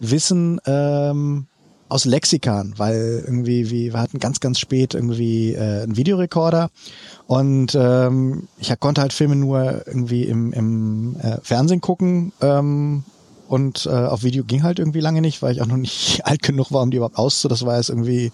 Filmwissen 0.00 0.60
ähm, 0.66 1.46
aus 1.88 2.04
Lexikan, 2.04 2.74
weil 2.76 3.22
irgendwie 3.24 3.70
wie, 3.70 3.92
wir 3.92 4.00
hatten 4.00 4.18
ganz, 4.18 4.40
ganz 4.40 4.58
spät 4.58 4.94
irgendwie 4.94 5.54
äh, 5.54 5.82
einen 5.82 5.96
Videorekorder 5.96 6.70
und 7.26 7.74
ähm, 7.74 8.48
ich 8.58 8.72
konnte 8.78 9.00
halt 9.00 9.12
Filme 9.12 9.36
nur 9.36 9.86
irgendwie 9.86 10.24
im, 10.24 10.52
im 10.52 11.16
äh, 11.20 11.38
Fernsehen 11.42 11.80
gucken 11.80 12.32
ähm, 12.42 13.04
und 13.48 13.86
äh, 13.86 13.90
auf 13.90 14.22
Video 14.22 14.44
ging 14.44 14.62
halt 14.62 14.78
irgendwie 14.78 15.00
lange 15.00 15.22
nicht, 15.22 15.40
weil 15.40 15.52
ich 15.52 15.62
auch 15.62 15.66
noch 15.66 15.78
nicht 15.78 16.20
alt 16.26 16.42
genug 16.42 16.72
war, 16.72 16.82
um 16.82 16.90
die 16.90 16.98
überhaupt 16.98 17.16
auszu. 17.16 17.48
Das 17.48 17.64
war 17.64 17.78
jetzt 17.78 17.88
irgendwie 17.88 18.30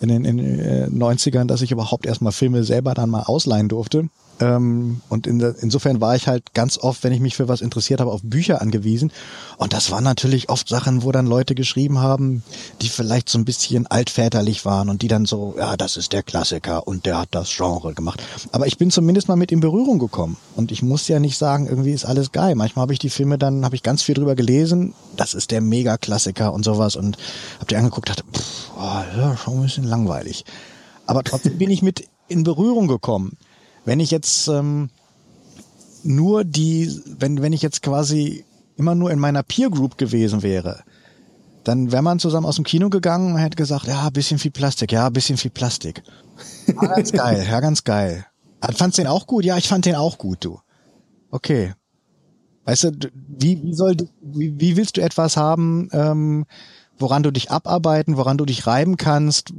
in 0.00 0.08
den, 0.08 0.24
in 0.24 0.36
den 0.36 0.58
äh, 0.60 0.86
90ern, 0.86 1.46
dass 1.46 1.62
ich 1.62 1.72
überhaupt 1.72 2.06
erstmal 2.06 2.32
Filme 2.32 2.62
selber 2.62 2.94
dann 2.94 3.10
mal 3.10 3.22
ausleihen 3.24 3.68
durfte. 3.68 4.08
Ähm, 4.38 5.00
und 5.08 5.26
in 5.26 5.40
insofern 5.40 6.00
war 6.00 6.14
ich 6.14 6.28
halt 6.28 6.52
ganz 6.52 6.78
oft, 6.78 7.04
wenn 7.04 7.12
ich 7.12 7.20
mich 7.20 7.36
für 7.36 7.48
was 7.48 7.60
interessiert 7.60 8.00
habe, 8.00 8.12
auf 8.12 8.20
Bücher 8.22 8.60
angewiesen. 8.60 9.12
Und 9.56 9.72
das 9.72 9.90
waren 9.90 10.04
natürlich 10.04 10.48
oft 10.50 10.68
Sachen, 10.68 11.02
wo 11.02 11.12
dann 11.12 11.26
Leute 11.26 11.54
geschrieben 11.54 12.00
haben, 12.00 12.42
die 12.82 12.88
vielleicht 12.88 13.28
so 13.28 13.38
ein 13.38 13.44
bisschen 13.44 13.86
altväterlich 13.86 14.64
waren 14.64 14.90
und 14.90 15.02
die 15.02 15.08
dann 15.08 15.24
so, 15.24 15.54
ja, 15.58 15.76
das 15.76 15.96
ist 15.96 16.12
der 16.12 16.22
Klassiker 16.22 16.86
und 16.86 17.06
der 17.06 17.18
hat 17.18 17.28
das 17.30 17.54
Genre 17.54 17.94
gemacht. 17.94 18.22
Aber 18.52 18.66
ich 18.66 18.76
bin 18.76 18.90
zumindest 18.90 19.28
mal 19.28 19.36
mit 19.36 19.52
in 19.52 19.60
Berührung 19.60 19.98
gekommen. 19.98 20.36
Und 20.54 20.70
ich 20.70 20.82
muss 20.82 21.08
ja 21.08 21.18
nicht 21.18 21.38
sagen, 21.38 21.66
irgendwie 21.66 21.92
ist 21.92 22.04
alles 22.04 22.32
geil. 22.32 22.54
Manchmal 22.54 22.82
habe 22.82 22.92
ich 22.92 22.98
die 22.98 23.10
Filme 23.10 23.38
dann, 23.38 23.64
habe 23.64 23.74
ich 23.74 23.82
ganz 23.82 24.02
viel 24.02 24.14
drüber 24.14 24.34
gelesen, 24.34 24.94
das 25.16 25.34
ist 25.34 25.50
der 25.50 25.60
Mega-Klassiker 25.60 26.52
und 26.52 26.64
sowas. 26.64 26.96
Und 26.96 27.16
habe 27.56 27.66
die 27.66 27.76
angeguckt, 27.76 28.10
dachte, 28.10 28.24
pff, 28.32 28.70
oh, 28.76 29.18
ja, 29.18 29.36
schon 29.36 29.54
ein 29.54 29.62
bisschen 29.62 29.84
langweilig. 29.84 30.44
Aber 31.06 31.22
trotzdem 31.24 31.56
bin 31.56 31.70
ich 31.70 31.82
mit 31.82 32.08
in 32.28 32.42
Berührung 32.42 32.88
gekommen. 32.88 33.36
Wenn 33.86 34.00
ich 34.00 34.10
jetzt 34.10 34.48
ähm, 34.48 34.90
nur 36.02 36.44
die, 36.44 37.00
wenn, 37.18 37.40
wenn 37.40 37.54
ich 37.54 37.62
jetzt 37.62 37.82
quasi 37.82 38.44
immer 38.76 38.94
nur 38.94 39.10
in 39.10 39.18
meiner 39.18 39.42
Peer 39.42 39.70
Group 39.70 39.96
gewesen 39.96 40.42
wäre, 40.42 40.82
dann 41.64 41.90
wäre 41.90 42.02
man 42.02 42.18
zusammen 42.18 42.46
aus 42.46 42.56
dem 42.56 42.64
Kino 42.64 42.90
gegangen 42.90 43.32
und 43.32 43.38
hätte 43.38 43.56
gesagt, 43.56 43.86
ja, 43.86 44.10
bisschen 44.10 44.38
viel 44.38 44.50
Plastik, 44.50 44.92
ja, 44.92 45.08
bisschen 45.08 45.36
viel 45.38 45.50
Plastik. 45.50 46.02
Ja, 46.66 46.86
ganz 46.88 47.12
geil, 47.12 47.46
ja, 47.48 47.60
ganz 47.60 47.84
geil. 47.84 48.26
Ah, 48.60 48.72
fandst 48.72 48.98
den 48.98 49.06
auch 49.06 49.26
gut? 49.26 49.44
Ja, 49.44 49.56
ich 49.56 49.68
fand 49.68 49.86
den 49.86 49.94
auch 49.94 50.18
gut, 50.18 50.44
du. 50.44 50.60
Okay. 51.30 51.74
Weißt 52.64 52.84
du, 52.84 53.10
wie, 53.12 53.62
wie 53.62 53.74
soll, 53.74 53.96
wie, 54.20 54.58
wie 54.60 54.76
willst 54.76 54.96
du 54.96 55.00
etwas 55.00 55.36
haben, 55.36 55.88
ähm, 55.92 56.46
woran 56.98 57.22
du 57.22 57.30
dich 57.30 57.50
abarbeiten, 57.50 58.16
woran 58.16 58.38
du 58.38 58.44
dich 58.44 58.66
reiben 58.66 58.96
kannst, 58.96 59.52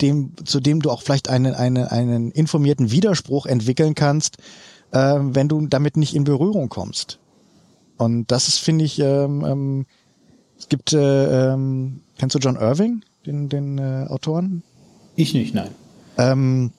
dem, 0.00 0.32
zu 0.44 0.60
dem 0.60 0.80
du 0.80 0.90
auch 0.90 1.02
vielleicht 1.02 1.28
einen, 1.28 1.54
einen, 1.54 1.84
einen 1.84 2.30
informierten 2.30 2.90
Widerspruch 2.90 3.46
entwickeln 3.46 3.94
kannst, 3.94 4.38
äh, 4.92 5.18
wenn 5.20 5.48
du 5.48 5.66
damit 5.66 5.96
nicht 5.96 6.14
in 6.14 6.24
Berührung 6.24 6.68
kommst. 6.68 7.18
Und 7.96 8.30
das 8.30 8.48
ist, 8.48 8.58
finde 8.58 8.84
ich, 8.84 8.98
ähm, 8.98 9.44
ähm, 9.44 9.86
es 10.58 10.68
gibt, 10.68 10.92
äh, 10.92 11.52
ähm, 11.52 12.00
kennst 12.18 12.34
du 12.34 12.38
John 12.38 12.56
Irving, 12.56 13.04
den, 13.26 13.48
den 13.48 13.78
äh, 13.78 14.06
Autoren? 14.08 14.62
Ich 15.16 15.34
nicht, 15.34 15.54
nein. 15.54 15.70
Ähm, 16.18 16.72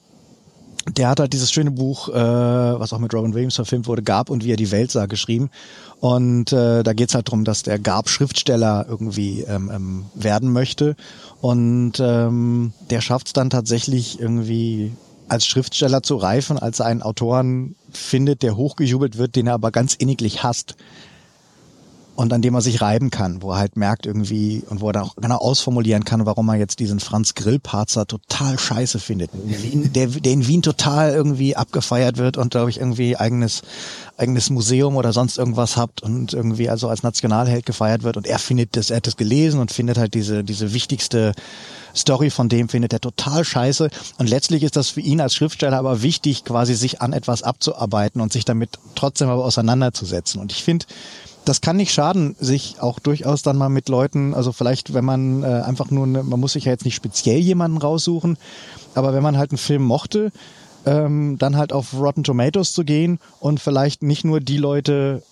der 0.88 1.08
hat 1.08 1.20
halt 1.20 1.32
dieses 1.32 1.50
schöne 1.50 1.70
Buch, 1.72 2.08
äh, 2.08 2.14
was 2.14 2.92
auch 2.92 2.98
mit 2.98 3.12
Robin 3.12 3.34
Williams 3.34 3.56
verfilmt 3.56 3.86
wurde, 3.86 4.02
Gab 4.02 4.30
und 4.30 4.44
wie 4.44 4.52
er 4.52 4.56
die 4.56 4.70
Welt 4.70 4.90
sah, 4.90 5.06
geschrieben. 5.06 5.50
Und 6.00 6.52
äh, 6.52 6.82
da 6.82 6.92
geht's 6.92 7.14
halt 7.14 7.30
drum, 7.30 7.44
dass 7.44 7.62
der 7.62 7.78
Gab 7.78 8.08
Schriftsteller 8.08 8.86
irgendwie 8.88 9.42
ähm, 9.42 9.70
ähm, 9.74 10.04
werden 10.14 10.52
möchte. 10.52 10.94
Und 11.40 11.94
ähm, 11.98 12.72
der 12.90 13.00
schafft 13.00 13.28
es 13.28 13.32
dann 13.32 13.50
tatsächlich 13.50 14.20
irgendwie 14.20 14.92
als 15.28 15.46
Schriftsteller 15.46 16.02
zu 16.02 16.16
reifen, 16.16 16.58
als 16.58 16.80
er 16.80 16.86
einen 16.86 17.02
Autoren 17.02 17.74
findet, 17.90 18.42
der 18.42 18.56
hochgejubelt 18.56 19.18
wird, 19.18 19.34
den 19.34 19.48
er 19.48 19.54
aber 19.54 19.72
ganz 19.72 19.94
inniglich 19.94 20.44
hasst. 20.44 20.76
Und 22.16 22.32
an 22.32 22.42
dem 22.42 22.54
er 22.54 22.62
sich 22.62 22.80
reiben 22.80 23.10
kann, 23.10 23.42
wo 23.42 23.52
er 23.52 23.58
halt 23.58 23.76
merkt 23.76 24.06
irgendwie 24.06 24.62
und 24.68 24.80
wo 24.80 24.88
er 24.88 24.94
dann 24.94 25.02
auch 25.04 25.16
genau 25.16 25.36
ausformulieren 25.36 26.04
kann, 26.04 26.24
warum 26.24 26.48
er 26.48 26.56
jetzt 26.56 26.78
diesen 26.78 26.98
Franz 26.98 27.34
Grillparzer 27.34 28.06
total 28.06 28.58
scheiße 28.58 28.98
findet, 28.98 29.30
der, 29.34 30.06
der 30.08 30.32
in 30.32 30.46
Wien 30.46 30.62
total 30.62 31.12
irgendwie 31.12 31.56
abgefeiert 31.56 32.16
wird 32.16 32.38
und 32.38 32.50
glaube 32.50 32.70
ich 32.70 32.78
irgendwie 32.80 33.16
eigenes 33.16 33.62
eigenes 34.16 34.48
Museum 34.48 34.96
oder 34.96 35.12
sonst 35.12 35.36
irgendwas 35.36 35.76
habt 35.76 36.02
und 36.02 36.32
irgendwie 36.32 36.70
also 36.70 36.88
als 36.88 37.02
Nationalheld 37.02 37.66
gefeiert 37.66 38.02
wird 38.02 38.16
und 38.16 38.26
er 38.26 38.38
findet 38.38 38.76
das, 38.76 38.90
er 38.90 38.96
hat 38.96 39.06
das 39.06 39.16
gelesen 39.16 39.60
und 39.60 39.70
findet 39.70 39.98
halt 39.98 40.14
diese 40.14 40.42
diese 40.42 40.72
wichtigste 40.72 41.34
Story 41.94 42.30
von 42.30 42.48
dem 42.48 42.68
findet 42.68 42.92
er 42.92 43.00
total 43.00 43.42
scheiße. 43.44 43.88
Und 44.18 44.28
letztlich 44.28 44.62
ist 44.62 44.76
das 44.76 44.90
für 44.90 45.00
ihn 45.00 45.20
als 45.20 45.34
Schriftsteller 45.34 45.78
aber 45.78 46.02
wichtig, 46.02 46.44
quasi 46.44 46.74
sich 46.74 47.00
an 47.00 47.14
etwas 47.14 47.42
abzuarbeiten 47.42 48.20
und 48.20 48.32
sich 48.32 48.44
damit 48.44 48.78
trotzdem 48.94 49.28
aber 49.28 49.44
auseinanderzusetzen. 49.44 50.40
Und 50.40 50.52
ich 50.52 50.62
finde 50.62 50.84
das 51.46 51.60
kann 51.60 51.76
nicht 51.76 51.92
schaden, 51.92 52.34
sich 52.40 52.76
auch 52.80 52.98
durchaus 52.98 53.42
dann 53.42 53.56
mal 53.56 53.68
mit 53.68 53.88
Leuten, 53.88 54.34
also 54.34 54.52
vielleicht, 54.52 54.94
wenn 54.94 55.04
man 55.04 55.42
äh, 55.42 55.46
einfach 55.46 55.90
nur, 55.90 56.06
ne, 56.06 56.22
man 56.22 56.40
muss 56.40 56.52
sich 56.52 56.64
ja 56.64 56.72
jetzt 56.72 56.84
nicht 56.84 56.96
speziell 56.96 57.38
jemanden 57.38 57.78
raussuchen, 57.78 58.36
aber 58.94 59.14
wenn 59.14 59.22
man 59.22 59.38
halt 59.38 59.52
einen 59.52 59.58
Film 59.58 59.84
mochte, 59.84 60.32
ähm, 60.84 61.38
dann 61.38 61.56
halt 61.56 61.72
auf 61.72 61.94
Rotten 61.94 62.24
Tomatoes 62.24 62.72
zu 62.72 62.84
gehen 62.84 63.20
und 63.38 63.60
vielleicht 63.60 64.02
nicht 64.02 64.24
nur 64.24 64.40
die 64.40 64.58
Leute 64.58 65.22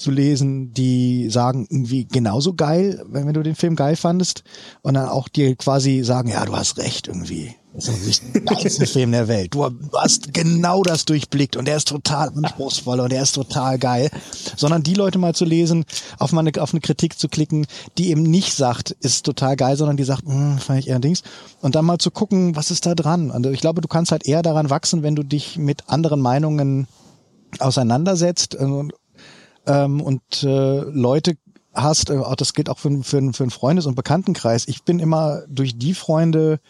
zu 0.00 0.10
lesen, 0.10 0.72
die 0.72 1.28
sagen 1.30 1.66
irgendwie 1.70 2.06
genauso 2.06 2.54
geil, 2.54 3.04
wenn, 3.08 3.32
du 3.32 3.42
den 3.42 3.54
Film 3.54 3.76
geil 3.76 3.96
fandest 3.96 4.42
und 4.82 4.94
dann 4.94 5.08
auch 5.08 5.28
dir 5.28 5.54
quasi 5.56 6.02
sagen, 6.02 6.30
ja, 6.30 6.44
du 6.44 6.56
hast 6.56 6.78
recht 6.78 7.08
irgendwie. 7.08 7.54
Das 7.72 7.86
ist 7.86 8.22
der 8.34 8.40
geilste 8.40 8.86
Film 8.88 9.12
der 9.12 9.28
Welt. 9.28 9.54
Du 9.54 9.64
hast 9.94 10.34
genau 10.34 10.82
das 10.82 11.04
durchblickt 11.04 11.56
und 11.56 11.68
der 11.68 11.76
ist 11.76 11.86
total 11.86 12.30
anspruchsvoll 12.30 12.98
und 12.98 13.12
der 13.12 13.22
ist 13.22 13.32
total 13.32 13.78
geil. 13.78 14.10
Sondern 14.56 14.82
die 14.82 14.94
Leute 14.94 15.18
mal 15.18 15.34
zu 15.34 15.44
lesen, 15.44 15.84
auf 16.18 16.32
mal 16.32 16.40
eine, 16.40 16.60
auf 16.60 16.72
eine 16.72 16.80
Kritik 16.80 17.16
zu 17.16 17.28
klicken, 17.28 17.66
die 17.96 18.10
eben 18.10 18.22
nicht 18.22 18.54
sagt, 18.54 18.90
ist 18.90 19.24
total 19.24 19.54
geil, 19.54 19.76
sondern 19.76 19.96
die 19.96 20.04
sagt, 20.04 20.24
hm, 20.26 20.58
fand 20.58 20.80
ich 20.80 20.88
eher 20.88 20.98
Dings. 20.98 21.22
Und 21.60 21.76
dann 21.76 21.84
mal 21.84 21.98
zu 21.98 22.10
gucken, 22.10 22.56
was 22.56 22.72
ist 22.72 22.86
da 22.86 22.96
dran. 22.96 23.30
Also 23.30 23.50
ich 23.50 23.60
glaube, 23.60 23.82
du 23.82 23.88
kannst 23.88 24.10
halt 24.10 24.26
eher 24.26 24.42
daran 24.42 24.70
wachsen, 24.70 25.04
wenn 25.04 25.14
du 25.14 25.22
dich 25.22 25.56
mit 25.56 25.88
anderen 25.88 26.20
Meinungen 26.20 26.88
auseinandersetzt 27.58 28.54
und, 28.54 28.94
ähm, 29.66 30.00
und 30.00 30.42
äh, 30.42 30.80
Leute 30.80 31.36
hast, 31.74 32.10
äh, 32.10 32.18
das 32.36 32.52
gilt 32.54 32.68
auch 32.68 32.78
für, 32.78 32.90
für, 33.02 33.32
für 33.32 33.42
einen 33.42 33.50
Freundes- 33.50 33.86
und 33.86 33.94
Bekanntenkreis. 33.94 34.68
Ich 34.68 34.84
bin 34.84 34.98
immer 34.98 35.42
durch 35.48 35.78
die 35.78 35.94
Freunde 35.94 36.60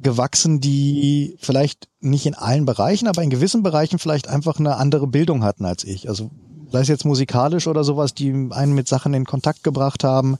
gewachsen, 0.00 0.60
die 0.60 1.36
vielleicht 1.38 1.88
nicht 2.00 2.26
in 2.26 2.34
allen 2.34 2.64
Bereichen, 2.64 3.06
aber 3.06 3.22
in 3.22 3.30
gewissen 3.30 3.62
Bereichen 3.62 3.98
vielleicht 3.98 4.28
einfach 4.28 4.58
eine 4.58 4.76
andere 4.76 5.06
Bildung 5.06 5.44
hatten 5.44 5.64
als 5.64 5.84
ich. 5.84 6.08
Also 6.08 6.30
sei 6.72 6.80
es 6.80 6.88
jetzt 6.88 7.04
musikalisch 7.04 7.66
oder 7.66 7.84
sowas, 7.84 8.14
die 8.14 8.48
einen 8.50 8.74
mit 8.74 8.88
Sachen 8.88 9.12
in 9.12 9.26
Kontakt 9.26 9.62
gebracht 9.62 10.04
haben, 10.04 10.38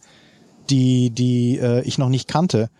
die, 0.70 1.10
die 1.10 1.58
äh, 1.58 1.82
ich 1.82 1.98
noch 1.98 2.08
nicht 2.08 2.28
kannte. 2.28 2.70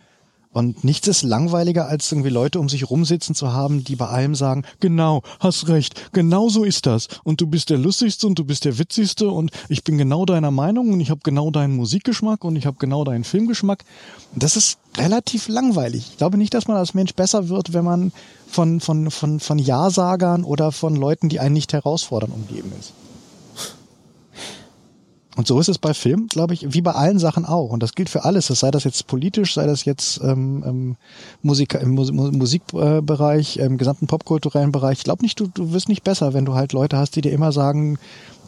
Und 0.52 0.82
nichts 0.82 1.06
ist 1.06 1.22
langweiliger, 1.22 1.86
als 1.86 2.10
irgendwie 2.10 2.30
Leute 2.30 2.58
um 2.58 2.68
sich 2.68 2.90
rumsitzen 2.90 3.36
zu 3.36 3.52
haben, 3.52 3.84
die 3.84 3.94
bei 3.94 4.08
allem 4.08 4.34
sagen, 4.34 4.64
genau, 4.80 5.22
hast 5.38 5.68
recht, 5.68 6.12
genau 6.12 6.48
so 6.48 6.64
ist 6.64 6.86
das. 6.86 7.06
Und 7.22 7.40
du 7.40 7.46
bist 7.46 7.70
der 7.70 7.78
Lustigste 7.78 8.26
und 8.26 8.36
du 8.36 8.44
bist 8.44 8.64
der 8.64 8.76
Witzigste 8.78 9.30
und 9.30 9.52
ich 9.68 9.84
bin 9.84 9.96
genau 9.96 10.26
deiner 10.26 10.50
Meinung 10.50 10.92
und 10.92 11.00
ich 11.00 11.10
habe 11.10 11.20
genau 11.22 11.52
deinen 11.52 11.76
Musikgeschmack 11.76 12.42
und 12.44 12.56
ich 12.56 12.66
habe 12.66 12.78
genau 12.80 13.04
deinen 13.04 13.22
Filmgeschmack. 13.22 13.84
Das 14.34 14.56
ist 14.56 14.78
relativ 14.96 15.46
langweilig. 15.46 16.08
Ich 16.10 16.18
glaube 16.18 16.36
nicht, 16.36 16.52
dass 16.52 16.66
man 16.66 16.76
als 16.76 16.94
Mensch 16.94 17.14
besser 17.14 17.48
wird, 17.48 17.72
wenn 17.72 17.84
man 17.84 18.12
von, 18.48 18.80
von, 18.80 19.12
von, 19.12 19.38
von 19.38 19.58
Ja-Sagern 19.60 20.42
oder 20.42 20.72
von 20.72 20.96
Leuten, 20.96 21.28
die 21.28 21.38
einen 21.38 21.54
nicht 21.54 21.72
herausfordern, 21.72 22.32
umgeben 22.32 22.72
ist. 22.78 22.92
Und 25.40 25.46
so 25.46 25.58
ist 25.58 25.70
es 25.70 25.78
bei 25.78 25.94
Film, 25.94 26.26
glaube 26.26 26.52
ich, 26.52 26.74
wie 26.74 26.82
bei 26.82 26.92
allen 26.92 27.18
Sachen 27.18 27.46
auch. 27.46 27.70
Und 27.70 27.82
das 27.82 27.94
gilt 27.94 28.10
für 28.10 28.24
alles. 28.24 28.48
sei 28.48 28.70
das 28.70 28.84
jetzt 28.84 29.06
politisch, 29.06 29.54
sei 29.54 29.66
das 29.66 29.86
jetzt 29.86 30.20
ähm, 30.22 30.62
ähm, 30.66 30.96
Musik, 31.40 31.72
im 31.80 31.92
Mus 31.92 32.12
Musikbereich, 32.12 33.56
im 33.56 33.78
gesamten 33.78 34.06
popkulturellen 34.06 34.70
Bereich. 34.70 34.98
Ich 34.98 35.04
glaube 35.04 35.22
nicht, 35.22 35.40
du, 35.40 35.46
du 35.46 35.72
wirst 35.72 35.88
nicht 35.88 36.04
besser, 36.04 36.34
wenn 36.34 36.44
du 36.44 36.56
halt 36.56 36.74
Leute 36.74 36.98
hast, 36.98 37.16
die 37.16 37.22
dir 37.22 37.32
immer 37.32 37.52
sagen, 37.52 37.98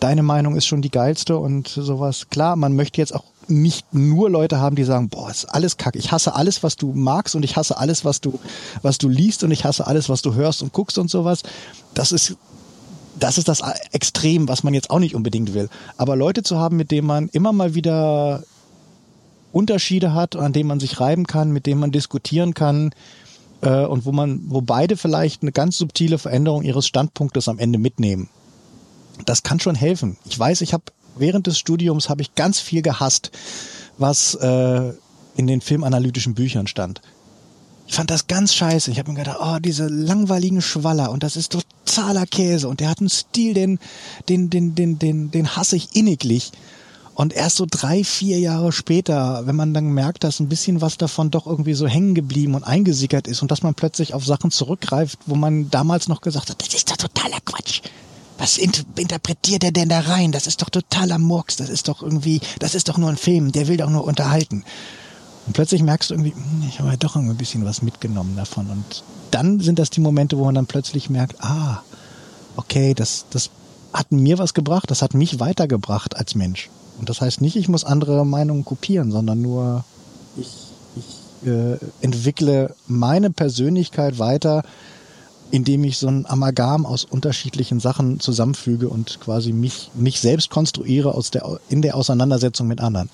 deine 0.00 0.22
Meinung 0.22 0.54
ist 0.54 0.66
schon 0.66 0.82
die 0.82 0.90
geilste 0.90 1.38
und 1.38 1.66
sowas. 1.66 2.26
Klar, 2.28 2.56
man 2.56 2.76
möchte 2.76 3.00
jetzt 3.00 3.14
auch 3.14 3.24
nicht 3.48 3.94
nur 3.94 4.28
Leute 4.28 4.60
haben, 4.60 4.76
die 4.76 4.84
sagen, 4.84 5.08
boah, 5.08 5.30
ist 5.30 5.46
alles 5.46 5.78
kacke. 5.78 5.98
Ich 5.98 6.12
hasse 6.12 6.34
alles, 6.34 6.62
was 6.62 6.76
du 6.76 6.92
magst 6.92 7.34
und 7.34 7.42
ich 7.42 7.56
hasse 7.56 7.78
alles, 7.78 8.04
was 8.04 8.20
du, 8.20 8.38
was 8.82 8.98
du 8.98 9.08
liest 9.08 9.44
und 9.44 9.50
ich 9.50 9.64
hasse 9.64 9.86
alles, 9.86 10.10
was 10.10 10.20
du 10.20 10.34
hörst 10.34 10.62
und 10.62 10.74
guckst 10.74 10.98
und 10.98 11.08
sowas. 11.08 11.42
Das 11.94 12.12
ist 12.12 12.36
das 13.22 13.38
ist 13.38 13.48
das 13.48 13.62
Extrem, 13.92 14.48
was 14.48 14.64
man 14.64 14.74
jetzt 14.74 14.90
auch 14.90 14.98
nicht 14.98 15.14
unbedingt 15.14 15.54
will. 15.54 15.68
Aber 15.96 16.16
Leute 16.16 16.42
zu 16.42 16.58
haben, 16.58 16.76
mit 16.76 16.90
denen 16.90 17.06
man 17.06 17.28
immer 17.28 17.52
mal 17.52 17.74
wieder 17.74 18.42
Unterschiede 19.52 20.12
hat, 20.12 20.34
an 20.34 20.52
denen 20.52 20.68
man 20.68 20.80
sich 20.80 20.98
reiben 20.98 21.26
kann, 21.26 21.52
mit 21.52 21.66
denen 21.66 21.80
man 21.80 21.92
diskutieren 21.92 22.54
kann 22.54 22.90
äh, 23.60 23.84
und 23.84 24.06
wo 24.06 24.12
man, 24.12 24.40
wo 24.46 24.60
beide 24.60 24.96
vielleicht 24.96 25.42
eine 25.42 25.52
ganz 25.52 25.78
subtile 25.78 26.18
Veränderung 26.18 26.62
ihres 26.62 26.86
Standpunktes 26.86 27.48
am 27.48 27.58
Ende 27.58 27.78
mitnehmen. 27.78 28.28
Das 29.24 29.42
kann 29.44 29.60
schon 29.60 29.76
helfen. 29.76 30.16
Ich 30.24 30.38
weiß, 30.38 30.62
ich 30.62 30.72
habe 30.72 30.84
während 31.16 31.46
des 31.46 31.58
Studiums 31.58 32.08
habe 32.08 32.22
ich 32.22 32.34
ganz 32.34 32.58
viel 32.58 32.82
gehasst, 32.82 33.30
was 33.98 34.34
äh, 34.34 34.92
in 35.36 35.46
den 35.46 35.60
filmanalytischen 35.60 36.34
Büchern 36.34 36.66
stand. 36.66 37.02
Ich 37.92 37.96
fand 37.96 38.10
das 38.10 38.26
ganz 38.26 38.54
scheiße. 38.54 38.90
Ich 38.90 38.98
habe 38.98 39.12
mir 39.12 39.18
gedacht, 39.18 39.36
oh, 39.38 39.58
diese 39.60 39.86
langweiligen 39.86 40.62
Schwaller 40.62 41.10
und 41.10 41.22
das 41.22 41.36
ist 41.36 41.52
totaler 41.52 42.24
Käse 42.24 42.66
und 42.66 42.80
der 42.80 42.88
hat 42.88 43.00
einen 43.00 43.10
Stil, 43.10 43.52
den, 43.52 43.78
den, 44.30 44.48
den, 44.48 44.74
den, 44.74 44.98
den, 44.98 45.30
den 45.30 45.56
hasse 45.56 45.76
ich 45.76 45.94
inniglich. 45.94 46.52
Und 47.14 47.34
erst 47.34 47.56
so 47.56 47.66
drei, 47.70 48.02
vier 48.02 48.38
Jahre 48.38 48.72
später, 48.72 49.46
wenn 49.46 49.56
man 49.56 49.74
dann 49.74 49.92
merkt, 49.92 50.24
dass 50.24 50.40
ein 50.40 50.48
bisschen 50.48 50.80
was 50.80 50.96
davon 50.96 51.30
doch 51.30 51.46
irgendwie 51.46 51.74
so 51.74 51.86
hängen 51.86 52.14
geblieben 52.14 52.54
und 52.54 52.64
eingesickert 52.64 53.28
ist 53.28 53.42
und 53.42 53.50
dass 53.50 53.62
man 53.62 53.74
plötzlich 53.74 54.14
auf 54.14 54.24
Sachen 54.24 54.50
zurückgreift, 54.50 55.18
wo 55.26 55.34
man 55.34 55.68
damals 55.68 56.08
noch 56.08 56.22
gesagt 56.22 56.48
hat, 56.48 56.62
das 56.62 56.72
ist 56.72 56.90
doch 56.90 56.96
totaler 56.96 57.40
Quatsch. 57.44 57.82
Was 58.38 58.56
interpretiert 58.56 59.64
er 59.64 59.70
denn 59.70 59.90
da 59.90 60.00
rein? 60.00 60.32
Das 60.32 60.46
ist 60.46 60.62
doch 60.62 60.70
totaler 60.70 61.18
Murks. 61.18 61.56
Das 61.56 61.68
ist 61.68 61.88
doch 61.88 62.02
irgendwie, 62.02 62.40
das 62.58 62.74
ist 62.74 62.88
doch 62.88 62.96
nur 62.96 63.10
ein 63.10 63.18
Film. 63.18 63.52
Der 63.52 63.68
will 63.68 63.76
doch 63.76 63.90
nur 63.90 64.04
unterhalten. 64.04 64.64
Und 65.46 65.54
plötzlich 65.54 65.82
merkst 65.82 66.10
du 66.10 66.14
irgendwie, 66.14 66.34
hm, 66.34 66.64
ich 66.68 66.78
habe 66.78 66.90
halt 66.90 67.02
doch 67.02 67.16
ein 67.16 67.36
bisschen 67.36 67.64
was 67.64 67.82
mitgenommen 67.82 68.36
davon. 68.36 68.70
Und 68.70 69.04
dann 69.30 69.60
sind 69.60 69.78
das 69.78 69.90
die 69.90 70.00
Momente, 70.00 70.38
wo 70.38 70.44
man 70.44 70.54
dann 70.54 70.66
plötzlich 70.66 71.10
merkt, 71.10 71.42
ah, 71.42 71.82
okay, 72.56 72.94
das, 72.94 73.26
das 73.30 73.50
hat 73.92 74.12
mir 74.12 74.38
was 74.38 74.54
gebracht, 74.54 74.90
das 74.90 75.02
hat 75.02 75.14
mich 75.14 75.40
weitergebracht 75.40 76.16
als 76.16 76.34
Mensch. 76.34 76.70
Und 76.98 77.08
das 77.08 77.20
heißt 77.20 77.40
nicht, 77.40 77.56
ich 77.56 77.68
muss 77.68 77.84
andere 77.84 78.24
Meinungen 78.24 78.64
kopieren, 78.64 79.10
sondern 79.10 79.42
nur 79.42 79.84
ich, 80.36 80.48
ich 80.96 81.48
äh, 81.48 81.78
entwickle 82.00 82.74
meine 82.86 83.30
Persönlichkeit 83.30 84.18
weiter, 84.18 84.62
indem 85.50 85.84
ich 85.84 85.98
so 85.98 86.08
ein 86.08 86.24
Amalgam 86.26 86.86
aus 86.86 87.04
unterschiedlichen 87.04 87.80
Sachen 87.80 88.20
zusammenfüge 88.20 88.88
und 88.88 89.20
quasi 89.20 89.52
mich, 89.52 89.90
mich 89.94 90.20
selbst 90.20 90.48
konstruiere 90.48 91.14
aus 91.14 91.30
der, 91.30 91.58
in 91.68 91.82
der 91.82 91.96
Auseinandersetzung 91.96 92.68
mit 92.68 92.80
anderen. 92.80 93.10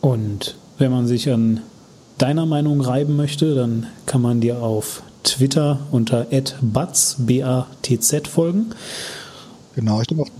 Und 0.00 0.56
wenn 0.78 0.90
man 0.90 1.06
sich 1.06 1.30
an 1.30 1.60
deiner 2.18 2.46
Meinung 2.46 2.80
reiben 2.80 3.16
möchte, 3.16 3.54
dann 3.54 3.86
kann 4.06 4.22
man 4.22 4.40
dir 4.40 4.62
auf 4.62 5.02
Twitter 5.22 5.80
unter 5.90 6.26
@batz 6.60 7.16
B-A-T-Z 7.18 8.28
folgen. 8.28 8.66
Genau, 9.74 10.00
ich 10.00 10.06
denke, 10.06 10.30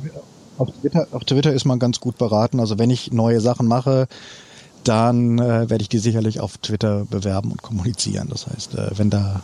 auf 0.59 0.69
Twitter, 0.81 1.09
auf 1.11 1.25
Twitter 1.25 1.53
ist 1.53 1.65
man 1.65 1.79
ganz 1.79 2.01
gut 2.01 2.19
beraten. 2.19 2.61
Also 2.61 2.79
wenn 2.79 2.91
ich 2.91 3.13
neue 3.13 3.41
Sachen 3.41 3.67
mache, 3.67 4.07
dann 4.85 5.39
äh, 5.39 5.71
werde 5.71 5.83
ich 5.83 5.89
die 5.89 5.99
sicherlich 5.99 6.41
auf 6.41 6.59
Twitter 6.59 7.07
bewerben 7.07 7.51
und 7.51 7.63
kommunizieren. 7.63 8.29
Das 8.29 8.47
heißt, 8.47 8.75
äh, 8.75 8.91
wenn 8.97 9.11
da 9.11 9.43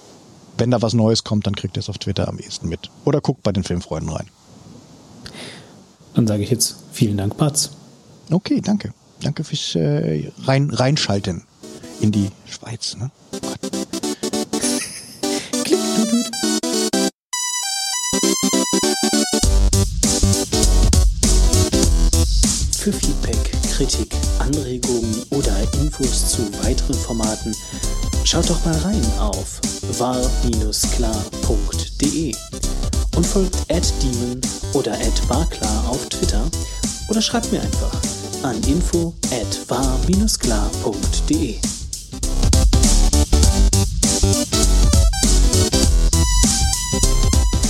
wenn 0.59 0.71
da 0.71 0.83
was 0.83 0.93
Neues 0.93 1.25
kommt, 1.25 1.47
dann 1.47 1.57
kriegt 1.57 1.77
ihr 1.77 1.81
es 1.81 1.89
auf 1.89 1.99
Twitter 1.99 2.29
am 2.29 2.39
ehesten 2.39 2.69
mit. 2.69 2.91
Oder 3.07 3.21
guckt 3.21 3.43
bei 3.43 3.51
den 3.51 3.65
Filmfreunden 3.65 4.13
rein. 4.13 4.27
Dann 6.15 6.27
sage 6.27 6.43
ich 6.43 6.51
jetzt 6.51 6.77
vielen 6.93 7.17
Dank, 7.17 7.37
Batz. 7.39 7.71
Okay, 8.31 8.61
danke. 8.61 8.93
Danke 9.23 9.45
fürs 9.45 9.75
äh, 9.75 10.31
rein, 10.45 10.71
Reinschalten 10.71 11.43
in 12.01 12.11
die 12.11 12.31
Schweiz. 12.47 12.97
Ne? 12.97 13.11
Für 22.79 22.93
Feedback, 22.93 23.37
Kritik, 23.71 24.15
Anregungen 24.39 25.23
oder 25.31 25.55
Infos 25.75 26.31
zu 26.31 26.51
weiteren 26.65 26.95
Formaten 26.95 27.55
schaut 28.25 28.49
doch 28.49 28.65
mal 28.65 28.77
rein 28.79 29.05
auf 29.19 29.61
war-klar.de 29.99 30.25
und 33.17 33.27
folgt 33.27 33.57
@demon 33.69 34.41
oder 34.73 34.97
@barklar 35.29 35.89
auf 35.91 36.09
Twitter 36.09 36.51
oder 37.11 37.21
schreibt 37.21 37.53
mir 37.53 37.61
einfach 37.61 37.93
an 38.43 38.57
info 38.67 39.15
at 39.33 39.59
war-klar.de. 39.69 41.59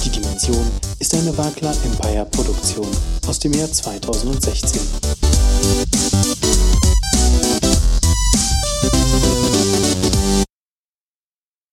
Die 0.04 0.10
Dimension 0.10 0.66
ist 0.98 1.14
eine 1.14 1.30
eine 1.30 1.36
Wagler 1.36 1.74
Empire 1.84 2.26
Produktion 2.26 2.88
aus 3.26 3.38
dem 3.38 3.52
Jahr 3.54 3.70
2016. 3.70 4.80